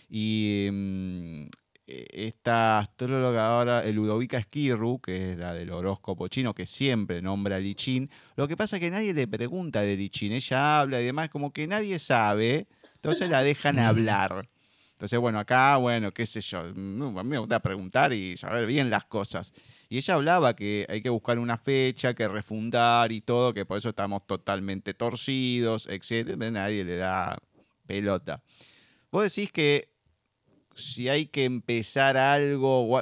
y 0.09 0.69
mm, 0.71 1.47
eh, 1.87 2.05
esta 2.13 2.79
astróloga 2.79 3.47
ahora, 3.47 3.83
Ludovica 3.91 4.37
Esquirru, 4.37 5.01
que 5.01 5.33
es 5.33 5.37
la 5.37 5.53
del 5.53 5.69
horóscopo 5.71 6.29
chino, 6.29 6.53
que 6.53 6.65
siempre 6.65 7.21
nombra 7.21 7.57
a 7.57 7.59
Lichin. 7.59 8.09
Lo 8.37 8.47
que 8.47 8.55
pasa 8.55 8.77
es 8.77 8.81
que 8.81 8.89
nadie 8.89 9.13
le 9.13 9.27
pregunta 9.27 9.81
de 9.81 9.97
Lichin. 9.97 10.31
Ella 10.31 10.79
habla 10.79 11.01
y 11.01 11.05
demás, 11.05 11.29
como 11.29 11.51
que 11.51 11.67
nadie 11.67 11.99
sabe, 11.99 12.67
entonces 12.95 13.29
la 13.29 13.43
dejan 13.43 13.79
hablar. 13.79 14.49
Entonces, 14.97 15.19
bueno, 15.19 15.37
acá, 15.37 15.77
bueno, 15.77 16.11
qué 16.11 16.25
sé 16.25 16.41
yo, 16.41 16.63
mm, 16.73 17.19
a 17.19 17.23
mí 17.23 17.29
me 17.29 17.37
gusta 17.37 17.59
preguntar 17.59 18.11
y 18.13 18.35
saber 18.35 18.65
bien 18.65 18.89
las 18.89 19.05
cosas. 19.05 19.53
Y 19.89 19.97
ella 19.97 20.15
hablaba 20.15 20.55
que 20.55 20.87
hay 20.89 21.03
que 21.03 21.09
buscar 21.09 21.37
una 21.37 21.55
fecha, 21.55 22.15
que 22.15 22.27
refundar 22.27 23.11
y 23.11 23.21
todo, 23.21 23.53
que 23.53 23.63
por 23.63 23.77
eso 23.77 23.89
estamos 23.89 24.25
totalmente 24.25 24.95
torcidos, 24.95 25.87
etc. 25.87 26.35
Nadie 26.35 26.83
le 26.83 26.95
da 26.95 27.37
pelota. 27.85 28.41
Vos 29.11 29.31
decís 29.31 29.51
que 29.51 29.91
si 30.73 31.09
hay 31.09 31.27
que 31.27 31.45
empezar 31.45 32.17
algo, 32.17 32.99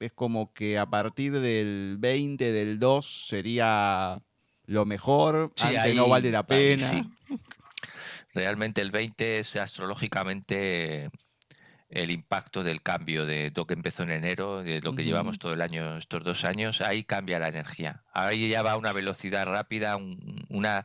es 0.00 0.12
como 0.12 0.54
que 0.54 0.78
a 0.78 0.86
partir 0.86 1.40
del 1.40 1.96
20, 1.98 2.52
del 2.52 2.78
2 2.78 3.26
sería 3.28 4.18
lo 4.64 4.86
mejor, 4.86 5.52
antes 5.60 5.94
no 5.94 6.08
vale 6.08 6.30
la 6.30 6.46
pena. 6.46 7.06
Realmente 8.32 8.80
el 8.80 8.90
20 8.90 9.40
es 9.40 9.56
astrológicamente 9.56 11.10
el 11.94 12.10
impacto 12.10 12.64
del 12.64 12.82
cambio 12.82 13.24
de 13.24 13.52
lo 13.54 13.66
que 13.68 13.74
empezó 13.74 14.02
en 14.02 14.10
enero, 14.10 14.64
de 14.64 14.80
lo 14.80 14.96
que 14.96 15.04
llevamos 15.04 15.38
todo 15.38 15.52
el 15.52 15.60
año, 15.60 15.96
estos 15.96 16.24
dos 16.24 16.44
años, 16.44 16.80
ahí 16.80 17.04
cambia 17.04 17.38
la 17.38 17.46
energía. 17.46 18.02
Ahí 18.12 18.48
ya 18.48 18.62
va 18.62 18.72
a 18.72 18.76
una 18.76 18.92
velocidad 18.92 19.46
rápida, 19.46 19.96
una 20.48 20.84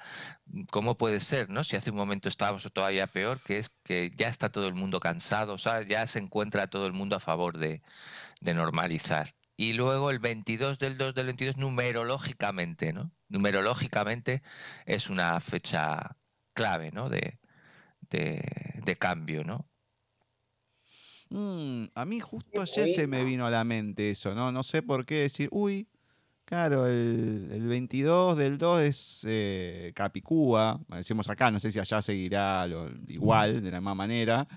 ¿cómo 0.71 0.97
puede 0.97 1.19
ser? 1.19 1.49
¿no? 1.49 1.63
Si 1.63 1.75
hace 1.75 1.89
un 1.89 1.97
momento 1.97 2.29
estábamos 2.29 2.69
todavía 2.71 3.07
peor, 3.07 3.41
que 3.41 3.57
es 3.57 3.71
que 3.83 4.11
ya 4.15 4.27
está 4.27 4.49
todo 4.49 4.67
el 4.67 4.75
mundo 4.75 4.99
cansado, 4.99 5.57
ya 5.87 6.05
se 6.05 6.19
encuentra 6.19 6.67
todo 6.67 6.85
el 6.85 6.93
mundo 6.93 7.15
a 7.15 7.19
favor 7.19 7.57
de, 7.57 7.81
normalizar. 8.41 9.33
Y 9.57 9.73
luego 9.73 10.11
el 10.11 10.19
22 10.19 10.77
del 10.77 10.97
2 10.97 11.15
del 11.15 11.25
22, 11.25 11.57
numerológicamente, 11.57 12.93
¿no? 12.93 13.11
Numerológicamente 13.29 14.43
es 14.85 15.09
una 15.09 15.39
fecha 15.39 16.17
clave, 16.53 16.91
¿no? 16.91 17.09
De, 17.09 17.39
de, 18.09 18.41
de 18.85 18.95
cambio, 18.95 19.43
¿no? 19.43 19.68
Mm, 21.29 21.85
a 21.93 22.05
mí 22.05 22.19
justo 22.19 22.61
ayer 22.61 22.89
se 22.89 23.05
me 23.05 23.23
vino 23.23 23.45
a 23.45 23.51
la 23.51 23.63
mente 23.63 24.09
eso, 24.09 24.33
¿no? 24.33 24.51
No 24.51 24.63
sé 24.63 24.81
por 24.81 25.05
qué 25.05 25.21
decir, 25.21 25.47
uy, 25.51 25.87
claro, 26.45 26.87
el, 26.87 27.67
22 27.67 28.37
del 28.37 28.57
2 28.57 28.81
es 28.81 29.25
eh, 29.27 29.91
Capicúa, 29.95 30.79
decimos 30.89 31.29
acá, 31.29 31.51
no 31.51 31.59
sé 31.59 31.71
si 31.71 31.79
allá 31.79 32.01
seguirá 32.01 32.67
igual, 33.07 33.61
de 33.61 33.71
la 33.71 33.79
misma 33.79 33.95
manera. 33.95 34.47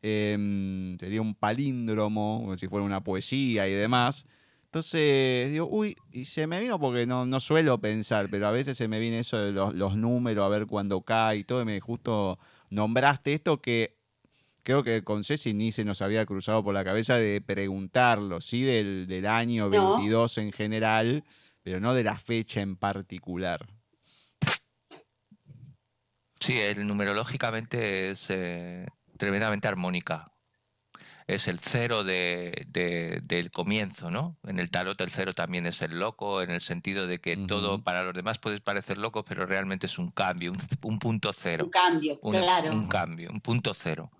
Em, 0.00 0.96
sería 0.98 1.22
un 1.22 1.34
palíndromo, 1.34 2.40
como 2.42 2.56
si 2.56 2.68
fuera 2.68 2.84
una 2.84 3.02
poesía 3.02 3.68
y 3.68 3.72
demás. 3.72 4.26
Entonces 4.66 5.50
digo, 5.50 5.68
uy, 5.70 5.96
y 6.12 6.24
se 6.24 6.46
me 6.46 6.60
vino 6.60 6.78
porque 6.80 7.06
no, 7.06 7.26
no 7.26 7.40
suelo 7.40 7.78
pensar, 7.80 8.28
pero 8.30 8.46
a 8.46 8.52
veces 8.52 8.76
se 8.76 8.88
me 8.88 9.00
viene 9.00 9.18
eso 9.20 9.38
de 9.38 9.52
los, 9.52 9.74
los 9.74 9.96
números, 9.96 10.44
a 10.44 10.48
ver 10.48 10.66
cuándo 10.66 11.02
cae 11.02 11.38
y 11.38 11.44
todo, 11.44 11.62
y 11.62 11.64
me 11.64 11.80
justo 11.80 12.38
nombraste 12.70 13.34
esto 13.34 13.60
que 13.60 14.01
creo 14.62 14.82
que 14.82 15.02
con 15.02 15.24
Ceci 15.24 15.54
ni 15.54 15.72
se 15.72 15.84
nos 15.84 16.02
había 16.02 16.26
cruzado 16.26 16.62
por 16.62 16.74
la 16.74 16.84
cabeza 16.84 17.16
de 17.16 17.40
preguntarlo, 17.40 18.40
sí, 18.40 18.62
del, 18.62 19.26
año 19.26 19.70
22 19.70 20.38
en 20.38 20.52
general, 20.52 21.24
pero 21.62 21.80
no 21.80 21.94
de 21.94 22.04
la 22.04 22.16
fecha 22.16 22.60
en 22.60 22.76
particular. 22.76 23.66
Sí, 26.40 26.58
el 26.58 26.86
numerológicamente 26.86 28.10
es 28.10 28.26
eh, 28.30 28.86
tremendamente 29.16 29.68
armónica 29.68 30.32
es 31.34 31.48
el 31.48 31.58
cero 31.58 32.04
de, 32.04 32.66
del 33.22 33.50
comienzo, 33.50 34.10
¿no? 34.10 34.36
En 34.44 34.58
el 34.58 34.70
tarot 34.70 35.00
el 35.00 35.10
cero 35.10 35.34
también 35.34 35.66
es 35.66 35.82
el 35.82 35.98
loco, 35.98 36.42
en 36.42 36.50
el 36.50 36.60
sentido 36.60 37.06
de 37.06 37.20
que 37.20 37.36
todo 37.36 37.82
para 37.82 38.02
los 38.02 38.14
demás 38.14 38.38
puede 38.38 38.60
parecer 38.60 38.98
loco, 38.98 39.24
pero 39.24 39.46
realmente 39.46 39.86
es 39.86 39.98
un 39.98 40.10
cambio, 40.10 40.52
un, 40.82 40.98
punto 40.98 41.32
cero. 41.32 41.64
Un 41.64 41.70
cambio, 41.70 42.20
claro. 42.20 42.72
Un 42.72 42.86
cambio, 42.86 43.30
un 43.30 43.40
punto 43.40 43.74
cero. 43.74 44.10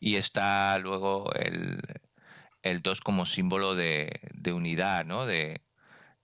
Y 0.00 0.16
está 0.16 0.78
luego 0.78 1.32
el, 1.34 1.80
el 2.62 2.82
dos 2.82 3.00
como 3.00 3.26
símbolo 3.26 3.74
de, 3.74 4.20
de 4.32 4.52
unidad, 4.52 5.04
¿no? 5.04 5.26
De, 5.26 5.60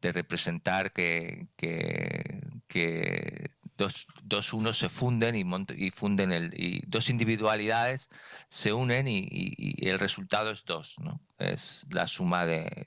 de 0.01 0.13
representar 0.13 0.93
que, 0.93 1.49
que, 1.57 2.41
que 2.69 3.51
dos, 3.81 4.07
dos 4.23 4.53
unos 4.53 4.77
se 4.77 4.91
funden 4.91 5.35
y, 5.35 5.45
y 5.77 5.91
funden 5.91 6.33
el, 6.33 6.53
y 6.55 6.83
dos 6.87 7.09
individualidades 7.09 8.11
se 8.51 8.75
unen 8.75 9.09
y, 9.09 9.75
el 9.89 9.99
resultado 9.99 10.51
es 10.51 10.67
dos, 10.67 10.97
¿no? 11.01 11.21
Es 11.39 11.87
la 11.91 12.07
suma 12.07 12.45
de... 12.45 12.87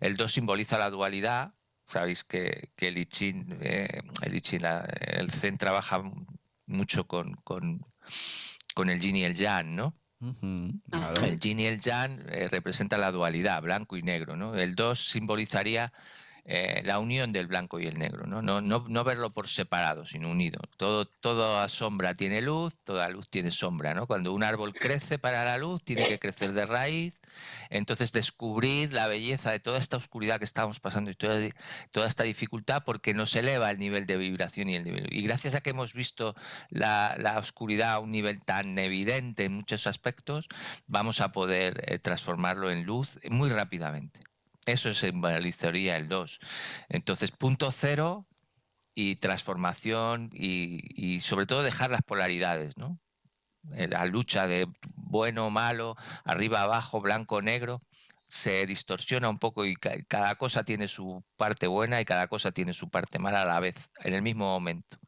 El 0.00 0.16
dos 0.16 0.32
simboliza 0.32 0.78
la 0.78 0.90
dualidad, 0.90 1.54
sabéis 1.86 2.24
que, 2.24 2.70
que 2.76 2.88
el 2.88 2.98
I 2.98 3.08
eh, 3.60 4.02
el, 4.20 4.42
el 5.00 5.30
Zen 5.30 5.56
trabaja 5.56 6.02
mucho 6.66 7.06
con, 7.06 7.34
con, 7.36 7.80
con, 8.74 8.90
el 8.90 9.00
yin 9.00 9.16
y 9.16 9.24
el 9.24 9.34
yang, 9.34 9.74
¿no? 9.74 9.94
Claro. 10.90 11.24
El 11.24 11.40
yin 11.40 11.60
y 11.60 11.66
el 11.66 11.80
yang 11.80 12.20
eh, 12.28 12.48
representan 12.48 13.00
la 13.00 13.12
dualidad, 13.12 13.62
blanco 13.62 13.96
y 13.96 14.02
negro, 14.02 14.36
¿no? 14.36 14.54
El 14.54 14.74
2 14.74 15.08
simbolizaría 15.08 15.90
eh, 16.46 16.82
la 16.84 16.98
unión 16.98 17.32
del 17.32 17.46
blanco 17.46 17.80
y 17.80 17.86
el 17.86 17.98
negro, 17.98 18.26
¿no? 18.26 18.42
No, 18.42 18.60
no, 18.60 18.84
no 18.86 19.04
verlo 19.04 19.32
por 19.32 19.48
separado, 19.48 20.04
sino 20.04 20.30
unido. 20.30 20.60
Todo, 20.76 21.06
toda 21.06 21.66
sombra 21.68 22.14
tiene 22.14 22.42
luz, 22.42 22.78
toda 22.84 23.08
luz 23.08 23.30
tiene 23.30 23.50
sombra, 23.50 23.94
¿no? 23.94 24.06
Cuando 24.06 24.32
un 24.34 24.44
árbol 24.44 24.74
crece 24.74 25.18
para 25.18 25.44
la 25.44 25.56
luz, 25.56 25.82
tiene 25.82 26.06
que 26.06 26.18
crecer 26.18 26.52
de 26.52 26.66
raíz. 26.66 27.18
Entonces 27.70 28.12
descubrir 28.12 28.92
la 28.92 29.06
belleza 29.06 29.50
de 29.52 29.60
toda 29.60 29.78
esta 29.78 29.96
oscuridad 29.96 30.38
que 30.38 30.44
estamos 30.44 30.80
pasando 30.80 31.10
y 31.10 31.14
toda, 31.14 32.06
esta 32.06 32.24
dificultad 32.24 32.82
porque 32.84 33.14
nos 33.14 33.34
eleva 33.36 33.70
el 33.70 33.78
nivel 33.78 34.04
de 34.04 34.16
vibración 34.18 34.68
y 34.68 34.74
el. 34.74 35.12
Y 35.14 35.22
gracias 35.22 35.54
a 35.54 35.60
que 35.62 35.70
hemos 35.70 35.94
visto 35.94 36.34
la, 36.68 37.16
la 37.18 37.38
oscuridad 37.38 37.94
a 37.94 37.98
un 38.00 38.10
nivel 38.10 38.42
tan 38.42 38.78
evidente 38.78 39.44
en 39.44 39.54
muchos 39.54 39.86
aspectos, 39.86 40.48
vamos 40.86 41.20
a 41.20 41.32
poder 41.32 41.82
eh, 41.86 41.98
transformarlo 41.98 42.70
en 42.70 42.84
luz 42.84 43.18
muy 43.30 43.48
rápidamente. 43.48 44.33
Eso 44.66 44.88
es 44.90 44.98
simbolizaría 44.98 45.96
el 45.96 46.08
2. 46.08 46.40
Entonces, 46.88 47.30
punto 47.30 47.70
cero 47.70 48.26
y 48.94 49.16
transformación 49.16 50.30
y, 50.32 51.20
sobre 51.20 51.46
todo 51.46 51.62
dejar 51.62 51.90
las 51.90 52.02
polaridades, 52.02 52.76
¿no? 52.78 53.00
Eh, 53.74 53.88
La 53.88 54.04
lucha 54.06 54.46
de 54.46 54.66
bueno, 54.94 55.50
malo, 55.50 55.96
arriba, 56.24 56.62
abajo, 56.62 57.00
blanco, 57.00 57.42
negro, 57.42 57.82
se 58.28 58.66
distorsiona 58.66 59.28
un 59.28 59.38
poco 59.38 59.64
y 59.64 59.74
ca- 59.74 60.02
cada 60.08 60.34
cosa 60.36 60.64
tiene 60.64 60.88
su 60.88 61.24
parte 61.36 61.66
buena 61.66 62.00
y 62.00 62.04
cada 62.04 62.28
cosa 62.28 62.50
tiene 62.52 62.72
su 62.74 62.88
parte 62.88 63.18
mala 63.18 63.42
a 63.42 63.46
la 63.46 63.60
vez, 63.60 63.90
en 64.02 64.14
el 64.14 64.22
mismo 64.22 64.46
momento. 64.46 64.98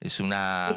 Es 0.00 0.20
una... 0.20 0.72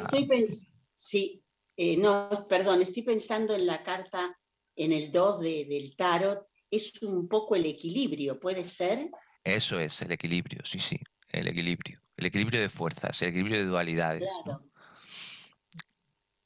Sí, 0.92 1.42
eh, 1.76 1.96
no, 1.96 2.28
perdón, 2.48 2.82
estoy 2.82 3.02
pensando 3.02 3.54
en 3.54 3.66
la 3.66 3.82
carta, 3.82 4.36
en 4.74 4.92
el 4.92 5.12
2 5.12 5.40
de- 5.40 5.64
del 5.66 5.94
tarot, 5.96 6.46
es 6.70 6.92
un 7.02 7.28
poco 7.28 7.56
el 7.56 7.66
equilibrio, 7.66 8.38
¿puede 8.38 8.64
ser? 8.64 9.10
Eso 9.44 9.78
es 9.80 10.02
el 10.02 10.12
equilibrio, 10.12 10.64
sí, 10.64 10.78
sí, 10.78 11.00
el 11.30 11.48
equilibrio. 11.48 12.00
El 12.16 12.26
equilibrio 12.26 12.60
de 12.60 12.68
fuerzas, 12.68 13.22
el 13.22 13.28
equilibrio 13.28 13.58
de 13.58 13.66
dualidades. 13.66 14.28
¿no? 14.44 14.60
Claro, 14.60 14.64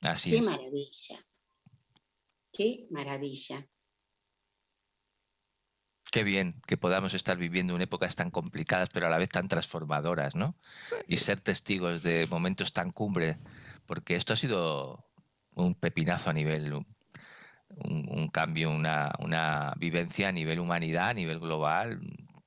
Así 0.03 0.31
qué 0.31 0.39
es. 0.39 0.45
maravilla, 0.45 1.27
qué 2.53 2.87
maravilla. 2.91 3.67
Qué 6.11 6.25
bien 6.25 6.61
que 6.67 6.77
podamos 6.77 7.15
estar 7.15 7.39
viviendo 7.39 7.75
en 7.75 7.81
épocas 7.81 8.15
tan 8.15 8.31
complicadas, 8.31 8.91
pero 8.91 9.07
a 9.07 9.11
la 9.11 9.17
vez 9.17 9.31
tan 9.31 9.49
transformadoras, 9.49 10.37
¿no? 10.37 10.59
Y 11.09 11.17
ser 11.17 11.41
testigos 11.41 12.03
de 12.03 12.27
momentos 12.27 12.73
tan 12.73 12.91
cumbre, 12.91 13.39
porque 13.87 14.17
esto 14.17 14.35
ha 14.35 14.37
sido 14.37 15.03
un 15.55 15.75
pepinazo 15.75 16.29
a 16.29 16.35
nivel, 16.35 16.85
un, 17.85 18.09
un 18.09 18.29
cambio, 18.29 18.71
una, 18.71 19.13
una 19.19 19.75
vivencia 19.77 20.29
a 20.29 20.33
nivel 20.33 20.61
humanidad, 20.61 21.11
a 21.11 21.15
nivel 21.15 21.41
global, 21.41 22.01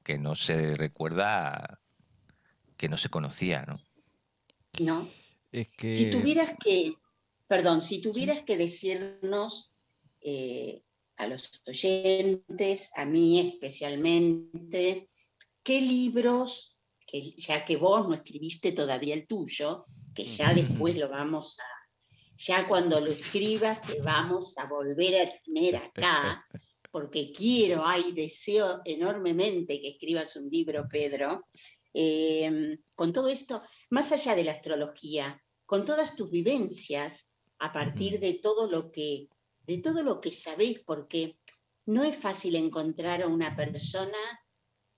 que 0.03 0.17
no 0.17 0.35
se 0.35 0.75
recuerda, 0.75 1.79
que 2.77 2.89
no 2.89 2.97
se 2.97 3.09
conocía, 3.09 3.63
¿no? 3.67 3.79
¿no? 4.79 5.07
Es 5.51 5.69
que. 5.69 5.93
Si 5.93 6.11
tuvieras 6.11 6.53
que, 6.63 6.93
perdón, 7.47 7.81
si 7.81 8.01
tuvieras 8.01 8.43
que 8.43 8.57
decirnos 8.57 9.73
eh, 10.21 10.83
a 11.17 11.27
los 11.27 11.61
oyentes, 11.67 12.91
a 12.95 13.05
mí 13.05 13.39
especialmente, 13.39 15.07
qué 15.63 15.81
libros, 15.81 16.77
que 17.07 17.31
ya 17.37 17.65
que 17.65 17.77
vos 17.77 18.07
no 18.07 18.13
escribiste 18.13 18.71
todavía 18.71 19.15
el 19.15 19.27
tuyo, 19.27 19.85
que 20.13 20.25
ya 20.25 20.53
después 20.53 20.97
lo 20.97 21.09
vamos 21.09 21.59
a, 21.59 21.74
ya 22.37 22.67
cuando 22.67 22.99
lo 22.99 23.11
escribas 23.11 23.81
te 23.81 24.01
vamos 24.01 24.57
a 24.57 24.65
volver 24.65 25.21
a 25.21 25.31
tener 25.43 25.77
acá, 25.77 26.45
porque 26.91 27.31
quiero, 27.31 27.85
hay 27.85 28.11
deseo 28.11 28.81
enormemente 28.85 29.81
que 29.81 29.89
escribas 29.89 30.35
un 30.35 30.49
libro, 30.49 30.87
Pedro. 30.89 31.45
Eh, 31.93 32.77
con 32.93 33.13
todo 33.13 33.29
esto, 33.29 33.63
más 33.89 34.11
allá 34.11 34.35
de 34.35 34.43
la 34.43 34.51
astrología, 34.51 35.41
con 35.65 35.85
todas 35.85 36.15
tus 36.15 36.29
vivencias, 36.29 37.31
a 37.59 37.71
partir 37.71 38.19
de 38.19 38.33
todo 38.33 38.69
lo 38.69 38.91
que, 38.91 39.29
de 39.65 39.77
todo 39.77 40.03
lo 40.03 40.19
que 40.19 40.31
sabés, 40.31 40.79
porque 40.85 41.39
no 41.85 42.03
es 42.03 42.17
fácil 42.17 42.55
encontrar 42.55 43.21
a 43.21 43.27
una 43.27 43.55
persona 43.55 44.17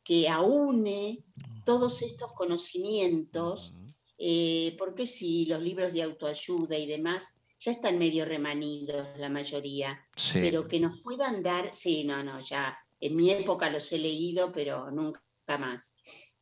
que 0.04 0.30
aúne 0.30 1.24
todos 1.66 2.02
estos 2.02 2.34
conocimientos. 2.34 3.76
Eh, 4.18 4.76
porque 4.78 5.06
si 5.08 5.46
los 5.46 5.62
libros 5.62 5.94
de 5.94 6.04
autoayuda 6.04 6.78
y 6.78 6.86
demás 6.88 7.34
ya 7.60 7.72
están 7.72 7.98
medio 7.98 8.26
remanidos 8.26 9.08
la 9.18 9.30
mayoría, 9.30 10.00
Sí. 10.16 10.40
pero 10.42 10.68
que 10.68 10.80
nos 10.80 11.00
puedan 11.02 11.42
dar, 11.44 11.74
sí, 11.74 12.04
no, 12.04 12.24
no, 12.24 12.40
ya 12.40 12.78
en 13.00 13.16
mi 13.16 13.30
época 13.32 13.70
los 13.70 13.92
he 13.94 13.98
leído, 14.00 14.52
pero 14.52 14.90
nunca 14.92 15.22
más, 15.60 15.98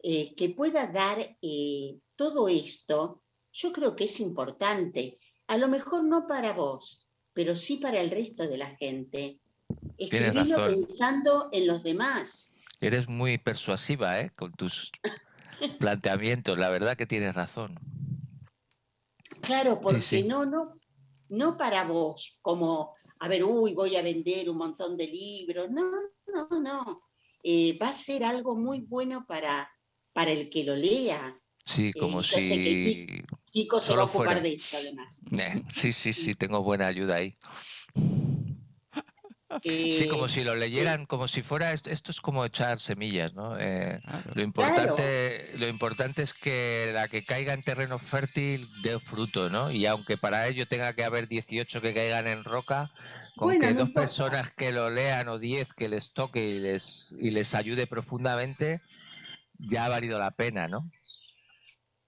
Eh, 0.07 0.35
que 0.35 0.49
pueda 0.49 0.85
dar 0.88 1.38
eh, 1.41 1.97
todo 2.15 2.47
esto, 2.47 3.23
yo 3.52 3.72
creo 3.72 3.95
que 3.95 4.03
es 4.03 4.19
importante, 4.19 5.18
a 5.47 5.57
lo 5.57 5.68
mejor 5.68 6.03
no 6.03 6.27
para 6.27 6.53
vos, 6.53 7.07
pero 7.34 7.56
sí 7.56 7.77
para 7.77 7.99
el 8.02 8.11
resto 8.11 8.47
de 8.47 8.57
la 8.57 8.76
gente. 8.77 9.39
Escribirlo 9.97 10.68
pensando 10.68 11.49
en 11.52 11.65
los 11.65 11.81
demás. 11.81 12.53
Eres 12.81 13.07
muy 13.10 13.38
persuasiva, 13.39 14.19
¿eh? 14.19 14.30
Con 14.35 14.53
tus 14.53 14.91
planteamientos, 15.80 16.57
la 16.57 16.69
verdad 16.69 16.95
que 16.95 17.06
tienes 17.06 17.36
razón. 17.36 17.80
Claro, 19.41 19.80
porque 19.80 20.02
sí. 20.02 20.23
no, 20.23 20.45
no, 20.45 20.73
no 21.30 21.57
para 21.57 21.84
vos, 21.84 22.40
como, 22.41 22.95
a 23.19 23.27
ver, 23.27 23.44
uy, 23.44 23.73
voy 23.73 23.95
a 23.95 24.02
vender 24.02 24.49
un 24.49 24.57
montón 24.57 24.98
de 24.98 25.07
libros. 25.07 25.69
No, 25.69 25.91
no, 26.27 26.60
no. 26.60 27.03
Eh, 27.44 27.77
va 27.82 27.90
a 27.90 27.94
ser 27.94 28.23
algo 28.23 28.56
muy 28.56 28.82
bueno 28.82 29.26
para, 29.27 29.69
para 30.14 30.32
el 30.32 30.49
que 30.49 30.64
lo 30.64 30.76
lea. 30.76 31.40
Sí, 31.64 31.94
como 31.94 32.22
sé 32.22 32.38
que 32.38 32.45
si... 32.45 33.07
Kiko 33.52 33.80
se 33.80 33.95
va 33.95 34.03
a 34.03 34.06
ocupar 34.06 34.26
fuera. 34.26 34.41
de 34.41 34.53
eso, 34.53 34.77
además. 34.77 35.22
Eh, 35.32 35.64
sí, 35.76 35.94
sí, 35.94 36.14
sí, 36.14 36.36
tengo 36.36 36.61
buena 36.61 36.88
ayuda 36.88 37.15
ahí. 37.15 37.38
Sí, 39.62 40.08
como 40.10 40.28
si 40.28 40.44
lo 40.44 40.56
leyeran, 40.56 41.06
como 41.06 41.28
si 41.28 41.44
fuera, 41.44 41.72
esto, 41.72 41.92
esto 41.92 42.12
es 42.12 42.20
como 42.20 42.44
echar 42.46 42.80
semillas, 42.80 43.36
¿no? 43.36 43.58
Eh, 43.60 44.00
lo, 44.34 44.42
importante, 44.42 45.52
lo 45.58 45.68
importante 45.68 46.24
es 46.24 46.34
que 46.34 46.90
la 46.94 47.08
que 47.08 47.24
caiga 47.24 47.54
en 47.54 47.62
terreno 47.62 48.00
fértil 48.00 48.68
dé 48.82 49.00
fruto, 49.00 49.50
¿no? 49.50 49.72
Y 49.72 49.86
aunque 49.86 50.18
para 50.18 50.48
ello 50.48 50.68
tenga 50.68 50.94
que 50.94 51.04
haber 51.04 51.28
18 51.28 51.80
que 51.80 51.94
caigan 51.94 52.28
en 52.28 52.44
roca, 52.44 52.92
con 53.36 53.50
Bueno, 53.50 53.62
que 53.62 53.74
no 53.74 53.80
dos 53.82 53.90
importa. 53.90 54.08
personas 54.08 54.52
que 54.52 54.72
lo 54.72 54.90
lean 54.90 55.28
o 55.30 55.38
10 55.38 55.74
que 55.74 55.90
les 55.90 56.12
toque 56.14 56.44
y 56.44 56.60
les, 56.60 57.16
y 57.20 57.30
les 57.30 57.54
ayude 57.54 57.86
profundamente, 57.86 58.82
ya 59.60 59.86
ha 59.86 59.90
valido 59.90 60.18
la 60.18 60.32
pena, 60.32 60.68
¿no? 60.68 60.82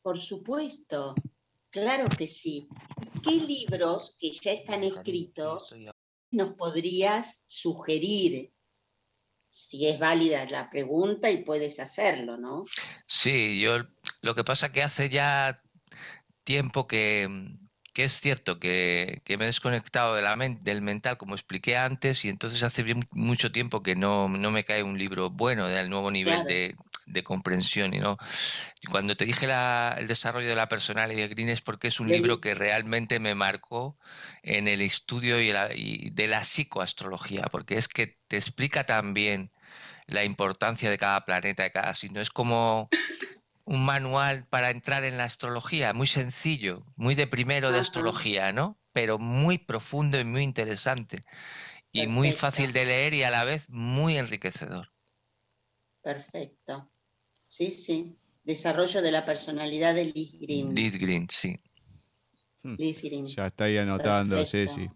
Por 0.02 0.20
supuesto, 0.20 1.14
claro 1.70 2.06
que 2.10 2.28
sí. 2.28 2.68
¿Qué 3.24 3.32
libros 3.32 4.18
que 4.20 4.32
ya 4.32 4.52
están 4.52 4.84
escritos 4.84 5.76
nos 6.32 6.54
podrías 6.54 7.44
sugerir? 7.48 8.52
Si 9.38 9.88
es 9.88 9.98
válida 9.99 10.44
la 10.45 10.70
pregunta 10.70 11.30
y 11.32 11.44
puedes 11.44 11.80
hacerlo, 11.80 12.38
¿no? 12.38 12.66
Sí, 13.06 13.60
yo 13.60 13.80
lo 14.22 14.36
que 14.36 14.44
pasa 14.44 14.72
que 14.72 14.84
hace 14.84 15.10
ya 15.10 15.62
tiempo 16.44 16.86
que, 16.88 17.30
que 17.94 18.04
es 18.04 18.20
cierto 18.20 18.60
que, 18.60 19.22
que 19.26 19.38
me 19.38 19.45
he 19.45 19.48
desconectado 19.48 20.16
de 20.16 20.22
la 20.22 20.36
men- 20.36 20.64
del 20.64 20.82
mental, 20.82 21.18
como 21.18 21.34
expliqué 21.36 21.78
antes, 21.78 22.26
y 22.26 22.30
entonces 22.30 22.64
hace 22.64 22.84
bien 22.84 23.08
mucho 23.12 23.52
tiempo 23.52 23.82
que 23.82 23.95
no, 23.95 24.28
no 24.28 24.52
me 24.52 24.64
cae 24.64 24.84
un 24.84 24.98
libro 24.98 25.30
bueno 25.30 25.68
del 25.68 25.90
nuevo 25.90 26.12
nivel 26.12 26.36
Claro. 26.41 26.48
de, 26.49 26.76
de 27.08 27.24
comprensión. 27.24 27.94
Y 27.94 28.00
no, 28.00 28.18
cuando 28.90 29.16
te 29.16 29.26
dije 29.26 29.48
la- 29.48 29.96
el 29.98 30.08
desarrollo 30.08 30.48
de 30.50 30.56
la 30.56 30.68
personalidad 30.68 31.20
de 31.20 31.28
Green 31.30 31.50
es 31.50 31.62
porque 31.62 31.88
es 31.88 32.00
un 32.00 32.12
libro 32.12 32.40
que 32.42 32.54
realmente 32.54 33.20
me 33.20 33.36
marcó 33.36 33.98
en 34.44 34.68
el 34.68 34.82
estudio 34.82 35.40
y, 35.42 35.52
la- 35.52 35.70
y 35.74 36.10
de 36.12 36.28
la 36.28 36.42
psicoastrología, 36.44 37.44
porque 37.52 37.78
es 37.78 37.88
que 37.88 38.18
te 38.28 38.38
explica 38.38 38.86
también 38.86 39.52
la 40.08 40.24
importancia 40.24 40.90
de 40.90 40.98
cada 40.98 41.26
planeta, 41.26 41.64
de 41.64 41.72
cada 41.72 41.94
signo. 41.94 42.22
Es 42.22 42.30
como 42.30 42.90
un 43.66 43.86
manual 43.86 44.46
para 44.50 44.70
entrar 44.70 45.04
en 45.04 45.18
la 45.18 45.26
astrología, 45.26 45.94
muy 45.94 46.08
sencillo, 46.08 46.86
muy 46.96 47.16
de 47.16 47.28
primero 47.28 47.70
de 47.70 47.76
Ajá. 47.76 47.82
astrología, 47.82 48.54
¿no? 48.54 48.80
Pero 48.94 49.20
muy 49.20 49.58
profundo 49.58 50.20
y 50.20 50.24
muy 50.24 50.44
interesante. 50.44 51.26
Y 51.92 52.08
muy 52.08 52.32
fácil 52.32 52.74
de 52.74 52.86
leer 52.86 53.14
y 53.14 53.24
a 53.24 53.32
la 53.32 53.44
vez 53.44 53.70
muy 53.70 54.18
enriquecedor. 54.18 54.92
Perfecto. 56.02 56.90
Sí, 57.48 57.72
sí. 57.72 58.15
Desarrollo 58.44 59.02
de 59.02 59.11
la 59.11 59.26
personalidad 59.26 59.95
de 59.95 60.06
Liz 60.06 60.40
Green. 60.40 60.74
Liz 60.74 60.98
Green, 60.98 61.28
sí. 61.30 61.53
Liz 62.64 63.02
Green. 63.02 63.26
Ya 63.28 63.48
está 63.48 63.65
ahí 63.65 63.78
anotando, 63.78 64.38
Perfecto. 64.38 64.76
Ceci. 64.76 64.90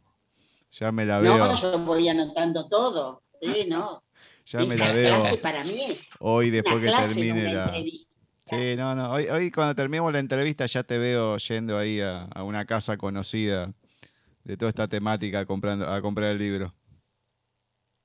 Ya 0.72 0.92
me 0.92 1.06
la 1.06 1.20
veo. 1.20 1.38
No, 1.38 1.54
yo 1.54 1.80
voy 1.80 2.08
anotando 2.08 2.68
todo. 2.70 3.24
Sí, 3.42 3.66
no. 3.68 4.04
Ya 4.46 4.60
me 4.60 4.78
la 4.78 4.92
veo 4.92 5.18
clase 5.18 5.38
para 5.38 5.64
mí 5.64 5.82
es 5.84 6.10
hoy 6.20 6.50
después 6.50 6.82
que 6.82 6.88
clase, 6.88 7.16
termine 7.16 7.50
una 7.50 7.54
la. 7.54 7.64
entrevista. 7.66 8.12
Sí, 8.48 8.76
no, 8.76 8.96
no. 8.96 9.12
Hoy, 9.12 9.28
hoy 9.28 9.52
cuando 9.52 9.76
terminemos 9.76 10.12
la 10.12 10.20
entrevista 10.20 10.66
ya 10.66 10.84
te 10.84 10.98
veo 10.98 11.38
yendo 11.38 11.78
ahí 11.78 12.02
a, 12.02 12.24
a 12.24 12.44
una 12.44 12.66
casa 12.66 12.98
conocida 12.98 13.74
de 14.44 14.58
toda 14.58 14.70
esta 14.70 14.88
temática 14.88 15.46
comprando, 15.46 15.88
a 15.88 16.02
comprar 16.02 16.32
el 16.32 16.38
libro? 16.38 16.74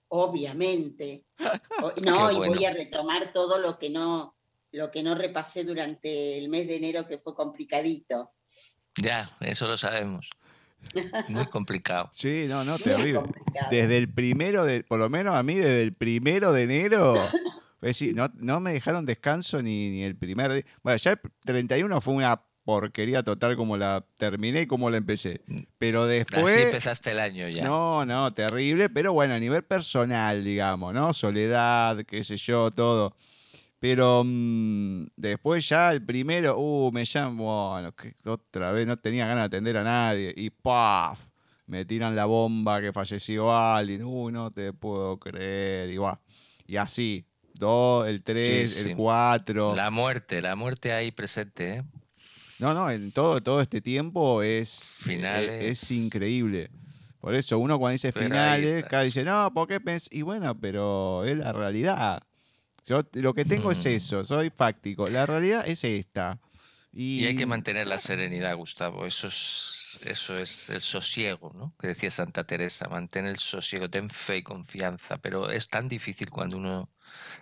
Obviamente. 0.08 1.24
no, 2.06 2.30
y 2.30 2.36
voy 2.36 2.64
a 2.64 2.72
retomar 2.72 3.32
todo 3.32 3.58
lo 3.58 3.78
que 3.78 3.90
no, 3.90 4.35
lo 4.72 4.90
que 4.90 5.02
no 5.02 5.14
repasé 5.14 5.64
durante 5.64 6.38
el 6.38 6.48
mes 6.48 6.66
de 6.66 6.76
enero 6.76 7.06
que 7.06 7.18
fue 7.18 7.34
complicadito. 7.34 8.32
Ya, 8.96 9.36
eso 9.40 9.66
lo 9.66 9.76
sabemos. 9.76 10.30
Muy 11.28 11.46
complicado. 11.50 12.10
Sí, 12.12 12.46
no, 12.48 12.64
no, 12.64 12.78
terrible. 12.78 13.22
Desde 13.70 13.96
el 13.96 14.12
primero 14.12 14.64
de, 14.64 14.84
por 14.84 14.98
lo 14.98 15.08
menos 15.08 15.34
a 15.34 15.42
mí, 15.42 15.56
desde 15.56 15.82
el 15.82 15.94
primero 15.94 16.52
de 16.52 16.62
enero, 16.62 17.14
no, 18.14 18.32
no 18.34 18.60
me 18.60 18.72
dejaron 18.72 19.06
descanso 19.06 19.62
ni, 19.62 19.90
ni 19.90 20.04
el 20.04 20.16
primer 20.16 20.52
día. 20.52 20.64
Bueno, 20.82 20.96
ya 20.96 21.12
el 21.12 21.20
31 21.44 22.00
fue 22.00 22.14
una 22.14 22.42
porquería 22.66 23.22
total 23.22 23.56
como 23.56 23.76
la 23.76 24.04
terminé 24.16 24.62
y 24.62 24.66
como 24.66 24.90
la 24.90 24.96
empecé. 24.96 25.40
Pero 25.78 26.06
después... 26.06 26.44
Así 26.44 26.62
empezaste 26.62 27.12
el 27.12 27.20
año 27.20 27.48
ya. 27.48 27.64
No, 27.64 28.04
no, 28.04 28.34
terrible, 28.34 28.90
pero 28.90 29.12
bueno, 29.12 29.34
a 29.34 29.38
nivel 29.38 29.62
personal, 29.62 30.42
digamos, 30.42 30.92
¿no? 30.92 31.12
Soledad, 31.12 32.04
qué 32.04 32.24
sé 32.24 32.36
yo, 32.36 32.72
todo. 32.72 33.16
Pero 33.78 34.22
mm, 34.24 35.08
después 35.16 35.68
ya 35.68 35.92
el 35.92 36.04
primero, 36.04 36.58
uh, 36.58 36.90
me 36.92 37.04
llamo, 37.04 37.72
bueno, 37.72 37.92
que 37.92 38.14
otra 38.24 38.72
vez 38.72 38.86
no 38.86 38.98
tenía 38.98 39.26
ganas 39.26 39.42
de 39.42 39.56
atender 39.56 39.76
a 39.76 39.84
nadie. 39.84 40.32
Y 40.36 40.50
¡paf! 40.50 41.26
Me 41.66 41.84
tiran 41.84 42.14
la 42.14 42.26
bomba 42.26 42.80
que 42.80 42.92
falleció 42.92 43.54
alguien. 43.54 44.04
Uh, 44.04 44.30
no 44.30 44.50
te 44.50 44.72
puedo 44.72 45.18
creer. 45.18 45.90
Y 45.90 45.98
va. 45.98 46.20
Y 46.66 46.76
así. 46.76 47.26
Dos, 47.58 48.06
el 48.06 48.22
tres, 48.22 48.84
el 48.84 48.96
cuatro. 48.96 49.74
La 49.74 49.90
muerte, 49.90 50.42
la 50.42 50.56
muerte 50.56 50.92
ahí 50.92 51.10
presente, 51.10 51.76
¿eh? 51.76 51.84
No, 52.58 52.74
no, 52.74 52.90
en 52.90 53.12
todo, 53.12 53.40
todo 53.40 53.60
este 53.60 53.80
tiempo 53.80 54.42
es, 54.42 55.00
e, 55.00 55.04
finales. 55.04 55.82
es, 55.82 55.90
increíble. 55.90 56.70
Por 57.20 57.34
eso 57.34 57.58
uno 57.58 57.78
cuando 57.78 57.92
dice 57.92 58.12
finales, 58.12 58.84
cada 58.88 59.02
dice, 59.02 59.24
no, 59.24 59.52
¿por 59.52 59.68
qué 59.68 59.80
pensé? 59.80 60.08
Y 60.12 60.22
bueno, 60.22 60.58
pero 60.58 61.24
es 61.24 61.36
la 61.36 61.52
realidad. 61.52 62.22
Yo 62.86 63.02
lo 63.14 63.34
que 63.34 63.44
tengo 63.44 63.72
es 63.72 63.84
eso, 63.84 64.22
soy 64.22 64.50
fáctico. 64.50 65.08
La 65.08 65.26
realidad 65.26 65.66
es 65.66 65.82
esta. 65.82 66.38
Y... 66.92 67.26
hay 67.26 67.36
que 67.36 67.44
mantener 67.44 67.86
la 67.86 67.98
serenidad, 67.98 68.56
Gustavo. 68.56 69.04
Eso 69.06 69.26
es, 69.26 69.98
eso 70.04 70.38
es 70.38 70.70
el 70.70 70.80
sosiego, 70.80 71.52
¿no? 71.52 71.74
Que 71.78 71.88
decía 71.88 72.10
Santa 72.10 72.44
Teresa, 72.44 72.88
mantén 72.88 73.26
el 73.26 73.38
sosiego, 73.38 73.90
ten 73.90 74.08
fe 74.08 74.38
y 74.38 74.42
confianza. 74.42 75.18
Pero 75.18 75.50
es 75.50 75.68
tan 75.68 75.88
difícil 75.88 76.30
cuando 76.30 76.56
uno 76.56 76.90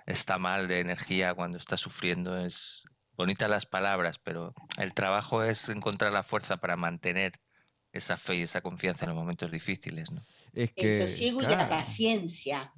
está 0.06 0.38
mal 0.38 0.66
de 0.66 0.80
energía, 0.80 1.34
cuando 1.34 1.58
está 1.58 1.76
sufriendo. 1.76 2.36
Es 2.38 2.84
bonitas 3.16 3.48
las 3.50 3.66
palabras, 3.66 4.18
pero 4.18 4.54
el 4.78 4.94
trabajo 4.94 5.44
es 5.44 5.68
encontrar 5.68 6.10
la 6.12 6.22
fuerza 6.22 6.56
para 6.56 6.76
mantener 6.76 7.40
esa 7.92 8.16
fe 8.16 8.36
y 8.36 8.42
esa 8.42 8.60
confianza 8.60 9.04
en 9.04 9.10
los 9.10 9.18
momentos 9.18 9.50
difíciles, 9.50 10.10
¿no? 10.10 10.22
Es 10.52 10.72
que, 10.72 10.86
el 10.86 11.06
sosiego 11.06 11.42
y 11.42 11.46
la 11.46 11.68
paciencia. 11.68 12.72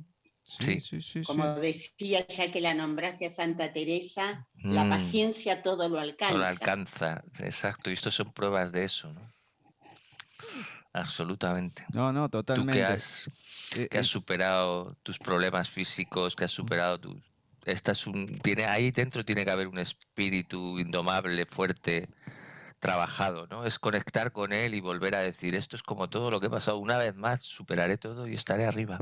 Sí, 0.47 0.81
sí, 0.81 1.03
sí, 1.03 1.23
Como 1.23 1.45
decía 1.57 2.25
ya 2.29 2.53
que 2.53 2.61
la 2.61 2.73
nombraste 2.73 3.27
a 3.27 3.31
Santa 3.31 3.73
Teresa, 3.73 4.47
la 4.55 4.85
mm. 4.85 4.89
paciencia 4.89 5.61
todo 5.61 5.89
lo 5.89 5.99
alcanza. 5.99 6.33
Todo 6.33 6.43
lo 6.43 6.47
alcanza, 6.47 7.25
exacto. 7.41 7.91
Y 7.91 7.95
esto 7.95 8.13
son 8.13 8.33
pruebas 8.33 8.71
de 8.71 8.85
eso, 8.85 9.13
¿no? 9.13 9.29
Absolutamente. 10.93 11.85
No, 11.93 12.13
no, 12.13 12.29
totalmente. 12.29 12.73
Tú 12.73 12.79
que 12.79 12.85
has, 12.85 13.31
e 13.77 13.89
que 13.89 13.99
has 13.99 14.07
superado 14.07 14.97
tus 15.03 15.19
problemas 15.19 15.69
físicos, 15.69 16.37
que 16.37 16.45
has 16.45 16.53
superado 16.53 17.01
tu... 17.01 17.21
Esta 17.65 17.91
es 17.91 18.07
un, 18.07 18.39
tiene, 18.39 18.67
ahí 18.67 18.93
dentro 18.93 19.25
tiene 19.25 19.45
que 19.45 19.51
haber 19.51 19.67
un 19.67 19.79
espíritu 19.79 20.79
indomable, 20.79 21.45
fuerte, 21.47 22.09
trabajado, 22.79 23.49
¿no? 23.49 23.67
Es 23.67 23.81
conectar 23.81 24.31
con 24.31 24.53
él 24.53 24.75
y 24.75 24.81
volver 24.81 25.17
a 25.17 25.21
decir, 25.21 25.57
esto 25.57 25.75
es 25.75 25.83
como 25.83 26.09
todo 26.09 26.31
lo 26.31 26.39
que 26.39 26.47
he 26.47 26.51
pasado, 26.51 26.79
una 26.79 26.99
vez 26.99 27.17
más 27.17 27.43
superaré 27.43 27.99
todo 27.99 28.29
y 28.29 28.35
estaré 28.35 28.65
arriba. 28.65 29.01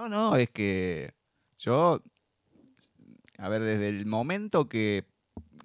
No, 0.00 0.08
no, 0.08 0.36
es 0.36 0.48
que 0.48 1.12
yo, 1.58 2.02
a 3.36 3.48
ver, 3.50 3.60
desde 3.62 3.90
el 3.90 4.06
momento 4.06 4.66
que 4.66 5.04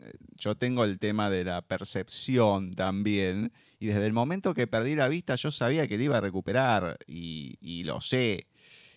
eh, 0.01 0.13
yo 0.35 0.55
tengo 0.55 0.83
el 0.83 0.99
tema 0.99 1.29
de 1.29 1.45
la 1.45 1.61
percepción 1.61 2.71
también, 2.71 3.53
y 3.79 3.87
desde 3.87 4.05
el 4.05 4.11
momento 4.11 4.53
que 4.53 4.67
perdí 4.67 4.95
la 4.95 5.07
vista 5.07 5.35
yo 5.35 5.51
sabía 5.51 5.87
que 5.87 5.97
la 5.97 6.03
iba 6.03 6.17
a 6.17 6.21
recuperar 6.21 6.97
y, 7.07 7.83
lo 7.85 8.01
sé. 8.01 8.47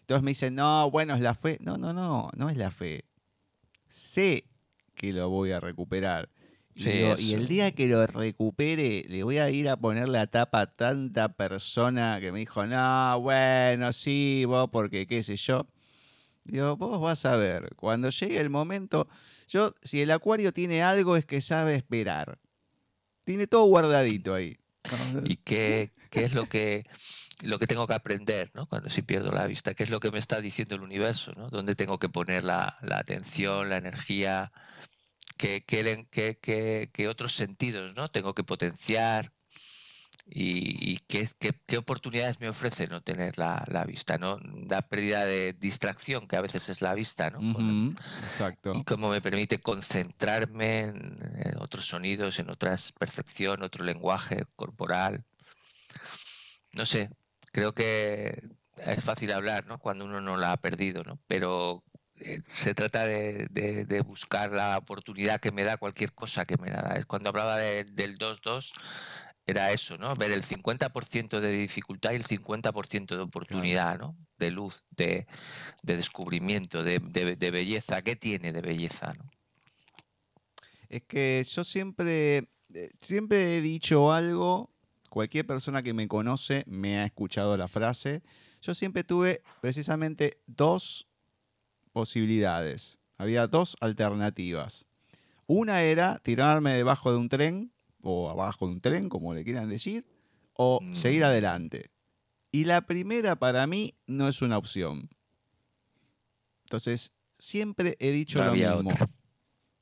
Entonces 0.00 0.24
me 0.24 0.32
dicen, 0.32 0.56
no, 0.56 0.90
bueno, 0.90 1.14
es 1.14 1.20
la 1.20 1.34
fe. 1.34 1.58
No, 1.60 1.78
no, 1.78 1.92
no, 1.92 2.30
no 2.34 2.50
es 2.50 2.56
la 2.56 2.72
fe. 2.72 3.04
Sé 3.86 4.44
que 4.96 5.12
lo 5.12 5.28
voy 5.28 5.52
a 5.52 5.60
recuperar. 5.60 6.30
Y, 6.78 7.34
el 7.34 7.48
día 7.48 7.72
que 7.72 7.86
lo 7.86 8.06
recupere, 8.06 9.04
le 9.08 9.22
voy 9.24 9.38
a 9.38 9.50
ir 9.50 9.68
a 9.68 9.76
poner 9.76 10.08
la 10.08 10.28
tapa 10.28 10.60
a 10.60 10.66
tanta 10.66 11.32
persona 11.32 12.18
que 12.20 12.30
me 12.30 12.38
dijo, 12.40 12.66
no, 12.66 13.20
bueno, 13.20 13.92
sí, 13.92 14.44
vos, 14.46 14.68
porque 14.70 15.06
qué 15.06 15.22
sé 15.22 15.36
yo. 15.36 15.66
Digo, 16.44 16.76
vos 16.76 17.00
vas 17.00 17.24
a 17.24 17.36
ver, 17.36 17.74
cuando 17.76 18.10
llegue 18.10 18.40
el 18.40 18.48
momento, 18.48 19.08
yo, 19.48 19.74
si 19.82 20.00
el 20.00 20.10
acuario 20.10 20.52
tiene 20.52 20.82
algo 20.82 21.16
es 21.16 21.26
que 21.26 21.40
sabe 21.40 21.74
esperar. 21.74 22.38
Tiene 23.24 23.46
todo 23.46 23.64
guardadito 23.64 24.34
ahí. 24.34 24.56
¿Y 25.24 25.36
qué, 25.36 25.92
qué 26.10 26.24
es 26.24 26.34
lo 26.34 26.48
que, 26.48 26.84
lo 27.42 27.58
que 27.58 27.66
tengo 27.66 27.86
que 27.86 27.94
aprender 27.94 28.50
¿no? 28.54 28.66
cuando 28.66 28.88
si 28.88 29.02
pierdo 29.02 29.32
la 29.32 29.46
vista? 29.46 29.74
¿Qué 29.74 29.82
es 29.82 29.90
lo 29.90 30.00
que 30.00 30.12
me 30.12 30.18
está 30.18 30.40
diciendo 30.40 30.76
el 30.76 30.82
universo? 30.82 31.32
¿no? 31.36 31.50
¿Dónde 31.50 31.74
tengo 31.74 31.98
que 31.98 32.08
poner 32.08 32.44
la, 32.44 32.78
la 32.82 32.98
atención, 32.98 33.68
la 33.68 33.78
energía? 33.78 34.52
¿Qué, 35.38 35.64
qué, 35.64 36.88
qué, 36.92 37.08
otros 37.08 37.32
sentidos 37.32 37.94
¿no? 37.96 38.10
tengo 38.10 38.34
que 38.34 38.44
potenciar? 38.44 39.32
y, 40.30 40.98
qué, 41.08 41.28
qué, 41.66 41.78
oportunidades 41.78 42.40
me 42.40 42.48
ofrece 42.48 42.86
no 42.86 43.02
tener 43.02 43.38
la, 43.38 43.64
la, 43.66 43.84
vista, 43.84 44.18
¿no? 44.18 44.38
La 44.68 44.82
pérdida 44.82 45.24
de 45.24 45.54
distracción 45.54 46.28
que 46.28 46.36
a 46.36 46.42
veces 46.42 46.68
es 46.68 46.82
la 46.82 46.94
vista, 46.94 47.30
¿no? 47.30 47.40
exacto. 48.22 48.72
Y 48.74 48.84
cómo 48.84 49.08
me 49.08 49.22
permite 49.22 49.58
concentrarme 49.58 50.80
en, 50.80 51.56
otros 51.58 51.86
sonidos, 51.86 52.38
en 52.38 52.50
otras 52.50 52.92
percepción, 52.92 53.62
otro 53.62 53.84
lenguaje 53.84 54.44
corporal. 54.54 55.24
No 56.72 56.84
sé, 56.84 57.10
creo 57.52 57.72
que 57.72 58.50
es 58.76 59.02
fácil 59.02 59.32
hablar, 59.32 59.66
¿no? 59.66 59.78
Cuando 59.78 60.04
uno 60.04 60.20
no 60.20 60.36
la 60.36 60.52
ha 60.52 60.56
perdido, 60.58 61.04
¿no? 61.04 61.18
Pero 61.26 61.84
se 62.46 62.74
trata 62.74 63.06
de, 63.06 63.48
de, 63.50 64.00
buscar 64.02 64.52
la 64.52 64.78
oportunidad 64.78 65.40
que 65.40 65.52
me 65.52 65.64
da 65.64 65.76
cualquier 65.76 66.12
cosa 66.12 66.44
que 66.44 66.56
me 66.56 66.70
da. 66.70 67.02
Cuando 67.06 67.28
hablaba 67.28 67.56
del 67.56 68.18
2-2, 68.18 68.72
era 69.48 69.72
eso, 69.72 69.96
¿no? 69.96 70.14
Ver 70.14 70.30
el 70.32 70.42
50% 70.42 71.40
de 71.40 71.50
dificultad 71.52 72.12
y 72.12 72.16
el 72.16 72.24
50% 72.24 73.16
de 73.16 73.22
oportunidad, 73.22 73.98
¿no? 73.98 74.14
De 74.38 74.50
luz, 74.50 74.84
de, 74.90 75.26
descubrimiento, 75.82 76.84
de, 76.84 76.98
belleza. 77.50 78.02
¿Qué 78.02 78.14
tiene 78.14 78.52
de 78.52 78.60
belleza, 78.60 79.14
no? 79.14 79.30
Es 80.90 81.02
que 81.04 81.42
yo 81.48 81.64
siempre, 81.64 82.48
eh, 82.74 82.90
siempre 83.00 83.56
he 83.56 83.62
dicho 83.62 84.12
algo, 84.12 84.70
cualquier 85.08 85.46
persona 85.46 85.82
que 85.82 85.94
me 85.94 86.08
conoce 86.08 86.64
me 86.66 86.98
ha 86.98 87.06
escuchado 87.06 87.56
la 87.56 87.68
frase. 87.68 88.22
Yo 88.60 88.74
siempre 88.74 89.02
tuve 89.02 89.42
precisamente 89.62 90.42
dos 90.46 91.07
posibilidades. 91.98 92.96
Había 93.16 93.48
dos 93.48 93.76
alternativas. 93.80 94.86
Una 95.48 95.82
era 95.82 96.20
tirarme 96.22 96.74
debajo 96.74 97.10
de 97.10 97.18
un 97.18 97.28
tren 97.28 97.72
o 98.02 98.30
abajo 98.30 98.68
de 98.68 98.74
un 98.74 98.80
tren, 98.80 99.08
como 99.08 99.34
le 99.34 99.42
quieran 99.42 99.68
decir, 99.68 100.06
o 100.52 100.80
seguir 100.92 101.24
adelante. 101.24 101.90
Y 102.52 102.66
la 102.66 102.82
primera 102.82 103.34
para 103.34 103.66
mí 103.66 103.96
no 104.06 104.28
es 104.28 104.42
una 104.42 104.58
opción. 104.58 105.10
Entonces, 106.66 107.14
siempre 107.36 107.96
he 107.98 108.12
dicho 108.12 108.44
lo 108.44 108.52
mismo. 108.52 108.92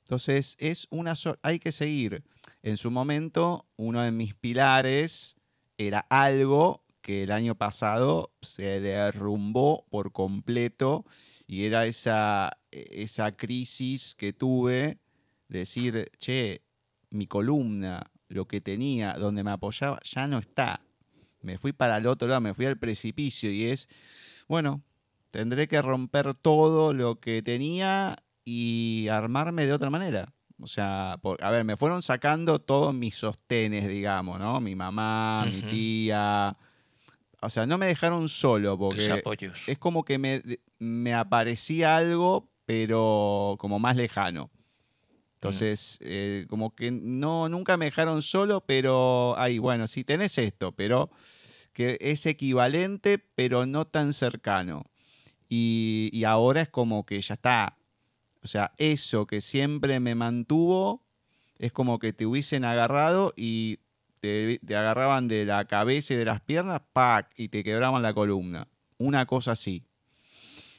Entonces, 0.05 0.56
es 0.59 0.86
una 0.88 1.12
hay 1.43 1.59
que 1.59 1.70
seguir. 1.70 2.24
En 2.62 2.78
su 2.78 2.90
momento, 2.90 3.66
uno 3.76 4.01
de 4.01 4.10
mis 4.10 4.34
pilares 4.34 5.36
era 5.76 5.98
algo 6.09 6.82
que 7.02 7.24
el 7.24 7.30
año 7.30 7.56
pasado 7.56 8.32
se 8.40 8.80
derrumbó 8.80 9.84
por 9.90 10.12
completo 10.12 11.05
y 11.47 11.64
era 11.64 11.86
esa, 11.86 12.59
esa 12.70 13.32
crisis 13.32 14.14
que 14.14 14.32
tuve, 14.32 14.98
decir, 15.48 16.10
che, 16.18 16.62
mi 17.10 17.27
columna, 17.27 18.10
lo 18.28 18.47
que 18.47 18.60
tenía, 18.60 19.14
donde 19.14 19.44
me 19.44 19.52
apoyaba, 19.52 20.01
ya 20.02 20.27
no 20.27 20.39
está. 20.39 20.81
Me 21.43 21.59
fui 21.59 21.73
para 21.73 21.98
el 21.98 22.06
otro 22.06 22.27
lado, 22.27 22.40
me 22.40 22.55
fui 22.55 22.66
al 22.66 22.78
precipicio 22.78 23.51
y 23.51 23.66
es, 23.66 23.89
bueno, 24.48 24.82
tendré 25.31 25.68
que 25.68 25.81
romper 25.81 26.35
todo 26.35 26.93
lo 26.93 27.20
que 27.20 27.43
tenía 27.43 28.16
y 28.44 29.06
armarme 29.09 29.66
de 29.66 29.73
otra 29.73 29.90
manera. 29.90 30.32
O 30.60 30.66
sea, 30.66 31.12
a 31.40 31.51
ver, 31.51 31.64
me 31.64 31.77
fueron 31.77 32.02
sacando 32.02 32.59
todos 32.59 32.94
mis 32.94 33.14
sostenes, 33.14 33.86
digamos, 33.86 34.40
¿no? 34.40 34.60
Mi 34.60 34.74
mamá, 34.74 35.44
mi 35.44 35.60
tía. 35.62 36.56
O 37.41 37.51
sea, 37.51 37.67
no 37.67 37.79
me 37.79 37.87
dejaron 37.87 38.29
solo 38.29 38.79
porque 38.79 39.23
es 39.67 39.79
como 39.79 40.05
que 40.05 40.19
me, 40.19 40.43
me 40.79 41.15
aparecía 41.15 41.97
algo, 41.97 42.49
pero 42.65 43.57
como 43.59 43.79
más 43.79 43.97
lejano. 43.97 44.51
Entonces, 45.35 45.99
eh, 46.01 46.47
como 46.49 46.75
que 46.75 46.91
no, 46.91 47.49
nunca 47.49 47.77
me 47.77 47.85
dejaron 47.85 48.23
solo, 48.23 48.63
pero 48.63 49.39
ahí, 49.39 49.59
bueno, 49.59 49.87
si 49.87 50.03
tenés 50.03 50.39
esto, 50.39 50.73
pero 50.73 51.11
que 51.73 51.99
es 52.01 52.25
equivalente, 52.25 53.19
pero 53.19 53.67
no 53.67 53.87
tan 53.87 54.15
cercano. 54.15 54.91
Y, 55.49 56.09
y 56.13 56.25
ahora 56.25 56.63
es 56.63 56.69
como 56.69 57.05
que 57.05 57.21
ya 57.21 57.35
está. 57.35 57.77
O 58.43 58.49
sea, 58.49 58.73
eso 58.79 59.27
que 59.27 59.41
siempre 59.41 60.01
me 60.01 60.15
mantuvo 60.15 61.05
es 61.59 61.71
como 61.71 61.99
que 61.99 62.13
te 62.13 62.27
hubiesen 62.27 62.65
agarrado 62.65 63.35
y 63.37 63.79
te, 64.61 64.66
te 64.66 64.77
agarraban 64.77 65.28
de 65.28 65.44
la 65.44 65.65
cabeza 65.65 66.15
y 66.15 66.16
de 66.16 66.24
las 66.24 66.40
piernas, 66.40 66.81
¡pac! 66.93 67.31
y 67.36 67.48
te 67.48 67.62
quebraban 67.65 68.03
la 68.03 68.12
columna. 68.12 68.66
Una 68.98 69.27
cosa 69.27 69.53
así. 69.53 69.85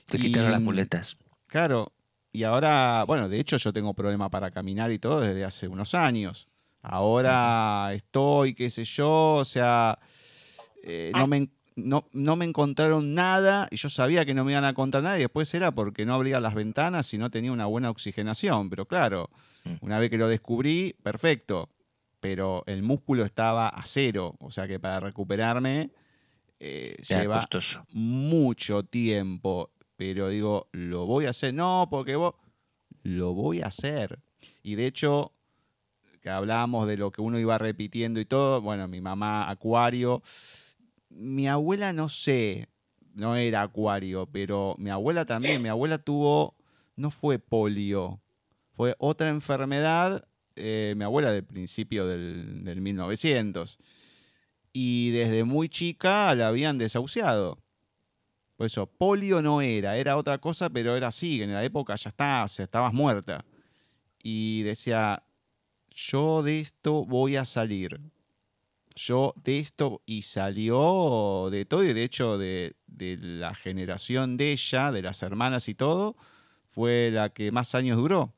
Te 0.08 0.18
quitaron 0.20 0.52
las 0.52 0.62
muletas. 0.62 1.18
Claro, 1.48 1.92
y 2.32 2.44
ahora, 2.44 3.04
bueno, 3.06 3.30
de 3.30 3.40
hecho 3.40 3.58
yo 3.58 3.74
tengo 3.74 3.94
problema 3.94 4.30
para 4.30 4.52
caminar 4.52 4.92
y 4.92 5.00
todo 5.00 5.22
desde 5.22 5.44
hace 5.46 5.68
unos 5.68 5.94
años. 5.96 6.48
Ahora 6.82 7.92
estoy, 7.94 8.54
qué 8.54 8.70
sé 8.70 8.84
yo, 8.84 9.36
o 9.36 9.46
sea, 9.46 9.98
eh, 10.84 11.12
no, 11.14 11.28
me, 11.28 11.38
en- 11.38 11.52
no, 11.76 12.08
no 12.14 12.36
me 12.36 12.46
encontraron 12.46 13.14
nada 13.14 13.68
y 13.72 13.76
yo 13.78 13.90
sabía 13.90 14.26
que 14.26 14.34
no 14.34 14.44
me 14.46 14.52
iban 14.54 14.64
a 14.64 14.70
encontrar 14.70 15.04
nada 15.04 15.18
y 15.18 15.22
después 15.22 15.54
era 15.54 15.72
porque 15.72 16.06
no 16.06 16.14
abría 16.16 16.40
las 16.40 16.54
ventanas 16.56 17.14
y 17.14 17.18
no 17.18 17.30
tenía 17.30 17.52
una 17.52 17.66
buena 17.66 17.90
oxigenación. 17.90 18.70
Pero 18.70 18.86
claro, 18.86 19.30
Mm. 19.66 19.74
una 19.82 20.00
vez 20.00 20.10
que 20.10 20.18
lo 20.18 20.30
descubrí, 20.30 20.96
perfecto, 21.04 21.70
pero 22.20 22.64
el 22.66 22.84
músculo 22.84 23.24
estaba 23.26 23.70
a 23.70 23.84
cero, 23.86 24.36
o 24.40 24.52
sea 24.52 24.68
que 24.68 24.80
para 24.80 25.00
recuperarme 25.00 25.92
eh, 26.60 26.96
lleva 27.08 27.36
costoso. 27.36 27.86
mucho 27.92 28.84
tiempo, 28.84 29.72
pero 29.96 30.30
digo, 30.30 30.70
lo 30.72 31.06
voy 31.06 31.26
a 31.26 31.30
hacer. 31.30 31.54
No, 31.54 31.88
porque 31.90 32.16
vos, 32.16 32.36
lo 33.04 33.34
voy 33.34 33.62
a 33.62 33.68
hacer. 33.68 34.20
Y 34.64 34.76
de 34.76 34.88
hecho, 34.88 35.34
que 36.22 36.30
hablábamos 36.30 36.88
de 36.88 36.98
lo 36.98 37.12
que 37.12 37.22
uno 37.22 37.40
iba 37.40 37.58
repitiendo 37.58 38.20
y 38.20 38.26
todo, 38.26 38.62
bueno, 38.62 38.88
mi 38.88 39.02
mamá 39.02 39.50
acuario, 39.50 40.22
mi 41.10 41.48
abuela 41.48 41.94
no 41.94 42.10
sé, 42.10 42.70
no 43.14 43.36
era 43.36 43.62
acuario, 43.62 44.28
pero 44.32 44.76
mi 44.78 44.90
abuela 44.90 45.26
también, 45.26 45.62
mi 45.62 45.70
abuela 45.70 45.98
tuvo, 45.98 46.56
no 46.96 47.12
fue 47.12 47.40
polio, 47.40 48.22
fue 48.72 48.96
otra 49.00 49.30
enfermedad, 49.30 50.28
eh, 50.58 50.94
mi 50.98 51.04
abuela 51.04 51.32
del 51.32 51.44
principio 51.44 52.06
del, 52.08 52.64
del 52.64 52.82
1900. 52.82 53.78
Y 54.74 55.12
desde 55.12 55.44
muy 55.44 55.70
chica 55.70 56.34
la 56.36 56.50
habían 56.50 56.78
desahuciado. 56.78 57.60
Por 58.58 58.66
eso, 58.66 58.88
polio 58.88 59.42
no 59.42 59.62
era, 59.62 59.98
era 59.98 60.18
otra 60.18 60.40
cosa, 60.40 60.70
pero 60.70 60.96
era 60.96 61.08
así, 61.08 61.42
en 61.44 61.54
la 61.54 61.64
época 61.64 61.96
ya 61.96 62.10
está, 62.10 62.44
estabas 62.46 62.92
muerta. 62.92 63.46
Y 64.24 64.64
decía, 64.64 65.24
yo 65.92 66.42
de 66.42 66.60
esto 66.60 67.06
voy 67.06 67.36
a 67.36 67.46
salir. 67.46 68.02
Yo 68.96 69.36
de 69.44 69.60
esto, 69.60 70.02
y 70.08 70.24
salió 70.24 71.50
de 71.52 71.66
todo, 71.66 71.84
y 71.84 71.94
de 71.94 72.04
hecho 72.04 72.40
de, 72.40 72.76
de 72.88 73.18
la 73.18 73.54
generación 73.54 74.38
de 74.38 74.54
ella, 74.54 74.92
de 74.92 75.04
las 75.04 75.22
hermanas 75.22 75.70
y 75.70 75.76
todo, 75.76 76.16
fue 76.68 77.12
la 77.12 77.30
que 77.30 77.52
más 77.52 77.76
años 77.76 77.98
duró. 77.98 78.34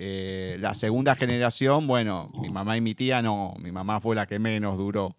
Eh, 0.00 0.56
la 0.60 0.74
segunda 0.74 1.16
generación, 1.16 1.88
bueno, 1.88 2.30
mi 2.40 2.50
mamá 2.50 2.76
y 2.76 2.80
mi 2.80 2.94
tía 2.94 3.20
no, 3.20 3.56
mi 3.58 3.72
mamá 3.72 4.00
fue 4.00 4.14
la 4.14 4.26
que 4.26 4.38
menos 4.38 4.78
duró. 4.78 5.16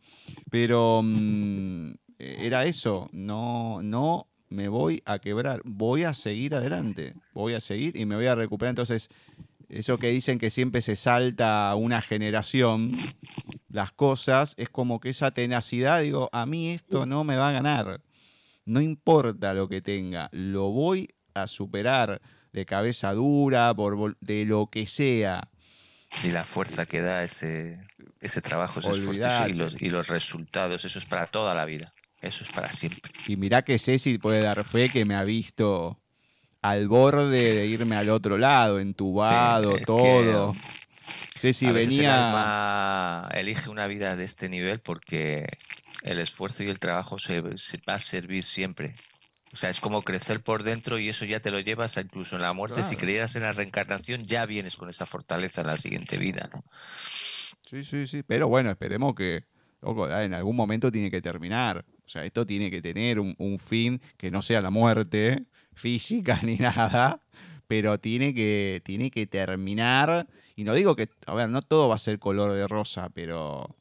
Pero 0.50 1.02
mm, 1.04 1.90
eh, 2.18 2.38
era 2.40 2.64
eso, 2.64 3.10
no, 3.12 3.82
no 3.84 4.28
me 4.48 4.70
voy 4.70 5.04
a 5.06 5.20
quebrar, 5.20 5.62
voy 5.66 6.04
a 6.04 6.14
seguir 6.14 6.56
adelante, 6.56 7.14
voy 7.34 7.56
a 7.56 7.60
seguir 7.60 7.98
y 7.98 8.06
me 8.06 8.16
voy 8.16 8.28
a 8.28 8.36
recuperar. 8.36 8.70
Entonces, 8.70 9.10
eso 9.68 9.98
que 9.98 10.12
dicen 10.12 10.40
que 10.40 10.50
siempre 10.50 10.82
se 10.82 10.96
salta 10.96 11.76
una 11.76 12.02
generación, 12.02 12.96
las 13.70 13.92
cosas, 13.92 14.56
es 14.58 14.70
como 14.70 15.02
que 15.02 15.10
esa 15.10 15.32
tenacidad, 15.32 16.02
digo, 16.02 16.30
a 16.32 16.46
mí 16.46 16.70
esto 16.70 17.06
no 17.06 17.26
me 17.26 17.36
va 17.36 17.50
a 17.50 17.52
ganar. 17.52 18.02
No 18.66 18.80
importa 18.80 19.54
lo 19.54 19.68
que 19.68 19.82
tenga, 19.82 20.30
lo 20.32 20.72
voy 20.72 21.10
a 21.34 21.48
superar 21.48 22.22
de 22.54 22.66
cabeza 22.66 23.14
dura, 23.14 23.74
por 23.74 24.18
de 24.20 24.46
lo 24.46 24.70
que 24.72 24.88
sea. 24.88 25.48
Y 26.24 26.32
la 26.32 26.44
fuerza 26.44 26.86
que 26.86 27.02
da 27.02 27.24
ese, 27.24 27.80
ese 28.20 28.42
trabajo, 28.42 28.80
ese 28.80 28.92
esfuerzo 28.92 29.48
y 29.48 29.54
los, 29.54 29.80
y 29.82 29.90
los 29.90 30.08
resultados, 30.08 30.84
eso 30.86 30.98
es 31.00 31.06
para 31.06 31.28
toda 31.28 31.54
la 31.54 31.66
vida. 31.66 31.92
Eso 32.22 32.44
es 32.44 32.50
para 32.50 32.72
siempre. 32.72 33.12
Y 33.28 33.38
mirá 33.38 33.62
que 33.62 33.78
Ceci 33.80 34.18
puede 34.18 34.42
dar 34.42 34.64
fe 34.66 34.90
que 34.90 35.06
me 35.06 35.16
ha 35.16 35.24
visto 35.24 36.00
al 36.62 36.88
borde 36.90 37.54
de 37.54 37.66
irme 37.68 37.96
al 37.96 38.10
otro 38.10 38.38
lado, 38.38 38.80
entubado, 38.80 39.76
Que- 39.76 39.86
todo. 39.86 40.54
Ceci 41.40 41.68
a 41.68 41.72
veces 41.72 41.92
el 41.94 41.98
venía. 42.00 42.28
alma 42.28 43.30
elige 43.34 43.70
una 43.70 43.88
vida 43.88 44.18
de 44.18 44.26
este 44.26 44.50
nivel 44.50 44.82
porque 44.82 45.48
el 46.04 46.20
esfuerzo 46.20 46.64
y 46.64 46.68
el 46.68 46.80
trabajo 46.80 47.18
se, 47.18 47.42
se 47.58 47.80
va 47.88 47.94
a 47.94 48.00
servir 48.00 48.44
siempre. 48.44 48.96
O 49.52 49.56
sea, 49.56 49.70
es 49.70 49.80
como 49.80 50.04
crecer 50.04 50.42
por 50.42 50.64
dentro 50.64 51.00
y 51.00 51.10
eso 51.10 51.26
ya 51.26 51.40
te 51.40 51.50
lo 51.50 51.60
llevas 51.60 51.98
a 51.98 52.02
incluso 52.02 52.36
en 52.36 52.44
la 52.44 52.54
muerte. 52.54 52.84
Si 52.84 52.96
creyeras 52.96 53.36
en 53.36 53.44
la 53.44 53.54
reencarnación, 53.54 54.26
ya 54.26 54.46
vienes 54.46 54.78
con 54.78 54.90
esa 54.90 55.06
fortaleza 55.08 55.62
en 55.62 55.68
la 55.68 55.78
siguiente 55.78 56.18
vida. 56.18 56.50
¿no? 56.54 56.64
Sí, 57.70 57.84
sí, 57.84 58.06
sí. 58.06 58.22
Pero 58.24 58.48
bueno, 58.48 58.70
esperemos 58.70 59.16
que. 59.16 59.46
loco, 59.82 60.06
ah, 60.06 60.24
en 60.24 60.36
algún 60.36 60.56
momento 60.56 60.92
tiene 60.92 61.10
que 61.10 61.22
terminar. 61.22 61.84
O 62.06 62.10
sea, 62.10 62.26
esto 62.26 62.46
tiene 62.46 62.70
que 62.70 62.82
tener 62.82 63.20
un, 63.20 63.36
un 63.40 63.58
fin 63.58 64.02
que 64.18 64.30
no 64.30 64.42
sea 64.42 64.62
la 64.62 64.70
muerte 64.70 65.46
física 65.74 66.40
ni 66.44 66.58
nada. 66.58 67.22
Pero 67.68 68.00
tiene 68.00 68.34
que, 68.36 68.82
tiene 68.86 69.10
que 69.10 69.26
terminar. 69.26 70.28
Y 70.56 70.64
no 70.64 70.76
digo 70.76 70.96
que. 70.96 71.10
A 71.26 71.34
ver, 71.34 71.50
no 71.50 71.64
todo 71.64 71.90
va 71.90 71.96
a 71.96 72.00
ser 72.00 72.20
color 72.20 72.54
de 72.54 72.68
rosa, 72.68 73.10
pero 73.10 73.76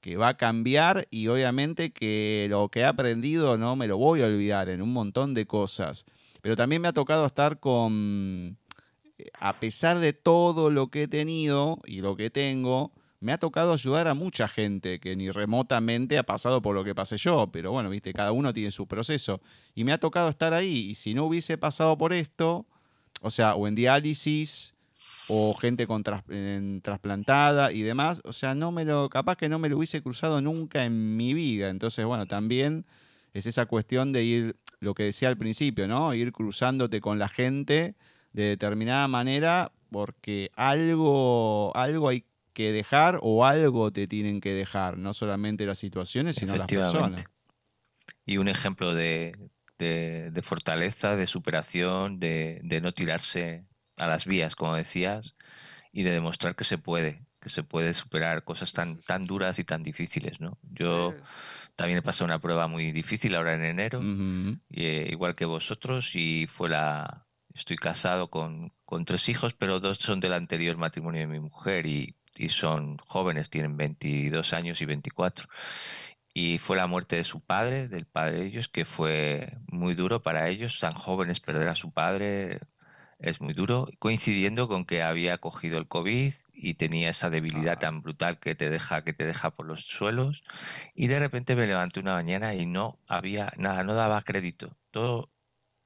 que 0.00 0.16
va 0.16 0.28
a 0.28 0.36
cambiar 0.36 1.08
y 1.10 1.28
obviamente 1.28 1.92
que 1.92 2.46
lo 2.50 2.68
que 2.68 2.80
he 2.80 2.84
aprendido 2.84 3.58
no 3.58 3.76
me 3.76 3.86
lo 3.86 3.98
voy 3.98 4.22
a 4.22 4.26
olvidar 4.26 4.68
en 4.68 4.82
un 4.82 4.92
montón 4.92 5.34
de 5.34 5.46
cosas. 5.46 6.04
Pero 6.42 6.56
también 6.56 6.82
me 6.82 6.88
ha 6.88 6.92
tocado 6.92 7.26
estar 7.26 7.60
con, 7.60 8.56
eh, 9.18 9.30
a 9.38 9.54
pesar 9.54 9.98
de 9.98 10.12
todo 10.12 10.70
lo 10.70 10.88
que 10.88 11.04
he 11.04 11.08
tenido 11.08 11.78
y 11.84 12.00
lo 12.00 12.16
que 12.16 12.30
tengo, 12.30 12.92
me 13.20 13.32
ha 13.32 13.38
tocado 13.38 13.72
ayudar 13.72 14.06
a 14.06 14.14
mucha 14.14 14.46
gente 14.46 15.00
que 15.00 15.16
ni 15.16 15.30
remotamente 15.30 16.18
ha 16.18 16.22
pasado 16.22 16.62
por 16.62 16.74
lo 16.74 16.84
que 16.84 16.94
pasé 16.94 17.16
yo, 17.16 17.48
pero 17.52 17.72
bueno, 17.72 17.90
viste, 17.90 18.12
cada 18.12 18.32
uno 18.32 18.52
tiene 18.52 18.70
su 18.70 18.86
proceso. 18.86 19.40
Y 19.74 19.84
me 19.84 19.92
ha 19.92 19.98
tocado 19.98 20.28
estar 20.28 20.54
ahí, 20.54 20.90
y 20.90 20.94
si 20.94 21.14
no 21.14 21.24
hubiese 21.24 21.58
pasado 21.58 21.98
por 21.98 22.12
esto, 22.12 22.66
o 23.20 23.30
sea, 23.30 23.56
o 23.56 23.66
en 23.66 23.74
diálisis, 23.74 24.74
o 25.28 25.54
gente 25.54 25.86
con 25.86 26.02
trasplantada 26.82 27.72
y 27.72 27.82
demás, 27.82 28.20
o 28.24 28.32
sea, 28.32 28.54
no 28.54 28.72
me 28.72 28.84
lo, 28.84 29.08
capaz 29.08 29.36
que 29.36 29.48
no 29.48 29.58
me 29.58 29.68
lo 29.68 29.76
hubiese 29.76 30.02
cruzado 30.02 30.40
nunca 30.40 30.84
en 30.84 31.16
mi 31.16 31.34
vida. 31.34 31.68
Entonces, 31.70 32.04
bueno, 32.04 32.26
también 32.26 32.86
es 33.34 33.46
esa 33.46 33.66
cuestión 33.66 34.12
de 34.12 34.24
ir, 34.24 34.56
lo 34.80 34.94
que 34.94 35.04
decía 35.04 35.28
al 35.28 35.36
principio, 35.36 35.86
¿no? 35.86 36.14
Ir 36.14 36.32
cruzándote 36.32 37.00
con 37.00 37.18
la 37.18 37.28
gente 37.28 37.94
de 38.32 38.42
determinada 38.44 39.06
manera, 39.08 39.72
porque 39.90 40.50
algo, 40.56 41.72
algo 41.76 42.08
hay 42.08 42.24
que 42.52 42.72
dejar 42.72 43.18
o 43.22 43.44
algo 43.44 43.92
te 43.92 44.06
tienen 44.06 44.40
que 44.40 44.52
dejar, 44.54 44.98
no 44.98 45.12
solamente 45.12 45.66
las 45.66 45.78
situaciones, 45.78 46.36
sino 46.36 46.52
las 46.56 46.70
personas. 46.92 47.24
Y 48.24 48.38
un 48.38 48.48
ejemplo 48.48 48.94
de, 48.94 49.36
de- 49.78 50.42
fortaleza, 50.42 51.16
de 51.16 51.26
superación, 51.26 52.18
de 52.18 52.80
no 52.82 52.92
tirarse 52.92 53.67
a 53.98 54.06
las 54.06 54.26
vías, 54.26 54.56
como 54.56 54.74
decías, 54.74 55.34
y 55.92 56.02
de 56.02 56.12
demostrar 56.12 56.54
que 56.54 56.64
se 56.64 56.78
puede, 56.78 57.24
que 57.40 57.48
se 57.48 57.62
puede 57.62 57.94
superar 57.94 58.44
cosas 58.44 58.72
tan, 58.72 59.00
tan 59.00 59.26
duras 59.26 59.58
y 59.58 59.64
tan 59.64 59.82
difíciles, 59.82 60.40
¿no? 60.40 60.58
Yo 60.62 61.14
también 61.76 61.98
he 61.98 62.02
pasado 62.02 62.26
una 62.26 62.38
prueba 62.38 62.66
muy 62.68 62.92
difícil 62.92 63.34
ahora 63.34 63.54
en 63.54 63.64
enero, 63.64 64.00
y, 64.70 64.84
eh, 64.84 65.08
igual 65.10 65.34
que 65.34 65.44
vosotros, 65.44 66.14
y 66.14 66.46
fue 66.46 66.68
la... 66.68 67.24
Estoy 67.54 67.76
casado 67.76 68.30
con, 68.30 68.72
con 68.84 69.04
tres 69.04 69.28
hijos, 69.28 69.52
pero 69.52 69.80
dos 69.80 69.98
son 69.98 70.20
del 70.20 70.32
anterior 70.32 70.76
matrimonio 70.76 71.22
de 71.22 71.26
mi 71.26 71.40
mujer 71.40 71.86
y, 71.86 72.14
y 72.36 72.50
son 72.50 72.98
jóvenes, 72.98 73.50
tienen 73.50 73.76
22 73.76 74.52
años 74.52 74.80
y 74.80 74.84
24. 74.84 75.48
Y 76.32 76.58
fue 76.58 76.76
la 76.76 76.86
muerte 76.86 77.16
de 77.16 77.24
su 77.24 77.40
padre, 77.40 77.88
del 77.88 78.06
padre 78.06 78.38
de 78.38 78.46
ellos, 78.46 78.68
que 78.68 78.84
fue 78.84 79.58
muy 79.66 79.94
duro 79.94 80.22
para 80.22 80.48
ellos. 80.48 80.78
Tan 80.78 80.92
jóvenes 80.92 81.40
perder 81.40 81.66
a 81.66 81.74
su 81.74 81.90
padre 81.90 82.60
es 83.18 83.40
muy 83.40 83.52
duro, 83.54 83.88
coincidiendo 83.98 84.68
con 84.68 84.84
que 84.84 85.02
había 85.02 85.38
cogido 85.38 85.78
el 85.78 85.88
COVID 85.88 86.32
y 86.54 86.74
tenía 86.74 87.10
esa 87.10 87.30
debilidad 87.30 87.74
Ah. 87.74 87.78
tan 87.78 88.00
brutal 88.02 88.38
que 88.38 88.54
te 88.54 88.70
deja, 88.70 89.02
que 89.02 89.12
te 89.12 89.26
deja 89.26 89.50
por 89.50 89.66
los 89.66 89.82
suelos. 89.86 90.44
Y 90.94 91.08
de 91.08 91.18
repente 91.18 91.56
me 91.56 91.66
levanté 91.66 92.00
una 92.00 92.14
mañana 92.14 92.54
y 92.54 92.66
no 92.66 92.98
había 93.08 93.52
nada, 93.56 93.82
no 93.82 93.94
daba 93.94 94.22
crédito. 94.22 94.76
Todo, 94.90 95.32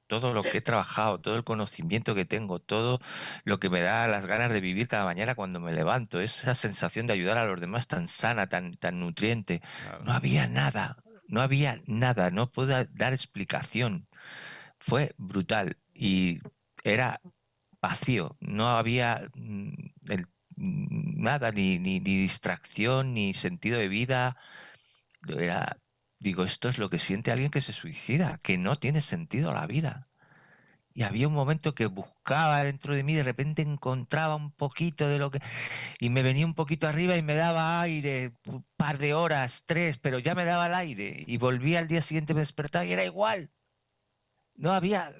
todo 0.07 0.33
lo 0.33 0.43
que 0.43 0.59
he 0.59 0.61
trabajado, 0.61 1.19
todo 1.21 1.35
el 1.35 1.43
conocimiento 1.43 2.13
que 2.13 2.25
tengo, 2.25 2.59
todo 2.59 2.99
lo 3.45 3.59
que 3.59 3.69
me 3.71 3.81
da 3.81 4.07
las 4.07 4.27
ganas 4.27 4.51
de 4.51 4.61
vivir 4.61 4.87
cada 4.87 5.05
mañana 5.05 5.33
cuando 5.33 5.59
me 5.59 5.73
levanto, 5.73 6.21
esa 6.21 6.53
sensación 6.53 7.07
de 7.07 7.13
ayudar 7.13 7.39
a 7.39 7.45
los 7.47 7.59
demás 7.59 7.87
tan 7.87 8.07
sana, 8.07 8.47
tan, 8.47 8.73
tan 8.75 8.99
nutriente. 8.99 9.61
Claro. 9.87 10.03
No 10.05 10.13
había 10.13 10.45
nada, 10.47 10.97
no 11.27 11.41
había 11.41 11.81
nada, 11.87 12.29
no 12.29 12.51
puedo 12.51 12.85
dar 12.91 13.13
explicación. 13.13 14.07
Fue 14.77 15.13
brutal 15.17 15.77
y 15.95 16.39
era 16.83 17.21
vacío, 17.81 18.37
no 18.39 18.69
había 18.69 19.29
mm, 19.35 19.73
mm, 20.55 21.21
nada, 21.21 21.51
ni, 21.51 21.79
ni, 21.79 21.99
ni 21.99 22.17
distracción, 22.21 23.13
ni 23.13 23.33
sentido 23.33 23.79
de 23.79 23.87
vida. 23.87 24.37
Era, 25.27 25.79
digo, 26.19 26.43
esto 26.43 26.69
es 26.69 26.77
lo 26.77 26.89
que 26.89 26.99
siente 26.99 27.31
alguien 27.31 27.51
que 27.51 27.61
se 27.61 27.73
suicida, 27.73 28.39
que 28.43 28.57
no 28.57 28.77
tiene 28.77 29.01
sentido 29.01 29.53
la 29.53 29.67
vida. 29.67 30.09
Y 30.95 31.03
había 31.03 31.27
un 31.27 31.33
momento 31.33 31.73
que 31.73 31.87
buscaba 31.87 32.63
dentro 32.63 32.93
de 32.93 33.03
mí, 33.03 33.15
de 33.15 33.23
repente 33.23 33.63
encontraba 33.63 34.35
un 34.35 34.51
poquito 34.51 35.07
de 35.07 35.17
lo 35.17 35.31
que... 35.31 35.39
Y 35.99 36.09
me 36.11 36.21
venía 36.21 36.45
un 36.45 36.53
poquito 36.53 36.87
arriba 36.87 37.17
y 37.17 37.23
me 37.23 37.33
daba 37.35 37.81
aire, 37.81 38.33
un 38.45 38.63
par 38.77 38.99
de 38.99 39.13
horas, 39.15 39.63
tres, 39.65 39.97
pero 39.97 40.19
ya 40.19 40.35
me 40.35 40.45
daba 40.45 40.67
el 40.67 40.75
aire. 40.75 41.23
Y 41.25 41.37
volvía 41.37 41.79
al 41.79 41.87
día 41.87 42.01
siguiente, 42.01 42.35
me 42.35 42.41
despertaba 42.41 42.85
y 42.85 42.93
era 42.93 43.03
igual. 43.05 43.51
No 44.55 44.71
había... 44.73 45.15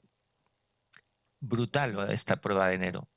Brutal 1.46 2.10
esta 2.10 2.38
prueba 2.38 2.70
de 2.70 2.76
enero. 2.76 3.10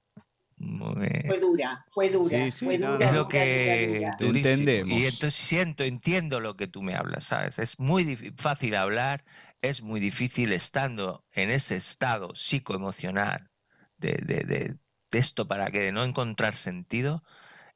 Me- 0.59 1.25
Fue 1.29 1.39
dura, 1.39 1.85
fue 1.89 2.09
dura, 2.09 2.47
Sí, 2.47 2.51
sí, 2.51 2.65
fue 2.65 2.79
no, 2.79 2.95
dura. 2.95 3.07
es 3.07 3.13
lo 3.13 3.29
que 3.29 3.39
dura, 3.39 4.09
dura. 4.09 4.17
Te 4.19 4.25
durísimo. 4.27 4.53
entendemos. 4.55 4.99
Y 4.99 5.05
entonces 5.05 5.35
siento, 5.35 5.85
entiendo 5.85 6.41
lo 6.41 6.57
que 6.57 6.67
tú 6.67 6.83
me 6.83 6.95
hablas, 6.95 7.25
¿sabes? 7.25 7.59
Es 7.59 7.79
muy 7.79 8.17
fácil 8.37 8.75
hablar, 8.75 9.25
es 9.61 9.83
muy 9.83 10.01
difícil 10.01 10.53
estando 10.53 11.25
en 11.33 11.51
ese 11.51 11.77
estado 11.77 12.35
psicoemocional 12.35 13.51
de, 13.99 14.13
de, 14.25 14.45
de- 14.45 14.77
de 15.11 15.19
esto 15.19 15.47
para 15.47 15.71
que 15.71 15.81
de 15.81 15.93
no 15.93 16.03
encontrar 16.03 16.55
sentido, 16.57 17.23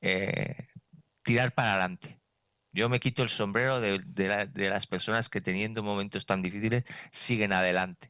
eh, 0.00 0.66
tirar 1.22 1.52
para 1.52 1.72
adelante. 1.72 2.20
Yo 2.72 2.88
me 2.88 2.98
quito 2.98 3.22
el 3.22 3.28
sombrero 3.28 3.80
de, 3.80 4.00
de 4.04 4.28
la- 4.28 4.46
de 4.46 4.68
las 4.70 4.86
personas 4.86 5.28
que 5.28 5.40
teniendo 5.40 5.82
momentos 5.82 6.24
tan 6.26 6.40
difíciles 6.42 6.84
siguen 7.12 7.52
adelante. 7.52 8.09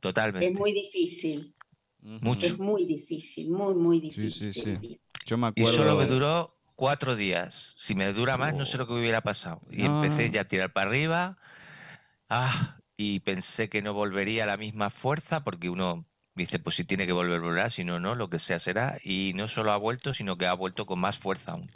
Totalmente. 0.00 0.48
Es 0.48 0.58
muy 0.58 0.72
difícil, 0.72 1.54
Mucho. 2.00 2.46
es 2.46 2.58
muy 2.58 2.84
difícil, 2.86 3.50
muy, 3.50 3.74
muy 3.74 4.00
difícil. 4.00 4.52
sí, 4.54 4.62
sí. 4.62 5.00
Yo 5.26 5.36
me 5.38 5.48
Y 5.48 5.50
acuerdo. 5.62 5.72
solo 5.72 5.96
me 5.96 6.06
duró 6.06 6.56
cuatro 6.74 7.14
días. 7.14 7.74
Si 7.78 7.94
me 7.94 8.12
dura 8.12 8.36
más, 8.36 8.54
no 8.54 8.64
sé 8.64 8.78
lo 8.78 8.86
que 8.86 8.94
me 8.94 9.00
hubiera 9.00 9.20
pasado. 9.20 9.60
Y 9.70 9.82
No. 9.82 10.02
empecé 10.02 10.30
ya 10.30 10.40
a 10.42 10.44
tirar 10.48 10.72
para 10.72 10.88
arriba. 10.90 11.38
Ah, 12.28 12.78
y 12.96 13.20
pensé 13.20 13.68
que 13.68 13.82
no 13.82 13.92
volvería 13.94 14.44
a 14.44 14.46
la 14.46 14.56
misma 14.56 14.88
fuerza, 14.90 15.44
porque 15.44 15.68
uno 15.68 16.06
dice, 16.34 16.58
pues 16.58 16.76
si 16.76 16.84
tiene 16.84 17.06
que 17.06 17.12
volver, 17.12 17.40
volverá, 17.40 17.68
si 17.70 17.84
no, 17.84 18.00
no, 18.00 18.14
lo 18.14 18.28
que 18.28 18.38
sea 18.38 18.58
será. 18.58 18.98
Y 19.04 19.32
no 19.34 19.46
solo 19.48 19.72
ha 19.72 19.76
vuelto, 19.76 20.14
sino 20.14 20.36
que 20.38 20.46
ha 20.46 20.54
vuelto 20.54 20.86
con 20.86 20.98
más 21.00 21.18
fuerza 21.18 21.52
aún. 21.52 21.70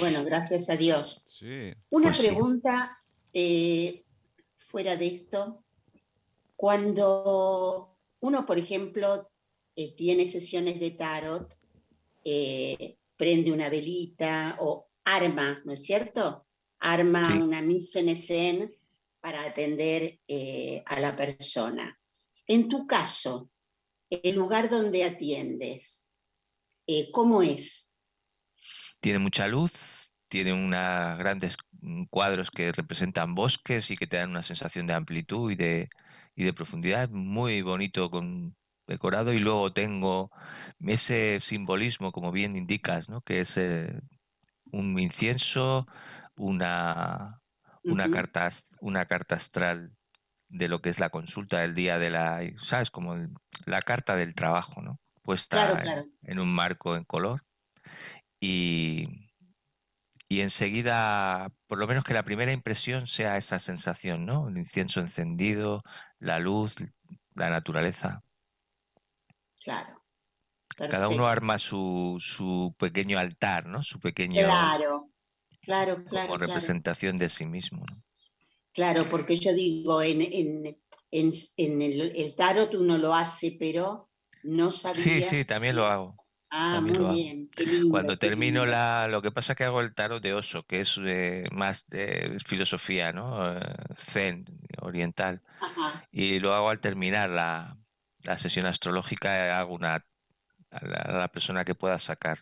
Bueno, 0.00 0.24
gracias 0.24 0.68
a 0.70 0.76
Dios. 0.76 1.24
Sí. 1.38 1.72
Una 1.90 2.08
Pues 2.08 2.18
sí. 2.18 2.26
pregunta 2.28 2.98
eh, 3.32 4.04
fuera 4.56 4.96
de 4.96 5.06
esto. 5.08 5.64
Cuando 6.58 7.96
uno, 8.18 8.44
por 8.44 8.58
ejemplo, 8.58 9.30
eh, 9.76 9.94
tiene 9.94 10.24
sesiones 10.24 10.80
de 10.80 10.90
tarot, 10.90 11.54
eh, 12.24 12.98
prende 13.16 13.52
una 13.52 13.68
velita 13.68 14.56
o 14.58 14.88
arma, 15.04 15.62
¿no 15.64 15.74
es 15.74 15.84
cierto? 15.84 16.48
Arma 16.80 17.24
Sí. 17.24 17.34
una 17.34 17.62
mise 17.62 18.00
en 18.00 18.16
scène 18.16 18.72
para 19.20 19.44
atender 19.44 20.18
eh, 20.26 20.82
a 20.84 20.98
la 20.98 21.14
persona. 21.14 21.96
En 22.48 22.68
tu 22.68 22.88
caso, 22.88 23.52
el 24.10 24.34
lugar 24.34 24.68
donde 24.68 25.04
atiendes, 25.04 26.12
¿cómo 27.12 27.40
es? 27.40 27.94
Tiene 28.98 29.20
mucha 29.20 29.46
luz, 29.46 30.12
tiene 30.28 30.52
unos 30.52 31.18
grandes 31.18 31.56
mm, 31.82 32.06
cuadros 32.06 32.50
que 32.50 32.72
representan 32.72 33.36
bosques 33.36 33.92
y 33.92 33.96
que 33.96 34.08
te 34.08 34.16
dan 34.16 34.30
una 34.30 34.42
sensación 34.42 34.86
de 34.86 34.94
amplitud 34.94 35.52
y 35.52 35.54
de, 35.54 35.88
y 36.38 36.44
de 36.44 36.52
profundidad. 36.52 37.08
Muy 37.10 37.62
bonito 37.62 38.10
con 38.12 38.56
decorado. 38.86 39.32
Y 39.32 39.40
luego 39.40 39.72
tengo 39.72 40.30
ese 40.78 41.40
simbolismo, 41.40 42.12
como 42.12 42.30
bien 42.30 42.54
indicas, 42.54 43.08
¿no? 43.08 43.22
que 43.22 43.40
es 43.40 43.56
eh, 43.58 44.00
un 44.70 45.00
incienso, 45.00 45.88
una, 46.36 47.42
una, 47.82 48.08
carta, 48.08 48.48
una 48.80 49.06
carta 49.06 49.34
astral 49.34 49.96
de 50.48 50.68
lo 50.68 50.80
que 50.80 50.90
es 50.90 51.00
la 51.00 51.10
consulta 51.10 51.58
del 51.58 51.74
día 51.74 51.98
de 51.98 52.10
la, 52.10 52.40
¿sabes? 52.56 52.90
Como 52.92 53.14
el- 53.14 53.30
la 53.66 53.82
carta 53.82 54.14
del 54.14 54.34
trabajo, 54.36 54.80
¿no? 54.80 55.00
Puesta 55.22 55.56
Claro, 55.56 55.74
en- 55.74 55.82
claro. 55.82 56.04
en 56.22 56.38
un 56.38 56.54
marco 56.54 56.94
en 56.94 57.02
color 57.04 57.44
y, 58.40 59.08
y 60.28 60.40
enseguida, 60.40 61.50
por 61.66 61.78
lo 61.78 61.86
menos 61.88 62.04
que 62.04 62.14
la 62.14 62.22
primera 62.22 62.52
impresión 62.52 63.08
sea 63.08 63.36
esa 63.36 63.58
sensación, 63.58 64.24
¿no? 64.24 64.48
El 64.48 64.56
incienso 64.56 65.00
encendido, 65.00 65.82
la 66.18 66.38
luz, 66.38 66.76
la 67.34 67.50
naturaleza. 67.50 68.22
Claro. 69.62 70.04
Cada 70.76 71.08
uno 71.08 71.26
arma 71.26 71.58
su, 71.58 72.16
su 72.20 72.74
pequeño 72.78 73.18
altar, 73.18 73.66
¿no? 73.66 73.82
Su 73.82 73.98
pequeño 73.98 74.40
Claro, 74.42 75.10
claro, 75.60 75.94
como 75.96 76.06
claro, 76.06 76.28
claro. 76.34 76.46
representación 76.46 77.16
de 77.16 77.28
sí 77.28 77.46
mismo. 77.46 77.84
¿no? 77.84 78.02
Claro, 78.72 79.04
porque 79.10 79.34
yo 79.34 79.52
digo, 79.52 80.02
en, 80.02 80.22
en, 80.22 80.78
en, 81.10 81.30
en 81.56 81.82
el, 81.82 82.12
el 82.16 82.34
tarot 82.36 82.74
uno 82.74 82.96
lo 82.96 83.12
hace, 83.12 83.56
pero 83.58 84.08
no 84.44 84.70
sabía. 84.70 85.02
Sí, 85.02 85.22
sí, 85.22 85.44
también 85.44 85.74
lo 85.74 85.86
hago. 85.86 86.14
Ah, 86.50 86.80
lo 86.80 86.82
muy 86.82 86.94
hago. 86.94 87.08
bien, 87.14 87.50
qué 87.54 87.64
lindo. 87.66 87.88
Cuando 87.90 88.18
qué 88.18 88.28
termino 88.28 88.60
lindo. 88.60 88.70
la, 88.72 89.08
lo 89.08 89.20
que 89.22 89.30
pasa 89.32 89.52
es 89.52 89.56
que 89.58 89.64
hago 89.64 89.80
el 89.80 89.94
tarot 89.94 90.22
de 90.22 90.32
oso, 90.34 90.64
que 90.66 90.80
es 90.80 90.98
eh, 91.04 91.44
más 91.52 91.86
de 91.88 92.38
filosofía, 92.46 93.12
¿no? 93.12 93.56
Eh, 93.58 93.60
Zen, 93.96 94.46
oriental. 94.80 95.42
Ajá, 95.60 96.08
Y 96.10 96.40
lo 96.40 96.54
hago 96.54 96.70
al 96.70 96.80
terminar 96.80 97.30
la, 97.30 97.76
la 98.24 98.36
sesión 98.38 98.66
astrológica, 98.66 99.58
hago 99.58 99.74
una 99.74 99.96
a 100.70 100.86
la, 100.86 100.96
a 100.98 101.12
la 101.18 101.28
persona 101.28 101.64
que 101.64 101.74
pueda 101.74 101.98
sacar 101.98 102.38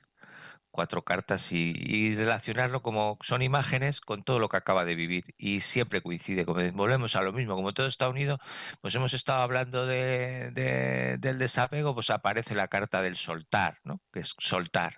cuatro 0.76 1.02
cartas 1.02 1.50
y, 1.52 1.72
y 1.76 2.14
relacionarlo 2.14 2.80
como 2.82 3.18
son 3.22 3.42
imágenes 3.42 4.00
con 4.00 4.22
todo 4.22 4.38
lo 4.38 4.48
que 4.48 4.58
acaba 4.58 4.84
de 4.84 4.94
vivir 4.94 5.24
y 5.36 5.58
siempre 5.60 6.00
coincide, 6.02 6.44
como 6.46 6.60
volvemos 6.72 7.16
a 7.16 7.22
lo 7.22 7.32
mismo, 7.32 7.56
como 7.56 7.72
todo 7.74 7.86
está 7.88 8.08
unido, 8.08 8.38
pues 8.80 8.94
hemos 8.94 9.12
estado 9.14 9.40
hablando 9.40 9.86
de, 9.86 10.52
de- 10.52 11.16
del 11.18 11.38
desapego, 11.38 11.94
pues 11.94 12.10
aparece 12.10 12.54
la 12.54 12.68
carta 12.68 13.02
del 13.02 13.16
soltar, 13.16 13.78
¿no? 13.82 14.00
Que 14.12 14.20
es 14.20 14.34
soltar. 14.38 14.94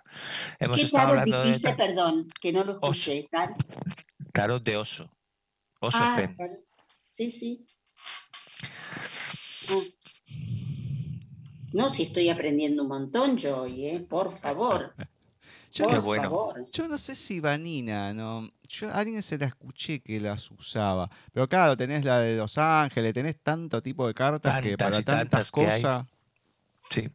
Hemos 0.59 0.79
¿Qué 0.79 0.85
estado 0.85 1.07
hablando 1.07 1.39
de 1.39 1.45
dijiste? 1.47 1.69
ta- 1.71 1.77
Perdón, 1.77 2.27
que 2.39 2.53
no 2.53 2.63
lo 2.63 2.77
Oso. 2.81 3.11
escuché. 3.11 3.27
Tar- 3.31 3.55
tarot 4.33 4.61
de 4.63 4.77
oso, 4.77 5.09
oso 5.79 5.97
Ah, 6.01 6.13
zen. 6.15 6.37
Sí, 7.07 7.31
sí. 7.31 7.65
Ah. 9.69 9.75
No, 11.71 11.89
si 11.89 12.03
estoy 12.03 12.29
aprendiendo 12.29 12.81
un 12.83 12.89
montón 12.89 13.37
yo 13.37 13.61
hoy, 13.61 13.85
¿eh? 13.85 13.99
Por 13.99 14.31
favor. 14.31 14.93
Yo, 15.71 15.87
Qué 15.87 15.95
por 15.97 16.03
bueno. 16.03 16.53
yo 16.71 16.87
no 16.87 16.97
sé 16.97 17.15
si 17.15 17.39
Vanina, 17.39 18.13
no. 18.13 18.49
Yo 18.63 18.89
a 18.89 18.93
alguien 18.99 19.21
se 19.21 19.37
la 19.37 19.45
escuché 19.47 19.99
que 20.01 20.19
las 20.19 20.49
usaba. 20.49 21.09
Pero 21.31 21.47
claro, 21.47 21.77
tenés 21.77 22.03
la 22.03 22.19
de 22.19 22.35
Los 22.37 22.57
Ángeles, 22.57 23.13
tenés 23.13 23.37
tanto 23.41 23.81
tipo 23.81 24.07
de 24.07 24.13
cartas 24.15 24.61
que 24.61 24.75
para 24.77 24.91
tantas 24.91 25.15
tantas 25.19 25.51
cosas. 25.51 26.05
Sí. 26.89 27.07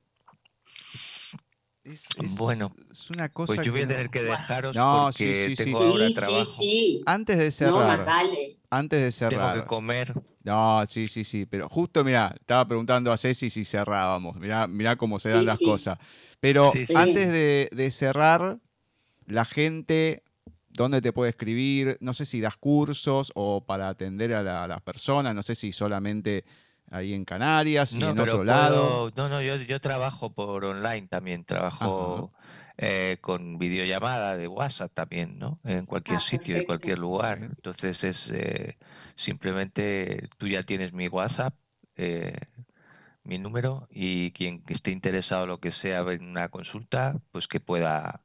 Es, 1.84 2.06
es- 2.16 2.34
Bueno, 2.36 2.72
es 2.90 3.10
una 3.10 3.28
cosa 3.28 3.54
Pues 3.54 3.66
yo 3.66 3.72
voy 3.72 3.82
a 3.82 3.86
que 3.86 3.88
tener 3.92 4.04
no- 4.06 4.10
que 4.10 4.22
dejaros 4.22 4.76
No, 4.76 5.02
porque 5.04 5.46
sí, 5.48 5.56
sí. 5.56 5.64
tengo 5.64 5.80
Sí, 5.80 5.86
ahora 5.86 6.06
sí, 6.08 6.14
trabajo. 6.14 6.44
sí. 6.44 7.02
Antes 7.06 7.36
de 7.38 7.44
No, 7.44 7.50
cerrar, 7.50 7.98
más 7.98 8.06
vale. 8.06 8.58
antes 8.70 9.00
de 9.20 9.28
Tengo 9.28 9.42
cerrar. 9.42 9.60
que 9.60 9.66
comer. 9.66 10.14
No, 10.44 10.84
sí, 10.86 11.06
sí, 11.06 11.24
sí, 11.24 11.46
pero 11.46 11.68
justo, 11.70 12.04
mira, 12.04 12.34
estaba 12.38 12.68
preguntando 12.68 13.10
a 13.10 13.16
Ceci 13.16 13.48
si 13.48 13.64
cerrábamos, 13.64 14.36
mirá, 14.36 14.66
mirá 14.66 14.94
cómo 14.96 15.18
se 15.18 15.30
dan 15.30 15.40
Sí, 15.40 15.46
las 15.46 15.58
sí. 15.58 15.64
cosas. 15.64 15.98
Pero 16.38 16.68
Sí, 16.70 16.84
sí. 16.86 16.94
antes 16.96 17.28
de, 17.32 17.70
de 17.72 17.90
cerrar, 17.90 18.58
la 19.26 19.46
gente, 19.46 20.22
¿dónde 20.68 21.00
te 21.00 21.14
puede 21.14 21.30
escribir? 21.30 21.96
No 22.00 22.12
sé 22.12 22.26
si 22.26 22.40
das 22.42 22.56
cursos 22.58 23.32
o 23.34 23.64
para 23.64 23.88
atender 23.88 24.34
a 24.34 24.42
la- 24.42 24.64
a 24.64 24.68
las 24.68 24.82
personas, 24.82 25.34
no 25.34 25.42
sé 25.42 25.54
si 25.54 25.72
solamente 25.72 26.44
ahí 26.90 27.14
en 27.14 27.24
Canarias 27.24 27.92
y 27.94 28.00
No, 28.00 28.10
en 28.10 28.18
otro 28.20 28.44
lado. 28.44 29.10
puedo- 29.10 29.10
no, 29.16 29.28
no, 29.30 29.40
yo, 29.40 29.56
yo 29.56 29.80
trabajo 29.80 30.34
por 30.34 30.62
online 30.66 31.08
también, 31.08 31.44
trabajo 31.46 32.30
eh, 32.76 33.18
con 33.20 33.58
videollamada 33.58 34.36
de 34.36 34.48
WhatsApp 34.48 34.92
también, 34.94 35.38
¿no? 35.38 35.60
En 35.64 35.86
cualquier 35.86 36.18
Ah, 36.18 36.22
sitio, 36.22 36.56
en 36.56 36.64
cualquier 36.64 36.98
lugar. 36.98 37.38
Entonces 37.42 38.02
es 38.04 38.30
eh, 38.32 38.76
simplemente 39.14 40.28
tú 40.38 40.48
ya 40.48 40.62
tienes 40.62 40.92
mi 40.92 41.08
WhatsApp, 41.08 41.54
eh, 41.96 42.36
mi 43.22 43.38
número 43.38 43.86
y 43.90 44.32
quien 44.32 44.62
esté 44.68 44.90
interesado 44.90 45.46
lo 45.46 45.58
que 45.60 45.70
sea 45.70 46.00
en 46.00 46.24
una 46.28 46.48
consulta, 46.48 47.16
pues 47.32 47.48
que 47.48 47.60
pueda 47.60 48.20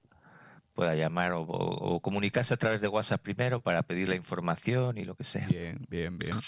pueda 0.73 0.95
llamar 0.95 1.33
o, 1.33 1.41
o- 1.41 1.95
o 1.95 1.99
comunicarse 1.99 2.53
a 2.53 2.57
través 2.57 2.79
de 2.79 2.87
WhatsApp 2.87 3.21
primero 3.21 3.59
para 3.61 3.83
pedir 3.83 4.07
la 4.07 4.15
información 4.15 4.97
y 4.97 5.03
lo 5.03 5.13
que 5.15 5.25
sea. 5.25 5.45
Bien, 5.47 5.85
bien, 5.89 6.17
bien. 6.17 6.39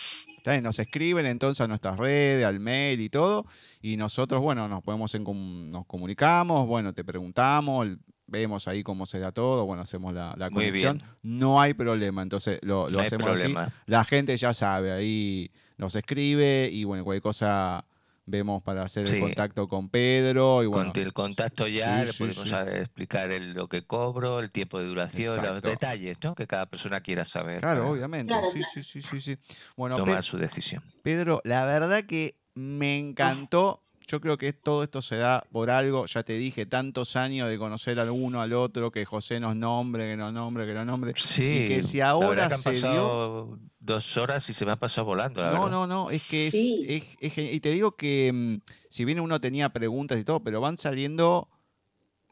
Está 0.42 0.60
Nos 0.60 0.80
escriben 0.80 1.28
entonces 1.28 1.62
a 1.62 1.68
nuestras 1.68 1.98
redes, 2.00 2.44
al 2.46 2.60
mail 2.60 3.00
y 3.00 3.10
todo, 3.10 3.46
y 3.80 3.96
nosotros, 3.96 4.42
bueno, 4.42 4.68
nos 4.68 4.82
podemos 4.82 5.14
en 5.14 5.24
com- 5.24 5.70
nos 5.70 5.86
comunicamos, 5.86 6.66
bueno, 6.68 6.94
te 6.94 7.04
preguntamos, 7.04 7.88
vemos 8.26 8.68
ahí 8.68 8.82
cómo 8.82 9.06
se 9.06 9.20
da 9.20 9.32
todo, 9.32 9.66
bueno, 9.68 9.84
hacemos 9.84 10.16
la, 10.16 10.34
la 10.38 10.50
conexión. 10.50 11.04
No 11.22 11.62
hay 11.62 11.76
problema, 11.76 12.24
entonces 12.24 12.60
lo, 12.64 12.90
lo 12.90 12.98
No 12.98 13.00
hacemos 13.02 13.28
así. 13.28 13.42
La 13.86 14.04
gente 14.04 14.36
ya 14.36 14.52
sabe, 14.52 14.92
ahí 14.92 15.52
nos 15.78 15.96
escribe 15.96 16.70
y 16.72 16.86
bueno, 16.86 17.04
cualquier 17.04 17.22
cosa 17.22 17.86
vemos 18.32 18.64
para 18.64 18.84
hacer 18.84 19.06
el 19.06 19.20
contacto 19.20 19.68
con 19.68 19.90
Pedro 19.90 20.64
y 20.64 20.66
bueno. 20.66 20.92
Con 20.94 21.02
el 21.04 21.14
contacto 21.14 21.68
ya 21.68 22.00
Sí, 22.00 22.06
le 22.08 22.14
podemos 22.14 22.50
sí. 22.50 22.56
explicar 22.80 23.30
el- 23.32 23.54
lo 23.54 23.68
que 23.68 23.86
cobro, 23.86 24.40
el 24.40 24.50
tiempo 24.50 24.80
de 24.80 24.88
duración, 24.88 25.44
los 25.44 25.62
detalles, 25.62 26.18
¿no? 26.24 26.34
Que 26.34 26.48
cada 26.48 26.66
persona 26.66 27.02
quiera 27.02 27.26
saber. 27.26 27.60
Claro, 27.60 27.82
para 27.82 27.92
obviamente. 27.92 28.28
Claro, 28.34 28.48
sí, 28.52 28.64
sí, 28.74 28.82
sí, 28.82 29.02
sí, 29.02 29.22
sí. 29.22 29.38
Bueno, 29.76 29.98
tomar 29.98 30.24
su 30.24 30.38
decisión. 30.38 30.82
Pedro, 31.04 31.42
la 31.44 31.66
verdad 31.66 32.06
que 32.06 32.38
me 32.56 32.98
encantó. 32.98 33.84
Yo 34.12 34.20
creo 34.20 34.38
que 34.38 34.52
todo 34.52 34.84
esto 34.84 35.02
se 35.02 35.16
da 35.16 35.42
por 35.54 35.70
algo. 35.70 36.06
Ya 36.06 36.22
te 36.24 36.34
dije, 36.34 36.66
tantos 36.66 37.16
años 37.16 37.50
de 37.50 37.58
conocer 37.58 37.98
al 37.98 38.10
uno 38.10 38.42
al 38.42 38.52
otro, 38.52 38.92
que 38.92 39.06
José 39.06 39.40
nos 39.40 39.56
nombre, 39.56 40.06
que 40.10 40.18
nos 40.18 40.34
nombre, 40.34 40.66
que 40.66 40.74
nos 40.74 40.86
nombre. 40.86 41.14
Sí, 41.16 41.66
que 41.70 41.82
si 41.82 42.00
la 42.00 42.10
ahora 42.10 42.50
que 42.50 42.56
han 42.56 42.60
se 42.60 42.72
dio- 42.72 42.82
pasado 42.82 43.58
dos 43.80 44.18
horas 44.18 44.50
y 44.50 44.54
se 44.54 44.66
me 44.66 44.74
ha 44.74 44.76
pasado 44.76 45.06
volando, 45.06 45.40
la 45.42 45.48
No, 45.52 45.54
verdad. 45.64 45.70
no, 45.72 45.88
no, 45.88 46.10
es 46.12 46.30
que 46.30 46.48
es, 46.48 46.52
Sí. 46.52 46.86
es- 46.90 47.16
es 47.22 47.34
genial. 47.34 47.56
Y 47.56 47.60
te 47.62 47.70
digo 47.72 47.96
que 47.96 48.32
mm, 48.34 48.70
si 48.90 49.06
bien 49.06 49.22
uno 49.22 49.40
tenía 49.40 49.70
preguntas 49.70 50.20
y 50.20 50.26
todo, 50.26 50.42
pero 50.44 50.60
van 50.60 50.78
saliendo 50.78 51.48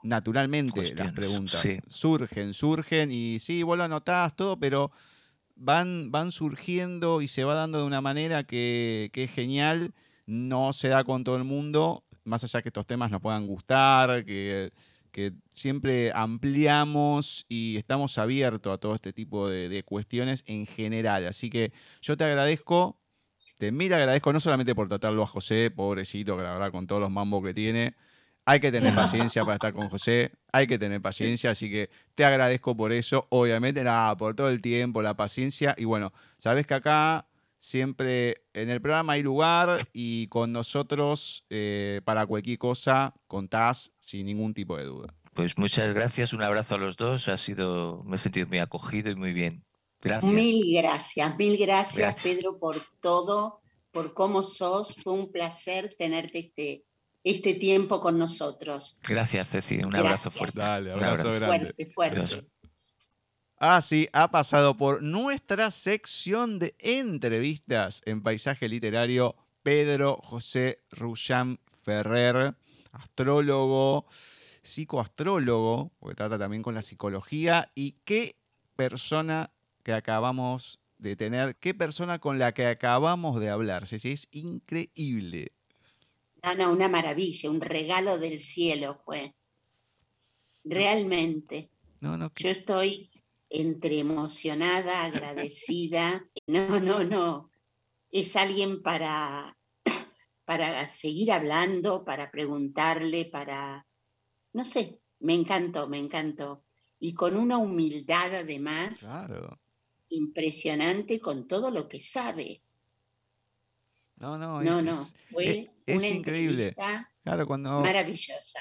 naturalmente 0.04 0.94
las 0.96 1.12
preguntas. 1.14 1.62
sí. 1.62 1.80
Surgen, 1.88 2.54
surgen 2.54 3.12
y 3.12 3.40
sí, 3.40 3.64
vos 3.64 3.78
lo 3.78 3.84
anotás 3.86 4.36
todo, 4.36 4.58
pero 4.58 4.92
van, 5.56 6.12
van 6.12 6.32
surgiendo 6.32 7.22
y 7.22 7.28
se 7.28 7.44
va 7.44 7.54
dando 7.56 7.80
de 7.80 7.86
una 7.86 8.02
manera 8.02 8.44
que, 8.44 9.10
que 9.14 9.24
es 9.26 9.32
genial. 9.32 9.94
No 10.30 10.74
se 10.74 10.90
da 10.90 11.04
con 11.04 11.24
todo 11.24 11.38
el 11.38 11.44
mundo, 11.44 12.04
más 12.24 12.44
allá 12.44 12.62
que 12.62 12.70
estos 12.70 12.86
temas 12.86 13.10
nos 13.10 13.20
puedan 13.20 13.48
gustar, 13.48 14.24
que, 14.26 14.72
que 15.12 15.34
siempre 15.52 16.12
ampliamos 16.14 17.48
y 17.50 17.78
estamos 17.78 18.16
abiertos 18.20 18.72
a 18.72 18.78
todo 18.78 18.94
este 18.94 19.12
tipo 19.12 19.50
de, 19.50 19.70
de 19.70 19.82
cuestiones 19.82 20.44
en 20.46 20.68
general. 20.68 21.26
Así 21.26 21.50
que 21.50 21.74
yo 22.02 22.16
te 22.16 22.26
agradezco, 22.26 23.00
te 23.58 23.72
mira 23.72 23.98
agradezco 23.98 24.32
no 24.32 24.40
solamente 24.40 24.76
por 24.76 24.88
tratarlo 24.88 25.24
a 25.24 25.28
José, 25.28 25.72
pobrecito, 25.72 26.38
que 26.38 26.44
la 26.44 26.54
verdad 26.54 26.72
con 26.72 26.86
todos 26.86 27.02
los 27.02 27.10
mambos 27.10 27.44
que 27.44 27.56
tiene, 27.56 27.96
hay 28.46 28.60
que 28.60 28.72
tener 28.72 28.96
paciencia 28.96 29.44
para 29.44 29.56
estar 29.56 29.74
con 29.74 29.90
José, 29.90 30.32
hay 30.52 30.66
que 30.66 30.80
tener 30.80 31.02
paciencia, 31.02 31.52
así 31.52 31.70
que 31.70 31.90
te 32.16 32.26
agradezco 32.26 32.76
por 32.76 32.92
eso, 32.92 33.28
obviamente, 33.30 33.84
nada, 33.84 34.16
por 34.18 34.36
todo 34.36 34.50
el 34.50 34.62
tiempo, 34.62 35.02
la 35.02 35.16
paciencia, 35.16 35.76
y 35.78 35.86
bueno, 35.86 36.14
sabes 36.38 36.66
que 36.66 36.74
acá 36.74 37.29
siempre 37.60 38.46
en 38.54 38.70
el 38.70 38.82
programa 38.82 39.14
hay 39.14 39.24
lugar 39.24 39.78
y 39.94 40.28
con 40.28 40.52
nosotros 40.52 41.46
eh, 41.50 42.02
para 42.06 42.26
cualquier 42.26 42.58
cosa 42.58 43.14
contás 43.28 43.92
sin 44.06 44.26
ningún 44.26 44.54
tipo 44.54 44.78
de 44.78 44.86
duda. 44.86 45.14
Pues 45.34 45.58
muchas 45.58 45.94
gracias, 45.94 46.34
un 46.34 46.42
abrazo 46.44 46.76
a 46.76 46.78
los 46.80 46.98
dos. 46.98 47.30
Ha 47.30 47.38
sido, 47.38 48.04
me 48.06 48.16
he 48.16 48.20
sentido 48.20 48.48
muy 48.48 48.60
acogido 48.60 49.12
y 49.12 49.16
muy 49.16 49.34
bien. 49.34 49.64
Gracias. 50.02 50.32
Mil 50.32 50.74
gracias, 50.74 51.38
mil 51.38 51.58
gracias, 51.58 51.98
Gracias. 51.98 52.36
Pedro, 52.36 52.58
por 52.58 52.76
todo, 53.02 53.62
por 53.92 54.14
cómo 54.14 54.44
sos. 54.44 54.96
Fue 54.96 55.14
un 55.14 55.32
placer 55.32 55.96
tenerte 55.98 56.40
este, 56.40 56.86
este 57.24 57.54
tiempo 57.54 58.00
con 58.00 58.18
nosotros. 58.18 59.00
Gracias, 59.08 59.50
Ceci. 59.50 59.82
Un 59.86 59.96
abrazo 59.96 60.32
fuerte. 60.32 60.60
Dale, 60.60 60.94
Un 60.96 61.04
abrazo 61.04 61.28
abrazo. 61.28 61.46
grande. 61.46 61.66
Fuerte, 61.66 61.94
fuerte. 61.94 62.22
Adiós. 62.22 62.59
Ah, 63.62 63.82
sí, 63.82 64.08
ha 64.14 64.32
pasado 64.32 64.78
por 64.78 65.04
nuestra 65.04 65.70
sección 65.70 66.60
de 66.60 66.76
entrevistas 66.80 68.02
en 68.06 68.24
paisaje 68.24 68.70
literario 68.70 69.36
Pedro 69.64 70.16
José 70.24 70.86
Rullán 70.92 71.60
Ferrer, 71.84 72.56
astrólogo, 72.94 74.06
psicoastrólogo, 74.64 75.92
porque 76.00 76.16
trata 76.16 76.40
también 76.40 76.64
con 76.64 76.74
la 76.74 76.82
psicología, 76.82 77.70
y 77.76 77.98
qué 78.06 78.38
persona 78.78 79.52
que 79.84 79.92
acabamos 79.92 80.80
de 80.98 81.18
tener, 81.18 81.58
qué 81.58 81.74
persona 81.74 82.20
con 82.20 82.40
la 82.40 82.54
que 82.54 82.66
acabamos 82.66 83.42
de 83.42 83.50
hablar, 83.50 83.88
sí, 83.88 84.00
sí, 84.00 84.14
es 84.14 84.30
increíble. 84.32 85.52
Ana, 86.44 86.70
una 86.70 86.88
maravilla, 86.88 87.50
un 87.50 87.60
regalo 87.60 88.20
del 88.20 88.40
cielo 88.40 88.96
fue. 88.96 89.36
Realmente. 90.64 91.70
No, 92.00 92.18
no, 92.18 92.32
Yo 92.38 92.50
estoy 92.50 93.10
entre 93.50 94.00
emocionada, 94.00 95.06
agradecida. 95.06 96.26
No, 96.48 96.80
no, 96.80 97.04
no. 97.04 97.52
Es 98.12 98.36
alguien 98.36 98.82
para, 98.82 99.56
para 100.46 100.90
seguir 100.90 101.32
hablando, 101.32 102.04
para 102.04 102.32
preguntarle, 102.32 103.26
para... 103.26 103.86
No 104.54 104.66
sé, 104.66 105.00
me 105.20 105.36
encantó, 105.36 105.88
me 105.88 106.00
encantó. 106.00 106.64
Y 107.00 107.14
con 107.14 107.38
una 107.38 107.60
humildad 107.60 108.34
además 108.34 109.02
claro. 109.02 109.60
impresionante 110.10 111.20
con 111.20 111.48
todo 111.48 111.70
lo 111.70 111.88
que 111.88 112.02
sabe. 112.02 112.62
No, 114.18 114.38
no, 114.38 114.62
No, 114.64 114.80
es- 114.80 114.86
no, 114.86 115.06
fue 115.32 115.72
es 115.86 115.98
una 115.98 116.08
increíble. 116.08 116.68
entrevista 116.70 117.12
Claro, 117.24 117.46
cuando... 117.46 117.80
maravillosa. 117.82 118.60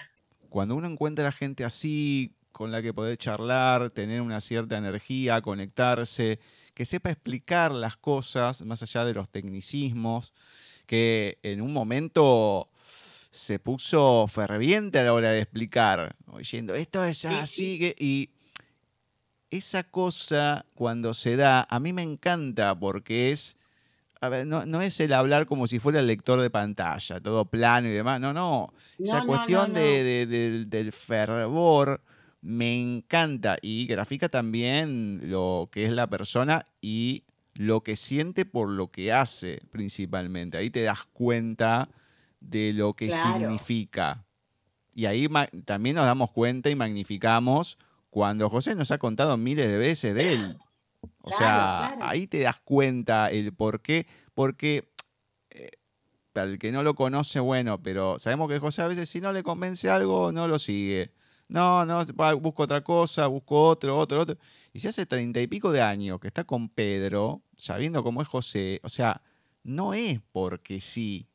cuando 0.50 0.76
uno 0.76 0.88
encuentra 0.88 1.32
gente 1.32 1.64
así, 1.64 2.34
con 2.58 2.72
la 2.72 2.82
que 2.82 2.92
poder 2.92 3.16
charlar, 3.16 3.90
tener 3.90 4.20
una 4.20 4.40
cierta 4.40 4.76
energía, 4.76 5.40
conectarse, 5.40 6.40
que 6.74 6.84
sepa 6.84 7.08
explicar 7.10 7.70
las 7.70 7.96
cosas 7.96 8.62
más 8.62 8.82
allá 8.82 9.04
de 9.04 9.14
los 9.14 9.28
tecnicismos, 9.28 10.34
que 10.84 11.38
en 11.44 11.60
un 11.62 11.72
momento 11.72 12.68
se 13.30 13.60
puso 13.60 14.26
ferviente 14.26 14.98
a 14.98 15.04
la 15.04 15.12
hora 15.12 15.30
de 15.30 15.40
explicar, 15.42 16.16
diciendo, 16.36 16.74
esto 16.74 17.04
es 17.04 17.18
Sí, 17.18 17.28
así, 17.28 17.46
sí. 17.46 17.78
que-". 17.78 17.94
y 17.96 18.30
esa 19.50 19.84
cosa 19.84 20.66
cuando 20.74 21.14
se 21.14 21.36
da, 21.36 21.64
a 21.70 21.78
mí 21.78 21.92
me 21.92 22.02
encanta 22.02 22.76
porque 22.76 23.30
es, 23.30 23.56
a 24.20 24.28
ver, 24.28 24.48
no, 24.48 24.66
no 24.66 24.82
es 24.82 24.98
el 24.98 25.12
hablar 25.12 25.46
como 25.46 25.68
si 25.68 25.78
fuera 25.78 26.00
el 26.00 26.08
lector 26.08 26.40
de 26.40 26.50
pantalla, 26.50 27.20
todo 27.20 27.44
plano 27.44 27.86
y 27.86 27.92
demás, 27.92 28.20
no, 28.20 28.32
no, 28.32 28.72
esa 28.98 29.20
No, 29.20 29.26
cuestión 29.26 29.72
de- 29.74 30.26
de- 30.26 30.64
del 30.66 30.90
fervor 30.92 32.00
me 32.40 32.80
encanta 32.80 33.58
y 33.60 33.86
grafica 33.86 34.28
también 34.28 35.20
lo 35.30 35.68
que 35.72 35.84
es 35.84 35.92
la 35.92 36.06
persona 36.06 36.66
y 36.80 37.24
lo 37.54 37.82
que 37.82 37.96
siente 37.96 38.44
por 38.44 38.68
lo 38.70 38.90
que 38.90 39.12
hace 39.12 39.62
principalmente. 39.70 40.56
Ahí 40.58 40.70
te 40.70 40.82
das 40.82 41.04
cuenta 41.12 41.88
de 42.40 42.72
lo 42.72 42.94
que 42.94 43.08
Claro. 43.08 43.38
significa. 43.38 44.24
Y 44.94 45.06
ahí 45.06 45.28
también 45.64 45.96
nos 45.96 46.04
damos 46.06 46.30
cuenta 46.30 46.70
y 46.70 46.76
magnificamos 46.76 47.78
cuando 48.10 48.48
José 48.48 48.74
nos 48.74 48.90
ha 48.90 48.98
contado 48.98 49.36
miles 49.36 49.66
de 49.68 49.78
veces 49.78 50.14
de 50.14 50.32
él. 50.32 50.56
O 51.22 51.30
Claro, 51.30 51.36
sea, 51.38 51.76
claro. 51.96 52.00
ahí 52.10 52.26
te 52.26 52.40
das 52.40 52.60
cuenta 52.60 53.30
el 53.30 53.52
por 53.52 53.80
qué. 53.82 54.06
Porque 54.34 54.92
eh, 55.50 55.70
para 56.32 56.46
el 56.46 56.58
que 56.58 56.70
no 56.72 56.82
lo 56.84 56.94
conoce, 56.94 57.40
bueno, 57.40 57.82
pero 57.82 58.18
sabemos 58.20 58.48
que 58.48 58.58
José 58.60 58.82
a 58.82 58.86
veces 58.88 59.08
si 59.08 59.20
no 59.20 59.32
le 59.32 59.42
convence 59.42 59.90
algo, 59.90 60.30
no 60.32 60.46
lo 60.48 60.58
sigue. 60.58 61.12
No, 61.48 61.86
no, 61.86 62.04
busco 62.38 62.64
otra 62.64 62.82
cosa, 62.82 63.26
busco 63.26 63.68
otro, 63.68 63.98
otro, 63.98 64.20
otro. 64.20 64.36
Y 64.72 64.80
si 64.80 64.88
hace 64.88 65.06
treinta 65.06 65.40
y 65.40 65.46
pico 65.46 65.72
de 65.72 65.80
años 65.80 66.20
que 66.20 66.28
está 66.28 66.44
con 66.44 66.68
Pedro, 66.68 67.42
sabiendo 67.56 68.02
cómo 68.02 68.20
es 68.20 68.28
José, 68.28 68.80
o 68.82 68.88
sea, 68.90 69.22
no 69.64 69.94
es 69.94 70.20
porque 70.30 70.80
sí. 70.80 71.26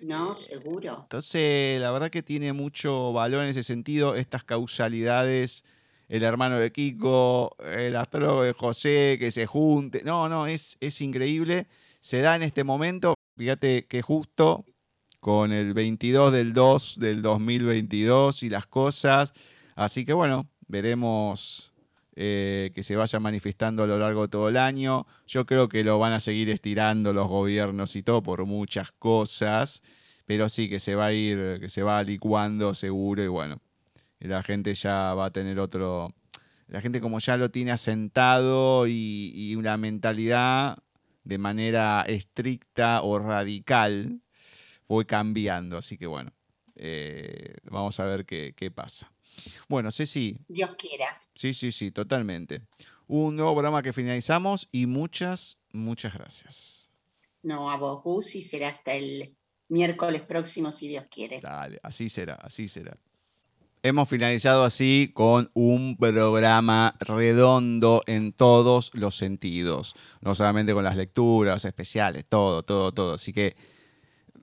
No, 0.00 0.34
seguro. 0.34 1.00
Entonces, 1.02 1.80
la 1.80 1.90
verdad 1.92 2.10
que 2.10 2.22
tiene 2.22 2.54
mucho 2.54 3.12
valor 3.12 3.42
en 3.42 3.50
ese 3.50 3.62
sentido, 3.62 4.16
estas 4.16 4.44
causalidades, 4.44 5.64
el 6.08 6.22
hermano 6.24 6.58
de 6.58 6.72
Kiko, 6.72 7.54
el 7.60 7.94
astrólogo 7.96 8.42
de 8.42 8.54
José, 8.54 9.16
que 9.20 9.30
se 9.30 9.46
junte. 9.46 10.02
No, 10.04 10.28
no, 10.28 10.46
es, 10.46 10.78
es 10.80 11.00
increíble. 11.02 11.66
Se 12.00 12.20
da 12.20 12.34
en 12.34 12.42
este 12.42 12.64
momento, 12.64 13.14
fíjate 13.36 13.86
que 13.86 14.02
justo 14.02 14.64
con 15.22 15.52
el 15.52 15.72
22 15.72 16.32
del 16.32 16.52
2 16.52 16.98
del 16.98 17.22
2022 17.22 18.42
y 18.42 18.48
las 18.48 18.66
cosas. 18.66 19.32
Así 19.76 20.04
que 20.04 20.12
bueno, 20.12 20.48
veremos 20.66 21.72
eh, 22.16 22.72
que 22.74 22.82
se 22.82 22.96
vaya 22.96 23.20
manifestando 23.20 23.84
a 23.84 23.86
lo 23.86 23.98
largo 23.98 24.22
de 24.22 24.28
todo 24.28 24.48
el 24.48 24.56
año. 24.56 25.06
Yo 25.28 25.46
creo 25.46 25.68
que 25.68 25.84
lo 25.84 26.00
van 26.00 26.12
a 26.12 26.18
seguir 26.18 26.50
estirando 26.50 27.12
los 27.12 27.28
gobiernos 27.28 27.94
y 27.94 28.02
todo 28.02 28.20
por 28.24 28.46
muchas 28.46 28.90
cosas, 28.90 29.80
pero 30.26 30.48
sí 30.48 30.68
que 30.68 30.80
se 30.80 30.96
va 30.96 31.06
a 31.06 31.12
ir, 31.12 31.60
que 31.60 31.68
se 31.68 31.84
va 31.84 32.02
licuando 32.02 32.74
seguro 32.74 33.22
y 33.22 33.28
bueno, 33.28 33.60
la 34.18 34.42
gente 34.42 34.74
ya 34.74 35.14
va 35.14 35.26
a 35.26 35.30
tener 35.30 35.60
otro, 35.60 36.12
la 36.66 36.80
gente 36.80 37.00
como 37.00 37.20
ya 37.20 37.36
lo 37.36 37.48
tiene 37.52 37.70
asentado 37.70 38.88
y, 38.88 39.30
y 39.36 39.54
una 39.54 39.76
mentalidad 39.76 40.78
de 41.22 41.38
manera 41.38 42.02
estricta 42.08 43.02
o 43.02 43.20
radical, 43.20 44.20
fue 44.86 45.06
cambiando, 45.06 45.76
así 45.76 45.96
que 45.96 46.06
bueno, 46.06 46.32
eh, 46.76 47.56
vamos 47.64 47.98
a 48.00 48.04
ver 48.04 48.24
qué, 48.24 48.54
qué 48.56 48.70
pasa. 48.70 49.12
Bueno, 49.68 49.90
Ceci, 49.90 50.38
Dios 50.48 50.74
quiera. 50.76 51.20
Sí, 51.34 51.54
sí, 51.54 51.72
sí, 51.72 51.90
totalmente. 51.90 52.62
Un 53.06 53.36
nuevo 53.36 53.52
programa 53.52 53.82
que 53.82 53.92
finalizamos 53.92 54.68
y 54.72 54.86
muchas, 54.86 55.58
muchas 55.72 56.14
gracias. 56.14 56.88
No, 57.42 57.70
a 57.70 57.76
vos, 57.76 58.02
Gus, 58.02 58.34
y 58.36 58.42
será 58.42 58.68
hasta 58.68 58.94
el 58.94 59.36
miércoles 59.68 60.22
próximo, 60.22 60.70
si 60.70 60.88
Dios 60.88 61.04
quiere. 61.10 61.40
Dale, 61.40 61.80
así 61.82 62.08
será, 62.08 62.34
así 62.34 62.68
será. 62.68 62.96
Hemos 63.84 64.08
finalizado 64.08 64.64
así 64.64 65.10
con 65.12 65.50
un 65.54 65.96
programa 65.96 66.94
redondo 67.00 68.02
en 68.06 68.32
todos 68.32 68.92
los 68.94 69.16
sentidos. 69.16 69.96
No 70.20 70.36
solamente 70.36 70.72
con 70.72 70.84
las 70.84 70.96
lecturas 70.96 71.64
especiales, 71.64 72.24
todo, 72.28 72.62
todo, 72.62 72.92
todo. 72.92 73.14
Así 73.14 73.32
que 73.32 73.56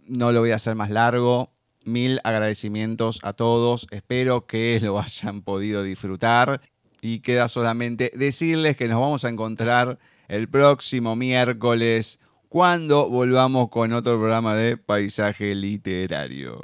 no 0.09 0.31
lo 0.31 0.41
voy 0.41 0.51
a 0.51 0.55
hacer 0.55 0.75
más 0.75 0.89
largo. 0.89 1.53
Mil 1.85 2.19
agradecimientos 2.23 3.19
a 3.23 3.33
todos. 3.33 3.87
Espero 3.91 4.45
que 4.45 4.79
lo 4.83 4.99
hayan 4.99 5.41
podido 5.41 5.83
disfrutar. 5.83 6.61
Y 7.01 7.19
queda 7.19 7.47
solamente 7.47 8.11
decirles 8.15 8.75
que 8.75 8.89
nos 8.89 8.99
vamos 8.99 9.23
a 9.23 9.29
encontrar 9.29 9.99
el 10.27 10.49
próximo 10.49 11.15
miércoles 11.15 12.19
cuando 12.49 13.07
volvamos 13.07 13.69
con 13.69 13.93
otro 13.93 14.17
programa 14.17 14.55
de 14.55 14.75
paisaje 14.75 15.55
literario. 15.55 16.61